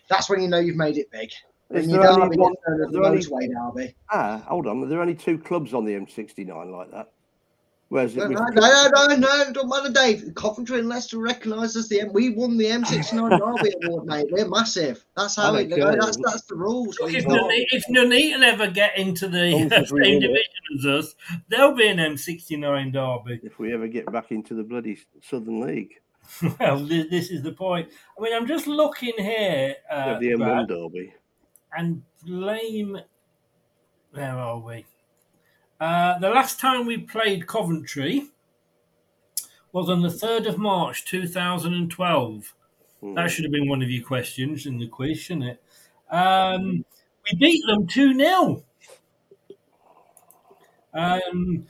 that's 0.10 0.30
when 0.30 0.42
you 0.42 0.48
know 0.48 0.60
you've 0.60 0.76
made 0.78 0.98
it 0.98 1.10
big. 1.12 1.30
Is 1.72 1.88
you 1.88 1.94
there 1.98 2.10
only 2.10 2.38
one- 2.38 2.54
known 2.68 2.82
as 2.86 2.92
the 2.92 3.02
only- 3.04 3.48
derby. 3.48 3.96
Ah, 4.12 4.44
hold 4.48 4.68
on. 4.68 4.80
There 4.80 4.86
are 4.88 4.90
there 4.90 5.02
only 5.02 5.16
two 5.16 5.38
clubs 5.38 5.74
on 5.74 5.86
the 5.86 5.94
M69 5.94 6.72
like 6.72 6.92
that? 6.92 7.13
Whereas 7.90 8.16
it 8.18 8.28
No, 8.28 8.28
no, 8.28 8.46
no, 8.56 9.06
no, 9.08 9.16
no, 9.18 9.52
don't 9.54 9.70
matter, 9.70 9.92
Dave. 9.92 10.34
Coventry 10.34 10.80
and 10.80 10.90
Leicester 10.90 11.20
recognise 11.20 11.76
us. 11.78 11.88
The 11.90 12.02
M- 12.02 12.14
we 12.14 12.30
won 12.32 12.58
the 12.58 12.66
M69 12.66 13.30
Derby 13.58 13.74
Award, 13.86 14.06
mate. 14.08 14.28
We're 14.32 14.48
massive. 14.48 15.06
That's 15.16 15.36
how 15.36 15.54
I 15.54 15.60
it. 15.62 15.70
don't. 15.70 16.00
That's 16.00 16.18
that's 16.26 16.42
the 16.44 16.56
rules. 16.56 16.98
Look, 17.00 17.14
if, 17.14 17.24
got- 17.26 17.34
Nuneaton, 17.34 17.66
if 17.72 17.84
Nuneaton 17.90 18.42
ever 18.44 18.68
get 18.68 18.98
into 18.98 19.28
the 19.28 19.52
Long 19.52 19.70
same 19.70 19.86
win 19.92 20.20
division 20.22 20.44
as 20.80 20.86
us, 20.88 21.16
there'll 21.50 21.76
be 21.76 21.88
an 21.88 21.98
M69 21.98 22.94
Derby. 22.94 23.42
if 23.44 23.60
we 23.60 23.74
ever 23.74 23.88
get 23.88 24.12
back 24.12 24.32
into 24.32 24.56
the 24.56 24.64
bloody 24.64 24.98
Southern 25.22 25.62
League. 25.62 26.00
well, 26.60 26.80
this, 26.80 27.08
this 27.12 27.30
is 27.30 27.44
the 27.44 27.52
point. 27.52 27.90
I 28.18 28.22
mean, 28.24 28.34
I'm 28.34 28.48
just 28.48 28.66
looking 28.66 29.14
here, 29.18 29.76
uh, 29.92 30.18
the 30.18 30.30
M1 30.32 30.38
Brad, 30.38 30.68
derby. 30.68 31.14
and 31.78 32.02
blame. 32.26 32.98
Where 34.14 34.32
are 34.32 34.58
we? 34.60 34.86
Uh, 35.84 36.18
the 36.20 36.30
last 36.30 36.62
time 36.62 36.86
we 36.86 36.98
played 36.98 37.46
Coventry 37.46 38.30
was 39.74 39.90
on 39.90 40.02
the 40.02 40.08
3rd 40.08 40.48
of 40.48 40.58
March 40.58 41.04
2012. 41.04 42.54
Hmm. 43.02 43.14
That 43.16 43.30
should 43.30 43.44
have 43.44 43.52
been 43.52 43.68
one 43.68 43.82
of 43.82 43.92
your 43.92 44.06
questions 44.06 44.66
in 44.66 44.78
the 44.78 44.88
quiz, 44.88 45.20
shouldn't 45.20 45.44
it? 45.46 45.64
Um, 46.10 46.86
we 47.26 47.38
beat 47.38 47.62
them 47.68 47.86
2 47.86 48.14
0. 48.14 48.64
Um, 50.94 51.66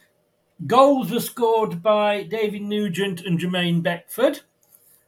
goals 0.68 1.10
were 1.12 1.20
scored 1.20 1.82
by 1.82 2.22
David 2.22 2.62
Nugent 2.62 3.22
and 3.22 3.40
Jermaine 3.40 3.82
Beckford. 3.82 4.42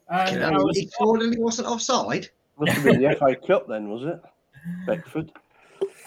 And 0.10 0.36
You 0.36 0.42
I 0.42 0.64
was- 0.64 0.78
he 0.80 0.88
scored 0.88 1.22
and 1.22 1.32
he 1.32 1.40
wasn't 1.40 1.68
offside. 1.68 2.30
Must 2.58 2.72
have 2.72 2.84
been 2.84 3.02
the 3.04 3.16
FA 3.16 3.36
Cup 3.36 3.68
then, 3.68 3.88
was 3.88 4.04
it? 4.04 4.20
Beckford. 4.88 5.32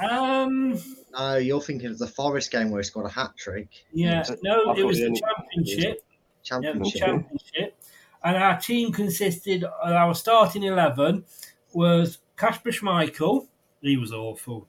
Um, 0.01 0.79
No, 1.13 1.37
you're 1.37 1.61
thinking 1.61 1.91
of 1.91 1.99
the 1.99 2.07
Forest 2.07 2.51
game 2.51 2.71
where 2.71 2.81
he 2.81 2.85
scored 2.85 3.07
a 3.07 3.11
hat 3.11 3.33
trick. 3.37 3.69
yeah, 3.93 4.23
mm. 4.23 4.39
no, 4.43 4.75
it 4.75 4.85
was 4.85 4.99
the 4.99 5.07
only- 5.07 5.21
championship. 5.21 5.79
Yeah, 5.81 5.93
the 5.93 6.45
Championship. 6.45 7.01
championship. 7.01 7.83
And 8.25 8.37
our 8.37 8.59
team 8.59 8.93
consisted, 8.93 9.65
uh, 9.65 9.69
our 9.85 10.15
starting 10.15 10.63
11 10.65 11.25
was 11.73 12.19
Kasper 12.37 12.71
Schmeichel. 12.71 13.47
He 13.81 13.97
was 13.97 14.13
awful. 14.13 14.69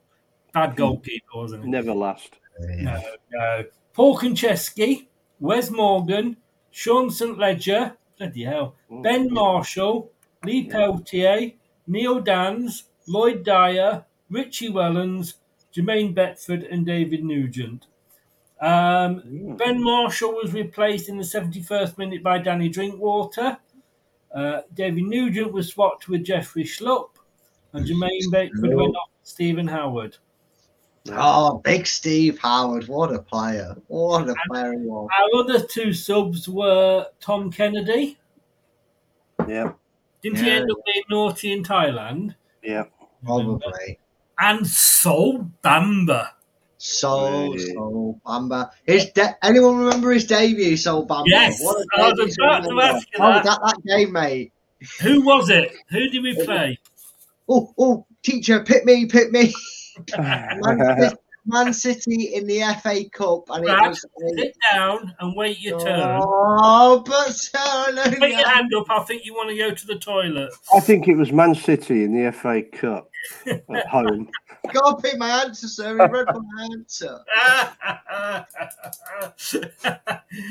Bad 0.54 0.72
hmm. 0.72 0.76
goalkeeper, 0.76 1.36
wasn't 1.36 1.64
he? 1.64 1.70
Never 1.70 1.94
last. 1.94 2.36
No, 2.60 3.02
no. 3.32 3.64
Paul 3.94 4.18
Konchesky, 4.18 5.08
Wes 5.40 5.72
Morgan, 5.72 6.38
Sean 6.72 7.10
St. 7.10 7.38
Ledger, 7.38 7.96
bloody 8.18 8.44
hell, 8.44 8.76
hmm. 8.90 9.02
Ben 9.02 9.32
Marshall, 9.32 10.12
Lee 10.44 10.66
Peltier, 10.68 11.54
Neil 11.88 12.22
Danns, 12.22 12.84
Lloyd 13.08 13.44
Dyer, 13.44 14.06
Richie 14.30 14.70
Wellens, 14.70 15.36
Jermaine 15.74 16.14
Beckford, 16.14 16.64
and 16.64 16.86
David 16.86 17.24
Nugent. 17.24 17.88
Um, 18.62 19.56
Ben 19.58 19.82
Marshall 19.82 20.34
was 20.34 20.54
replaced 20.54 21.08
in 21.10 21.18
the 21.18 21.24
71st 21.24 21.98
minute 21.98 22.22
by 22.22 22.40
Danny 22.40 22.70
Drinkwater. 22.70 23.58
Uh, 24.34 24.62
David 24.74 25.04
Nugent 25.06 25.54
was 25.54 25.70
swapped 25.70 26.10
with 26.10 26.24
Jeffrey 26.26 26.64
Schlupp, 26.64 27.12
and 27.74 27.88
Jermaine 27.88 28.32
Beckford 28.32 28.76
went 28.76 28.96
off 28.96 29.10
with 29.20 29.28
Stephen 29.28 29.68
Howard. 29.68 30.18
Oh, 31.12 31.60
big 31.60 31.88
Steve 31.88 32.38
Howard. 32.40 32.88
What 32.88 33.14
a 33.14 33.20
player. 33.20 33.76
What 33.88 34.30
a 34.30 34.36
player 34.50 34.74
he 34.74 34.86
was. 34.86 35.10
Our 35.18 35.40
other 35.42 35.66
two 35.66 35.94
subs 35.94 36.48
were 36.48 37.08
Tom 37.20 37.52
Kennedy. 37.52 38.18
Yeah, 39.48 39.72
Didn't 40.22 40.40
he 40.40 40.52
end 40.52 40.70
up 40.70 40.78
being 40.86 41.04
naughty 41.10 41.54
in 41.54 41.64
Thailand? 41.64 42.36
yeah. 42.62 42.84
Probably. 43.24 44.00
And 44.42 44.66
Sol 44.66 45.50
Bamba. 45.64 46.30
So, 46.78 47.30
Really? 47.44 47.74
so 47.74 48.20
Bamba. 48.26 48.70
His 48.86 49.10
de- 49.10 49.46
anyone 49.46 49.78
remember 49.80 50.12
his 50.12 50.26
debut, 50.26 50.78
Sol 50.78 51.06
Bamba? 51.06 51.24
Yes, 51.26 51.60
What 51.62 51.76
a 51.98 52.02
I 52.02 52.10
was 52.10 52.14
debut, 52.18 52.32
Sol 52.32 52.48
about 52.48 52.64
to 52.64 52.70
Bamba. 52.70 52.84
ask 52.84 53.08
you 53.14 53.20
Oh, 53.20 53.34
that. 53.34 53.44
that, 53.44 53.60
that 53.62 53.98
game, 53.98 54.12
mate. 54.14 54.54
Who 55.02 55.22
was 55.22 55.50
it? 55.50 55.74
Who 55.90 56.08
did 56.10 56.24
we 56.24 56.38
oh. 56.40 56.46
play? 56.46 56.80
Oh, 57.50 57.74
oh, 57.78 58.06
teacher, 58.24 58.62
pit 58.64 58.86
me, 58.86 59.06
pit 59.08 59.32
me. 59.32 59.54
Man, 60.18 60.62
City, 60.98 61.16
Man 61.46 61.74
City 61.74 62.24
in 62.36 62.48
the 62.48 62.62
FA 62.82 63.04
Cup, 63.10 63.50
and 63.50 63.66
it 63.68 63.72
was. 63.72 64.06
a- 64.06 64.38
sit 64.38 64.56
down 64.72 65.14
and 65.20 65.36
wait 65.36 65.60
your 65.60 65.82
oh, 65.82 65.84
turn. 65.84 66.22
Oh, 66.24 67.04
but 67.06 67.94
no, 67.96 68.04
Put 68.04 68.30
your 68.30 68.48
hand 68.48 68.72
up. 68.74 68.86
I 68.90 69.04
think 69.04 69.26
you 69.26 69.34
want 69.34 69.50
to 69.50 69.58
go 69.58 69.72
to 69.72 69.86
the 69.88 69.96
toilet. 70.00 70.54
I 70.74 70.80
think 70.80 71.10
it 71.10 71.16
was 71.16 71.34
Man 71.34 71.56
City 71.56 72.06
in 72.06 72.14
the 72.14 72.32
FA 72.32 72.62
Cup 72.64 73.09
at 73.48 73.88
home. 73.88 74.30
Can't 74.72 75.02
pick 75.02 75.18
my 75.18 75.44
answer, 75.44 75.68
sir. 75.68 75.94
He 75.94 76.12
read 76.12 76.28
my 76.28 76.68
answer. 76.74 77.20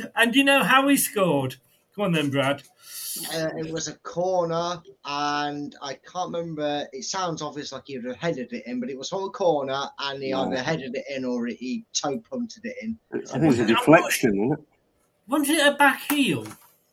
and 0.17 0.35
you 0.35 0.45
know 0.45 0.63
how 0.63 0.89
he 0.89 0.97
scored? 0.97 1.57
Come 1.95 2.07
on 2.07 2.13
then, 2.13 2.31
Brad. 2.31 2.63
Uh, 3.35 3.51
it 3.57 3.73
was 3.73 3.89
a 3.89 3.95
corner, 3.99 4.81
and 5.05 5.75
I 5.83 5.95
can't 5.95 6.33
remember. 6.33 6.87
It 6.93 7.05
sounds 7.05 7.43
obvious 7.43 7.73
like 7.73 7.85
he 7.87 7.99
would 7.99 8.07
have 8.07 8.17
headed 8.17 8.53
it 8.53 8.67
in, 8.67 8.81
but 8.81 8.91
it 8.91 8.97
was 8.97 9.09
from 9.09 9.25
a 9.25 9.31
corner, 9.31 9.85
and 9.99 10.23
he 10.23 10.33
either 10.33 10.63
headed 10.63 10.95
it 10.95 11.05
in 11.15 11.25
or 11.25 11.47
he 11.47 11.85
toe 11.93 12.23
punted 12.31 12.65
it 12.65 12.77
in. 12.81 12.99
I 13.13 13.19
think 13.19 13.45
it 13.45 13.47
was 13.47 13.59
a 13.59 13.67
deflection, 13.67 14.49
wasn't 14.49 14.61
it? 14.61 14.67
Wasn't 15.27 15.59
it 15.59 15.67
a 15.67 15.77
back 15.77 16.01
heel? 16.11 16.47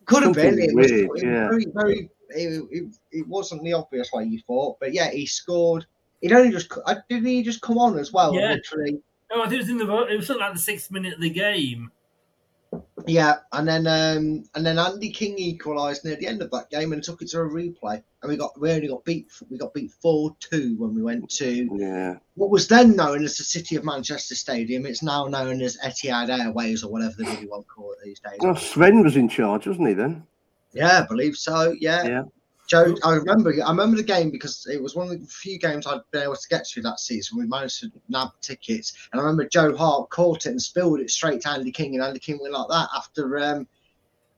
Could 0.06 0.22
have 0.24 0.34
been. 0.34 0.58
It 0.58 0.74
was, 0.74 0.90
weird, 0.90 1.04
it 1.04 1.10
was 1.10 1.22
yeah. 1.22 1.48
very, 1.48 1.66
very. 1.72 2.10
It, 2.30 2.64
it, 2.70 2.96
it 3.12 3.28
wasn't 3.28 3.62
the 3.64 3.72
obvious 3.74 4.10
way 4.12 4.24
you 4.24 4.40
thought, 4.46 4.78
but 4.80 4.92
yeah, 4.92 5.10
he 5.10 5.26
scored. 5.26 5.86
He'd 6.20 6.32
only 6.32 6.50
just 6.50 6.68
co- 6.70 6.82
didn't 7.08 7.26
he 7.26 7.42
just 7.42 7.60
come 7.60 7.78
on 7.78 7.98
as 7.98 8.12
well? 8.12 8.34
Yeah. 8.34 8.52
Literally, 8.54 9.00
No, 9.30 9.42
I 9.42 9.48
think 9.48 9.54
it 9.54 9.64
was 9.64 9.68
in 9.70 9.78
the 9.78 10.06
it 10.10 10.16
was 10.16 10.26
something 10.26 10.40
like 10.44 10.54
the 10.54 10.58
sixth 10.58 10.90
minute 10.90 11.14
of 11.14 11.20
the 11.20 11.30
game. 11.30 11.90
yeah. 13.06 13.36
And 13.52 13.68
then 13.68 13.86
um, 13.86 14.44
and 14.54 14.64
then 14.66 14.78
Andy 14.78 15.10
King 15.10 15.38
equalised 15.38 16.04
near 16.04 16.16
the 16.16 16.26
end 16.26 16.42
of 16.42 16.50
that 16.50 16.70
game 16.70 16.92
and 16.92 17.02
took 17.02 17.22
it 17.22 17.28
to 17.30 17.40
a 17.40 17.44
replay. 17.48 18.02
And 18.22 18.30
we 18.30 18.36
got 18.36 18.58
we 18.58 18.72
only 18.72 18.88
got 18.88 19.04
beat 19.04 19.28
we 19.50 19.58
got 19.58 19.72
beat 19.74 19.92
four 19.92 20.34
two 20.40 20.74
when 20.78 20.94
we 20.94 21.02
went 21.02 21.28
to 21.30 21.68
Yeah. 21.74 22.16
what 22.34 22.50
was 22.50 22.66
then 22.66 22.96
known 22.96 23.22
as 23.24 23.36
the 23.36 23.44
City 23.44 23.76
of 23.76 23.84
Manchester 23.84 24.34
Stadium. 24.34 24.86
It's 24.86 25.02
now 25.02 25.26
known 25.26 25.60
as 25.60 25.76
Etihad 25.84 26.28
Airways 26.30 26.82
or 26.82 26.90
whatever 26.90 27.14
they 27.18 27.24
really 27.24 27.46
want 27.46 27.66
to 27.66 27.72
call 27.72 27.92
it 27.92 27.98
these 28.04 28.20
days. 28.20 28.38
Well, 28.40 28.56
Sven 28.56 29.02
was 29.04 29.16
in 29.16 29.28
charge, 29.28 29.66
wasn't 29.66 29.88
he 29.88 29.94
then? 29.94 30.24
Yeah, 30.76 31.00
I 31.02 31.06
believe 31.06 31.36
so. 31.36 31.74
Yeah. 31.80 32.04
Yeah. 32.04 32.22
Joe, 32.68 32.96
I 33.04 33.14
remember. 33.14 33.52
I 33.64 33.70
remember 33.70 33.96
the 33.96 34.02
game 34.02 34.30
because 34.30 34.66
it 34.70 34.82
was 34.82 34.96
one 34.96 35.08
of 35.08 35.20
the 35.20 35.26
few 35.26 35.58
games 35.58 35.86
I'd 35.86 36.00
been 36.10 36.24
able 36.24 36.34
to 36.34 36.48
get 36.48 36.66
to 36.66 36.82
that 36.82 36.98
season. 36.98 37.38
We 37.38 37.46
managed 37.46 37.80
to 37.80 37.92
nab 38.08 38.30
tickets, 38.40 38.92
and 39.12 39.20
I 39.20 39.24
remember 39.24 39.48
Joe 39.48 39.76
Hart 39.76 40.10
caught 40.10 40.46
it 40.46 40.50
and 40.50 40.60
spilled 40.60 41.00
it 41.00 41.10
straight 41.10 41.42
to 41.42 41.50
Andy 41.50 41.70
King, 41.70 41.94
and 41.94 42.02
Andy 42.02 42.18
King 42.18 42.38
went 42.40 42.54
like 42.54 42.68
that 42.68 42.88
after. 42.96 43.38
Um, 43.38 43.68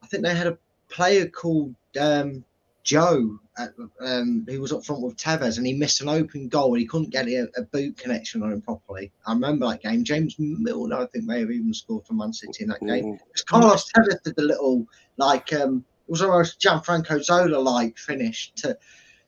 I 0.02 0.06
think 0.06 0.23
they 0.23 0.35
had 0.35 0.47
a 0.47 0.59
player 0.90 1.27
called 1.27 1.74
um, 1.98 2.44
Joe 2.85 3.39
at, 3.59 3.70
um, 4.01 4.47
who 4.48 4.60
was 4.60 4.73
up 4.73 4.85
front 4.85 5.02
with 5.02 5.16
Tevez, 5.16 5.56
and 5.56 5.66
he 5.66 5.73
missed 5.73 6.02
an 6.02 6.09
open 6.09 6.48
goal, 6.48 6.74
and 6.74 6.81
he 6.81 6.86
couldn't 6.86 7.10
get 7.10 7.28
a, 7.28 7.48
a 7.56 7.62
boot 7.62 7.97
connection 7.97 8.43
on 8.43 8.52
him 8.52 8.60
properly. 8.60 9.10
I 9.27 9.32
remember 9.32 9.69
that 9.69 9.82
game. 9.82 10.05
James 10.05 10.36
Milner, 10.39 10.97
I 10.97 11.06
think, 11.06 11.24
may 11.24 11.40
have 11.40 11.51
even 11.51 11.73
scored 11.73 12.06
for 12.06 12.12
Man 12.12 12.32
City 12.32 12.65
in 12.65 12.69
that 12.69 12.81
game. 12.81 13.05
Mm. 13.05 13.19
Because 13.27 13.43
Carlos 13.43 13.90
Tevez 13.90 14.23
did 14.23 14.36
the 14.36 14.43
little 14.43 14.86
like 15.16 15.52
um, 15.55 15.85
it 16.09 16.10
was 16.10 16.22
almost 16.22 16.59
Gianfranco 16.60 17.22
Zola 17.22 17.59
like 17.59 17.98
finish 17.98 18.51
to 18.56 18.76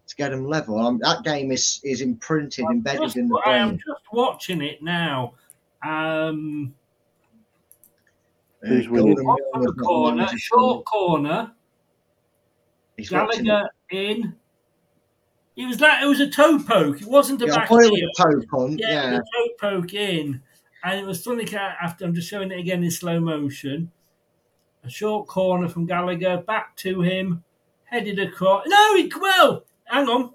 to 0.07 0.16
get 0.16 0.32
him 0.32 0.47
level. 0.47 0.78
Um, 0.81 0.98
that 1.02 1.23
game 1.24 1.52
is 1.52 1.81
is 1.85 2.01
imprinted, 2.01 2.65
embedded 2.70 3.02
Just- 3.02 3.16
in 3.16 3.28
the 3.28 3.40
brain. 3.44 3.55
I 3.55 3.59
am 3.59 3.77
just 3.77 4.02
watching 4.12 4.62
it 4.62 4.82
now. 4.82 5.35
Um, 5.86 6.74
Who's 8.62 8.89
winning? 8.89 9.15
Golden 9.15 9.27
off 9.27 9.39
Ball 9.39 9.51
from 9.52 9.62
the 9.62 9.73
corner, 9.82 10.16
one 10.16 10.20
as 10.24 10.31
he 10.32 10.39
short 10.39 10.85
corner, 10.85 11.52
He's 12.97 13.07
it. 13.09 13.11
Gallagher 13.11 13.69
in. 13.90 14.35
It 15.57 15.66
was 15.66 15.81
like 15.81 16.02
it 16.02 16.07
was 16.07 16.20
a 16.20 16.31
toe 16.31 16.59
poke. 16.59 17.01
It 17.02 17.07
wasn't 17.09 17.43
a 17.43 17.47
Yeah, 17.47 17.55
I 17.55 17.57
back 17.59 17.70
it 17.70 17.74
was 17.74 17.90
a 18.19 18.23
toe 18.23 18.43
punt. 18.51 18.81
Yeah, 18.81 18.89
Yeah, 19.12 19.16
a 19.16 19.20
toe 19.20 19.48
poke 19.61 19.94
in, 19.94 20.43
and 20.85 21.01
it 21.01 21.07
was 21.07 21.23
something 21.23 21.47
like 21.47 21.55
after. 21.55 22.05
I'm 22.05 22.15
just 22.15 22.28
showing 22.28 22.51
it 22.51 22.59
again 22.59 22.82
in 22.85 22.90
slow 22.90 23.20
motion. 23.20 23.90
A 24.85 24.89
short 24.90 25.27
corner 25.27 25.69
from 25.69 25.86
Gallagher, 25.86 26.39
back 26.39 26.74
to 26.77 27.02
him, 27.02 27.44
headed 27.85 28.19
across. 28.19 28.65
No, 28.66 28.97
he 28.97 29.12
well, 29.20 29.65
hang 29.85 30.09
on. 30.09 30.35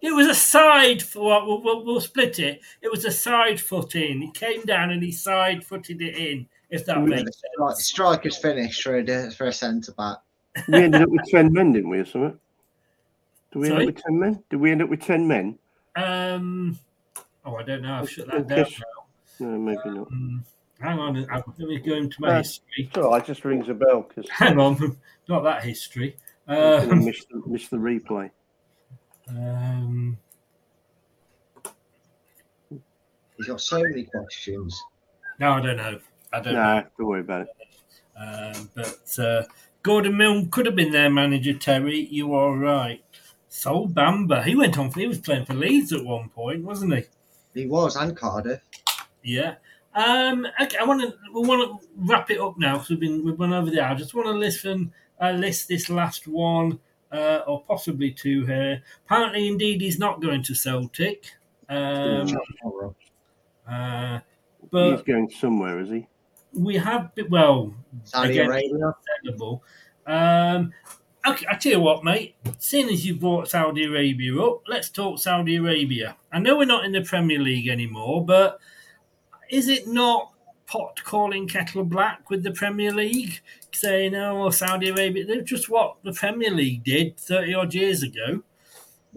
It 0.00 0.14
was 0.14 0.26
a 0.26 0.34
side 0.34 1.02
for 1.02 1.44
we'll, 1.44 1.62
we'll, 1.62 1.84
we'll 1.84 2.00
split 2.00 2.38
it. 2.38 2.60
It 2.80 2.90
was 2.90 3.04
a 3.04 3.10
side 3.10 3.60
foot 3.60 3.94
in. 3.94 4.22
He 4.22 4.30
came 4.30 4.62
down 4.62 4.90
and 4.90 5.02
he 5.02 5.10
side 5.12 5.64
footed 5.64 6.00
it 6.00 6.16
in. 6.16 6.46
If 6.70 6.84
that 6.86 6.98
Yeah, 6.98 7.04
makes 7.04 7.24
the 7.24 7.32
sense. 7.32 7.52
stri- 7.58 7.76
striker's 7.76 8.36
finish 8.38 8.82
for 8.82 8.98
a 8.98 9.30
for 9.32 9.46
a 9.46 9.52
centre 9.52 9.92
back. 9.92 10.18
We 10.68 10.82
ended 10.82 11.02
up 11.02 11.08
with 11.10 11.22
10 11.28 11.52
men, 11.52 11.72
didn't 11.72 11.90
we, 11.90 11.98
or 11.98 12.04
something? 12.04 12.38
Did 13.52 13.58
we 13.58 13.68
Sorry? 13.68 13.80
end 13.80 13.88
up 13.90 13.94
with 13.94 14.04
10 14.04 14.18
men? 14.18 14.44
Did 14.50 14.56
we 14.60 14.70
end 14.72 14.82
up 14.82 14.88
with 14.88 15.02
10 15.02 15.28
men? 15.28 15.58
Um. 15.94 16.78
Oh, 17.44 17.56
I 17.56 17.62
don't 17.62 17.82
know. 17.82 17.94
I've 17.94 18.10
shut 18.10 18.26
that 18.28 18.48
down 18.48 18.58
now. 18.58 19.04
No, 19.38 19.58
maybe 19.58 19.80
not. 19.86 20.08
Hang 20.80 20.98
on. 20.98 21.16
I'm- 21.30 21.42
Let 21.58 21.68
me 21.68 21.78
go 21.78 21.94
into 21.94 22.16
my 22.20 22.28
Uh, 22.28 22.36
history. 22.38 22.66
It's 22.78 22.96
all 22.98 23.10
right, 23.10 23.22
it 23.22 23.26
just 23.26 23.44
rings 23.44 23.68
a 23.68 23.74
bell 23.74 24.02
because 24.08 24.28
Hang 24.30 24.58
on. 24.60 24.98
Not 25.28 25.42
that 25.44 25.64
history. 25.64 26.16
I 26.46 26.56
Um, 26.56 27.04
missed, 27.04 27.28
the, 27.30 27.42
missed 27.46 27.70
the 27.70 27.76
replay. 27.78 28.30
um, 29.28 30.18
He's 33.36 33.46
got 33.46 33.60
so 33.60 33.80
many 33.82 34.04
questions. 34.04 34.80
no, 35.38 35.52
I 35.52 35.60
don't 35.60 35.76
know. 35.76 35.98
I 36.32 36.40
don't 36.40 36.54
No, 36.54 36.62
know. 36.80 36.86
don't 36.98 37.06
worry 37.06 37.20
about 37.20 37.42
it. 37.42 37.48
Um, 38.18 38.70
but 38.74 39.18
uh, 39.18 39.42
Gordon 39.82 40.16
Milne 40.16 40.50
could 40.50 40.66
have 40.66 40.74
been 40.76 40.92
their 40.92 41.10
manager, 41.10 41.52
Terry. 41.54 42.06
You 42.10 42.34
are 42.34 42.56
right. 42.56 43.04
Sol 43.48 43.88
Bamba. 43.88 44.42
He 44.44 44.54
went 44.54 44.78
on. 44.78 44.90
For, 44.90 45.00
He 45.00 45.06
was 45.06 45.18
playing 45.18 45.44
for 45.44 45.54
Leeds 45.54 45.92
at 45.92 46.04
one 46.04 46.28
point, 46.30 46.64
wasn't 46.64 46.94
he? 46.94 47.04
He 47.54 47.66
was 47.66 47.96
and 47.96 48.16
Cardiff. 48.16 48.60
Yeah. 49.22 49.56
Um, 49.96 50.46
okay, 50.62 50.76
I 50.76 50.84
want 50.84 51.00
to 51.00 51.14
we 51.34 51.40
want 51.48 51.80
to 51.80 51.88
wrap 51.96 52.30
it 52.30 52.38
up 52.38 52.58
now 52.58 52.74
because 52.74 52.90
we've 52.90 53.00
been 53.00 53.24
we've 53.24 53.38
gone 53.38 53.52
over 53.54 53.70
the 53.70 53.80
hour. 53.80 53.92
I 53.92 53.94
just 53.94 54.14
want 54.14 54.26
to 54.26 54.32
listen 54.32 54.92
uh, 55.20 55.30
list 55.30 55.68
this 55.68 55.88
last 55.88 56.28
one 56.28 56.78
uh, 57.10 57.40
or 57.46 57.62
possibly 57.64 58.10
two 58.10 58.44
here. 58.44 58.82
Apparently, 59.06 59.48
indeed, 59.48 59.80
he's 59.80 59.98
not 59.98 60.20
going 60.20 60.42
to 60.44 60.54
Celtic. 60.54 61.24
Um, 61.70 62.28
uh, 63.68 64.20
He's 64.72 65.02
going 65.02 65.30
somewhere, 65.30 65.80
is 65.80 65.88
he? 65.90 66.06
we 66.52 66.76
have 66.76 67.14
been- 67.14 67.28
well 67.30 67.74
Saudi 68.04 68.30
again, 68.38 68.46
Arabia. 68.46 68.70
understandable. 68.74 69.62
Um, 70.06 70.72
okay, 71.26 71.46
I 71.50 71.54
tell 71.56 71.72
you 71.72 71.80
what, 71.80 72.04
mate. 72.04 72.34
Seeing 72.58 72.88
as 72.88 73.04
you 73.06 73.14
brought 73.16 73.48
Saudi 73.48 73.84
Arabia 73.84 74.40
up, 74.40 74.62
let's 74.68 74.88
talk 74.90 75.18
Saudi 75.18 75.56
Arabia. 75.56 76.16
I 76.32 76.38
know 76.38 76.56
we're 76.58 76.64
not 76.66 76.84
in 76.84 76.92
the 76.92 77.02
Premier 77.02 77.38
League 77.38 77.68
anymore, 77.68 78.24
but 78.24 78.58
is 79.50 79.68
it 79.68 79.86
not 79.86 80.32
pot 80.66 81.02
calling 81.04 81.46
kettle 81.48 81.84
black 81.84 82.28
with 82.28 82.42
the 82.42 82.50
Premier 82.50 82.92
League, 82.92 83.40
saying, 83.72 84.14
"Oh, 84.14 84.50
Saudi 84.50 84.88
Arabia"? 84.88 85.24
They're 85.24 85.42
just 85.42 85.68
what 85.68 85.96
the 86.02 86.12
Premier 86.12 86.50
League 86.50 86.84
did 86.84 87.18
thirty 87.18 87.54
odd 87.54 87.74
years 87.74 88.02
ago. 88.02 88.42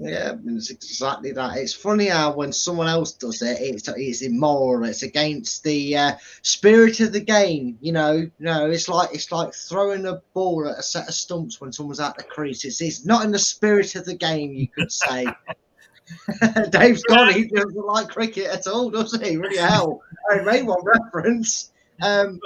Yeah, 0.02 0.36
it's 0.46 0.70
exactly 0.70 1.34
that. 1.34 1.58
It's 1.58 1.74
funny 1.74 2.08
how 2.08 2.34
when 2.34 2.54
someone 2.54 2.88
else 2.88 3.12
does 3.12 3.42
it, 3.42 3.58
it's 3.60 3.90
it's 3.90 4.22
immoral. 4.22 4.86
It's 4.86 5.04
against 5.04 5.64
the 5.64 5.98
uh, 5.98 6.12
spirit 6.42 7.02
of 7.02 7.12
the 7.12 7.20
game. 7.20 7.78
You 7.82 7.92
know, 7.92 8.14
you 8.14 8.32
know, 8.40 8.70
it's 8.70 8.88
like 8.88 9.10
it's 9.14 9.30
like 9.32 9.54
throwing 9.54 10.06
a 10.06 10.22
ball 10.34 10.70
at 10.70 10.80
a 10.80 10.84
set 10.84 11.10
of 11.10 11.14
stumps 11.14 11.60
when 11.60 11.74
someone's 11.74 12.00
at 12.00 12.16
the 12.18 12.24
crease. 12.24 12.64
It's, 12.64 12.80
it's 12.80 13.06
not 13.06 13.26
in 13.26 13.32
the 13.32 13.40
spirit 13.40 13.96
of 13.96 14.06
the 14.06 14.16
game, 14.16 14.54
you 14.54 14.70
could 14.70 14.92
say. 14.92 15.26
Dave's 16.70 17.04
gone. 17.04 17.34
He 17.34 17.46
doesn't 17.48 17.76
like 17.76 18.08
cricket 18.08 18.46
at 18.46 18.68
all, 18.68 18.90
does 18.90 19.14
he? 19.22 19.36
Really 19.36 19.58
hell. 19.58 20.02
I 20.30 20.42
made 20.42 20.66
one 20.66 20.84
reference. 20.84 21.72
Um, 22.02 22.40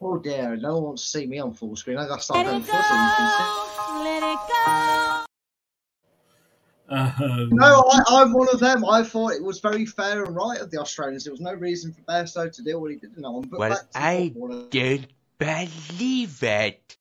oh 0.00 0.18
dear, 0.18 0.56
no 0.56 0.74
one 0.74 0.82
wants 0.84 1.02
to 1.04 1.18
see 1.18 1.26
me 1.26 1.38
on 1.38 1.54
full 1.54 1.76
screen. 1.76 1.98
I 1.98 2.06
got 2.06 2.16
to 2.16 2.22
start 2.22 2.46
going 2.46 2.62
fussy. 2.62 2.94
You 2.94 3.10
can 3.16 3.30
see. 3.38 5.26
Um, 6.90 7.48
No, 7.52 7.84
I, 7.88 8.02
I'm 8.08 8.32
one 8.32 8.48
of 8.52 8.58
them. 8.58 8.84
I 8.84 9.04
thought 9.04 9.32
it 9.32 9.42
was 9.42 9.60
very 9.60 9.86
fair 9.86 10.24
and 10.24 10.34
right 10.34 10.60
of 10.60 10.70
the 10.70 10.78
Australians. 10.78 11.24
There 11.24 11.32
was 11.32 11.40
no 11.40 11.54
reason 11.54 11.92
for 11.92 12.00
Bairstow 12.02 12.52
to 12.52 12.62
do 12.62 12.80
what 12.80 12.90
he 12.90 12.96
did 12.96 13.16
in 13.16 13.22
that 13.22 13.30
one. 13.30 13.42
But 13.42 13.60
Well, 13.60 13.80
I 13.94 14.34
don't 14.70 15.06
believe 15.38 16.42
it. 16.42 16.96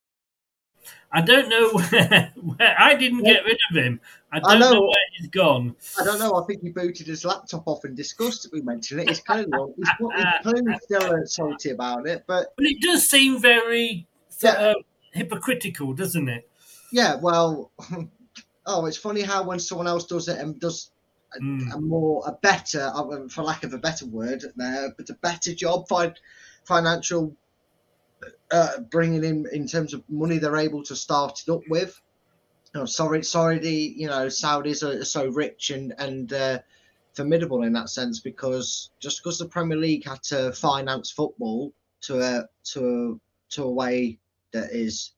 I 1.11 1.22
don't 1.22 1.49
know 1.49 1.70
where, 1.74 2.32
where 2.36 2.76
I 2.80 2.95
didn't 2.95 3.24
get 3.24 3.44
rid 3.45 3.57
of 3.72 3.78
him. 3.78 3.99
I 4.32 4.40
don't 4.40 4.52
I 4.52 4.57
know. 4.60 4.74
know. 4.74 4.82
where 4.82 5.06
he's 5.18 5.28
gone. 5.30 5.76
I 5.99 6.03
don't 6.03 6.20
know. 6.20 6.36
I 6.36 6.45
think 6.45 6.61
he 6.61 6.70
booted 6.70 7.07
his 7.07 7.26
laptop 7.26 7.64
off 7.68 7.84
in 7.86 7.95
disgust 7.95 8.44
that 8.44 8.53
we 8.53 8.61
mentioned 8.61 9.02
it. 9.02 9.10
He's 9.10 9.20
clearly, 9.22 9.48
he's, 9.76 9.90
he's 9.90 10.26
clearly 10.44 10.78
still 10.84 11.03
uh, 11.16 11.26
salty 11.26 11.72
about 11.72 12.07
it. 12.07 12.24
But 12.28 12.53
But 12.56 12.66
it 12.68 12.80
does 12.82 13.10
seem 13.10 13.40
very 13.41 14.06
Yeah. 14.41 14.52
uh, 14.52 14.74
hypocritical, 15.14 15.94
doesn't 15.94 16.30
it? 16.30 16.48
yeah, 16.91 17.16
well, 17.16 17.72
oh, 18.66 18.86
it's 18.86 18.98
funny 18.98 19.22
how 19.22 19.44
when 19.44 19.60
someone 19.60 19.88
else 19.88 20.06
does 20.06 20.28
it 20.28 20.38
and 20.40 20.60
does 20.60 20.91
a, 21.36 21.40
Mm. 21.40 21.76
a 21.76 21.80
more, 21.80 22.24
a 22.26 22.32
better, 22.32 22.91
uh, 22.94 23.28
for 23.30 23.44
lack 23.44 23.64
of 23.64 23.74
a 23.74 23.78
better 23.78 24.06
word, 24.07 24.44
there, 24.56 24.91
but 24.98 25.10
a 25.11 25.14
better 25.16 25.53
job, 25.53 25.88
fin- 25.88 26.16
financial, 26.66 27.36
uh, 28.52 28.80
bringing 28.92 29.24
in 29.24 29.46
in 29.52 29.68
terms 29.68 29.94
of 29.94 30.04
money 30.10 30.38
they're 30.38 30.58
able 30.58 30.84
to 30.84 30.96
start 30.96 31.44
it 31.46 31.52
up 31.52 31.62
with. 31.70 32.00
Oh, 32.76 32.86
sorry, 32.86 33.24
sorry, 33.24 33.60
the 33.60 33.94
you 33.96 34.08
know 34.08 34.28
Saudis 34.28 34.84
are 34.84 35.04
so 35.06 35.28
rich 35.28 35.72
and 35.72 35.94
and 35.98 36.32
uh, 36.34 36.60
formidable 37.14 37.64
in 37.64 37.74
that 37.74 37.90
sense 37.90 38.20
because 38.20 38.92
just 39.00 39.24
because 39.24 39.40
the 39.40 39.48
Premier 39.48 39.78
League 39.78 40.06
had 40.08 40.22
to 40.24 40.52
finance 40.54 41.12
football 41.12 41.74
to 42.02 42.20
a 42.22 42.46
to 42.66 43.18
a, 43.20 43.52
to 43.54 43.64
a 43.64 43.72
way 43.72 44.18
that 44.52 44.72
is 44.72 45.12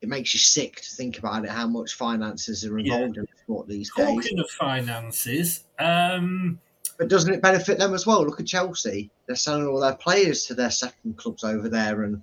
it 0.00 0.08
makes 0.08 0.34
you 0.34 0.40
sick 0.40 0.76
to 0.82 0.94
think 0.96 1.18
about 1.18 1.44
it 1.44 1.50
how 1.50 1.66
much 1.66 1.94
finances 1.94 2.64
are 2.64 2.78
Yeah. 2.78 2.94
involved 2.94 3.16
in 3.16 3.26
sport 3.42 3.68
these 3.68 3.90
days. 3.96 4.06
Talking 4.06 4.38
of 4.38 4.50
finances, 4.50 5.64
um, 5.78 6.60
But 6.98 7.08
doesn't 7.08 7.32
it 7.34 7.42
benefit 7.42 7.78
them 7.78 7.94
as 7.94 8.06
well? 8.06 8.24
Look 8.24 8.38
at 8.38 8.46
Chelsea; 8.46 9.10
they're 9.26 9.34
selling 9.34 9.66
all 9.66 9.80
their 9.80 9.96
players 9.96 10.46
to 10.46 10.54
their 10.54 10.70
second 10.70 11.16
clubs 11.16 11.42
over 11.42 11.68
there, 11.68 12.02
and 12.02 12.22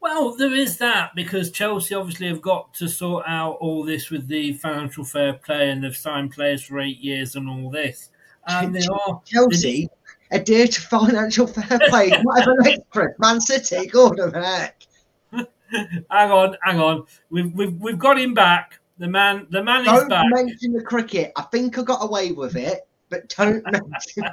well, 0.00 0.34
there 0.36 0.54
is 0.54 0.76
that 0.78 1.14
because 1.14 1.50
Chelsea 1.50 1.94
obviously 1.94 2.28
have 2.28 2.42
got 2.42 2.72
to 2.74 2.88
sort 2.88 3.24
out 3.26 3.56
all 3.60 3.82
this 3.84 4.10
with 4.10 4.28
the 4.28 4.52
financial 4.54 5.04
fair 5.04 5.34
play, 5.34 5.70
and 5.70 5.82
they've 5.82 5.96
signed 5.96 6.32
players 6.32 6.62
for 6.62 6.80
eight 6.80 6.98
years 6.98 7.36
and 7.36 7.48
all 7.48 7.70
this, 7.70 8.10
and 8.46 8.74
they 8.74 8.86
are 8.86 9.20
Chelsea 9.26 9.88
adhere 10.30 10.66
to 10.66 10.80
financial 10.80 11.46
fair 11.46 11.78
play. 11.88 12.10
Whatever 12.22 12.56
next, 12.60 12.82
Chris. 12.90 13.14
Man 13.18 13.40
City, 13.40 13.86
God 13.86 14.18
of 14.18 14.32
heck. 14.32 14.82
hang 15.32 16.30
on, 16.30 16.56
hang 16.62 16.80
on. 16.80 17.06
We've 17.30 17.52
we've 17.52 17.74
we've 17.80 17.98
got 17.98 18.18
him 18.18 18.34
back. 18.34 18.78
The 18.98 19.08
man, 19.08 19.46
the 19.50 19.62
man 19.62 19.82
is 19.82 20.04
back. 20.04 20.08
Don't 20.08 20.30
mention 20.30 20.72
the 20.72 20.82
cricket. 20.82 21.32
I 21.36 21.42
think 21.42 21.78
I 21.78 21.82
got 21.82 22.02
away 22.02 22.32
with 22.32 22.56
it, 22.56 22.86
but 23.10 23.28
don't 23.36 23.62
mention. 23.64 24.24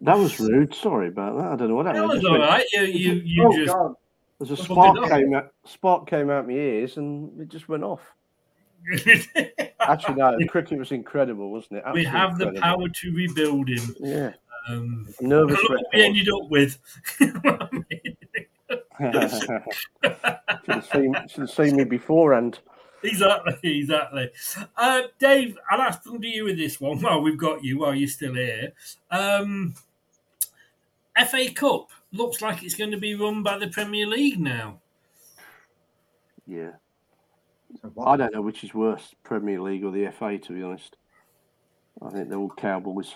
That 0.00 0.18
was 0.18 0.38
rude. 0.38 0.74
Sorry 0.74 1.08
about 1.08 1.36
that. 1.38 1.52
I 1.52 1.56
don't 1.56 1.68
know 1.68 1.76
what 1.76 1.86
happened. 1.86 2.02
That 2.02 2.08
was 2.08 2.16
just 2.16 2.26
all 2.26 2.38
went- 2.38 2.50
right. 2.50 2.66
You, 2.72 2.82
you, 2.82 3.12
you 3.24 3.44
oh 3.46 3.56
just. 3.56 3.72
God! 3.72 3.94
There's 4.38 4.50
a 4.58 4.62
spark 4.62 5.08
came 5.08 5.34
out. 5.34 5.52
Spark 5.64 6.08
came 6.08 6.30
out 6.30 6.46
my 6.46 6.54
ears, 6.54 6.96
and 6.96 7.40
it 7.40 7.48
just 7.48 7.68
went 7.68 7.84
off. 7.84 8.14
Actually, 9.80 10.14
no. 10.16 10.36
The 10.38 10.48
cricket 10.48 10.78
was 10.78 10.92
incredible, 10.92 11.50
wasn't 11.50 11.78
it? 11.78 11.84
we 11.94 12.04
have 12.04 12.38
the 12.38 12.48
incredible. 12.48 12.60
power 12.60 12.88
to 12.88 13.14
rebuild 13.14 13.68
him. 13.68 13.96
Yeah. 14.00 14.32
Um, 14.68 15.06
I'm 15.20 15.28
nervous 15.28 15.58
look 15.58 15.70
what 15.70 15.84
we 15.92 16.04
ended 16.04 16.28
up 16.28 16.48
with. 16.48 16.78
should 17.18 17.34
have 20.68 20.88
seen, 20.92 21.14
should 21.28 21.40
have 21.40 21.50
seen 21.50 21.76
me 21.76 21.84
beforehand. 21.84 22.60
exactly, 23.02 23.78
exactly. 23.78 24.30
Uh, 24.76 25.02
Dave, 25.18 25.58
I'll 25.70 25.82
ask 25.82 26.02
them 26.02 26.20
to 26.20 26.26
you 26.26 26.44
with 26.44 26.56
this 26.56 26.80
one. 26.80 27.00
Well, 27.00 27.20
we've 27.20 27.38
got 27.38 27.62
you 27.62 27.78
while 27.78 27.94
you're 27.94 28.08
still 28.08 28.34
here. 28.34 28.72
Um, 29.10 29.74
FA 31.16 31.52
Cup 31.52 31.90
looks 32.14 32.40
like 32.40 32.62
it's 32.62 32.74
going 32.74 32.90
to 32.92 32.96
be 32.96 33.14
run 33.14 33.42
by 33.42 33.58
the 33.58 33.68
Premier 33.68 34.06
League 34.06 34.40
now. 34.40 34.80
Yeah. 36.46 36.72
So 37.82 37.92
I 38.04 38.16
don't 38.16 38.32
know 38.32 38.42
which 38.42 38.64
is 38.64 38.74
worse, 38.74 39.14
Premier 39.24 39.60
League 39.60 39.84
or 39.84 39.90
the 39.90 40.10
FA, 40.10 40.38
to 40.38 40.52
be 40.52 40.62
honest. 40.62 40.96
I 42.02 42.10
think 42.10 42.28
they're 42.28 42.38
all 42.38 42.50
cowboys. 42.50 43.14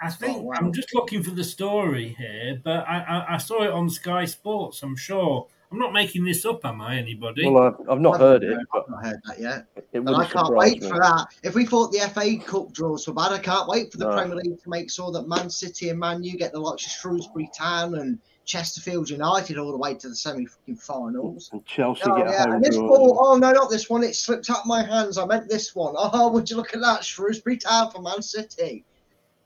I 0.00 0.06
oh, 0.06 0.10
think 0.10 0.38
Oh, 0.38 0.42
wow. 0.42 0.54
I'm 0.56 0.72
just 0.72 0.94
looking 0.94 1.22
for 1.22 1.30
the 1.30 1.44
story 1.44 2.14
here, 2.18 2.60
but 2.62 2.88
I, 2.88 2.98
I, 2.98 3.34
I 3.34 3.36
saw 3.38 3.62
it 3.62 3.70
on 3.70 3.90
Sky 3.90 4.24
Sports. 4.24 4.82
I'm 4.82 4.96
sure. 4.96 5.46
I'm 5.72 5.78
not 5.78 5.92
making 5.92 6.24
this 6.24 6.44
up, 6.44 6.64
am 6.64 6.80
I? 6.80 6.96
Anybody? 6.96 7.48
Well, 7.48 7.62
I've, 7.80 7.88
I've 7.88 8.00
not 8.00 8.18
heard 8.18 8.42
it, 8.42 8.58
but 8.72 8.82
I've 8.82 8.90
not 8.90 9.04
heard 9.04 9.20
that 9.26 9.38
yet. 9.40 9.66
it 9.76 9.98
And 9.98 10.10
I 10.10 10.24
can't 10.24 10.52
wait 10.56 10.82
me. 10.82 10.88
for 10.88 10.98
that. 10.98 11.26
If 11.44 11.54
we 11.54 11.64
thought 11.64 11.92
the 11.92 12.00
FA 12.12 12.36
Cup 12.44 12.72
draws 12.72 13.06
were 13.06 13.14
bad, 13.14 13.30
I 13.32 13.38
can't 13.38 13.68
wait 13.68 13.92
for 13.92 13.98
the 13.98 14.06
No. 14.08 14.16
Premier 14.16 14.34
League 14.36 14.60
to 14.62 14.68
make 14.68 14.90
sure 14.90 15.12
that 15.12 15.28
Man 15.28 15.48
City 15.48 15.90
and 15.90 15.98
Man 16.00 16.24
U 16.24 16.36
get 16.36 16.50
the 16.52 16.58
likes 16.58 16.86
of 16.86 16.92
Shrewsbury 16.92 17.48
Town 17.56 17.94
and 17.96 18.18
Chesterfield 18.46 19.08
United 19.08 19.58
all 19.58 19.70
the 19.70 19.78
way 19.78 19.94
to 19.94 20.08
the 20.08 20.16
semi 20.16 20.44
fucking 20.44 20.74
finals. 20.76 21.50
And 21.52 21.64
Chelsea 21.66 22.02
Oh, 22.04 22.16
get 22.16 22.26
a 22.26 22.30
yeah. 22.32 22.42
home 22.46 22.52
And 22.54 22.64
this 22.64 22.74
draw. 22.76 22.88
ball, 22.88 23.18
oh 23.20 23.36
no, 23.36 23.52
not 23.52 23.70
this 23.70 23.88
one. 23.88 24.02
It 24.02 24.16
slipped 24.16 24.50
out 24.50 24.60
of 24.60 24.66
my 24.66 24.82
hands. 24.82 25.18
I 25.18 25.26
meant 25.26 25.48
this 25.48 25.72
one. 25.76 25.94
Oh, 25.98 26.32
would 26.32 26.50
you 26.50 26.56
look 26.56 26.74
at 26.74 26.80
that? 26.80 27.04
Shrewsbury 27.04 27.58
Town 27.58 27.92
for 27.92 28.02
Man 28.02 28.22
City. 28.22 28.84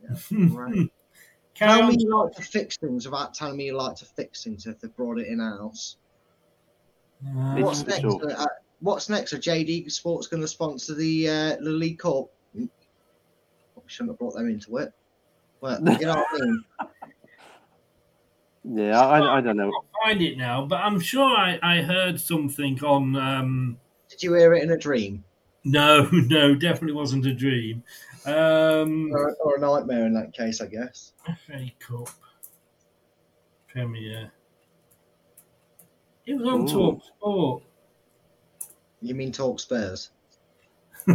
Yeah, 0.02 0.16
right. 0.48 0.88
Tell 1.55 1.86
me 1.86 1.96
you 1.98 2.16
like 2.16 2.32
to 2.32 2.42
fix 2.42 2.78
things 2.78 3.05
without 3.05 3.34
telling 3.34 3.59
me 3.59 3.66
you 3.66 3.76
like 3.76 3.96
to 3.96 4.06
fix 4.06 4.42
things 4.42 4.66
if 4.66 4.80
they 4.80 4.88
brought 4.88 5.18
it 5.18 5.26
in 5.28 5.38
house. 5.38 5.98
Uh, 7.26 7.56
What's 7.60 7.86
next? 7.86 8.05
all- 8.05 8.30
Uh, 8.30 8.46
what's 8.80 9.09
next? 9.09 9.32
Are 9.32 9.38
JD 9.38 9.90
Sports 9.90 10.26
going 10.26 10.42
to 10.42 10.48
sponsor 10.48 10.94
the 10.94 11.28
uh, 11.28 11.56
the 11.56 11.70
League 11.70 11.98
Cup? 11.98 12.30
Mm. 12.56 12.68
Probably 13.72 13.88
shouldn't 13.88 14.10
have 14.10 14.18
brought 14.18 14.34
them 14.34 14.48
into 14.48 14.76
it. 14.78 14.92
But 15.60 15.80
you 16.01 16.06
know 16.06 16.14
what 16.16 16.26
I 16.32 16.44
mean. 16.44 16.64
Yeah, 18.66 18.98
I, 18.98 19.38
I 19.38 19.40
don't 19.42 19.56
know. 19.59 19.70
can't 19.70 19.86
find 20.02 20.22
it 20.22 20.38
now, 20.38 20.64
but 20.64 20.76
I'm 20.76 20.98
sure 20.98 21.24
I, 21.36 21.59
I 21.62 21.82
heard 21.82 22.18
something 22.18 22.82
on. 22.82 23.14
Um, 23.14 23.76
Did 24.09 24.22
you 24.22 24.34
hear 24.34 24.55
it 24.55 24.62
in 24.62 24.70
a 24.70 24.78
dream 24.78 25.22
no, 25.64 26.09
no, 26.12 26.55
definitely 26.55 26.92
wasn't 26.92 27.26
a 27.26 27.34
dream. 27.34 27.82
Um, 28.26 29.10
or, 29.12 29.34
or 29.36 29.56
a 29.56 29.60
nightmare? 29.60 30.06
In 30.06 30.14
that 30.14 30.32
case, 30.32 30.60
I 30.60 30.66
guess. 30.66 31.12
FA 31.46 31.70
Cup 31.78 32.09
Premier. 33.68 34.32
It 36.26 36.34
was 36.34 36.46
on 36.48 36.62
Ooh. 36.62 36.68
Talk 36.68 37.05
Sport. 37.05 37.62
You 39.02 39.14
mean 39.14 39.32
talk 39.32 39.60
Spurs? 39.60 40.10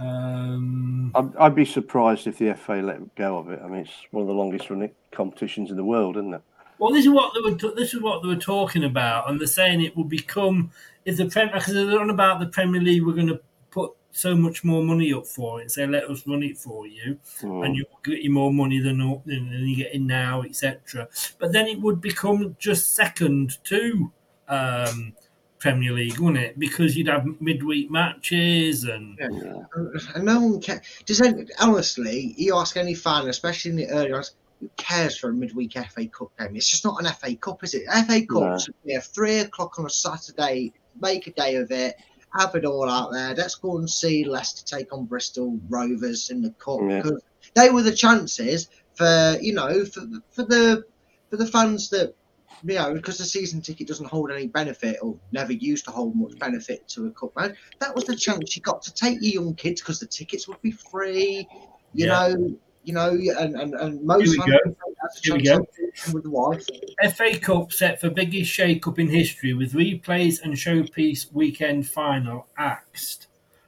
Um, 0.00 1.10
I'd, 1.14 1.36
I'd 1.36 1.54
be 1.56 1.64
surprised 1.64 2.28
if 2.28 2.38
the 2.38 2.54
FA 2.54 2.74
let 2.74 3.14
go 3.16 3.36
of 3.38 3.50
it. 3.50 3.60
I 3.64 3.66
mean, 3.66 3.80
it's 3.80 3.90
one 4.12 4.22
of 4.22 4.28
the 4.28 4.34
longest 4.34 4.70
running 4.70 4.92
competitions 5.10 5.70
in 5.70 5.76
the 5.76 5.84
world, 5.84 6.16
isn't 6.16 6.34
it? 6.34 6.42
well, 6.78 6.92
this 6.92 7.04
is 7.04 7.10
what 7.10 7.32
they 7.34 7.50
were. 7.50 7.56
t- 7.58 7.72
This 7.74 7.94
is 7.94 8.00
what 8.00 8.22
they 8.22 8.28
were 8.28 8.36
talking 8.36 8.84
about, 8.84 9.28
and 9.28 9.40
they're 9.40 9.48
saying 9.48 9.82
it 9.82 9.96
will 9.96 10.04
become 10.04 10.70
if 11.04 11.16
the 11.16 11.26
Premier 11.26 11.54
because 11.54 11.74
they're 11.74 11.98
on 12.00 12.10
about 12.10 12.38
the 12.38 12.46
Premier 12.46 12.80
League. 12.80 13.04
We're 13.04 13.14
going 13.14 13.26
to 13.26 13.34
put 13.34 13.44
so 14.10 14.34
much 14.34 14.64
more 14.64 14.82
money 14.82 15.12
up 15.12 15.26
for 15.26 15.60
it. 15.60 15.70
Say, 15.70 15.86
let 15.86 16.04
us 16.10 16.26
run 16.26 16.42
it 16.42 16.56
for 16.58 16.86
you. 16.86 17.18
Mm. 17.40 17.66
and 17.66 17.76
you 17.76 17.84
will 17.90 18.00
get 18.02 18.22
you 18.22 18.30
more 18.30 18.52
money 18.52 18.80
than, 18.80 18.98
than 19.26 19.48
you're 19.52 19.84
getting 19.86 20.06
now, 20.06 20.42
etc. 20.42 21.08
But 21.38 21.52
then 21.52 21.66
it 21.66 21.80
would 21.80 22.00
become 22.00 22.56
just 22.58 22.94
second 22.94 23.58
to 23.64 24.10
um, 24.48 25.12
Premier 25.58 25.92
League, 25.92 26.18
wouldn't 26.18 26.42
it? 26.42 26.58
Because 26.58 26.96
you'd 26.96 27.08
have 27.08 27.26
midweek 27.40 27.90
matches 27.90 28.84
and 28.84 29.18
And 29.20 30.24
no 30.24 30.40
one 30.40 30.60
cares. 30.60 30.80
Does 31.04 31.20
any, 31.20 31.44
honestly, 31.60 32.34
you 32.36 32.56
ask 32.56 32.76
any 32.76 32.94
fan, 32.94 33.28
especially 33.28 33.72
in 33.72 33.76
the 33.76 33.88
early 33.88 34.12
rounds, 34.12 34.34
who 34.60 34.68
cares 34.76 35.16
for 35.16 35.30
a 35.30 35.32
midweek 35.32 35.74
FA 35.74 36.06
Cup 36.08 36.30
game? 36.38 36.56
It's 36.56 36.68
just 36.68 36.84
not 36.84 37.00
an 37.04 37.12
FA 37.12 37.36
Cup, 37.36 37.62
is 37.62 37.74
it? 37.74 37.84
FA 38.06 38.26
Cup 38.26 38.42
No. 38.42 38.58
should 38.58 38.74
be 38.84 38.94
a 38.94 39.00
three 39.00 39.38
o'clock 39.40 39.78
on 39.78 39.86
a 39.86 39.90
Saturday. 39.90 40.72
Make 41.00 41.26
a 41.28 41.32
day 41.32 41.56
of 41.56 41.70
it. 41.70 41.94
Have 42.36 42.54
it 42.54 42.64
all 42.64 42.88
out 42.88 43.10
there. 43.12 43.34
Let's 43.34 43.54
go 43.54 43.78
and 43.78 43.88
see 43.88 44.24
Leicester 44.24 44.64
take 44.76 44.92
on 44.92 45.06
Bristol 45.06 45.58
Rovers 45.68 46.30
in 46.30 46.42
the 46.42 46.50
cup 46.62 46.80
Yeah. 46.82 47.02
because 47.02 47.22
they 47.54 47.70
were 47.70 47.82
the 47.82 47.94
chances 47.94 48.68
for 48.94 49.38
you 49.40 49.54
know 49.54 49.84
for 49.84 50.02
for 50.30 50.44
the 50.44 50.84
for 51.30 51.36
the 51.36 51.46
fans 51.46 51.88
that 51.90 52.14
you 52.62 52.74
know 52.74 52.92
because 52.92 53.18
the 53.18 53.24
season 53.24 53.62
ticket 53.62 53.88
doesn't 53.88 54.10
hold 54.10 54.30
any 54.30 54.48
benefit 54.48 54.98
or 55.00 55.18
never 55.32 55.52
used 55.52 55.84
to 55.86 55.90
hold 55.90 56.16
much 56.16 56.38
benefit 56.38 56.86
to 56.88 57.06
a 57.06 57.10
cup 57.12 57.30
match. 57.36 57.56
That 57.80 57.94
was 57.94 58.04
the 58.04 58.16
chance 58.16 58.54
you 58.56 58.62
got 58.62 58.82
to 58.82 58.92
take 58.92 59.18
your 59.22 59.42
young 59.42 59.54
kids 59.54 59.80
because 59.80 60.00
the 60.00 60.06
tickets 60.06 60.46
would 60.48 60.60
be 60.60 60.72
free. 60.72 61.48
You 61.94 62.06
Yeah. 62.06 62.12
know, 62.34 62.58
you 62.88 62.94
know, 62.94 63.10
and 63.10 63.54
and, 63.54 63.74
and 63.74 64.02
most 64.02 64.22
Here 64.22 64.30
we 64.32 64.38
fans 64.38 64.50
go. 64.50 64.58
would 64.64 64.76
take 64.86 64.96
that 64.96 65.10
as 65.12 65.18
a 65.18 65.20
Here 65.22 65.36
we 65.36 65.42
go. 65.42 66.14
with 66.14 66.22
the 66.22 66.30
wife. 66.30 66.66
FA 67.14 67.38
Cup 67.38 67.70
set 67.70 68.00
for 68.00 68.08
biggest 68.08 68.50
shake-up 68.50 68.98
in 68.98 69.08
history 69.08 69.52
with 69.52 69.74
replays 69.74 70.42
and 70.42 70.54
showpiece 70.54 71.30
weekend 71.30 71.86
final 71.86 72.46
axed. 72.56 73.26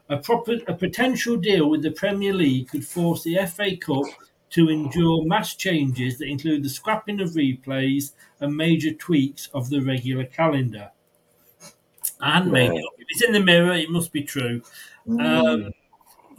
A, 0.08 0.16
proper, 0.16 0.56
a 0.68 0.74
potential 0.74 1.36
deal 1.36 1.68
with 1.68 1.82
the 1.82 1.90
Premier 1.90 2.32
League 2.32 2.68
could 2.70 2.84
force 2.84 3.22
the 3.22 3.36
FA 3.46 3.76
Cup 3.76 4.06
to 4.50 4.70
endure 4.70 5.22
mass 5.26 5.54
changes 5.54 6.18
that 6.18 6.26
include 6.26 6.64
the 6.64 6.70
scrapping 6.70 7.20
of 7.20 7.30
replays 7.32 8.12
and 8.40 8.56
major 8.56 8.94
tweaks 8.94 9.48
of 9.52 9.68
the 9.68 9.80
regular 9.80 10.24
calendar. 10.24 10.90
And 12.20 12.50
made 12.50 12.70
it. 12.72 12.84
If 12.98 13.06
it's 13.10 13.22
in 13.22 13.32
the 13.32 13.40
mirror, 13.40 13.74
it 13.74 13.90
must 13.90 14.12
be 14.12 14.22
true. 14.22 14.62
Um, 15.08 15.72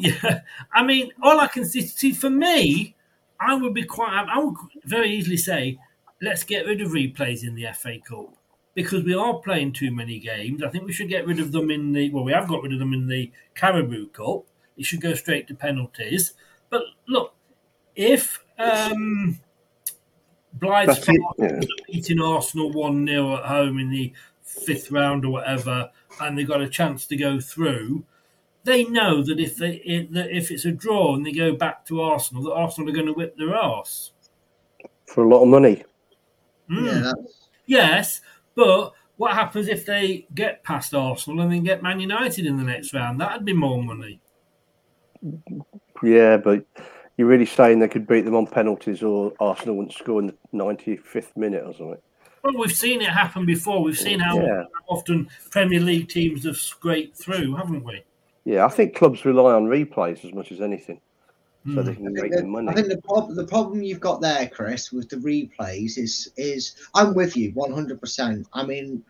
yeah, 0.01 0.41
I 0.73 0.83
mean, 0.83 1.11
all 1.21 1.39
I 1.39 1.47
can 1.47 1.65
see, 1.65 1.81
see 1.81 2.11
for 2.11 2.29
me, 2.29 2.95
I 3.39 3.55
would 3.55 3.73
be 3.73 3.83
quite. 3.83 4.25
I 4.29 4.39
would 4.39 4.55
very 4.83 5.11
easily 5.11 5.37
say, 5.37 5.79
let's 6.21 6.43
get 6.43 6.65
rid 6.65 6.81
of 6.81 6.91
replays 6.91 7.43
in 7.43 7.55
the 7.55 7.67
FA 7.73 7.97
Cup 7.99 8.35
because 8.73 9.03
we 9.03 9.13
are 9.13 9.35
playing 9.39 9.73
too 9.73 9.91
many 9.91 10.19
games. 10.19 10.63
I 10.63 10.69
think 10.69 10.85
we 10.85 10.93
should 10.93 11.09
get 11.09 11.27
rid 11.27 11.39
of 11.39 11.51
them 11.51 11.71
in 11.71 11.91
the. 11.91 12.09
Well, 12.11 12.23
we 12.23 12.33
have 12.33 12.47
got 12.47 12.63
rid 12.63 12.73
of 12.73 12.79
them 12.79 12.93
in 12.93 13.07
the 13.07 13.31
Carabao 13.55 14.05
Cup. 14.13 14.45
It 14.77 14.85
should 14.85 15.01
go 15.01 15.13
straight 15.13 15.47
to 15.47 15.55
penalties. 15.55 16.33
But 16.69 16.83
look, 17.07 17.33
if 17.95 18.43
um, 18.57 19.39
Blythe's 20.57 21.05
That's 21.05 21.19
yeah. 21.37 21.59
beating 21.87 22.21
Arsenal 22.21 22.71
one 22.71 23.05
0 23.07 23.37
at 23.37 23.45
home 23.45 23.79
in 23.79 23.89
the 23.89 24.13
fifth 24.43 24.91
round 24.91 25.25
or 25.25 25.31
whatever, 25.31 25.91
and 26.19 26.37
they 26.37 26.43
got 26.43 26.61
a 26.61 26.69
chance 26.69 27.05
to 27.07 27.15
go 27.15 27.39
through 27.39 28.05
they 28.63 28.85
know 28.85 29.23
that 29.23 29.39
if 29.39 29.57
they 29.57 29.75
if, 29.85 30.11
that 30.11 30.29
if 30.35 30.51
it's 30.51 30.65
a 30.65 30.71
draw 30.71 31.15
and 31.15 31.25
they 31.25 31.31
go 31.31 31.55
back 31.55 31.85
to 31.85 32.01
Arsenal, 32.01 32.43
that 32.43 32.53
Arsenal 32.53 32.89
are 32.89 32.93
going 32.93 33.07
to 33.07 33.13
whip 33.13 33.35
their 33.37 33.55
ass 33.55 34.11
For 35.07 35.23
a 35.23 35.27
lot 35.27 35.41
of 35.41 35.47
money. 35.47 35.83
Mm. 36.69 36.85
Yeah, 37.03 37.11
Yes, 37.65 38.21
but 38.55 38.93
what 39.17 39.33
happens 39.33 39.67
if 39.67 39.85
they 39.85 40.25
get 40.33 40.63
past 40.63 40.93
Arsenal 40.93 41.41
and 41.41 41.51
then 41.51 41.63
get 41.63 41.83
Man 41.83 41.99
United 41.99 42.45
in 42.45 42.57
the 42.57 42.63
next 42.63 42.93
round? 42.93 43.19
That'd 43.19 43.45
be 43.45 43.53
more 43.53 43.81
money. 43.83 44.19
Yeah, 46.03 46.37
but 46.37 46.65
you're 47.17 47.27
really 47.27 47.45
saying 47.45 47.79
they 47.79 47.87
could 47.87 48.07
beat 48.07 48.25
them 48.25 48.35
on 48.35 48.47
penalties 48.47 49.03
or 49.03 49.33
Arsenal 49.39 49.75
wouldn't 49.77 49.93
score 49.93 50.19
in 50.21 50.27
the 50.27 50.35
95th 50.53 51.35
minute 51.37 51.63
or 51.63 51.73
something? 51.73 52.01
Well, 52.43 52.57
we've 52.57 52.71
seen 52.71 53.01
it 53.01 53.09
happen 53.09 53.45
before. 53.45 53.83
We've 53.83 53.97
seen 53.97 54.19
how 54.19 54.39
Yeah. 54.39 54.63
often 54.87 55.29
Premier 55.51 55.79
League 55.79 56.09
teams 56.09 56.43
have 56.45 56.57
scraped 56.57 57.15
through, 57.17 57.55
haven't 57.55 57.83
we? 57.83 58.03
Yeah, 58.45 58.65
I 58.65 58.69
think 58.69 58.95
clubs 58.95 59.23
rely 59.25 59.53
on 59.53 59.65
replays 59.67 60.25
as 60.25 60.33
much 60.33 60.51
as 60.51 60.61
anything, 60.61 60.99
so 61.65 61.71
Mm. 61.73 61.85
they 61.85 61.95
can 61.95 62.13
make 62.13 62.31
the, 62.31 62.43
money. 62.43 62.69
I 62.69 62.73
think 62.73 62.87
the, 62.87 63.01
prob- 63.01 63.35
the 63.35 63.45
problem 63.45 63.83
you've 63.83 63.99
got 63.99 64.19
there, 64.19 64.47
Chris, 64.47 64.91
with 64.91 65.09
the 65.09 65.17
replays 65.17 65.97
is 65.97 66.31
is 66.37 66.75
I'm 66.95 67.13
with 67.13 67.37
you 67.37 67.51
100%. 67.53 68.45
I 68.53 68.65
mean, 68.65 69.03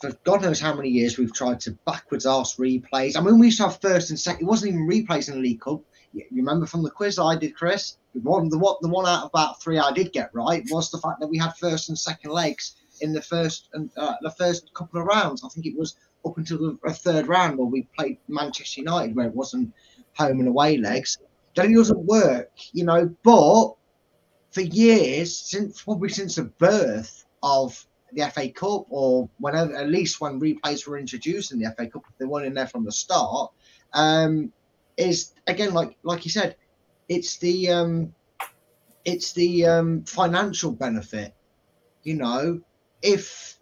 for 0.00 0.12
God 0.24 0.42
knows 0.42 0.60
how 0.60 0.74
many 0.74 0.88
years 0.88 1.18
we've 1.18 1.34
tried 1.34 1.60
to 1.60 1.72
backwards 1.84 2.24
arse 2.24 2.56
replays. 2.56 3.16
I 3.16 3.20
mean, 3.20 3.38
we 3.38 3.46
used 3.46 3.58
to 3.58 3.64
have 3.64 3.80
first 3.80 4.10
and 4.10 4.18
second. 4.18 4.46
It 4.46 4.48
wasn't 4.48 4.72
even 4.74 4.88
replays 4.88 5.28
in 5.28 5.34
the 5.34 5.40
League 5.40 5.60
Cup. 5.60 5.82
You 6.14 6.24
you 6.30 6.38
remember 6.38 6.64
from 6.64 6.82
the 6.82 6.90
quiz 6.90 7.18
I 7.18 7.36
did, 7.36 7.54
Chris? 7.54 7.96
The 8.14 8.20
one, 8.20 8.48
the 8.48 8.58
one, 8.58 8.76
the 8.80 8.88
one 8.88 9.06
out 9.06 9.24
of 9.24 9.30
about 9.30 9.60
three 9.62 9.78
I 9.78 9.92
did 9.92 10.12
get 10.12 10.34
right 10.34 10.64
was 10.70 10.90
the 10.90 10.98
fact 10.98 11.20
that 11.20 11.28
we 11.28 11.36
had 11.36 11.54
first 11.56 11.90
and 11.90 11.98
second 11.98 12.30
legs 12.30 12.76
in 13.02 13.12
the 13.12 13.20
first 13.20 13.68
and 13.74 13.90
uh, 13.96 14.14
the 14.22 14.30
first 14.30 14.72
couple 14.72 15.00
of 15.00 15.06
rounds. 15.06 15.44
I 15.44 15.48
think 15.48 15.66
it 15.66 15.76
was 15.76 15.96
up 16.24 16.36
until 16.36 16.76
the 16.82 16.94
third 16.94 17.28
round 17.28 17.58
where 17.58 17.66
we 17.66 17.88
played 17.96 18.18
Manchester 18.28 18.80
United, 18.80 19.14
where 19.14 19.26
it 19.26 19.34
wasn't 19.34 19.72
home 20.16 20.40
and 20.40 20.48
away 20.48 20.76
legs. 20.76 21.18
That 21.54 21.72
doesn't 21.72 22.04
work, 22.04 22.50
you 22.72 22.84
know. 22.84 23.14
But 23.22 23.74
for 24.50 24.60
years, 24.60 25.36
since 25.36 25.82
probably 25.82 26.08
since 26.08 26.36
the 26.36 26.44
birth 26.44 27.24
of 27.42 27.84
the 28.12 28.28
FA 28.30 28.48
Cup, 28.50 28.86
or 28.90 29.28
whenever, 29.38 29.76
at 29.76 29.88
least 29.88 30.20
when 30.20 30.40
replays 30.40 30.86
were 30.86 30.98
introduced 30.98 31.52
in 31.52 31.58
the 31.58 31.72
FA 31.76 31.88
Cup, 31.88 32.04
they 32.18 32.26
weren't 32.26 32.46
in 32.46 32.54
there 32.54 32.66
from 32.66 32.84
the 32.84 32.92
start, 32.92 33.52
um, 33.92 34.52
is 34.96 35.34
again 35.46 35.74
like 35.74 35.96
like 36.02 36.24
you 36.24 36.30
said, 36.30 36.56
it's 37.08 37.38
the 37.38 37.70
um, 37.70 38.14
it's 39.04 39.32
the 39.32 39.66
um, 39.66 40.04
financial 40.04 40.72
benefit. 40.72 41.34
You 42.02 42.14
know, 42.14 42.60
if 43.02 43.57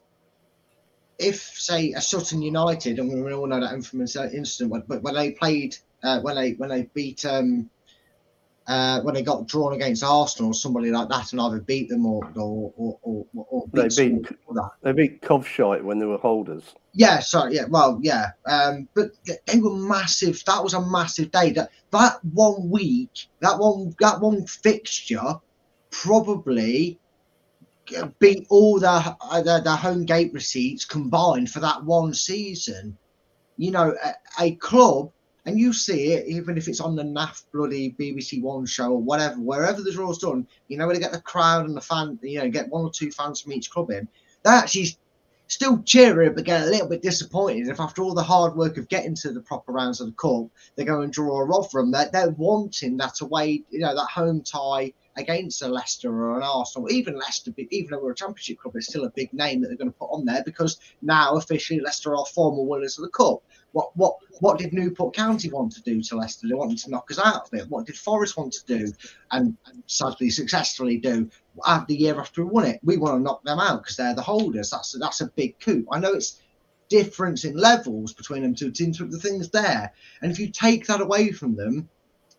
if 1.18 1.40
say 1.40 1.92
a 1.92 2.00
Sutton 2.00 2.42
United, 2.42 2.98
and 2.98 3.24
we 3.24 3.32
all 3.32 3.46
know 3.46 3.60
that 3.60 3.72
infamous 3.72 4.16
incident, 4.16 4.86
but 4.86 5.02
when 5.02 5.14
they 5.14 5.32
played 5.32 5.76
uh, 6.02 6.20
when 6.20 6.36
they 6.36 6.52
when 6.52 6.70
they 6.70 6.82
beat 6.94 7.24
um, 7.24 7.70
uh, 8.66 9.00
when 9.02 9.14
they 9.14 9.22
got 9.22 9.46
drawn 9.46 9.72
against 9.74 10.02
Arsenal 10.02 10.50
or 10.50 10.54
somebody 10.54 10.90
like 10.90 11.08
that, 11.08 11.32
and 11.32 11.40
either 11.40 11.60
beat 11.60 11.88
them 11.88 12.04
or 12.04 12.22
or 12.36 12.72
or, 12.76 12.98
or, 13.02 13.26
or 13.32 13.64
They 13.72 13.88
beat 13.88 14.22
beat 14.22 14.58
they 14.82 14.92
beat 14.92 15.22
Covshite 15.22 15.82
when 15.82 15.98
they 15.98 16.06
were 16.06 16.18
holders. 16.18 16.64
Yeah, 16.92 17.20
sorry, 17.20 17.54
yeah, 17.54 17.66
well, 17.68 17.98
yeah, 18.02 18.30
um, 18.46 18.88
but 18.94 19.10
they 19.46 19.60
were 19.60 19.74
massive. 19.74 20.42
That 20.46 20.62
was 20.62 20.74
a 20.74 20.80
massive 20.80 21.30
day. 21.30 21.52
That 21.52 21.70
that 21.92 22.24
one 22.24 22.68
week, 22.68 23.28
that 23.40 23.58
one 23.58 23.94
that 24.00 24.20
one 24.20 24.46
fixture, 24.46 25.40
probably 25.90 26.98
uh, 27.00 27.05
beat 28.18 28.46
all 28.50 28.84
uh, 28.84 29.14
their, 29.42 29.60
their 29.60 29.76
home 29.76 30.04
gate 30.04 30.32
receipts 30.32 30.84
combined 30.84 31.50
for 31.50 31.60
that 31.60 31.84
one 31.84 32.14
season. 32.14 32.96
You 33.56 33.70
know, 33.70 33.94
a, 34.02 34.14
a 34.40 34.54
club, 34.56 35.10
and 35.46 35.58
you 35.58 35.72
see 35.72 36.12
it 36.12 36.26
even 36.26 36.58
if 36.58 36.68
it's 36.68 36.80
on 36.80 36.96
the 36.96 37.02
naff 37.02 37.44
bloody 37.52 37.92
BBC 37.98 38.42
One 38.42 38.66
show 38.66 38.92
or 38.92 39.00
whatever, 39.00 39.40
wherever 39.40 39.82
the 39.82 39.92
draw's 39.92 40.18
done. 40.18 40.46
You 40.68 40.78
know, 40.78 40.86
where 40.86 40.94
they 40.94 41.00
get 41.00 41.12
the 41.12 41.20
crowd 41.20 41.66
and 41.66 41.76
the 41.76 41.80
fan, 41.80 42.18
you 42.22 42.40
know, 42.40 42.50
get 42.50 42.68
one 42.68 42.84
or 42.84 42.90
two 42.90 43.10
fans 43.10 43.40
from 43.40 43.52
each 43.52 43.70
club 43.70 43.90
in. 43.90 44.08
They 44.42 44.50
actually 44.50 44.96
still 45.48 45.82
cheery, 45.82 46.28
but 46.30 46.44
get 46.44 46.62
a 46.62 46.70
little 46.70 46.88
bit 46.88 47.02
disappointed 47.02 47.68
if 47.68 47.80
after 47.80 48.02
all 48.02 48.14
the 48.14 48.22
hard 48.22 48.56
work 48.56 48.76
of 48.76 48.88
getting 48.88 49.14
to 49.14 49.32
the 49.32 49.40
proper 49.40 49.72
rounds 49.72 50.00
of 50.00 50.08
the 50.08 50.12
cup, 50.14 50.48
they 50.74 50.84
go 50.84 51.02
and 51.02 51.12
draw 51.12 51.40
a 51.40 51.44
Rotherham. 51.44 51.90
They're, 51.90 52.10
they're 52.12 52.30
wanting 52.30 52.96
that 52.98 53.20
away, 53.20 53.62
you 53.70 53.80
know, 53.80 53.94
that 53.94 54.08
home 54.10 54.42
tie 54.42 54.92
against 55.16 55.62
a 55.62 55.68
Leicester 55.68 56.10
or 56.10 56.36
an 56.36 56.42
Arsenal, 56.42 56.90
even 56.90 57.16
Leicester, 57.16 57.52
even 57.70 57.90
though 57.90 58.02
we're 58.02 58.12
a 58.12 58.14
championship 58.14 58.58
club, 58.58 58.76
it's 58.76 58.88
still 58.88 59.04
a 59.04 59.10
big 59.10 59.32
name 59.32 59.60
that 59.60 59.68
they're 59.68 59.76
going 59.76 59.90
to 59.90 59.98
put 59.98 60.10
on 60.10 60.24
there 60.24 60.42
because 60.44 60.78
now 61.02 61.36
officially 61.36 61.80
Leicester 61.80 62.14
are 62.14 62.26
former 62.26 62.62
winners 62.62 62.98
of 62.98 63.04
the 63.04 63.10
cup. 63.10 63.42
What 63.72 63.90
what 63.96 64.16
what 64.40 64.58
did 64.58 64.72
Newport 64.72 65.14
County 65.14 65.50
want 65.50 65.72
to 65.72 65.82
do 65.82 66.02
to 66.02 66.16
Leicester? 66.16 66.48
They 66.48 66.54
wanted 66.54 66.78
to 66.78 66.90
knock 66.90 67.10
us 67.10 67.18
out 67.18 67.46
of 67.46 67.54
it. 67.58 67.68
What 67.68 67.86
did 67.86 67.96
Forest 67.96 68.36
want 68.36 68.52
to 68.54 68.66
do, 68.66 68.92
and, 69.32 69.56
and 69.66 69.82
sadly 69.86 70.30
successfully 70.30 70.98
do? 70.98 71.30
The 71.88 71.94
year 71.94 72.18
after 72.18 72.44
we 72.44 72.50
won 72.50 72.66
it, 72.66 72.80
we 72.82 72.96
want 72.96 73.16
to 73.16 73.22
knock 73.22 73.42
them 73.44 73.58
out 73.58 73.82
because 73.82 73.96
they're 73.96 74.14
the 74.14 74.22
holders. 74.22 74.70
That's 74.70 74.96
that's 74.98 75.20
a 75.20 75.26
big 75.26 75.58
coup. 75.60 75.86
I 75.90 75.98
know 75.98 76.12
it's 76.12 76.40
difference 76.88 77.44
in 77.44 77.56
levels 77.56 78.12
between 78.12 78.42
them 78.42 78.54
two 78.54 78.70
teams, 78.70 78.98
but 78.98 79.10
the 79.10 79.18
thing's 79.18 79.50
there. 79.50 79.92
And 80.22 80.30
if 80.30 80.38
you 80.38 80.48
take 80.50 80.86
that 80.86 81.00
away 81.00 81.32
from 81.32 81.56
them, 81.56 81.88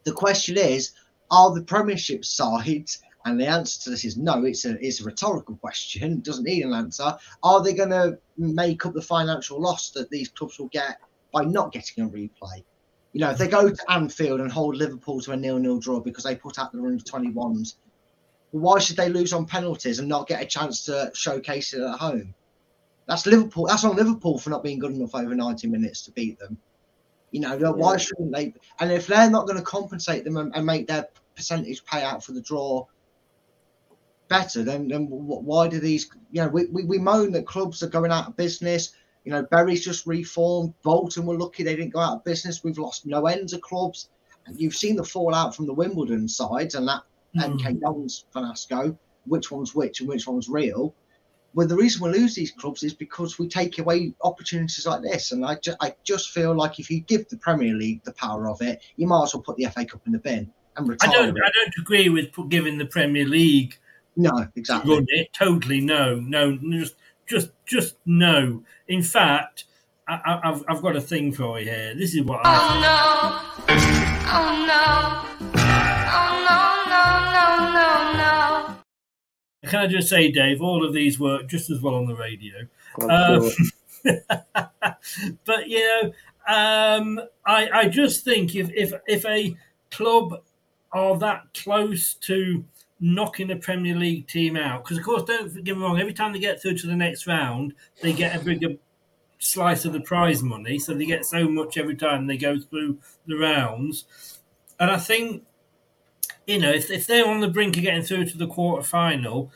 the 0.03 0.13
question 0.13 0.57
is, 0.57 0.91
are 1.31 1.53
the 1.53 1.63
Premiership 1.63 2.25
sides? 2.25 2.99
And 3.25 3.39
the 3.39 3.47
answer 3.47 3.81
to 3.81 3.89
this 3.89 4.05
is 4.05 4.15
no. 4.15 4.45
It's 4.45 4.63
a 4.63 4.77
it's 4.85 5.01
a 5.01 5.03
rhetorical 5.03 5.57
question. 5.57 6.21
Doesn't 6.21 6.45
need 6.45 6.63
an 6.63 6.73
answer. 6.73 7.17
Are 7.43 7.61
they 7.61 7.73
going 7.73 7.89
to 7.89 8.17
make 8.37 8.85
up 8.85 8.93
the 8.93 9.01
financial 9.01 9.59
loss 9.59 9.89
that 9.91 10.09
these 10.09 10.29
clubs 10.29 10.57
will 10.57 10.69
get 10.69 11.01
by 11.33 11.43
not 11.43 11.73
getting 11.73 12.05
a 12.05 12.09
replay? 12.09 12.63
You 13.11 13.21
know, 13.21 13.31
if 13.31 13.37
they 13.37 13.47
go 13.47 13.69
to 13.69 13.91
Anfield 13.91 14.39
and 14.39 14.51
hold 14.51 14.75
Liverpool 14.77 15.19
to 15.21 15.31
a 15.31 15.37
nil-nil 15.37 15.79
draw 15.79 15.99
because 15.99 16.23
they 16.23 16.35
put 16.35 16.59
out 16.59 16.71
the 16.71 16.79
under 16.79 17.03
21s, 17.03 17.75
why 18.51 18.79
should 18.79 18.95
they 18.95 19.09
lose 19.09 19.33
on 19.33 19.45
penalties 19.45 19.99
and 19.99 20.07
not 20.07 20.27
get 20.27 20.41
a 20.41 20.45
chance 20.45 20.85
to 20.85 21.11
showcase 21.13 21.73
it 21.73 21.81
at 21.81 21.99
home? 21.99 22.33
That's 23.07 23.25
Liverpool. 23.25 23.67
That's 23.67 23.83
on 23.83 23.95
Liverpool 23.95 24.37
for 24.37 24.51
not 24.51 24.63
being 24.63 24.79
good 24.79 24.91
enough 24.91 25.15
over 25.15 25.33
90 25.33 25.67
minutes 25.67 26.03
to 26.03 26.11
beat 26.11 26.39
them. 26.39 26.57
You 27.31 27.41
know, 27.41 27.57
why 27.73 27.97
shouldn't 27.97 28.33
they? 28.33 28.53
And 28.79 28.91
if 28.91 29.07
they're 29.07 29.29
not 29.29 29.47
going 29.47 29.57
to 29.57 29.63
compensate 29.63 30.23
them 30.23 30.37
and, 30.37 30.55
and 30.55 30.65
make 30.65 30.87
their 30.87 31.07
percentage 31.35 31.83
payout 31.85 32.23
for 32.23 32.31
the 32.31 32.41
draw 32.41 32.85
better, 34.29 34.63
then 34.63 34.87
then 34.87 35.07
why 35.09 35.67
do 35.67 35.79
these? 35.79 36.09
You 36.31 36.43
know, 36.43 36.47
we, 36.47 36.67
we, 36.67 36.83
we 36.83 36.97
moan 36.97 37.31
that 37.33 37.45
clubs 37.45 37.83
are 37.83 37.89
going 37.89 38.11
out 38.11 38.27
of 38.27 38.37
business. 38.37 38.91
You 39.25 39.33
know, 39.33 39.43
Bury's 39.43 39.83
just 39.83 40.07
reformed. 40.07 40.73
Bolton 40.83 41.25
were 41.25 41.37
lucky 41.37 41.63
they 41.63 41.75
didn't 41.75 41.93
go 41.93 41.99
out 41.99 42.17
of 42.17 42.23
business. 42.23 42.63
We've 42.63 42.77
lost 42.77 43.05
no 43.05 43.25
ends 43.25 43.51
of 43.51 43.61
clubs. 43.61 44.09
And 44.45 44.59
you've 44.59 44.75
seen 44.75 44.95
the 44.95 45.03
fallout 45.03 45.53
from 45.53 45.65
the 45.65 45.73
Wimbledon 45.73 46.29
sides 46.29 46.75
and 46.75 46.87
that 46.87 47.03
hmm. 47.33 47.41
MK 47.41 47.81
Dons 47.81 48.23
fiasco, 48.31 48.97
which 49.25 49.51
one's 49.51 49.75
which 49.75 49.99
and 49.99 50.07
which 50.07 50.25
one's 50.27 50.47
real. 50.47 50.95
Well, 51.57 51.65
the 51.65 51.75
reason 51.75 52.03
we 52.03 52.11
lose 52.11 52.35
these 52.35 52.51
clubs 52.51 52.83
is 52.83 52.93
because 52.93 53.39
we 53.39 53.47
take 53.47 53.79
away 53.79 54.13
opportunities 54.21 54.85
like 54.85 55.01
this. 55.01 55.31
And 55.31 55.43
I, 55.43 55.55
ju- 55.55 55.73
I 55.81 55.95
just 56.03 56.29
feel 56.29 56.55
like 56.55 56.77
if 56.79 56.91
you 56.91 56.99
give 56.99 57.27
the 57.29 57.37
Premier 57.37 57.73
League 57.73 58.03
the 58.03 58.13
power 58.13 58.47
of 58.47 58.61
it, 58.61 58.83
you 58.95 59.07
might 59.07 59.23
as 59.23 59.33
well 59.33 59.41
put 59.41 59.57
the 59.57 59.65
FA 59.65 59.83
Cup 59.83 60.01
in 60.05 60.11
the 60.11 60.19
bin 60.19 60.51
and 60.75 60.87
retire. 60.87 61.09
I 61.09 61.13
don't. 61.13 61.35
I 61.35 61.49
don't 61.55 61.73
agree 61.79 62.09
with 62.09 62.29
giving 62.49 62.77
the 62.77 62.85
Premier 62.85 63.25
League 63.25 63.75
No, 64.15 64.45
exactly. 64.55 64.93
run 64.97 65.07
it. 65.07 65.33
Totally 65.33 65.81
no, 65.81 66.19
no, 66.19 66.57
just, 66.57 66.93
just, 67.27 67.49
just 67.65 67.95
no. 68.05 68.61
In 68.87 69.01
fact, 69.01 69.63
I, 70.07 70.13
I, 70.13 70.49
I've, 70.51 70.63
I've 70.67 70.81
got 70.83 70.95
a 70.95 71.01
thing 71.01 71.31
for 71.31 71.59
you 71.59 71.65
here. 71.71 71.95
This 71.95 72.13
is 72.13 72.21
what 72.21 72.41
I. 72.43 73.41
Oh 73.65 73.65
no. 73.65 73.87
Oh 74.29 75.56
Can 79.67 79.79
I 79.79 79.87
just 79.87 80.09
say, 80.09 80.31
Dave, 80.31 80.61
all 80.61 80.85
of 80.85 80.93
these 80.93 81.19
work 81.19 81.47
just 81.47 81.69
as 81.69 81.81
well 81.81 81.95
on 81.95 82.07
the 82.07 82.15
radio. 82.15 82.67
Um, 83.01 83.51
but 85.45 85.67
you 85.67 85.79
know, 85.79 86.13
um, 86.47 87.19
I 87.45 87.69
I 87.69 87.87
just 87.87 88.23
think 88.23 88.55
if 88.55 88.69
if 88.73 88.93
if 89.07 89.25
a 89.25 89.55
club 89.91 90.41
are 90.91 91.17
that 91.17 91.53
close 91.53 92.13
to 92.13 92.63
knocking 92.99 93.51
a 93.51 93.55
Premier 93.55 93.95
League 93.95 94.27
team 94.27 94.55
out, 94.55 94.83
because 94.83 94.97
of 94.97 95.03
course, 95.03 95.23
don't 95.23 95.63
get 95.63 95.77
me 95.77 95.83
wrong, 95.83 95.99
every 95.99 96.13
time 96.13 96.33
they 96.33 96.39
get 96.39 96.61
through 96.61 96.77
to 96.77 96.87
the 96.87 96.95
next 96.95 97.27
round, 97.27 97.73
they 98.01 98.13
get 98.13 98.35
a 98.35 98.43
bigger 98.43 98.75
slice 99.39 99.85
of 99.85 99.93
the 99.93 100.01
prize 100.01 100.41
money, 100.41 100.79
so 100.79 100.93
they 100.93 101.05
get 101.05 101.25
so 101.25 101.47
much 101.47 101.77
every 101.77 101.95
time 101.95 102.25
they 102.25 102.37
go 102.37 102.59
through 102.59 102.97
the 103.27 103.37
rounds, 103.37 104.05
and 104.79 104.89
I 104.89 104.97
think. 104.97 105.43
You 106.47 106.59
know, 106.59 106.71
if, 106.71 106.89
if 106.89 107.05
they're 107.05 107.27
on 107.27 107.41
the 107.41 107.49
brink 107.49 107.77
of 107.77 107.83
getting 107.83 108.01
through 108.01 108.25
to 108.25 108.37
the 108.37 108.47
quarter 108.47 108.81
final, 108.81 109.51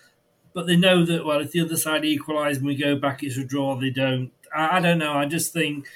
but 0.53 0.68
they 0.68 0.76
know 0.76 1.05
that 1.05 1.26
well, 1.26 1.39
if 1.39 1.51
the 1.51 1.61
other 1.61 1.77
side 1.77 2.05
equalise 2.05 2.57
and 2.57 2.68
we 2.68 2.76
go 2.76 2.95
back, 2.95 3.23
it's 3.23 3.38
a 3.38 3.45
draw. 3.45 3.76
They 3.76 3.89
don't. 3.89 4.31
I, 4.53 4.77
I 4.77 4.80
don't 4.81 4.99
know. 4.99 5.13
I 5.13 5.26
just 5.26 5.53
think 5.53 5.88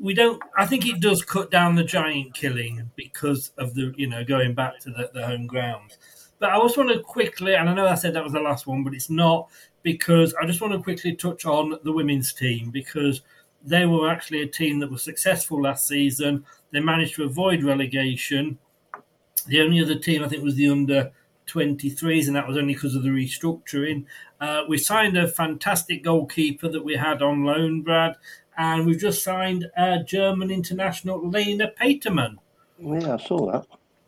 we 0.00 0.14
don't. 0.14 0.42
I 0.56 0.66
think 0.66 0.86
it 0.86 1.00
does 1.00 1.24
cut 1.24 1.50
down 1.50 1.74
the 1.74 1.84
giant 1.84 2.34
killing 2.34 2.90
because 2.96 3.52
of 3.56 3.74
the 3.74 3.94
you 3.96 4.06
know 4.06 4.24
going 4.24 4.54
back 4.54 4.78
to 4.80 4.90
the, 4.90 5.10
the 5.12 5.26
home 5.26 5.46
ground. 5.46 5.96
But 6.38 6.50
I 6.50 6.58
just 6.58 6.76
want 6.76 6.90
to 6.90 7.00
quickly, 7.00 7.54
and 7.54 7.70
I 7.70 7.74
know 7.74 7.86
I 7.86 7.94
said 7.94 8.14
that 8.14 8.24
was 8.24 8.32
the 8.32 8.40
last 8.40 8.66
one, 8.66 8.82
but 8.82 8.94
it's 8.94 9.08
not 9.08 9.48
because 9.82 10.34
I 10.34 10.44
just 10.44 10.60
want 10.60 10.72
to 10.74 10.82
quickly 10.82 11.14
touch 11.14 11.46
on 11.46 11.78
the 11.84 11.92
women's 11.92 12.32
team 12.32 12.70
because 12.70 13.22
they 13.64 13.86
were 13.86 14.10
actually 14.10 14.42
a 14.42 14.46
team 14.46 14.80
that 14.80 14.90
was 14.90 15.02
successful 15.02 15.62
last 15.62 15.86
season. 15.86 16.44
They 16.72 16.80
managed 16.80 17.14
to 17.14 17.24
avoid 17.24 17.62
relegation. 17.62 18.58
The 19.44 19.60
only 19.60 19.82
other 19.82 19.98
team 19.98 20.22
I 20.22 20.28
think 20.28 20.42
was 20.42 20.56
the 20.56 20.68
under 20.68 21.12
23s, 21.46 22.26
and 22.26 22.36
that 22.36 22.46
was 22.46 22.56
only 22.56 22.74
because 22.74 22.94
of 22.94 23.02
the 23.02 23.10
restructuring. 23.10 24.04
Uh, 24.40 24.62
we 24.68 24.78
signed 24.78 25.16
a 25.16 25.28
fantastic 25.28 26.02
goalkeeper 26.02 26.68
that 26.68 26.84
we 26.84 26.96
had 26.96 27.22
on 27.22 27.44
loan, 27.44 27.82
Brad, 27.82 28.16
and 28.56 28.86
we've 28.86 29.00
just 29.00 29.22
signed 29.22 29.70
a 29.76 30.02
German 30.02 30.50
international, 30.50 31.28
Lena 31.28 31.72
Petermann. 31.80 32.36
Yeah, 32.78 33.14
I 33.14 33.16
saw 33.18 33.52
that. 33.52 33.66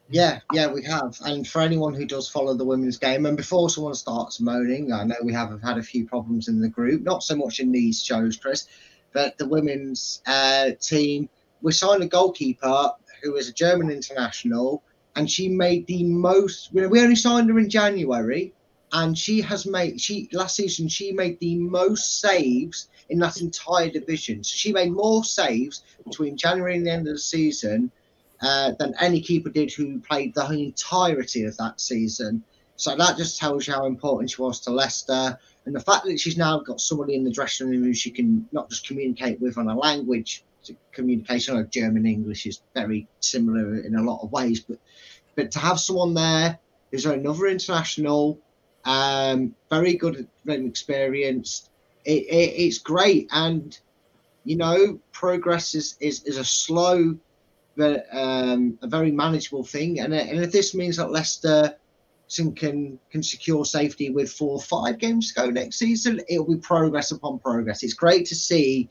Yeah, 0.08 0.40
yeah, 0.52 0.70
we 0.70 0.82
have. 0.84 1.16
And 1.24 1.46
for 1.48 1.60
anyone 1.60 1.94
who 1.94 2.04
does 2.04 2.28
follow 2.28 2.54
the 2.54 2.64
women's 2.64 2.98
game, 2.98 3.26
and 3.26 3.36
before 3.36 3.70
someone 3.70 3.94
starts 3.94 4.40
moaning, 4.40 4.92
I 4.92 5.04
know 5.04 5.16
we 5.22 5.32
have 5.32 5.60
had 5.62 5.78
a 5.78 5.82
few 5.82 6.06
problems 6.06 6.48
in 6.48 6.60
the 6.60 6.68
group, 6.68 7.02
not 7.02 7.22
so 7.22 7.36
much 7.36 7.58
in 7.58 7.72
these 7.72 8.02
shows, 8.02 8.36
Chris, 8.36 8.68
but 9.12 9.38
the 9.38 9.48
women's 9.48 10.20
uh, 10.26 10.72
team, 10.80 11.28
we 11.62 11.72
signed 11.72 12.02
a 12.02 12.06
goalkeeper 12.06 12.90
who 13.22 13.36
is 13.36 13.48
a 13.48 13.52
German 13.52 13.90
international, 13.90 14.82
and 15.16 15.30
she 15.30 15.48
made 15.48 15.86
the 15.86 16.04
most. 16.04 16.72
We 16.72 16.86
we 16.86 17.00
only 17.00 17.16
signed 17.16 17.48
her 17.50 17.58
in 17.58 17.70
January, 17.70 18.52
and 18.92 19.16
she 19.16 19.40
has 19.42 19.66
made 19.66 20.00
she 20.00 20.28
last 20.32 20.56
season 20.56 20.88
she 20.88 21.12
made 21.12 21.38
the 21.40 21.56
most 21.56 22.20
saves 22.20 22.88
in 23.08 23.18
that 23.20 23.40
entire 23.40 23.90
division. 23.90 24.42
So 24.42 24.54
she 24.56 24.72
made 24.72 24.92
more 24.92 25.24
saves 25.24 25.82
between 26.04 26.36
January 26.36 26.76
and 26.76 26.86
the 26.86 26.92
end 26.92 27.08
of 27.08 27.14
the 27.14 27.18
season 27.18 27.90
uh, 28.40 28.72
than 28.78 28.94
any 29.00 29.20
keeper 29.20 29.50
did 29.50 29.72
who 29.72 30.00
played 30.00 30.34
the 30.34 30.46
entirety 30.50 31.44
of 31.44 31.56
that 31.58 31.80
season. 31.80 32.42
So 32.76 32.96
that 32.96 33.16
just 33.16 33.38
tells 33.38 33.66
you 33.66 33.74
how 33.74 33.86
important 33.86 34.30
she 34.30 34.42
was 34.42 34.60
to 34.60 34.70
Leicester. 34.70 35.38
And 35.64 35.74
the 35.74 35.80
fact 35.80 36.04
that 36.06 36.18
she's 36.18 36.36
now 36.36 36.58
got 36.58 36.80
somebody 36.80 37.14
in 37.14 37.24
the 37.24 37.30
dressing 37.30 37.70
room 37.70 37.84
who 37.84 37.94
she 37.94 38.10
can 38.10 38.46
not 38.52 38.68
just 38.68 38.86
communicate 38.86 39.40
with 39.40 39.56
on 39.58 39.68
a 39.68 39.76
language 39.76 40.44
communication, 40.92 41.56
like 41.56 41.70
German 41.70 42.06
English 42.06 42.46
is 42.46 42.60
very 42.74 43.06
similar 43.20 43.76
in 43.76 43.94
a 43.96 44.02
lot 44.02 44.22
of 44.22 44.32
ways, 44.32 44.60
but 44.60 44.78
but 45.36 45.50
to 45.52 45.58
have 45.58 45.80
someone 45.80 46.14
there 46.14 46.58
who's 46.90 47.06
another 47.06 47.46
international, 47.46 48.38
um, 48.84 49.54
very 49.70 49.94
good, 49.94 50.28
very 50.44 50.66
experienced, 50.66 51.70
it, 52.04 52.24
it, 52.24 52.54
it's 52.56 52.78
great. 52.78 53.28
And 53.32 53.78
you 54.44 54.56
know, 54.56 55.00
progress 55.12 55.74
is 55.74 55.96
is, 56.00 56.22
is 56.24 56.36
a 56.36 56.44
slow, 56.44 57.16
but 57.76 58.06
um, 58.12 58.78
a 58.82 58.86
very 58.86 59.10
manageable 59.10 59.64
thing. 59.64 60.00
And, 60.00 60.14
and 60.14 60.44
if 60.44 60.52
this 60.52 60.74
means 60.74 60.96
that 60.98 61.10
Leicester 61.10 61.76
can 62.56 62.98
can 63.10 63.22
secure 63.22 63.64
safety 63.64 64.10
with 64.10 64.30
four 64.30 64.52
or 64.52 64.60
five 64.60 64.98
games 64.98 65.32
to 65.32 65.40
go 65.40 65.50
next 65.50 65.76
season, 65.76 66.20
it'll 66.28 66.46
be 66.46 66.56
progress 66.56 67.10
upon 67.10 67.38
progress. 67.38 67.82
It's 67.82 67.94
great 67.94 68.26
to 68.26 68.34
see 68.34 68.88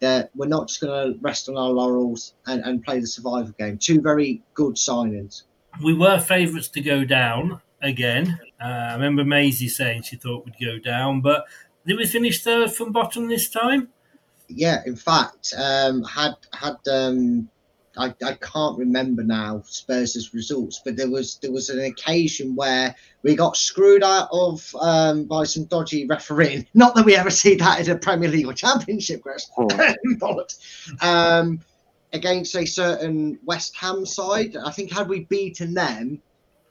that 0.00 0.30
we're 0.34 0.46
not 0.46 0.68
just 0.68 0.80
going 0.80 1.14
to 1.14 1.18
rest 1.20 1.48
on 1.48 1.56
our 1.56 1.70
laurels 1.70 2.34
and, 2.46 2.62
and 2.64 2.84
play 2.84 3.00
the 3.00 3.06
survival 3.06 3.54
game. 3.58 3.78
Two 3.78 4.00
very 4.00 4.42
good 4.54 4.74
signings. 4.74 5.44
We 5.82 5.94
were 5.94 6.18
favourites 6.20 6.68
to 6.68 6.80
go 6.80 7.04
down 7.04 7.60
again. 7.82 8.38
Uh, 8.60 8.64
I 8.64 8.94
remember 8.94 9.24
Maisie 9.24 9.68
saying 9.68 10.02
she 10.02 10.16
thought 10.16 10.44
we'd 10.44 10.64
go 10.64 10.78
down, 10.78 11.20
but 11.20 11.44
did 11.86 11.96
we 11.96 12.06
finish 12.06 12.42
third 12.42 12.72
from 12.72 12.92
bottom 12.92 13.28
this 13.28 13.48
time? 13.48 13.88
Yeah, 14.48 14.82
in 14.86 14.96
fact, 14.96 15.52
um, 15.56 16.02
had 16.04 16.34
had 16.52 16.76
um, 16.90 17.48
I, 17.96 18.14
I 18.24 18.34
can't 18.34 18.78
remember 18.78 19.22
now 19.22 19.62
Spurs' 19.66 20.32
results, 20.34 20.80
but 20.84 20.96
there 20.96 21.10
was 21.10 21.38
there 21.38 21.52
was 21.52 21.70
an 21.70 21.80
occasion 21.80 22.54
where 22.54 22.94
we 23.22 23.34
got 23.34 23.56
screwed 23.56 24.02
out 24.02 24.28
of 24.32 24.74
um, 24.80 25.24
by 25.24 25.44
some 25.44 25.64
dodgy 25.64 26.06
refereeing. 26.06 26.66
Not 26.74 26.94
that 26.94 27.04
we 27.04 27.16
ever 27.16 27.30
see 27.30 27.54
that 27.56 27.80
in 27.80 27.90
a 27.90 27.98
Premier 27.98 28.28
League 28.28 28.46
or 28.46 28.52
Championship, 28.52 29.22
Chris. 29.22 29.50
Oh. 29.58 29.68
um, 31.00 31.60
against 32.16 32.56
a 32.56 32.66
certain 32.66 33.38
West 33.44 33.76
Ham 33.76 34.04
side, 34.04 34.56
I 34.56 34.72
think 34.72 34.90
had 34.92 35.08
we 35.08 35.20
beaten 35.24 35.74
them, 35.74 36.20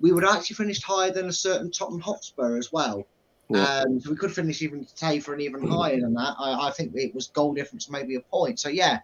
we 0.01 0.11
would 0.11 0.23
have 0.23 0.35
actually 0.35 0.55
finished 0.55 0.83
higher 0.83 1.11
than 1.11 1.27
a 1.27 1.33
certain 1.33 1.71
Tottenham 1.71 2.01
Hotspur 2.01 2.57
as 2.57 2.71
well. 2.71 3.07
Yeah. 3.49 3.63
Um, 3.63 4.01
so 4.01 4.09
we 4.09 4.17
could 4.17 4.33
finish 4.33 4.61
even 4.61 4.85
today 4.85 5.19
for 5.19 5.33
an 5.33 5.41
even 5.41 5.65
higher 5.67 5.99
than 6.01 6.13
that. 6.15 6.35
I, 6.39 6.67
I 6.67 6.71
think 6.71 6.93
it 6.95 7.13
was 7.13 7.27
goal 7.27 7.53
difference, 7.53 7.89
maybe 7.89 8.15
a 8.15 8.21
point. 8.21 8.59
So 8.59 8.69
yeah, 8.69 8.99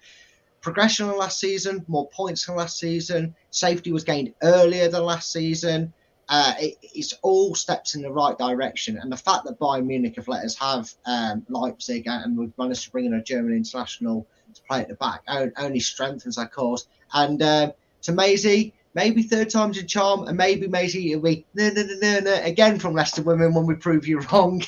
progression 0.61 1.07
on 1.07 1.17
last 1.17 1.39
season, 1.39 1.85
more 1.87 2.09
points 2.09 2.45
than 2.45 2.55
last 2.55 2.79
season. 2.79 3.35
Safety 3.51 3.91
was 3.91 4.03
gained 4.03 4.33
earlier 4.41 4.89
than 4.89 5.03
last 5.03 5.31
season. 5.31 5.93
Uh, 6.27 6.53
it, 6.59 6.77
it's 6.81 7.13
all 7.21 7.53
steps 7.53 7.93
in 7.93 8.01
the 8.01 8.11
right 8.11 8.37
direction. 8.37 8.97
And 8.97 9.11
the 9.11 9.17
fact 9.17 9.45
that 9.45 9.59
Bayern 9.59 9.85
Munich 9.85 10.15
have 10.15 10.27
let 10.27 10.43
us 10.43 10.57
have 10.57 10.91
um, 11.05 11.45
Leitzig 11.49 12.03
and 12.07 12.37
we've 12.37 12.57
managed 12.57 12.85
to 12.85 12.91
bring 12.91 13.05
in 13.05 13.13
a 13.13 13.23
German 13.23 13.53
international 13.53 14.25
to 14.55 14.61
play 14.63 14.81
at 14.81 14.87
the 14.87 14.95
back 14.95 15.23
only 15.57 15.79
strengthens 15.79 16.37
our 16.37 16.47
cause. 16.47 16.87
And 17.13 17.41
uh, 17.41 17.71
to 18.03 18.11
Maisie, 18.11 18.73
maybe 18.93 19.23
third 19.23 19.49
time's 19.49 19.77
a 19.77 19.83
charm, 19.83 20.27
and 20.27 20.37
maybe 20.37 20.67
Maisie 20.67 21.15
will 21.15 21.23
be 21.23 21.45
no, 21.53 21.69
no, 21.69 21.83
no, 21.83 21.95
no, 22.01 22.19
no, 22.19 22.33
again 22.43 22.79
from 22.79 22.93
Leicester 22.93 23.21
Women 23.21 23.53
when 23.53 23.65
we 23.65 23.75
prove 23.75 24.07
you 24.07 24.19
wrong. 24.31 24.63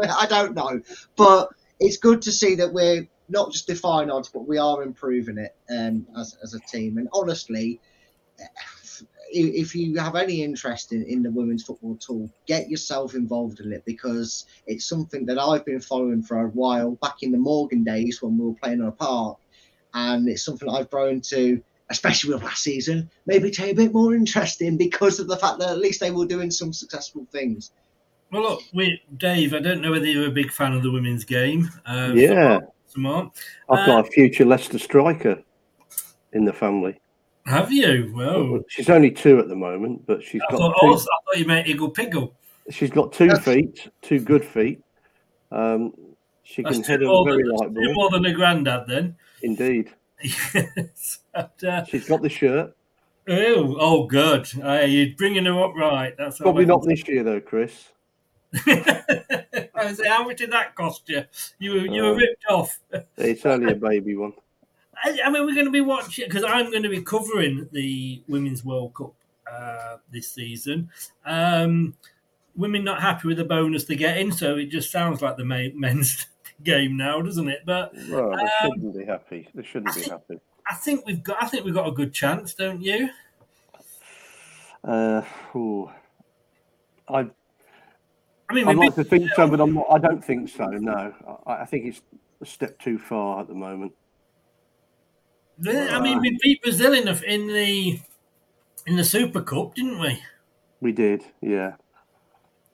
I 0.00 0.26
don't 0.26 0.54
know. 0.54 0.82
But 1.16 1.50
it's 1.80 1.96
good 1.96 2.22
to 2.22 2.32
see 2.32 2.56
that 2.56 2.72
we're 2.72 3.08
not 3.28 3.52
just 3.52 3.66
defying 3.66 4.10
odds, 4.10 4.28
but 4.28 4.46
we 4.46 4.58
are 4.58 4.82
improving 4.82 5.38
it 5.38 5.54
um, 5.70 6.06
as, 6.18 6.36
as 6.42 6.54
a 6.54 6.60
team. 6.60 6.98
And 6.98 7.08
honestly, 7.12 7.80
if 9.32 9.74
you 9.74 9.96
have 9.98 10.14
any 10.14 10.42
interest 10.42 10.92
in, 10.92 11.04
in 11.04 11.22
the 11.22 11.30
women's 11.30 11.64
football 11.64 11.96
tool, 11.96 12.30
get 12.46 12.70
yourself 12.70 13.14
involved 13.14 13.60
in 13.60 13.72
it 13.72 13.84
because 13.84 14.46
it's 14.66 14.84
something 14.84 15.26
that 15.26 15.38
I've 15.38 15.64
been 15.64 15.80
following 15.80 16.22
for 16.22 16.40
a 16.40 16.48
while 16.48 16.92
back 17.02 17.22
in 17.22 17.32
the 17.32 17.38
Morgan 17.38 17.84
days 17.84 18.22
when 18.22 18.38
we 18.38 18.46
were 18.46 18.54
playing 18.54 18.80
on 18.80 18.88
a 18.88 18.92
park. 18.92 19.38
And 19.94 20.28
it's 20.28 20.44
something 20.44 20.68
I've 20.68 20.90
grown 20.90 21.20
to, 21.22 21.62
especially 21.90 22.32
with 22.32 22.42
last 22.42 22.62
season, 22.62 23.10
maybe 23.26 23.50
take 23.50 23.72
a 23.72 23.76
bit 23.76 23.92
more 23.92 24.14
interest 24.14 24.62
in 24.62 24.76
because 24.76 25.18
of 25.20 25.28
the 25.28 25.36
fact 25.36 25.58
that 25.58 25.70
at 25.70 25.78
least 25.78 26.00
they 26.00 26.10
were 26.10 26.26
doing 26.26 26.50
some 26.50 26.72
successful 26.72 27.26
things. 27.30 27.72
Well, 28.30 28.42
look, 28.42 28.62
we, 28.72 29.02
Dave, 29.18 29.52
I 29.52 29.60
don't 29.60 29.82
know 29.82 29.90
whether 29.90 30.06
you're 30.06 30.28
a 30.28 30.32
big 30.32 30.50
fan 30.50 30.72
of 30.72 30.82
the 30.82 30.90
women's 30.90 31.24
game. 31.24 31.70
Um, 31.84 32.16
Yeah. 32.16 32.60
Some 32.86 33.06
aren't. 33.06 33.32
I've 33.70 33.86
got 33.86 34.06
a 34.06 34.10
future 34.10 34.44
Leicester 34.44 34.78
striker 34.78 35.42
in 36.32 36.44
the 36.44 36.52
family. 36.52 37.00
Have 37.46 37.72
you? 37.72 38.12
Well, 38.14 38.60
She's 38.68 38.88
only 38.88 39.10
two 39.10 39.38
at 39.38 39.48
the 39.48 39.56
moment, 39.56 40.06
but 40.06 40.22
she's 40.22 40.40
I 40.48 40.50
got 40.52 40.58
thought, 40.58 40.76
two, 40.80 40.86
also, 40.86 41.06
I 41.06 41.18
thought 41.24 41.38
you 41.40 41.46
meant 41.46 41.66
Iggle 41.66 41.94
Piggle. 41.94 42.32
she's 42.70 42.90
got 42.90 43.12
two 43.12 43.30
feet, 43.36 43.88
two 44.00 44.20
good 44.20 44.44
feet. 44.44 44.80
Um, 45.50 45.92
she 46.44 46.62
can 46.62 46.72
That's 46.74 46.86
head 46.86 47.02
a 47.02 47.06
more, 47.06 47.24
very 47.24 47.42
than, 47.42 47.56
light 47.56 47.74
ball. 47.74 47.94
more 47.94 48.10
than 48.10 48.24
a 48.26 48.32
granddad, 48.32 48.86
then. 48.86 49.16
Indeed, 49.42 49.90
Yes. 50.22 51.18
But, 51.34 51.64
uh, 51.64 51.84
she's 51.84 52.06
got 52.08 52.22
the 52.22 52.28
shirt. 52.28 52.76
oh, 53.28 53.76
oh, 53.78 54.06
good. 54.06 54.46
Uh, 54.62 54.80
you're 54.86 55.14
bringing 55.16 55.44
her 55.46 55.62
up 55.64 55.74
right. 55.74 56.14
That's 56.16 56.38
Probably 56.38 56.64
not 56.64 56.84
this 56.86 57.06
year 57.08 57.22
though, 57.24 57.40
Chris. 57.40 57.88
I 58.66 59.92
say, 59.94 60.08
how 60.08 60.24
much 60.24 60.36
did 60.38 60.52
that 60.52 60.74
cost 60.74 61.08
you? 61.08 61.24
You 61.58 61.72
were 61.72 61.86
you 61.86 62.02
were 62.02 62.12
Uh, 62.12 62.16
ripped 62.16 62.44
off. 62.50 62.78
It's 63.16 63.46
only 63.46 63.72
a 63.72 63.76
baby 63.76 64.14
one. 64.14 64.32
I, 65.02 65.18
I 65.24 65.30
mean, 65.30 65.44
we're 65.44 65.54
going 65.54 65.66
to 65.66 65.72
be 65.72 65.80
watching 65.80 66.26
because 66.28 66.44
I'm 66.44 66.70
going 66.70 66.82
to 66.82 66.88
be 66.88 67.02
covering 67.02 67.68
the 67.72 68.22
Women's 68.28 68.64
World 68.64 68.94
Cup 68.94 69.14
uh, 69.50 69.96
this 70.10 70.30
season. 70.30 70.90
Um, 71.24 71.94
women 72.54 72.84
not 72.84 73.00
happy 73.00 73.28
with 73.28 73.38
the 73.38 73.44
bonus 73.44 73.84
they're 73.84 73.96
getting, 73.96 74.32
so 74.32 74.56
it 74.56 74.66
just 74.66 74.90
sounds 74.90 75.22
like 75.22 75.36
the 75.36 75.44
men's 75.74 76.26
game 76.62 76.96
now, 76.96 77.20
doesn't 77.20 77.48
it? 77.48 77.62
But 77.64 77.92
Well, 78.08 78.30
they 78.30 78.66
um, 78.66 78.72
shouldn't 78.72 78.98
be 78.98 79.04
happy. 79.04 79.48
They 79.54 79.62
shouldn't 79.62 79.94
be 79.94 80.02
happy. 80.02 80.40
I 80.68 80.74
think 80.74 81.04
we've 81.06 81.22
got 81.22 81.42
I 81.42 81.48
think 81.48 81.64
we've 81.64 81.74
got 81.74 81.88
a 81.88 81.92
good 81.92 82.12
chance, 82.12 82.54
don't 82.54 82.80
you? 82.80 83.10
Uh, 84.84 85.22
ooh. 85.56 85.90
I 87.08 87.28
I 88.48 88.54
mean, 88.54 88.68
I'd 88.68 88.76
like 88.76 88.94
to 88.96 89.04
think 89.04 89.30
so, 89.34 89.48
but 89.48 89.60
I'm 89.60 89.74
not, 89.74 89.86
I 89.90 89.98
don't 89.98 90.22
think 90.22 90.48
so. 90.48 90.66
No, 90.66 91.14
I, 91.46 91.52
I 91.52 91.64
think 91.64 91.86
it's 91.86 92.02
a 92.40 92.46
step 92.46 92.78
too 92.78 92.98
far 92.98 93.40
at 93.40 93.48
the 93.48 93.54
moment. 93.54 93.92
Been- 95.60 95.88
I 95.88 96.00
mean, 96.00 96.20
we 96.20 96.38
beat 96.42 96.62
Brazil 96.62 96.92
in 96.94 97.04
the 97.04 97.22
in 97.32 97.46
the 97.46 98.00
in 98.86 98.96
the 98.96 99.04
Super 99.04 99.42
Cup, 99.42 99.74
didn't 99.74 100.00
we? 100.00 100.18
We 100.80 100.92
did, 100.92 101.24
yeah. 101.40 101.74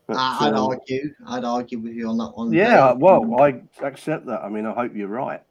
But, 0.06 0.16
I- 0.16 0.46
I'd 0.46 0.54
um, 0.54 0.70
argue. 0.70 1.14
I'd 1.26 1.44
argue 1.44 1.78
with 1.80 1.92
you 1.92 2.08
on 2.08 2.16
that 2.18 2.30
one. 2.34 2.52
yeah, 2.52 2.92
Dave. 2.92 2.98
well, 3.02 3.40
I 3.40 3.62
accept 3.82 4.26
that. 4.26 4.40
I 4.42 4.48
mean, 4.48 4.64
I 4.64 4.72
hope 4.72 4.96
you're 4.96 5.08
right. 5.08 5.42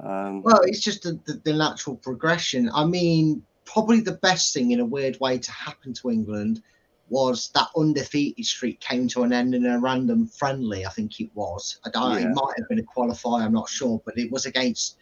Um, 0.00 0.42
Well, 0.42 0.60
it's 0.64 0.80
just 0.80 1.02
the, 1.04 1.18
the, 1.26 1.40
the 1.44 1.52
natural 1.54 1.96
progression. 1.96 2.68
I 2.74 2.84
mean, 2.84 3.42
probably 3.64 4.00
the 4.00 4.12
best 4.16 4.52
thing 4.52 4.72
in 4.72 4.80
a 4.80 4.84
weird 4.84 5.18
way 5.20 5.38
to 5.38 5.52
happen 5.52 5.94
to 5.94 6.10
England 6.10 6.60
was 7.08 7.50
that 7.54 7.68
undefeated 7.76 8.44
streak 8.44 8.80
came 8.80 9.06
to 9.06 9.22
an 9.22 9.32
end 9.32 9.54
in 9.54 9.64
a 9.64 9.78
random 9.78 10.26
friendly. 10.26 10.84
I 10.84 10.90
think 10.90 11.20
it 11.20 11.30
was. 11.34 11.78
I 11.86 11.90
don't. 11.90 12.20
Yeah. 12.20 12.28
It 12.28 12.34
might 12.34 12.54
have 12.58 12.68
been 12.68 12.78
a 12.78 12.82
qualifier. 12.82 13.42
I'm 13.44 13.52
not 13.52 13.68
sure, 13.68 14.02
but 14.04 14.18
it 14.18 14.30
was 14.32 14.44
against 14.46 14.96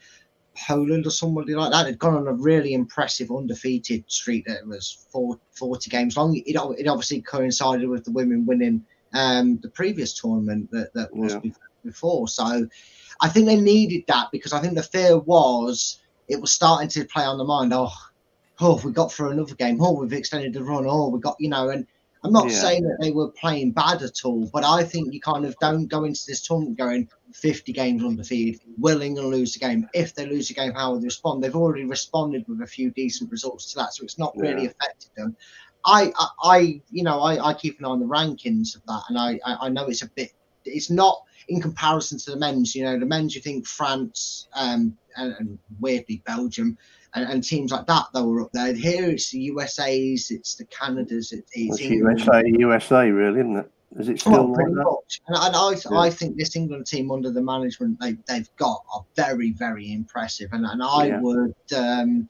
Poland 0.57 1.07
or 1.07 1.11
somebody 1.11 1.55
like 1.55 1.73
that. 1.73 1.87
Had 1.87 1.99
gone 1.99 2.15
on 2.15 2.29
a 2.29 2.33
really 2.35 2.75
impressive 2.75 3.31
undefeated 3.31 4.05
streak 4.09 4.47
that 4.47 4.67
was 4.67 5.07
four, 5.13 5.39
40 5.59 5.91
games 5.91 6.17
long. 6.17 6.37
It, 6.37 6.57
it 6.57 6.87
obviously 6.89 7.23
coincided 7.23 7.89
with 7.89 8.05
the 8.05 8.13
women 8.13 8.47
winning 8.47 8.85
um, 9.13 9.59
the 9.63 9.71
previous 9.71 10.19
tournament 10.19 10.71
that, 10.71 10.93
that 10.95 11.15
was 11.15 11.33
Yeah. 11.33 11.51
before. 11.85 12.29
So 12.29 12.69
I 13.21 13.29
think 13.29 13.47
they 13.47 13.61
needed 13.61 14.05
that 14.09 14.29
because 14.33 14.53
I 14.53 14.61
think 14.61 14.75
the 14.75 14.83
fear 14.83 15.19
was 15.19 16.01
it 16.29 16.41
was 16.41 16.53
starting 16.53 16.89
to 16.91 17.05
play 17.07 17.25
on 17.25 17.39
the 17.39 17.45
mind. 17.45 17.73
Oh, 17.75 17.93
oh, 18.61 18.81
we 18.85 18.93
got 18.93 19.13
through 19.13 19.31
another 19.31 19.55
game. 19.55 19.79
Oh, 19.81 19.93
we've 19.93 20.13
extended 20.13 20.53
the 20.53 20.63
run. 20.63 20.85
Oh, 20.87 21.09
we 21.09 21.21
got 21.21 21.37
you 21.39 21.49
know. 21.49 21.71
And 21.71 21.87
I'm 22.23 22.33
not 22.33 22.51
Yeah. 22.51 22.61
saying 22.61 22.85
that 22.85 22.99
they 23.01 23.11
were 23.11 23.31
playing 23.33 23.73
bad 23.73 24.03
at 24.03 24.25
all, 24.25 24.49
but 24.53 24.65
I 24.65 24.85
think 24.85 25.13
you 25.13 25.21
kind 25.21 25.45
of 25.45 25.57
don't 25.61 25.87
go 25.89 26.05
into 26.05 26.21
this 26.27 26.43
tournament 26.43 26.79
going 26.79 27.09
50 27.33 27.73
games 27.73 28.05
undefeated, 28.05 28.61
willing 28.79 29.17
to 29.17 29.23
lose 29.23 29.53
the 29.53 29.59
game. 29.59 29.89
If 29.95 30.15
they 30.15 30.27
lose 30.27 30.49
the 30.49 30.55
game, 30.55 30.73
how 30.73 30.93
will 30.93 31.01
they 31.01 31.07
respond? 31.07 31.43
They've 31.43 31.55
already 31.55 31.85
responded 31.85 32.45
with 32.49 32.61
a 32.63 32.67
few 32.67 32.91
decent 32.91 33.31
results 33.31 33.73
to 33.73 33.79
that, 33.79 33.95
so 33.95 34.05
it's 34.05 34.19
not 34.19 34.37
really 34.37 34.67
affected 34.67 35.11
them. 35.17 35.37
I, 35.85 36.13
I, 36.17 36.29
I 36.43 36.59
you 36.91 37.03
know, 37.03 37.21
I, 37.21 37.51
I 37.51 37.55
keep 37.55 37.79
an 37.79 37.85
eye 37.85 37.89
on 37.89 38.01
the 38.01 38.07
rankings 38.07 38.77
of 38.77 38.85
that, 38.87 39.03
and 39.09 39.19
I, 39.19 39.41
I, 39.45 39.67
I 39.67 39.69
know 39.69 39.87
it's 39.87 40.03
a 40.03 40.09
bit, 40.09 40.33
it's 40.65 40.91
not 40.91 41.23
in 41.49 41.61
comparison 41.61 42.19
to 42.19 42.31
the 42.33 42.37
men's. 42.37 42.75
You 42.75 42.85
know, 42.85 42.99
the 42.99 43.07
men's 43.07 43.35
you 43.35 43.41
think 43.41 43.67
France, 43.67 44.49
um, 44.55 44.97
and, 45.17 45.35
and 45.39 45.59
weirdly 45.81 46.23
Belgium, 46.27 46.77
and, 47.15 47.31
and 47.31 47.43
teams 47.43 47.73
like 47.73 47.87
that 47.87 48.07
that 48.13 48.25
were 48.25 48.43
up 48.43 48.53
there. 48.53 48.75
Here 48.75 49.11
it's 49.11 49.31
the 49.31 49.41
USA's, 49.41 50.31
it's 50.31 50.55
the 50.55 50.65
Canadas, 50.67 51.33
it, 51.33 51.45
it's 51.53 51.81
it's. 51.81 51.91
USA, 51.91 52.43
USA, 52.45 53.11
really, 53.11 53.41
isn't 53.41 53.57
it? 53.57 53.71
Is 53.99 54.09
it 54.09 54.21
still 54.21 54.47
like 54.47 54.55
pretty 54.55 54.75
much. 54.75 55.21
And, 55.27 55.37
and 55.37 55.57
I, 55.57 55.71
Yeah. 55.71 55.99
I 55.99 56.11
think 56.11 56.37
this 56.37 56.55
England 56.55 56.87
team 56.87 57.11
under 57.11 57.31
the 57.31 57.43
management 57.43 57.99
they, 58.01 58.17
they've 58.29 58.49
got 58.57 58.83
are 58.95 59.05
very, 59.17 59.53
very 59.53 59.93
impressive. 59.93 60.51
And, 60.53 60.65
and 60.65 60.83
I 60.83 61.07
Yeah. 61.07 61.21
would, 61.21 61.55
um, 61.77 62.29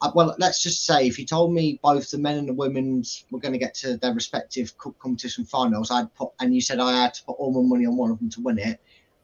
uh, 0.00 0.10
well, 0.14 0.34
let's 0.38 0.62
just 0.62 0.84
say 0.86 1.06
if 1.06 1.18
you 1.18 1.26
told 1.26 1.52
me 1.52 1.78
both 1.82 2.10
the 2.10 2.18
men 2.18 2.38
and 2.38 2.48
the 2.48 2.54
women's 2.54 3.24
were 3.30 3.40
going 3.40 3.52
to 3.52 3.58
get 3.58 3.74
to 3.74 3.96
their 3.96 4.12
respective 4.14 4.76
cup 4.78 4.98
competition 4.98 5.44
finals, 5.44 5.90
I'd 5.90 6.12
put, 6.14 6.30
and 6.40 6.54
you 6.54 6.60
said 6.60 6.80
I 6.80 7.02
had 7.02 7.14
to 7.14 7.24
put 7.24 7.32
all 7.38 7.52
my 7.52 7.68
money 7.68 7.86
on 7.86 7.96
one 7.96 8.10
of 8.10 8.18
them 8.18 8.30
to 8.30 8.40
win 8.40 8.58
it. 8.58 8.80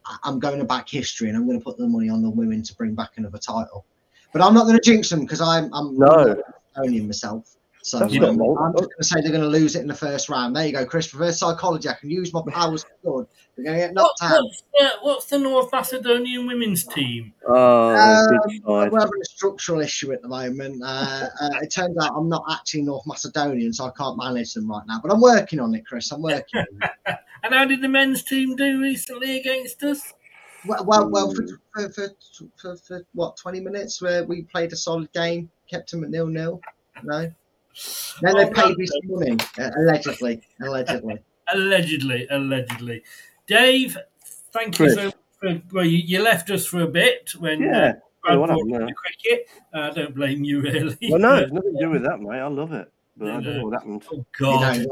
I- 0.07 0.19
I'm 0.25 0.39
going 0.39 0.59
to 0.59 0.65
back 0.65 0.89
history, 0.89 1.29
and 1.29 1.37
I'm 1.37 1.47
going 1.47 1.59
to 1.59 1.65
put 1.65 1.79
the 1.79 1.89
money 1.89 2.09
on 2.09 2.23
the 2.23 2.31
women 2.31 2.63
to 2.63 2.75
bring 2.77 2.95
back 2.95 3.13
another 3.17 3.39
title. 3.39 3.85
But 4.33 4.43
I'm 4.43 4.55
not 4.55 4.65
going 4.65 4.77
to 4.77 4.83
jinx 4.83 5.11
them 5.11 5.21
because 5.21 5.41
I'm 5.41 5.73
I'm 5.73 5.97
No. 5.97 6.43
owning 6.77 7.07
myself. 7.07 7.57
So 7.85 7.99
That's 7.99 8.15
you 8.15 8.21
not 8.21 8.37
know, 8.37 8.55
wrong. 8.55 8.69
I'm 8.69 8.73
just 8.73 8.85
going 8.85 8.99
to 8.99 9.05
say 9.05 9.21
they're 9.21 9.31
going 9.31 9.43
to 9.43 9.47
lose 9.47 9.77
it 9.77 9.83
in 9.83 9.89
the 9.89 9.95
first 9.95 10.31
round. 10.31 10.57
There 10.57 10.67
you 10.67 10.73
go, 10.73 10.87
Chris. 10.87 11.13
Reverse 11.13 11.39
psychology. 11.39 11.87
I 11.87 11.93
can 11.93 12.11
use 12.11 12.33
my 12.33 12.41
powers 12.49 12.83
for 13.03 13.19
good. 13.25 13.27
They're 13.55 13.65
going 13.67 13.77
to 13.79 13.87
get 13.89 13.95
What, 13.95 14.17
knocked 14.21 14.23
out. 14.23 14.43
what's, 14.43 14.63
the, 14.73 14.91
what's 15.03 15.27
the 15.27 15.39
North 15.39 15.71
Macedonian 15.71 16.47
women's 16.47 16.85
team? 16.87 17.35
Oh, 17.47 17.91
Um, 17.95 18.91
we're 18.91 19.01
having 19.01 19.21
a 19.21 19.25
structural 19.27 19.81
issue 19.83 20.13
at 20.15 20.23
the 20.23 20.29
moment. 20.29 20.83
Uh, 20.83 21.27
uh, 21.43 21.51
it 21.61 21.75
turns 21.75 21.99
out 22.03 22.13
I'm 22.17 22.27
not 22.31 22.45
actually 22.51 22.83
North 22.83 23.07
Macedonian, 23.07 23.71
so 23.75 23.85
I 23.85 23.91
can't 23.91 24.17
manage 24.17 24.55
them 24.55 24.71
right 24.71 24.85
now. 24.89 24.99
But 25.03 25.13
I'm 25.13 25.21
working 25.21 25.61
on 25.61 25.75
it, 25.75 25.87
Chris. 25.87 26.11
I'm 26.11 26.23
working. 26.23 26.61
on 26.61 26.67
it. 27.07 27.17
And 27.45 27.53
how 27.53 27.67
did 27.67 27.83
the 27.83 27.89
men's 27.89 28.23
team 28.23 28.57
do 28.57 28.81
recently 28.81 29.39
against 29.39 29.83
us? 29.83 30.15
Well, 30.65 30.83
well, 30.87 31.11
well 31.11 31.35
for, 31.35 31.47
for, 31.75 31.91
for, 31.91 32.09
for, 32.57 32.77
for 32.79 33.07
what 33.13 33.37
20 33.37 33.61
minutes 33.61 34.01
where 34.01 34.25
we 34.25 34.45
played 34.45 34.73
a 34.73 34.77
solid 34.77 35.13
game, 35.13 35.51
kept 35.71 35.91
them 35.91 36.05
at 36.05 36.09
nil 36.09 36.27
nil. 36.27 36.63
No. 37.03 37.31
Then 38.21 38.37
they 38.37 38.51
paid 38.51 38.77
me 38.77 38.87
some 38.87 39.01
money, 39.07 39.37
allegedly. 39.77 40.43
Allegedly. 40.63 41.19
Allegedly, 41.53 42.27
allegedly. 42.31 43.03
Dave, 43.47 43.99
thank 44.53 44.79
you 44.79 44.87
Chris. 44.87 44.95
so 44.95 45.05
much 45.07 45.15
for. 45.41 45.63
Well, 45.73 45.85
you, 45.85 45.99
you 45.99 46.23
left 46.23 46.51
us 46.51 46.65
for 46.67 46.81
a 46.83 46.89
bit 46.89 47.33
when 47.39 47.61
Yeah. 47.63 47.69
uh, 47.69 47.73
Yeah, 47.81 47.93
Brad 48.23 48.39
what 48.39 48.51
happened 48.51 48.75
up 48.77 48.89
the 48.89 48.95
cricket. 48.95 49.49
Uh, 49.75 49.79
I 49.81 49.91
don't 49.91 50.15
blame 50.15 50.45
you, 50.45 50.61
really. 50.63 50.97
Well, 51.11 51.19
no, 51.21 51.35
it's 51.37 51.53
nothing 51.53 51.75
to 51.77 51.85
do 51.85 51.91
with 51.91 52.03
that, 52.05 52.21
mate. 52.21 52.39
I 52.39 52.47
love 52.47 52.73
it, 52.73 52.91
but 53.17 53.29
I 53.29 53.33
don't 53.41 53.57
know 53.59 53.65
what 53.65 53.75
happened. 53.75 54.05
Oh, 54.13 54.25
God. 54.39 54.87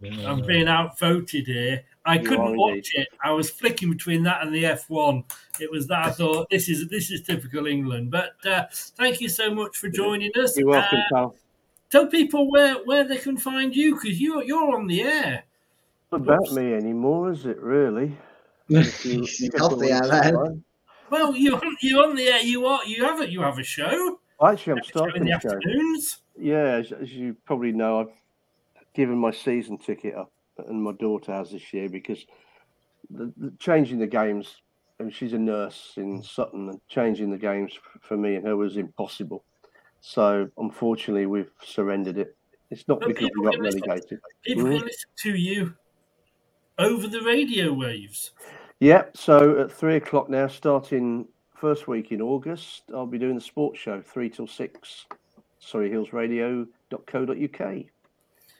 You 0.00 0.10
know, 0.10 0.26
I'm 0.26 0.42
being 0.42 0.68
outvoted 0.68 1.46
here. 1.46 1.82
I 2.04 2.18
You 2.18 2.28
couldn't 2.28 2.56
watch 2.58 2.90
it. 2.94 3.08
I 3.22 3.30
was 3.32 3.48
flicking 3.48 3.90
between 3.90 4.22
that 4.24 4.42
and 4.42 4.54
the 4.54 4.64
F1. 4.64 5.24
It 5.60 5.70
was 5.70 5.86
that 5.86 6.06
I 6.06 6.10
thought 6.10 6.50
this 6.50 6.68
is 6.68 6.88
this 6.88 7.10
is 7.10 7.22
typical 7.22 7.66
England. 7.66 8.10
But 8.10 8.32
uh, 8.44 8.64
thank 8.98 9.22
you 9.22 9.30
so 9.30 9.54
much 9.54 9.78
for 9.78 9.88
joining 9.88 10.30
us. 10.36 10.58
You're 10.58 10.68
welcome, 10.68 10.98
Uh, 10.98 11.02
pal. 11.10 11.36
Tell 11.94 12.06
people 12.08 12.50
where, 12.50 12.74
where 12.84 13.04
they 13.06 13.16
can 13.18 13.36
find 13.36 13.74
you 13.74 13.94
because 13.94 14.20
you're 14.20 14.42
you're 14.42 14.76
on 14.76 14.86
the 14.86 15.02
air. 15.02 15.44
Not 16.10 16.22
about 16.22 16.52
me 16.52 16.74
anymore, 16.74 17.30
is 17.30 17.46
it 17.46 17.58
really? 17.58 18.16
You- 18.68 18.78
if 18.80 19.40
you 19.40 19.50
Off 19.60 19.78
the 19.78 19.90
want 19.90 20.12
air, 20.12 20.22
then. 20.22 20.64
Well, 21.10 21.36
you 21.36 21.60
you 21.80 22.02
on 22.02 22.16
the 22.16 22.26
air. 22.28 22.40
You 22.42 22.66
are 22.66 22.84
you 22.84 23.04
have 23.04 23.20
a 23.20 23.30
you 23.30 23.42
have 23.42 23.58
a 23.58 23.62
show 23.62 24.18
Actually, 24.42 24.72
I'm 24.72 24.78
in 24.78 24.84
starting 24.84 25.24
the 25.24 25.32
a 25.36 25.40
show. 25.40 25.54
afternoons. 25.54 26.20
Yeah, 26.36 26.80
as, 26.80 26.90
as 26.90 27.12
you 27.12 27.36
probably 27.44 27.70
know, 27.70 28.00
I've 28.00 28.14
given 28.94 29.16
my 29.16 29.30
season 29.30 29.78
ticket 29.78 30.14
up, 30.16 30.32
and 30.58 30.82
my 30.82 30.92
daughter 30.92 31.32
has 31.32 31.52
this 31.52 31.72
year 31.72 31.88
because 31.88 32.26
the, 33.10 33.32
the 33.36 33.52
changing 33.58 33.98
the 34.00 34.06
games. 34.08 34.56
And 35.00 35.12
she's 35.12 35.32
a 35.32 35.38
nurse 35.38 35.94
in 35.96 36.22
Sutton, 36.22 36.68
and 36.68 36.80
changing 36.88 37.28
the 37.32 37.36
games 37.36 37.72
for 38.00 38.16
me 38.16 38.36
and 38.36 38.46
her 38.46 38.56
was 38.56 38.76
impossible. 38.76 39.44
So 40.06 40.50
unfortunately, 40.58 41.24
we've 41.24 41.50
surrendered 41.62 42.18
it. 42.18 42.36
It's 42.70 42.86
not 42.88 43.00
But 43.00 43.08
because 43.08 43.30
we 43.34 43.44
got 43.44 43.58
relegated. 43.58 44.20
People 44.42 44.64
can 44.64 44.80
listen 44.80 45.10
to 45.22 45.30
you 45.34 45.74
over 46.78 47.08
the 47.08 47.22
radio 47.22 47.72
waves. 47.72 48.32
Yeah, 48.80 49.04
so 49.14 49.60
at 49.60 49.72
three 49.72 49.96
o'clock 49.96 50.28
now, 50.28 50.46
starting 50.46 51.26
first 51.56 51.88
week 51.88 52.12
in 52.12 52.20
August, 52.20 52.82
I'll 52.94 53.06
be 53.06 53.16
doing 53.18 53.34
the 53.34 53.40
sports 53.40 53.80
show, 53.80 54.02
three 54.02 54.28
till 54.28 54.46
six, 54.46 55.06
Sorry, 55.58 55.88
surreyhillsradio.co.uk. 55.88 57.84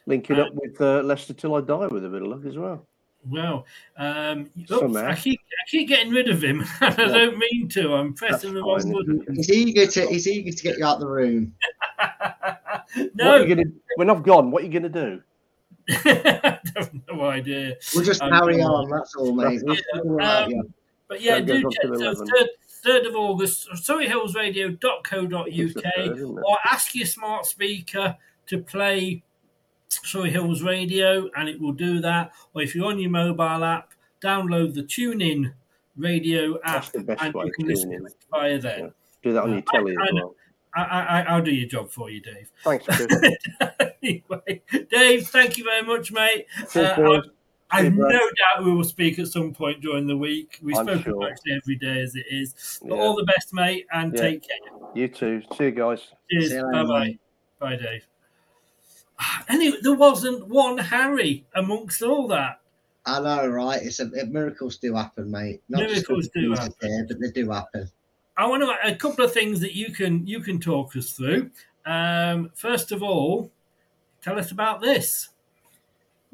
Linking 0.07 0.39
up 0.39 0.49
with 0.55 0.81
uh, 0.81 1.03
Leicester 1.03 1.35
Till 1.35 1.53
I 1.53 1.61
Die 1.61 1.87
with 1.87 2.05
a 2.05 2.09
bit 2.09 2.23
of 2.23 2.27
luck 2.27 2.45
as 2.47 2.57
well. 2.57 2.87
Well, 3.29 3.65
um, 3.97 4.49
oops, 4.71 4.95
I 4.97 5.15
keep 5.15 5.39
I 5.39 5.69
keep 5.69 5.87
getting 5.87 6.11
rid 6.13 6.29
of 6.29 6.43
him. 6.43 6.63
I 6.81 6.87
Yeah. 6.97 7.07
don't 7.07 7.37
mean 7.37 7.67
to. 7.69 7.93
I'm 7.95 8.13
pressing 8.13 8.53
the 8.53 8.61
wrong 8.61 8.91
button. 8.91 9.25
He's 9.35 9.49
eager 9.51 9.87
to 9.87 10.07
he's 10.07 10.27
eager 10.27 10.51
to 10.51 10.63
get 10.63 10.77
you 10.77 10.85
out 10.85 10.95
of 10.95 10.99
the 11.01 11.07
room. 11.07 11.53
What 12.95 13.15
No, 13.15 13.31
are 13.31 13.39
you 13.45 13.55
gonna, 13.55 13.67
when 13.95 14.09
I've 14.09 14.23
gone, 14.23 14.51
what 14.51 14.61
are 14.61 14.65
you 14.67 14.71
going 14.79 14.83
to 14.83 14.89
do? 14.89 15.21
I 15.89 16.59
have 16.75 16.91
no 17.09 17.23
idea. 17.23 17.75
We'll 17.93 18.03
just 18.05 18.21
Um, 18.21 18.31
carry 18.31 18.61
on, 18.61 18.89
that's 18.89 19.15
all, 19.15 19.33
mate. 19.33 19.61
Yeah, 19.65 19.75
figure 19.93 20.19
it 20.19 20.23
out, 20.23 20.43
um, 20.45 20.51
yeah. 20.51 20.61
But 21.07 21.21
yeah, 21.21 21.35
That 21.39 21.45
do 21.47 21.61
check 21.71 21.91
so 21.97 22.15
third, 22.15 22.49
third 22.83 23.05
of 23.07 23.15
August, 23.15 23.67
surreyhillsradio.co.uk, 23.73 25.47
It's 25.47 25.73
the 25.73 25.81
third, 25.95 26.19
or 26.21 26.57
ask 26.65 26.95
your 26.95 27.05
smart 27.07 27.45
speaker 27.45 28.15
to 28.47 28.57
play 28.59 29.23
Surrey 29.89 30.29
Hills 30.29 30.61
Radio, 30.61 31.29
and 31.35 31.47
it 31.49 31.59
will 31.59 31.73
do 31.73 31.99
that. 32.01 32.31
Or 32.53 32.61
if 32.61 32.75
you're 32.75 32.85
on 32.87 32.99
your 32.99 33.11
mobile 33.11 33.63
app, 33.63 33.91
download 34.21 34.73
the 34.73 34.83
TuneIn 34.83 35.53
Radio 35.97 36.55
app, 36.63 36.83
That's 36.83 36.89
the 36.91 36.99
best 37.03 37.21
and 37.23 37.33
way, 37.33 37.45
you 37.45 37.51
can 37.53 37.67
listen 37.67 37.89
TuneIn. 37.91 37.99
to 37.99 38.05
it 38.05 38.15
via 38.31 38.59
there. 38.59 38.93
Do 39.23 39.33
that 39.33 39.43
on 39.43 39.51
your 39.53 39.61
telly 39.61 39.95
I, 39.97 40.03
as 40.03 40.09
well. 40.13 40.35
I, 40.75 40.81
I, 40.83 41.21
I'll 41.29 41.41
do 41.41 41.51
your 41.55 41.69
job 41.69 41.89
for 41.89 42.09
you, 42.09 42.19
Dave. 42.21 42.51
Thanks, 42.63 42.85
Chris. 42.85 43.07
anyway, 44.03 44.61
Dave, 44.91 45.27
thank 45.29 45.57
you 45.57 45.63
very 45.63 45.83
much, 45.83 46.11
mate. 46.11 46.45
Cheers, 46.71 46.97
Uh. 46.97 47.21
I 47.71 47.81
have 47.81 47.93
no 47.95 48.07
doubt 48.09 48.63
we 48.63 48.71
will 48.71 48.83
speak 48.83 49.17
at 49.17 49.27
some 49.27 49.51
point 49.51 49.81
during 49.81 50.05
the 50.05 50.15
week. 50.15 50.59
We 50.61 50.75
I'm 50.75 50.85
spoke 50.85 51.03
sure. 51.03 51.15
about 51.15 51.31
it 51.31 51.61
every 51.63 51.75
day 51.77 51.99
as 52.01 52.15
it 52.15 52.25
is. 52.29 52.79
But 52.83 52.95
Yeah. 52.95 53.01
all 53.01 53.15
the 53.15 53.23
best, 53.23 53.53
mate, 53.53 53.87
and 53.91 54.13
Yeah. 54.13 54.21
take 54.21 54.43
care. 54.47 54.57
You 54.93 55.07
too. 55.07 55.41
See 55.57 55.63
you 55.65 55.71
guys. 55.71 56.01
Cheers. 56.29 56.53
Bye 56.71 56.83
bye. 56.83 57.19
Bye, 57.59 57.75
Dave. 57.77 58.05
Anyway, 59.47 59.77
there 59.81 59.93
wasn't 59.93 60.47
one 60.47 60.77
Harry 60.77 61.45
amongst 61.55 62.01
all 62.01 62.27
that. 62.27 62.59
I 63.05 63.19
know, 63.19 63.47
right? 63.47 63.81
It's 63.81 63.99
a, 63.99 64.07
miracles 64.25 64.77
do 64.77 64.95
happen, 64.95 65.29
mate. 65.29 65.61
Not 65.69 65.83
Miracles 65.83 66.29
do 66.33 66.51
happen. 66.53 66.73
Here, 66.81 67.05
but 67.07 67.19
they 67.19 67.29
do 67.29 67.51
happen. 67.51 67.89
I 68.37 68.47
want 68.47 68.63
to 68.63 68.91
a 68.91 68.95
couple 68.95 69.23
of 69.23 69.31
things 69.31 69.59
that 69.61 69.75
you 69.75 69.91
can 69.91 70.25
you 70.25 70.39
can 70.41 70.59
talk 70.59 70.95
us 70.95 71.11
through. 71.11 71.51
Um, 71.85 72.51
first 72.55 72.91
of 72.91 73.03
all, 73.03 73.51
tell 74.21 74.39
us 74.39 74.51
about 74.51 74.81
this. 74.81 75.29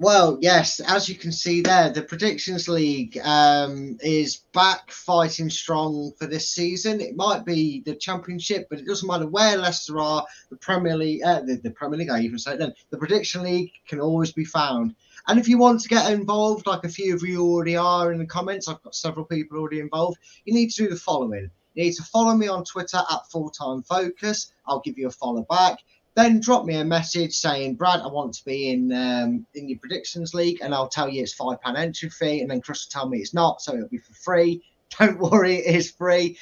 Well, 0.02 0.40
yes, 0.41 0.80
as 0.80 1.07
you 1.07 1.14
can 1.14 1.32
see 1.32 1.61
there, 1.61 1.91
the 1.91 2.02
Predictions 2.02 2.68
League 2.68 3.19
um, 3.23 3.99
is 4.02 4.38
back 4.52 4.90
fighting 4.90 5.52
strong 5.52 6.14
for 6.18 6.26
this 6.26 6.49
season. 6.49 6.99
It 6.99 7.15
might 7.15 7.45
be 7.45 7.84
the 7.86 7.94
Championship, 7.94 8.65
but 8.68 8.80
it 8.80 8.88
doesn't 8.88 9.07
matter 9.07 9.28
where 9.28 9.57
Leicester 9.57 9.99
are. 9.99 10.26
The 10.49 10.56
Premier 10.56 10.98
League, 10.98 11.22
uh, 11.23 11.41
the, 11.41 11.57
the 11.57 11.69
Premier 11.69 11.99
League, 11.99 12.10
I 12.10 12.22
even 12.22 12.40
say 12.40 12.53
it 12.53 12.57
then, 12.57 12.73
the 12.90 12.98
Prediction 12.98 13.44
League 13.44 13.73
can 13.88 13.99
always 13.99 14.32
be 14.32 14.44
found. 14.44 14.95
And 15.28 15.40
if 15.40 15.48
you 15.48 15.60
want 15.60 15.82
to 15.82 15.88
get 15.88 16.11
involved, 16.11 16.65
like 16.65 16.84
a 16.84 16.90
few 16.90 17.14
of 17.14 17.22
you 17.22 17.44
already 17.44 17.76
are 17.78 18.11
in 18.11 18.18
the 18.18 18.26
comments, 18.26 18.68
I've 18.68 18.82
got 18.82 18.95
several 18.95 19.26
people 19.26 19.60
already 19.60 19.82
involved. 19.82 20.18
You 20.45 20.56
need 20.56 20.72
to 20.72 20.86
do 20.86 20.90
the 20.90 20.95
following. 20.95 21.52
You 21.76 21.84
need 21.84 21.94
to 21.94 22.03
follow 22.03 22.34
me 22.34 22.48
on 22.48 22.64
Twitter 22.64 22.98
at 22.98 23.30
Full 23.30 23.52
Time 23.52 23.84
Focus. 23.84 24.52
I'll 24.65 24.80
give 24.80 24.98
you 24.98 25.10
a 25.10 25.11
follow 25.11 25.44
back 25.44 25.78
then 26.16 26.42
drop 26.42 26.66
me 26.66 26.76
a 26.76 26.84
message 26.86 27.34
saying, 27.36 27.76
Brad, 27.76 28.02
I 28.02 28.08
want 28.08 28.34
to 28.34 28.46
be 28.46 28.70
in 28.72 28.92
um, 28.92 29.46
in 29.54 29.70
your 29.70 29.80
predictions 29.80 30.34
league, 30.34 30.60
and 30.62 30.74
I'll 30.74 30.90
tell 30.90 31.10
you 31.10 31.24
it's 31.24 31.34
five 31.34 31.62
pound 31.62 31.78
entry 31.78 32.10
fee, 32.10 32.42
and 32.42 32.52
then 32.52 32.62
Chris 32.62 32.86
will 32.86 33.00
tell 33.00 33.10
me 33.10 33.20
it's 33.20 33.34
not, 33.34 33.62
so 33.62 33.74
it'll 33.74 33.88
be 33.88 33.98
for 33.98 34.14
free. 34.14 34.64
Don't 35.00 35.20
worry, 35.20 35.56
it 35.56 35.76
is 35.76 35.92
free. 35.92 36.38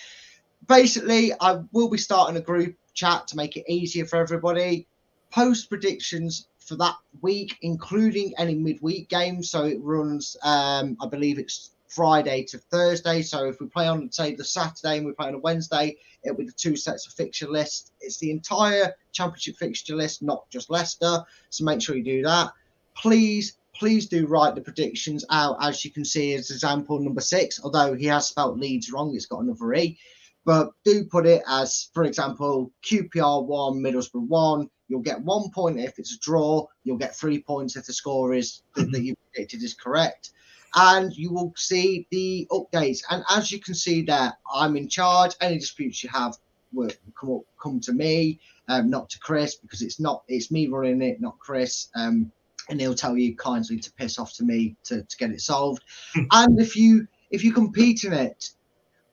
Basically, 0.68 1.32
I 1.40 1.62
will 1.72 1.90
be 1.90 1.98
starting 1.98 2.38
a 2.38 2.41
group 2.41 2.76
chat 2.94 3.28
to 3.28 3.36
make 3.36 3.58
it 3.58 3.66
easier 3.72 4.06
for 4.06 4.18
everybody. 4.18 4.88
Post 5.32 5.70
predictions 5.70 6.48
for 6.58 6.76
that 6.76 6.96
week, 7.22 7.58
including 7.62 8.34
any 8.38 8.56
midweek 8.56 9.10
games. 9.10 9.52
So 9.52 9.66
it 9.66 9.78
runs, 9.82 10.36
um, 10.44 10.98
I 11.02 11.08
believe 11.08 11.38
it's 11.38 11.72
Friday 11.90 12.44
to 12.44 12.57
Thursday. 12.57 13.22
So 13.22 13.45
if 13.45 13.60
we 13.60 13.68
play 13.68 13.88
on, 13.88 14.11
say, 14.11 14.36
the 14.36 14.45
Saturday 14.45 14.98
and 14.98 15.07
we 15.07 15.11
play 15.11 15.28
on 15.28 15.34
a 15.34 15.40
Wednesday, 15.40 15.98
it'll 16.24 16.38
be 16.38 16.45
the 16.45 16.52
two 16.52 16.76
sets 16.76 17.07
of 17.07 17.14
fixture 17.14 17.49
list. 17.49 17.94
It's 17.99 18.18
the 18.18 18.32
entire 18.32 18.94
championship 19.11 19.57
fixture 19.57 19.95
list, 19.95 20.22
not 20.22 20.49
just 20.49 20.70
Leicester. 20.70 21.24
So 21.49 21.64
make 21.64 21.82
sure 21.82 21.95
you 21.95 22.03
do 22.03 22.22
that. 22.24 22.52
Please, 22.95 23.57
please 23.74 24.07
do 24.07 24.28
write 24.28 24.56
the 24.56 24.61
predictions 24.61 25.26
out, 25.32 25.57
as 25.61 25.84
you 25.84 25.91
can 25.91 26.06
see 26.06 26.34
as 26.36 26.52
example 26.52 26.99
number 26.99 27.22
six. 27.22 27.60
Although 27.64 27.95
he 27.95 28.06
has 28.06 28.28
spelt 28.28 28.60
Leeds 28.60 28.91
wrong, 28.91 29.16
it's 29.16 29.26
got 29.26 29.41
another 29.41 29.74
E. 29.74 29.98
But 30.45 30.72
do 30.86 31.06
put 31.06 31.26
it 31.26 31.41
as, 31.48 31.90
for 31.94 32.03
example, 32.03 32.72
QPR 32.84 33.45
one, 33.45 33.82
Middlesbrough 33.82 34.28
one. 34.28 34.70
You'll 34.88 35.02
get 35.02 35.22
one 35.22 35.49
point 35.52 35.80
if 35.80 35.98
it's 35.98 36.16
a 36.16 36.20
draw. 36.20 36.68
You'll 36.84 36.98
get 36.98 37.16
three 37.16 37.41
points 37.41 37.76
if 37.76 37.86
the 37.86 37.94
score 37.94 38.34
is 38.34 38.61
that, 38.76 38.91
that 38.91 38.98
mm-hmm. 38.98 39.06
you 39.06 39.16
predicted 39.32 39.64
is 39.64 39.74
correct 39.74 40.32
and 40.76 41.16
you 41.16 41.32
will 41.32 41.54
see 41.56 42.08
the 42.12 42.48
updates. 42.52 43.02
And 43.10 43.24
as 43.30 43.52
you 43.52 43.60
can 43.60 43.74
see 43.74 44.04
there, 44.04 44.34
I'm 44.54 44.76
in 44.76 44.88
charge. 44.88 45.36
Any 45.41 45.58
disputes 45.58 46.04
you 46.04 46.10
have 46.10 46.36
will 46.72 46.91
come 47.20 47.32
up, 47.32 47.41
come 47.62 47.80
to 47.82 47.94
me, 47.94 48.40
um, 48.68 48.90
not 48.90 49.10
to 49.12 49.20
Chris, 49.20 49.56
because 49.56 49.82
it's 49.82 50.00
not 50.00 50.24
it's 50.28 50.52
me 50.52 50.68
running 50.68 51.02
it, 51.02 51.22
not 51.22 51.40
Chris. 51.40 51.90
Um, 51.96 52.32
and 52.70 52.80
he'll 52.80 52.94
tell 52.94 53.18
you 53.18 53.36
kindly 53.36 53.80
to 53.80 53.91
piss 53.94 54.20
off 54.20 54.34
to 54.36 54.44
me 54.44 54.76
to, 54.84 55.02
to 55.02 55.18
get 55.18 55.32
it 55.32 55.41
solved. 55.41 55.84
and 56.32 56.60
if 56.60 56.76
you 56.76 57.08
if 57.32 57.44
you 57.44 57.54
compete 57.54 58.04
in 58.04 58.14
it, 58.14 58.52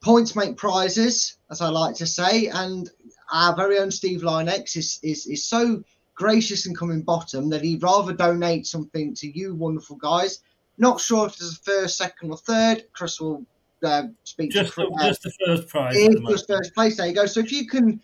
points 0.01 0.35
make 0.35 0.57
prizes, 0.57 1.37
as 1.49 1.61
I 1.61 1.69
like 1.69 1.95
to 1.95 2.05
say. 2.05 2.47
And 2.47 2.89
our 3.31 3.55
very 3.55 3.79
own 3.79 3.91
Steve 3.91 4.21
Linex 4.21 4.75
is, 4.77 4.99
is 5.03 5.25
is 5.25 5.45
so 5.45 5.83
gracious 6.15 6.65
and 6.65 6.77
coming 6.77 7.01
bottom 7.03 7.49
that 7.49 7.61
he'd 7.61 7.83
rather 7.83 8.13
donate 8.13 8.65
something 8.65 9.13
to 9.15 9.27
you 9.27 9.53
wonderful 9.53 9.95
guys. 9.97 10.39
Not 10.77 10.99
sure 11.01 11.27
if 11.27 11.37
there's 11.37 11.53
a 11.53 11.63
first, 11.63 11.97
second, 11.97 12.31
or 12.31 12.37
third. 12.37 12.83
Chris 12.93 13.19
will 13.19 13.45
uh, 13.83 14.03
speak 14.23 14.51
Just 14.51 14.73
to 14.75 14.81
the, 14.81 15.05
just 15.05 15.23
the 15.23 15.31
first 15.45 15.67
prize. 15.67 15.95
If 15.95 16.05
at 16.05 16.11
the 16.11 16.17
it 16.17 16.23
was 16.23 16.47
moment. 16.47 16.47
first 16.47 16.75
place, 16.75 16.97
there 16.97 17.07
you 17.07 17.15
go. 17.15 17.25
So 17.25 17.39
if 17.39 17.51
you 17.51 17.67
can, 17.67 17.99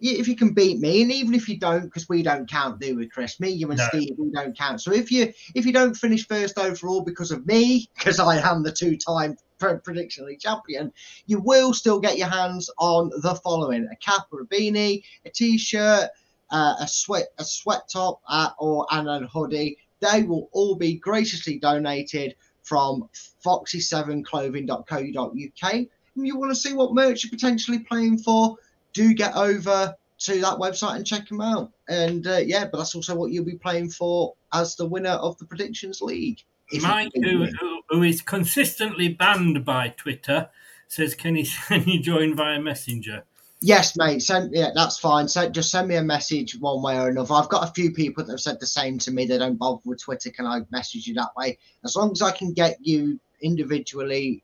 if 0.00 0.28
you 0.28 0.36
can 0.36 0.52
beat 0.52 0.78
me, 0.80 1.02
and 1.02 1.12
even 1.12 1.34
if 1.34 1.48
you 1.48 1.58
don't, 1.58 1.84
because 1.84 2.08
we 2.08 2.22
don't 2.22 2.48
count, 2.48 2.80
do 2.80 2.96
we, 2.96 3.08
Chris? 3.08 3.40
Me, 3.40 3.48
you, 3.48 3.70
and 3.70 3.78
No. 3.78 3.86
Steve, 3.88 4.14
we 4.18 4.30
don't 4.30 4.56
count. 4.56 4.80
So 4.80 4.92
if 4.92 5.10
you 5.10 5.32
if 5.54 5.64
you 5.64 5.72
don't 5.72 5.94
finish 5.94 6.26
first 6.26 6.58
overall 6.58 7.02
because 7.02 7.30
of 7.30 7.46
me, 7.46 7.88
because 7.96 8.18
I 8.18 8.38
am 8.38 8.62
the 8.62 8.72
two-time 8.72 9.36
pre- 9.58 9.78
prediction 9.78 10.26
league 10.26 10.40
champion, 10.40 10.92
you 11.26 11.40
will 11.40 11.72
still 11.72 12.00
get 12.00 12.18
your 12.18 12.28
hands 12.28 12.70
on 12.78 13.10
the 13.22 13.36
following: 13.36 13.88
a 13.90 13.96
cap 13.96 14.26
or 14.32 14.42
a 14.42 14.46
beanie, 14.46 15.02
a 15.24 15.30
t-shirt, 15.30 16.10
uh, 16.50 16.74
a 16.80 16.88
sweat 16.88 17.28
a 17.38 17.44
sweat 17.44 17.88
top, 17.88 18.20
uh, 18.28 18.50
or 18.58 18.86
and 18.90 19.08
a 19.08 19.26
hoodie. 19.28 19.78
They 20.00 20.22
will 20.22 20.48
all 20.52 20.76
be 20.76 20.94
graciously 20.94 21.58
donated 21.58 22.36
from 22.62 23.08
foxy7clothing.co.uk. 23.44 25.72
And 25.72 26.26
you 26.26 26.38
want 26.38 26.50
to 26.50 26.56
see 26.56 26.72
what 26.72 26.94
merch 26.94 27.24
you're 27.24 27.30
potentially 27.30 27.80
playing 27.80 28.18
for, 28.18 28.56
do 28.92 29.14
get 29.14 29.36
over 29.36 29.94
to 30.18 30.40
that 30.40 30.58
website 30.58 30.96
and 30.96 31.06
check 31.06 31.28
them 31.28 31.40
out. 31.40 31.70
And 31.88 32.26
uh, 32.26 32.38
yeah, 32.38 32.64
but 32.64 32.78
that's 32.78 32.94
also 32.94 33.14
what 33.14 33.30
you'll 33.30 33.44
be 33.44 33.58
playing 33.58 33.90
for 33.90 34.34
as 34.52 34.76
the 34.76 34.86
winner 34.86 35.10
of 35.10 35.36
the 35.38 35.44
Predictions 35.44 36.00
League. 36.00 36.42
Mike, 36.80 37.12
who, 37.14 37.46
who, 37.88 38.02
is 38.02 38.22
consistently 38.22 39.08
banned 39.08 39.64
by 39.64 39.90
Twitter, 39.90 40.50
says, 40.88 41.14
"Can 41.14 41.36
you 41.36 41.46
can 41.68 41.84
you 41.84 42.00
join 42.00 42.34
via 42.34 42.60
Messenger?" 42.60 43.24
Yes, 43.60 43.96
mate. 43.96 44.22
Send 44.22 44.54
yeah, 44.54 44.70
that's 44.74 44.98
fine. 44.98 45.28
So 45.28 45.48
just 45.48 45.70
send 45.70 45.88
me 45.88 45.96
a 45.96 46.02
message 46.02 46.58
one 46.60 46.82
way 46.82 46.98
or 46.98 47.08
another. 47.08 47.34
I've 47.34 47.48
got 47.48 47.68
a 47.68 47.72
few 47.72 47.90
people 47.90 48.24
that 48.24 48.32
have 48.32 48.40
said 48.40 48.60
the 48.60 48.66
same 48.66 48.98
to 48.98 49.10
me. 49.10 49.26
They 49.26 49.38
don't 49.38 49.56
bother 49.56 49.80
with 49.84 50.02
Twitter. 50.02 50.30
Can 50.30 50.46
I 50.46 50.60
message 50.70 51.06
you 51.06 51.14
that 51.14 51.34
way? 51.36 51.58
As 51.84 51.96
long 51.96 52.12
as 52.12 52.20
I 52.20 52.32
can 52.32 52.52
get 52.52 52.76
you 52.80 53.18
individually, 53.40 54.42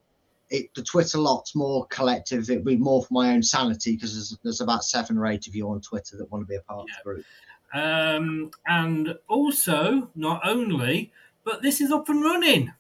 it, 0.48 0.74
the 0.74 0.82
Twitter 0.82 1.18
lot's 1.18 1.54
more 1.54 1.86
collective. 1.86 2.48
It'd 2.48 2.64
be 2.64 2.76
more 2.76 3.02
for 3.02 3.12
my 3.12 3.32
own 3.32 3.42
sanity 3.42 3.96
because 3.96 4.14
there's, 4.14 4.38
there's 4.42 4.60
about 4.60 4.84
seven 4.84 5.18
or 5.18 5.26
eight 5.26 5.46
of 5.46 5.54
you 5.54 5.68
on 5.68 5.80
Twitter 5.82 6.16
that 6.16 6.30
want 6.30 6.42
to 6.42 6.48
be 6.48 6.56
a 6.56 6.60
part 6.60 6.80
of 6.80 6.86
the 6.86 7.02
group. 7.04 7.24
Um, 7.74 8.50
and 8.66 9.14
also, 9.28 10.10
not 10.14 10.40
only, 10.46 11.12
but 11.44 11.62
this 11.62 11.80
is 11.80 11.90
up 11.92 12.08
and 12.08 12.22
running. 12.22 12.72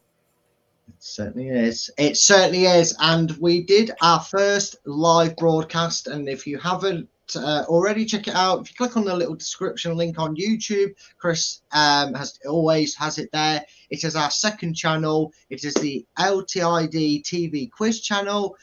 It 1.02 1.06
certainly 1.06 1.48
is. 1.48 1.90
It 1.98 2.16
certainly 2.16 2.66
is. 2.66 2.96
And 3.00 3.32
we 3.38 3.64
did 3.64 3.90
our 4.02 4.20
first 4.20 4.76
live 4.84 5.34
broadcast. 5.34 6.06
And 6.06 6.28
if 6.28 6.46
you 6.46 6.58
haven't 6.58 7.08
uh, 7.34 7.64
already, 7.66 8.04
check 8.04 8.28
it 8.28 8.36
out. 8.36 8.60
If 8.60 8.70
you 8.70 8.76
click 8.76 8.96
on 8.96 9.04
the 9.04 9.16
little 9.16 9.34
description 9.34 9.96
link 9.96 10.20
on 10.20 10.36
YouTube, 10.36 10.94
Chris 11.18 11.62
um, 11.72 12.14
has 12.14 12.38
always 12.48 12.94
has 12.94 13.18
it 13.18 13.30
there. 13.32 13.64
It 13.90 14.04
is 14.04 14.14
our 14.14 14.30
second 14.30 14.74
channel. 14.74 15.32
It 15.50 15.64
is 15.64 15.74
the 15.74 16.06
LTID 16.20 17.24
TV 17.24 17.68
quiz 17.68 18.00
channel. 18.00 18.56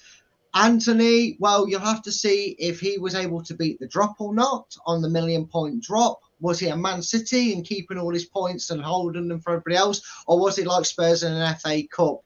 Anthony, 0.56 1.36
well, 1.40 1.68
you'll 1.68 1.82
have 1.82 2.02
to 2.04 2.12
see 2.12 2.56
if 2.58 2.80
he 2.80 2.98
was 2.98 3.16
able 3.16 3.44
to 3.44 3.54
beat 3.54 3.80
the 3.80 3.88
drop 3.88 4.16
or 4.20 4.34
not 4.34 4.74
on 4.86 5.02
the 5.02 5.10
million 5.10 5.46
point 5.46 5.84
drop. 5.84 6.22
Was 6.42 6.60
he 6.60 6.68
a 6.68 6.76
Man 6.76 7.02
City 7.02 7.54
and 7.54 7.66
keeping 7.66 7.98
all 7.98 8.14
his 8.14 8.26
points 8.26 8.70
and 8.70 8.82
holding 8.82 9.28
them 9.28 9.42
for 9.42 9.52
everybody 9.52 9.76
else? 9.76 10.02
Or 10.26 10.40
was 10.40 10.56
he 10.56 10.64
like 10.64 10.86
Spurs 10.86 11.24
in 11.24 11.34
an 11.34 11.56
FA 11.58 11.84
Cup, 11.88 12.24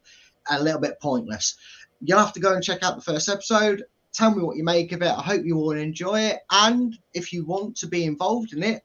a 0.49 0.61
little 0.61 0.81
bit 0.81 0.99
pointless? 1.01 1.55
You'll 2.01 2.19
have 2.19 2.33
to 2.33 2.39
go 2.39 2.53
and 2.53 2.63
check 2.63 2.83
out 2.83 2.95
the 2.95 3.01
first 3.01 3.29
episode. 3.29 3.83
Tell 4.11 4.33
me 4.33 4.43
what 4.43 4.57
you 4.57 4.63
make 4.63 4.91
of 4.91 5.01
it. 5.01 5.09
I 5.09 5.21
hope 5.21 5.45
you 5.45 5.57
all 5.57 5.71
enjoy 5.71 6.21
it. 6.21 6.39
And 6.51 6.97
if 7.13 7.33
you 7.33 7.45
want 7.45 7.77
to 7.77 7.87
be 7.87 8.05
involved 8.05 8.53
in 8.53 8.61
it, 8.61 8.83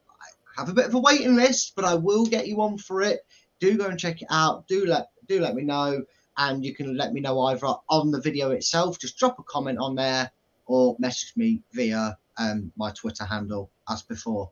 I 0.57 0.61
have 0.61 0.69
a 0.69 0.75
bit 0.75 0.87
of 0.87 0.95
a 0.95 1.01
waiting 1.01 1.37
list, 1.37 1.75
but 1.77 1.85
I 1.85 1.95
will 1.95 2.27
get 2.27 2.47
you 2.47 2.61
on 2.63 2.79
for 2.79 3.03
it. 3.03 3.21
Do 3.61 3.77
go 3.77 3.87
and 3.87 3.99
check 3.99 4.23
it 4.23 4.29
out. 4.31 4.67
Do 4.69 4.87
let 4.87 5.09
do 5.27 5.41
let 5.41 5.55
me 5.55 5.63
know, 5.63 6.05
and 6.37 6.65
you 6.65 6.75
can 6.75 6.97
let 6.97 7.13
me 7.13 7.21
know 7.21 7.41
either 7.43 7.67
on 7.89 8.11
the 8.11 8.21
video 8.21 8.51
itself. 8.53 8.99
Just 8.99 9.19
drop 9.19 9.39
a 9.39 9.43
comment 9.43 9.79
on 9.79 9.95
there, 9.95 10.31
or 10.67 10.97
message 10.99 11.33
me 11.37 11.63
via 11.73 12.17
um, 12.39 12.73
my 12.77 12.91
Twitter 12.93 13.25
handle 13.25 13.71
as 13.89 14.03
before. 14.03 14.51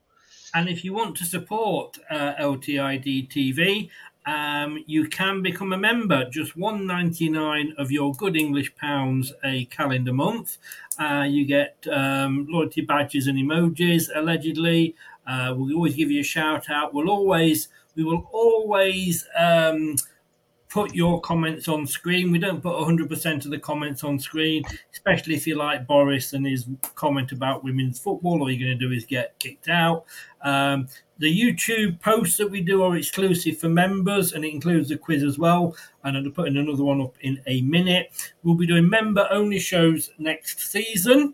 And 0.53 0.69
if 0.69 0.83
you 0.83 0.93
want 0.93 1.17
to 1.17 1.25
support 1.25 1.97
uh, 2.09 2.33
LTID 2.35 3.29
TV, 3.29 3.89
um, 4.27 4.83
you 4.85 5.07
can 5.07 5.41
become 5.41 5.71
a 5.73 5.77
member. 5.77 6.29
Just 6.29 6.57
one 6.57 6.85
ninety 6.85 7.29
nine 7.29 7.73
of 7.77 7.91
your 7.91 8.13
good 8.13 8.35
English 8.35 8.75
pounds 8.75 9.33
a 9.43 9.65
calendar 9.65 10.13
month. 10.13 10.57
Uh, 10.99 11.25
you 11.27 11.45
get 11.45 11.87
um, 11.91 12.45
loyalty 12.49 12.81
badges 12.81 13.27
and 13.27 13.39
emojis. 13.39 14.09
Allegedly, 14.13 14.95
uh, 15.25 15.53
we'll 15.55 15.73
always 15.75 15.95
give 15.95 16.11
you 16.11 16.19
a 16.19 16.23
shout 16.23 16.69
out. 16.69 16.93
We'll 16.93 17.09
always 17.09 17.69
we 17.95 18.03
will 18.03 18.29
always 18.31 19.25
um, 19.35 19.95
put 20.69 20.93
your 20.93 21.21
comments 21.21 21.67
on 21.67 21.87
screen. 21.87 22.31
We 22.31 22.39
don't 22.39 22.61
put 22.61 22.75
100% 22.75 23.45
of 23.45 23.51
the 23.51 23.59
comments 23.59 24.03
on 24.03 24.19
screen, 24.19 24.63
especially 24.91 25.35
if 25.35 25.47
you 25.47 25.55
like 25.55 25.87
Boris 25.87 26.33
and 26.33 26.45
his 26.45 26.67
comment 26.95 27.31
about 27.31 27.63
women's 27.63 27.99
football. 27.99 28.41
All 28.41 28.51
you're 28.51 28.67
going 28.67 28.77
to 28.77 28.87
do 28.87 28.93
is 28.93 29.05
get 29.05 29.39
kicked 29.39 29.69
out. 29.69 30.05
Um, 30.41 30.87
the 31.19 31.33
YouTube 31.33 31.99
posts 31.99 32.37
that 32.37 32.51
we 32.51 32.61
do 32.61 32.83
are 32.83 32.95
exclusive 32.95 33.57
for 33.57 33.69
members 33.69 34.33
and 34.33 34.43
it 34.45 34.53
includes 34.53 34.89
the 34.89 34.97
quiz 34.97 35.23
as 35.23 35.39
well. 35.39 35.75
And 36.03 36.17
I'm 36.17 36.31
putting 36.31 36.57
another 36.57 36.83
one 36.83 37.01
up 37.01 37.15
in 37.21 37.41
a 37.47 37.61
minute. 37.61 38.33
We'll 38.43 38.55
be 38.55 38.67
doing 38.67 38.89
member 38.89 39.27
only 39.31 39.59
shows 39.59 40.11
next 40.17 40.59
season. 40.59 41.33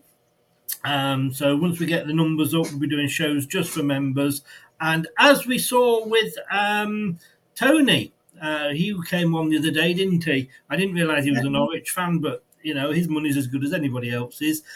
Um, 0.85 1.33
so 1.33 1.55
once 1.55 1.79
we 1.79 1.85
get 1.85 2.07
the 2.07 2.13
numbers 2.13 2.53
up, 2.53 2.69
we'll 2.69 2.79
be 2.79 2.87
doing 2.87 3.07
shows 3.07 3.45
just 3.45 3.71
for 3.71 3.83
members. 3.83 4.43
And 4.79 5.07
as 5.17 5.45
we 5.45 5.57
saw 5.57 6.05
with 6.05 6.35
um, 6.51 7.17
Tony, 7.55 8.13
uh, 8.43 8.69
he 8.69 8.93
came 9.07 9.33
on 9.35 9.47
the 9.47 9.57
other 9.57 9.71
day, 9.71 9.93
didn't 9.93 10.25
he? 10.25 10.49
I 10.69 10.75
didn't 10.75 10.95
realise 10.95 11.23
he 11.23 11.31
was 11.31 11.39
a 11.39 11.49
Norwich 11.49 11.91
fan, 11.91 12.19
but 12.19 12.43
you 12.61 12.73
know 12.73 12.91
his 12.91 13.07
money's 13.07 13.37
as 13.37 13.47
good 13.47 13.63
as 13.63 13.73
anybody 13.73 14.11
else's. 14.11 14.61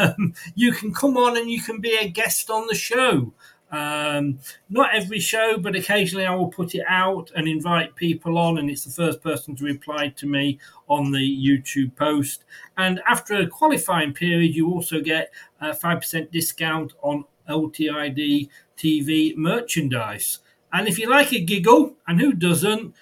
Um, 0.00 0.34
you 0.56 0.72
can 0.72 0.92
come 0.92 1.16
on 1.16 1.36
and 1.36 1.48
you 1.48 1.62
can 1.62 1.80
be 1.80 1.96
a 1.96 2.08
guest 2.08 2.50
on 2.50 2.66
the 2.66 2.74
show. 2.74 3.32
Um, 3.70 4.40
not 4.68 4.92
every 4.92 5.20
show, 5.20 5.56
but 5.56 5.76
occasionally 5.76 6.26
I 6.26 6.34
will 6.34 6.48
put 6.48 6.74
it 6.74 6.82
out 6.88 7.30
and 7.36 7.46
invite 7.46 7.94
people 7.94 8.38
on, 8.38 8.58
and 8.58 8.68
it's 8.68 8.82
the 8.82 8.90
first 8.90 9.22
person 9.22 9.54
to 9.54 9.64
reply 9.64 10.08
to 10.16 10.26
me 10.26 10.58
on 10.88 11.12
the 11.12 11.18
YouTube 11.18 11.94
post. 11.94 12.42
And 12.76 13.00
after 13.08 13.34
a 13.34 13.46
qualifying 13.46 14.14
period, 14.14 14.56
you 14.56 14.68
also 14.68 15.00
get 15.00 15.32
a 15.60 15.70
5% 15.70 16.32
discount 16.32 16.94
on 17.00 17.24
LTID 17.48 18.48
TV 18.76 19.36
merchandise. 19.36 20.40
And 20.72 20.88
if 20.88 20.98
you 20.98 21.08
like 21.08 21.32
a 21.32 21.40
giggle, 21.40 21.94
and 22.08 22.20
who 22.20 22.32
doesn't, 22.32 22.94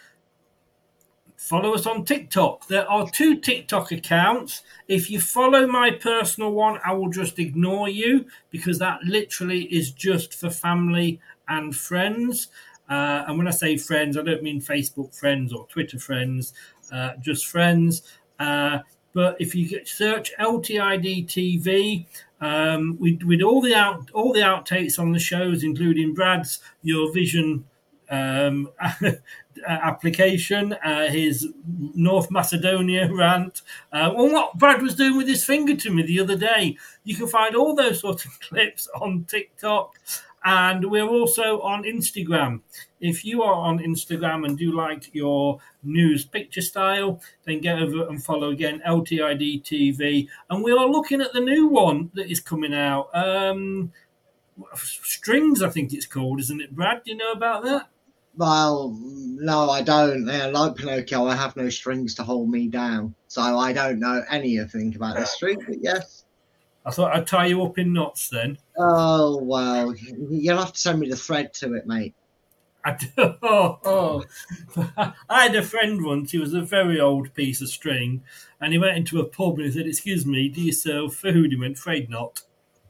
follow 1.47 1.75
us 1.75 1.87
on 1.87 2.05
TikTok. 2.05 2.67
There 2.67 2.91
are 2.91 3.09
two 3.09 3.37
TikTok 3.37 3.93
accounts. 3.93 4.63
If 4.89 5.09
you 5.09 5.21
follow 5.21 5.65
my 5.69 5.93
personal 5.93 6.51
one, 6.51 6.81
I 6.85 6.93
will 6.93 7.09
just 7.09 7.39
ignore 7.39 7.89
you 7.89 8.27
because 8.51 8.81
that 8.81 9.05
literally 9.05 9.63
is 9.63 9.93
just 9.93 10.35
for 10.35 10.51
family 10.51 11.21
and 11.47 11.75
friends. 11.75 12.49
Uh, 12.91 13.23
and 13.29 13.39
when 13.39 13.47
I 13.47 13.53
say 13.53 13.77
friends, 13.77 14.17
I 14.19 14.23
don't 14.23 14.43
mean 14.43 14.61
Facebook 14.61 15.15
friends 15.15 15.53
or 15.53 15.69
Twitter 15.69 16.01
friends, 16.01 16.53
uh, 16.91 17.13
just 17.21 17.47
friends. 17.47 18.03
Uh, 18.41 18.81
but 19.13 19.41
if 19.41 19.55
you 19.55 19.85
search 19.87 20.33
LTID 20.41 21.27
TV, 21.29 22.07
um, 22.41 22.99
with, 22.99 23.23
with 23.23 23.41
all 23.41 23.63
the 23.63 23.75
out 23.75 24.11
all 24.13 24.33
the 24.33 24.41
outtakes 24.41 24.99
on 24.99 25.13
the 25.13 25.19
shows, 25.21 25.63
including 25.63 26.13
Brad's 26.13 26.59
Eurovision 26.85 27.63
um, 28.11 28.71
application, 29.67 30.73
uh, 30.85 31.09
his 31.09 31.49
North 31.95 32.31
Macedonia 32.31 33.13
rant, 33.13 33.63
uh, 33.93 34.13
and 34.17 34.33
what 34.33 34.59
Brad 34.59 34.83
was 34.83 34.95
doing 34.95 35.17
with 35.17 35.29
his 35.29 35.45
finger 35.45 35.75
to 35.77 35.91
me 35.91 36.03
the 36.03 36.21
other 36.21 36.37
day. 36.37 36.77
You 37.05 37.17
can 37.17 37.29
find 37.29 37.55
all 37.55 37.75
those 37.75 38.01
sort 38.01 38.25
of 38.25 38.41
clips 38.41 38.89
on 39.01 39.25
TikTok. 39.25 39.99
And 40.49 40.93
we're 40.93 41.09
also 41.09 41.61
on 41.63 41.83
Instagram. 41.83 42.61
If 43.01 43.25
you 43.25 43.43
are 43.43 43.55
on 43.55 43.81
Instagram 43.81 44.47
and 44.47 44.57
do 44.57 44.71
like 44.71 45.13
your 45.13 45.59
news 45.83 46.25
picture 46.25 46.61
style, 46.61 47.21
then 47.45 47.61
get 47.61 47.81
over 47.81 48.07
and 48.09 48.23
follow 48.23 48.51
again 48.51 48.81
LTID 48.87 49.65
TV. 49.65 50.29
And 50.49 50.63
we 50.63 50.71
are 50.71 50.87
looking 50.87 51.21
at 51.21 51.33
the 51.33 51.41
new 51.41 51.67
one 51.67 52.13
that 52.15 52.31
is 52.31 52.39
coming 52.39 52.73
out. 52.73 53.09
Um, 53.13 53.93
Strings, 54.75 55.63
I 55.63 55.69
think 55.69 55.93
it's 55.93 56.07
called, 56.07 56.39
isn't 56.39 56.61
it, 56.61 56.77
Brad? 56.77 57.03
Do 57.05 57.11
you 57.11 57.17
know 57.17 57.33
about 57.33 57.65
that? 57.65 57.89
Well, 58.37 58.97
no, 59.01 59.71
I 59.71 59.83
don't. 59.83 60.27
Yeah, 60.27 60.47
like 60.47 60.77
Pinocchio, 60.77 61.27
I 61.27 61.35
have 61.35 61.57
no 61.57 61.69
strings 61.71 62.15
to 62.17 62.23
hold 62.23 62.51
me 62.51 62.69
down, 62.69 63.15
so 63.29 63.41
I 63.41 63.73
don't 63.73 63.99
know 63.99 64.23
anything 64.31 64.95
about 64.95 65.17
this 65.17 65.33
string. 65.33 65.63
But 65.67 65.83
yes. 65.83 66.25
I 66.85 66.91
thought 66.91 67.17
I'd 67.17 67.27
tie 67.27 67.47
you 67.47 67.65
up 67.65 67.79
in 67.79 67.93
knots 67.93 68.29
then. 68.29 68.59
Oh 68.79 69.39
well, 69.43 69.95
you'll 69.97 70.59
have 70.59 70.73
to 70.73 70.81
send 70.81 71.01
me 71.01 71.09
the 71.09 71.17
thread 71.17 71.53
to 71.55 71.75
it, 71.75 71.87
mate. 71.87 72.15
I, 72.85 72.93
do, 72.93 73.09
oh, 73.43 73.79
oh. 73.85 74.25
I 75.29 75.43
had 75.45 75.57
a 75.57 75.63
friend 75.63 76.05
once. 76.05 76.31
He 76.31 76.39
was 76.39 76.55
a 76.55 76.61
very 76.61 77.01
old 77.01 77.35
piece 77.35 77.61
of 77.61 77.69
string, 77.69 78.23
and 78.61 78.73
he 78.73 78.79
went 78.79 78.97
into 78.97 79.19
a 79.19 79.25
pub 79.25 79.57
and 79.57 79.67
he 79.67 79.73
said, 79.73 79.87
"Excuse 79.87 80.25
me, 80.25 80.49
do 80.49 80.61
you 80.61 80.73
sell 80.73 81.09
food?" 81.09 81.51
He 81.51 81.57
went, 81.57 81.79
"Afraid 81.79 82.09
not." 82.09 82.43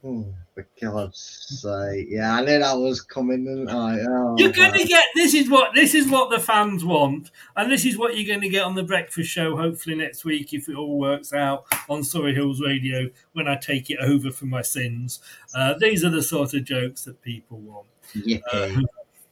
Oh, 0.09 0.33
for 0.55 0.65
God's 0.81 1.59
sake! 1.61 2.07
Yeah, 2.09 2.35
I 2.35 2.41
knew 2.41 2.59
that 2.59 2.77
was 2.77 3.01
coming, 3.01 3.43
didn't 3.43 3.69
I? 3.69 3.99
Oh, 4.07 4.35
You're 4.37 4.53
going 4.53 4.71
man. 4.71 4.79
to 4.79 4.87
get 4.87 5.03
this 5.15 5.33
is 5.33 5.49
what 5.49 5.75
this 5.75 5.93
is 5.93 6.09
what 6.09 6.29
the 6.29 6.39
fans 6.39 6.85
want, 6.85 7.31
and 7.57 7.69
this 7.69 7.83
is 7.83 7.97
what 7.97 8.15
you're 8.15 8.27
going 8.27 8.39
to 8.41 8.47
get 8.49 8.63
on 8.63 8.73
the 8.73 8.83
breakfast 8.83 9.29
show. 9.29 9.57
Hopefully 9.57 9.97
next 9.97 10.23
week, 10.23 10.53
if 10.53 10.69
it 10.69 10.75
all 10.75 10.97
works 10.97 11.33
out 11.33 11.65
on 11.89 12.05
Surrey 12.05 12.33
Hills 12.33 12.61
Radio 12.61 13.09
when 13.33 13.49
I 13.49 13.57
take 13.57 13.89
it 13.89 13.99
over 13.99 14.31
for 14.31 14.45
my 14.45 14.61
sins. 14.61 15.19
Uh, 15.53 15.73
these 15.77 16.05
are 16.05 16.09
the 16.09 16.23
sort 16.23 16.53
of 16.53 16.63
jokes 16.63 17.03
that 17.03 17.21
people 17.21 17.59
want. 17.59 17.87
Yippee. 18.15 18.85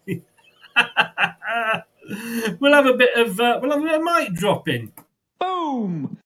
we'll 2.60 2.74
have 2.74 2.86
a 2.86 2.96
bit 2.96 3.16
of 3.16 3.40
uh, 3.40 3.60
we'll 3.62 3.72
have 3.72 3.80
a 3.80 3.84
bit 3.84 3.96
of 3.96 4.04
mic 4.04 4.34
dropping. 4.34 4.92
Boom. 5.40 6.18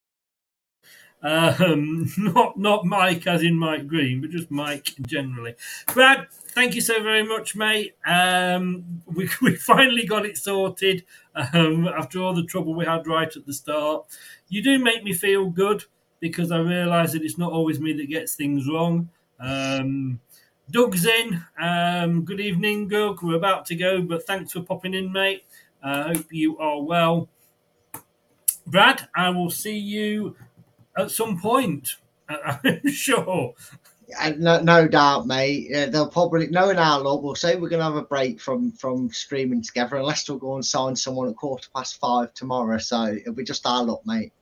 Um, 1.22 2.10
not 2.18 2.58
not 2.58 2.86
Mike 2.86 3.28
as 3.28 3.44
in 3.44 3.56
Mike 3.56 3.88
Green, 3.88 4.22
but 4.22 4.30
just 4.30 4.50
Mike 4.50 4.94
generally. 5.02 5.56
Brad, 5.94 6.28
thank 6.32 6.76
you 6.76 6.82
so 6.82 7.02
very 7.04 7.24
much, 7.24 7.56
mate. 7.56 7.96
Um, 8.06 9.02
we 9.06 9.30
we 9.42 9.56
finally 9.56 10.06
got 10.06 10.26
it 10.26 10.38
sorted 10.38 11.04
um, 11.36 11.88
after 11.88 12.20
all 12.20 12.34
the 12.34 12.46
trouble 12.46 12.74
we 12.74 12.86
had 12.86 13.08
right 13.08 13.36
at 13.36 13.46
the 13.46 13.54
start. 13.54 14.06
You 14.48 14.64
do 14.64 14.80
make 14.80 15.04
me 15.04 15.14
feel 15.14 15.50
good 15.50 15.84
because 16.20 16.52
I 16.52 16.60
realise 16.60 17.14
that 17.14 17.24
it's 17.24 17.38
not 17.38 17.52
always 17.52 17.80
me 17.80 17.94
that 17.94 18.10
gets 18.10 18.36
things 18.36 18.68
wrong. 18.68 19.10
Um, 19.40 20.20
Doug's 20.72 21.06
in. 21.06 21.44
Um, 21.60 22.24
good 22.26 22.40
evening, 22.40 22.88
Doug. 22.88 23.24
We're 23.24 23.36
about 23.36 23.66
to 23.68 23.76
go, 23.76 24.02
but 24.02 24.26
thanks 24.28 24.52
for 24.52 24.62
popping 24.62 24.94
in, 24.94 25.12
mate. 25.12 25.44
I 25.82 26.14
hope 26.14 26.26
you 26.32 26.58
are 26.60 26.82
well. 26.82 27.30
Brad, 28.68 29.08
I 29.16 29.30
will 29.30 29.50
see 29.50 29.78
you 29.78 30.36
at 31.00 31.12
some 31.12 31.40
point. 31.40 31.96
I'm 32.30 32.88
sure. 32.92 33.54
No, 34.38 34.60
no 34.60 34.88
doubt, 34.88 35.28
mate. 35.28 35.74
Uh, 35.74 35.86
they'll 35.88 36.10
probably 36.10 36.48
knowing 36.48 36.78
our 36.78 37.00
luck. 37.00 37.22
We'll 37.22 37.36
say 37.36 37.56
we're 37.56 37.70
going 37.70 37.80
to 37.80 37.86
have 37.86 37.96
a 37.96 38.02
break 38.02 38.42
from 38.42 38.72
from 38.72 39.12
streaming 39.12 39.62
together, 39.62 39.98
unless 39.98 40.28
we'll 40.28 40.40
go 40.40 40.56
and 40.56 40.66
sign 40.66 40.96
someone 40.96 41.30
at 41.30 41.36
quarter 41.36 41.70
past 41.76 42.00
five 42.00 42.34
tomorrow. 42.34 42.80
So 42.80 43.06
it'll 43.06 43.34
be 43.34 43.44
just 43.44 43.66
our 43.68 43.84
luck, 43.84 44.02
mate. 44.06 44.34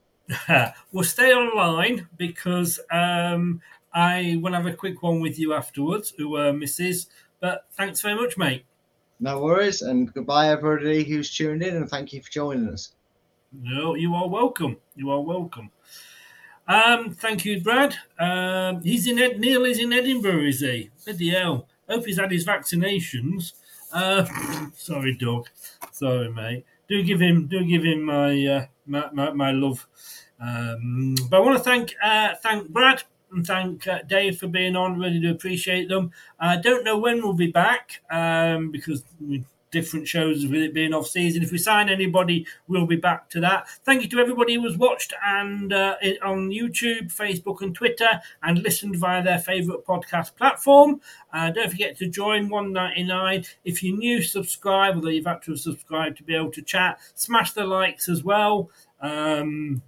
we'll 0.92 1.04
stay 1.04 1.34
online 1.34 2.08
because 2.18 2.80
um, 2.92 3.62
I 3.94 4.40
will 4.42 4.54
have 4.54 4.66
a 4.66 4.74
quick 4.74 5.04
one 5.04 5.22
with 5.22 5.38
you 5.38 5.54
afterwards, 5.54 6.14
who 6.18 6.38
uh, 6.38 6.54
misses. 6.54 7.08
But 7.40 7.66
thanks 7.74 8.02
very 8.02 8.16
much, 8.16 8.38
mate. 8.38 8.66
No 9.20 9.42
worries, 9.42 9.82
and 9.82 10.14
goodbye, 10.14 10.50
everybody 10.50 11.04
who's 11.04 11.36
tuned 11.36 11.64
in, 11.64 11.76
and 11.76 11.90
thank 11.90 12.14
you 12.14 12.22
for 12.22 12.30
joining 12.30 12.70
us. 12.70 12.94
No, 13.52 13.96
you 13.96 14.14
are 14.14 14.28
welcome. 14.28 14.78
You 14.96 15.10
are 15.10 15.22
welcome. 15.22 15.72
Um, 16.68 17.11
thank 17.11 17.45
you, 17.45 17.61
Brad. 17.61 17.95
Um, 18.19 18.81
he's 18.81 19.07
in 19.07 19.19
Ed- 19.19 19.39
Neil 19.39 19.65
is 19.65 19.80
in 19.80 19.94
Edinburgh, 19.94 20.44
is 20.44 20.60
he? 20.60 20.89
Bloody 21.06 21.30
hell. 21.30 21.68
Hope 21.89 22.06
he's 22.06 22.19
had 22.19 22.31
his 22.31 22.45
vaccinations. 22.45 23.53
Uh, 23.91 24.26
sorry, 24.76 25.15
Doug. 25.15 25.48
Sorry, 25.91 26.30
mate. 26.31 26.65
Do 26.89 27.02
give 27.03 27.22
him, 27.22 27.48
do 27.48 27.65
give 27.65 27.84
him 27.84 28.03
my 28.03 28.45
uh, 28.45 28.65
my, 28.85 29.10
my, 29.11 29.31
my 29.31 29.52
love. 29.52 29.88
Um, 30.39 31.15
but 31.30 31.38
I 31.38 31.39
want 31.39 31.57
to 31.57 31.64
thank 31.64 31.94
uh, 32.03 32.35
thank 32.41 32.69
Brad 32.69 33.03
and 33.31 33.45
thank 33.45 33.88
uh, 33.88 33.99
Dave 34.07 34.38
for 34.38 34.48
being 34.48 34.76
on. 34.76 34.99
Really 34.99 35.19
do 35.19 35.31
appreciate 35.31 35.89
them. 35.89 36.11
I 36.39 36.57
don't 36.57 36.84
know 36.84 36.98
when 36.98 37.22
we'll 37.22 37.34
be 37.34 37.52
back 37.52 38.02
um, 38.10 38.72
because 38.72 39.03
we 39.19 39.44
different 39.78 40.08
shows 40.08 40.38
with 40.52 40.62
it 40.68 40.74
being 40.74 40.94
off 40.98 41.08
season. 41.08 41.44
If 41.44 41.52
we 41.52 41.60
sign 41.70 41.88
anybody, 41.90 42.38
we'll 42.68 42.91
be 42.95 43.02
back 43.10 43.22
to 43.34 43.40
that. 43.41 43.60
Thank 43.86 44.02
you 44.02 44.10
to 44.10 44.20
everybody 44.20 44.54
who 44.56 44.64
was 44.70 44.78
watched 44.78 45.14
and 45.24 45.72
uh, 45.72 45.95
on 46.32 46.40
YouTube, 46.60 47.06
Facebook, 47.24 47.62
and 47.64 47.74
Twitter, 47.76 48.12
and 48.41 48.64
listened 48.68 48.95
via 49.04 49.22
their 49.24 49.40
favourite 49.40 49.86
podcast 49.86 50.30
platform. 50.36 50.90
Uh, 51.34 51.49
don't 51.52 51.72
forget 51.76 51.98
to 51.98 52.08
join 52.22 52.49
one 52.49 52.74
ninety 52.74 53.04
nine. 53.04 53.40
If 53.64 53.76
you're 53.84 53.98
new, 53.98 54.22
subscribe. 54.22 54.95
Although 54.95 55.16
you've 55.16 55.34
had 55.34 55.44
to 55.44 55.56
subscribe 55.56 56.16
to 56.18 56.24
be 56.24 56.36
able 56.36 56.52
to 56.52 56.62
chat. 56.62 56.99
Smash 57.16 57.52
the 57.54 57.66
likes 57.66 58.10
as 58.10 58.24
well. 58.24 58.70
Um, 59.02 59.82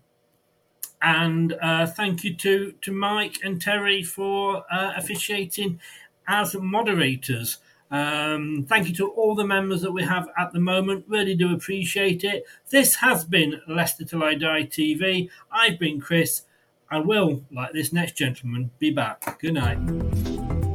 and 1.01 1.53
uh, 1.61 1.85
thank 1.87 2.23
you 2.23 2.35
to 2.35 2.73
to 2.85 2.91
Mike 2.91 3.37
and 3.43 3.61
Terry 3.61 4.03
for 4.03 4.63
uh, 4.71 4.91
officiating 5.01 5.79
as 6.27 6.55
moderators. 6.55 7.57
Um, 7.91 8.65
thank 8.69 8.87
you 8.87 8.93
to 8.95 9.09
all 9.09 9.35
the 9.35 9.45
members 9.45 9.81
that 9.81 9.91
we 9.91 10.03
have 10.03 10.27
at 10.37 10.53
the 10.53 10.59
moment. 10.59 11.05
Really 11.07 11.35
do 11.35 11.53
appreciate 11.53 12.23
it. 12.23 12.45
This 12.69 12.95
has 12.95 13.25
been 13.25 13.61
Leicester 13.67 14.05
Till 14.05 14.23
I 14.23 14.35
Die 14.35 14.63
TV. 14.63 15.29
I've 15.51 15.79
been 15.79 15.99
Chris. 15.99 16.43
I 16.91 16.99
will, 16.99 17.43
like 17.51 17.71
this 17.73 17.93
next 17.93 18.13
gentleman, 18.13 18.71
be 18.79 18.91
back. 18.91 19.39
Good 19.39 19.53
night. 19.53 19.77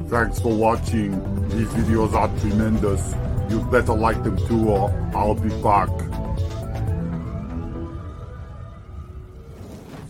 Thanks 0.09 0.41
for 0.41 0.55
watching. 0.55 1.13
These 1.49 1.69
videos 1.69 2.13
are 2.15 2.29
tremendous. 2.39 3.15
You 3.51 3.61
better 3.71 3.95
like 3.95 4.23
them 4.23 4.37
too 4.47 4.69
or 4.69 4.91
I'll 5.15 5.35
be 5.35 5.51
back. 5.63 5.89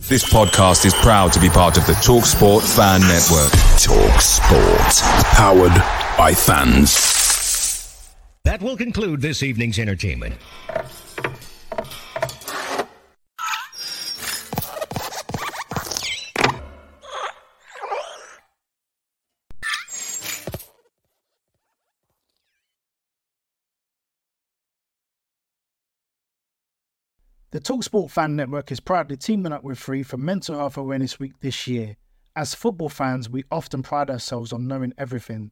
This 0.07 0.23
podcast 0.23 0.85
is 0.85 0.93
proud 0.93 1.33
to 1.33 1.39
be 1.39 1.49
part 1.49 1.77
of 1.77 1.87
the 1.87 1.93
TalkSport 1.93 2.61
Fan 2.75 3.01
Network. 3.01 3.51
Talk 3.81 4.21
Sport. 4.21 5.01
Powered 5.33 6.04
by 6.17 6.33
fans. 6.33 8.13
That 8.43 8.61
will 8.61 8.77
conclude 8.77 9.21
this 9.21 9.43
evening's 9.43 9.79
entertainment. 9.79 10.35
The 27.51 27.61
Talksport 27.61 28.11
Fan 28.11 28.35
Network 28.35 28.71
is 28.71 28.81
proudly 28.81 29.15
teaming 29.15 29.53
up 29.53 29.63
with 29.63 29.79
Free 29.79 30.03
for 30.03 30.17
Mental 30.17 30.57
Health 30.57 30.75
Awareness 30.75 31.19
Week 31.19 31.39
this 31.39 31.67
year. 31.67 31.95
As 32.35 32.53
football 32.53 32.89
fans, 32.89 33.29
we 33.29 33.45
often 33.49 33.81
pride 33.81 34.09
ourselves 34.09 34.51
on 34.51 34.67
knowing 34.67 34.93
everything, 34.97 35.51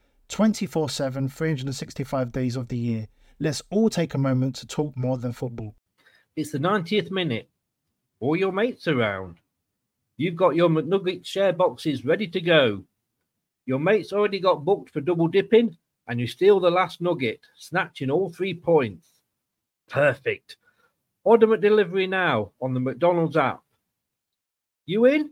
24 0.31 0.89
7, 0.89 1.27
365 1.27 2.31
days 2.31 2.55
of 2.55 2.69
the 2.69 2.77
year. 2.77 3.07
Let's 3.41 3.61
all 3.69 3.89
take 3.89 4.13
a 4.13 4.17
moment 4.17 4.55
to 4.55 4.67
talk 4.67 4.95
more 4.95 5.17
than 5.17 5.33
football. 5.33 5.75
It's 6.37 6.53
the 6.53 6.57
90th 6.57 7.11
minute. 7.11 7.49
All 8.21 8.37
your 8.37 8.53
mates 8.53 8.87
around. 8.87 9.39
You've 10.15 10.37
got 10.37 10.55
your 10.55 10.69
McNugget 10.69 11.25
share 11.25 11.51
boxes 11.51 12.05
ready 12.05 12.27
to 12.27 12.39
go. 12.39 12.85
Your 13.65 13.79
mates 13.79 14.13
already 14.13 14.39
got 14.39 14.63
booked 14.63 14.91
for 14.91 15.01
double 15.01 15.27
dipping, 15.27 15.75
and 16.07 16.17
you 16.17 16.27
steal 16.27 16.61
the 16.61 16.71
last 16.71 17.01
nugget, 17.01 17.41
snatching 17.57 18.09
all 18.09 18.29
three 18.29 18.53
points. 18.53 19.07
Perfect. 19.89 20.55
Order 21.25 21.47
McDelivery 21.47 22.07
now 22.07 22.51
on 22.61 22.73
the 22.73 22.79
McDonald's 22.79 23.35
app. 23.35 23.61
You 24.85 25.05
in? 25.05 25.31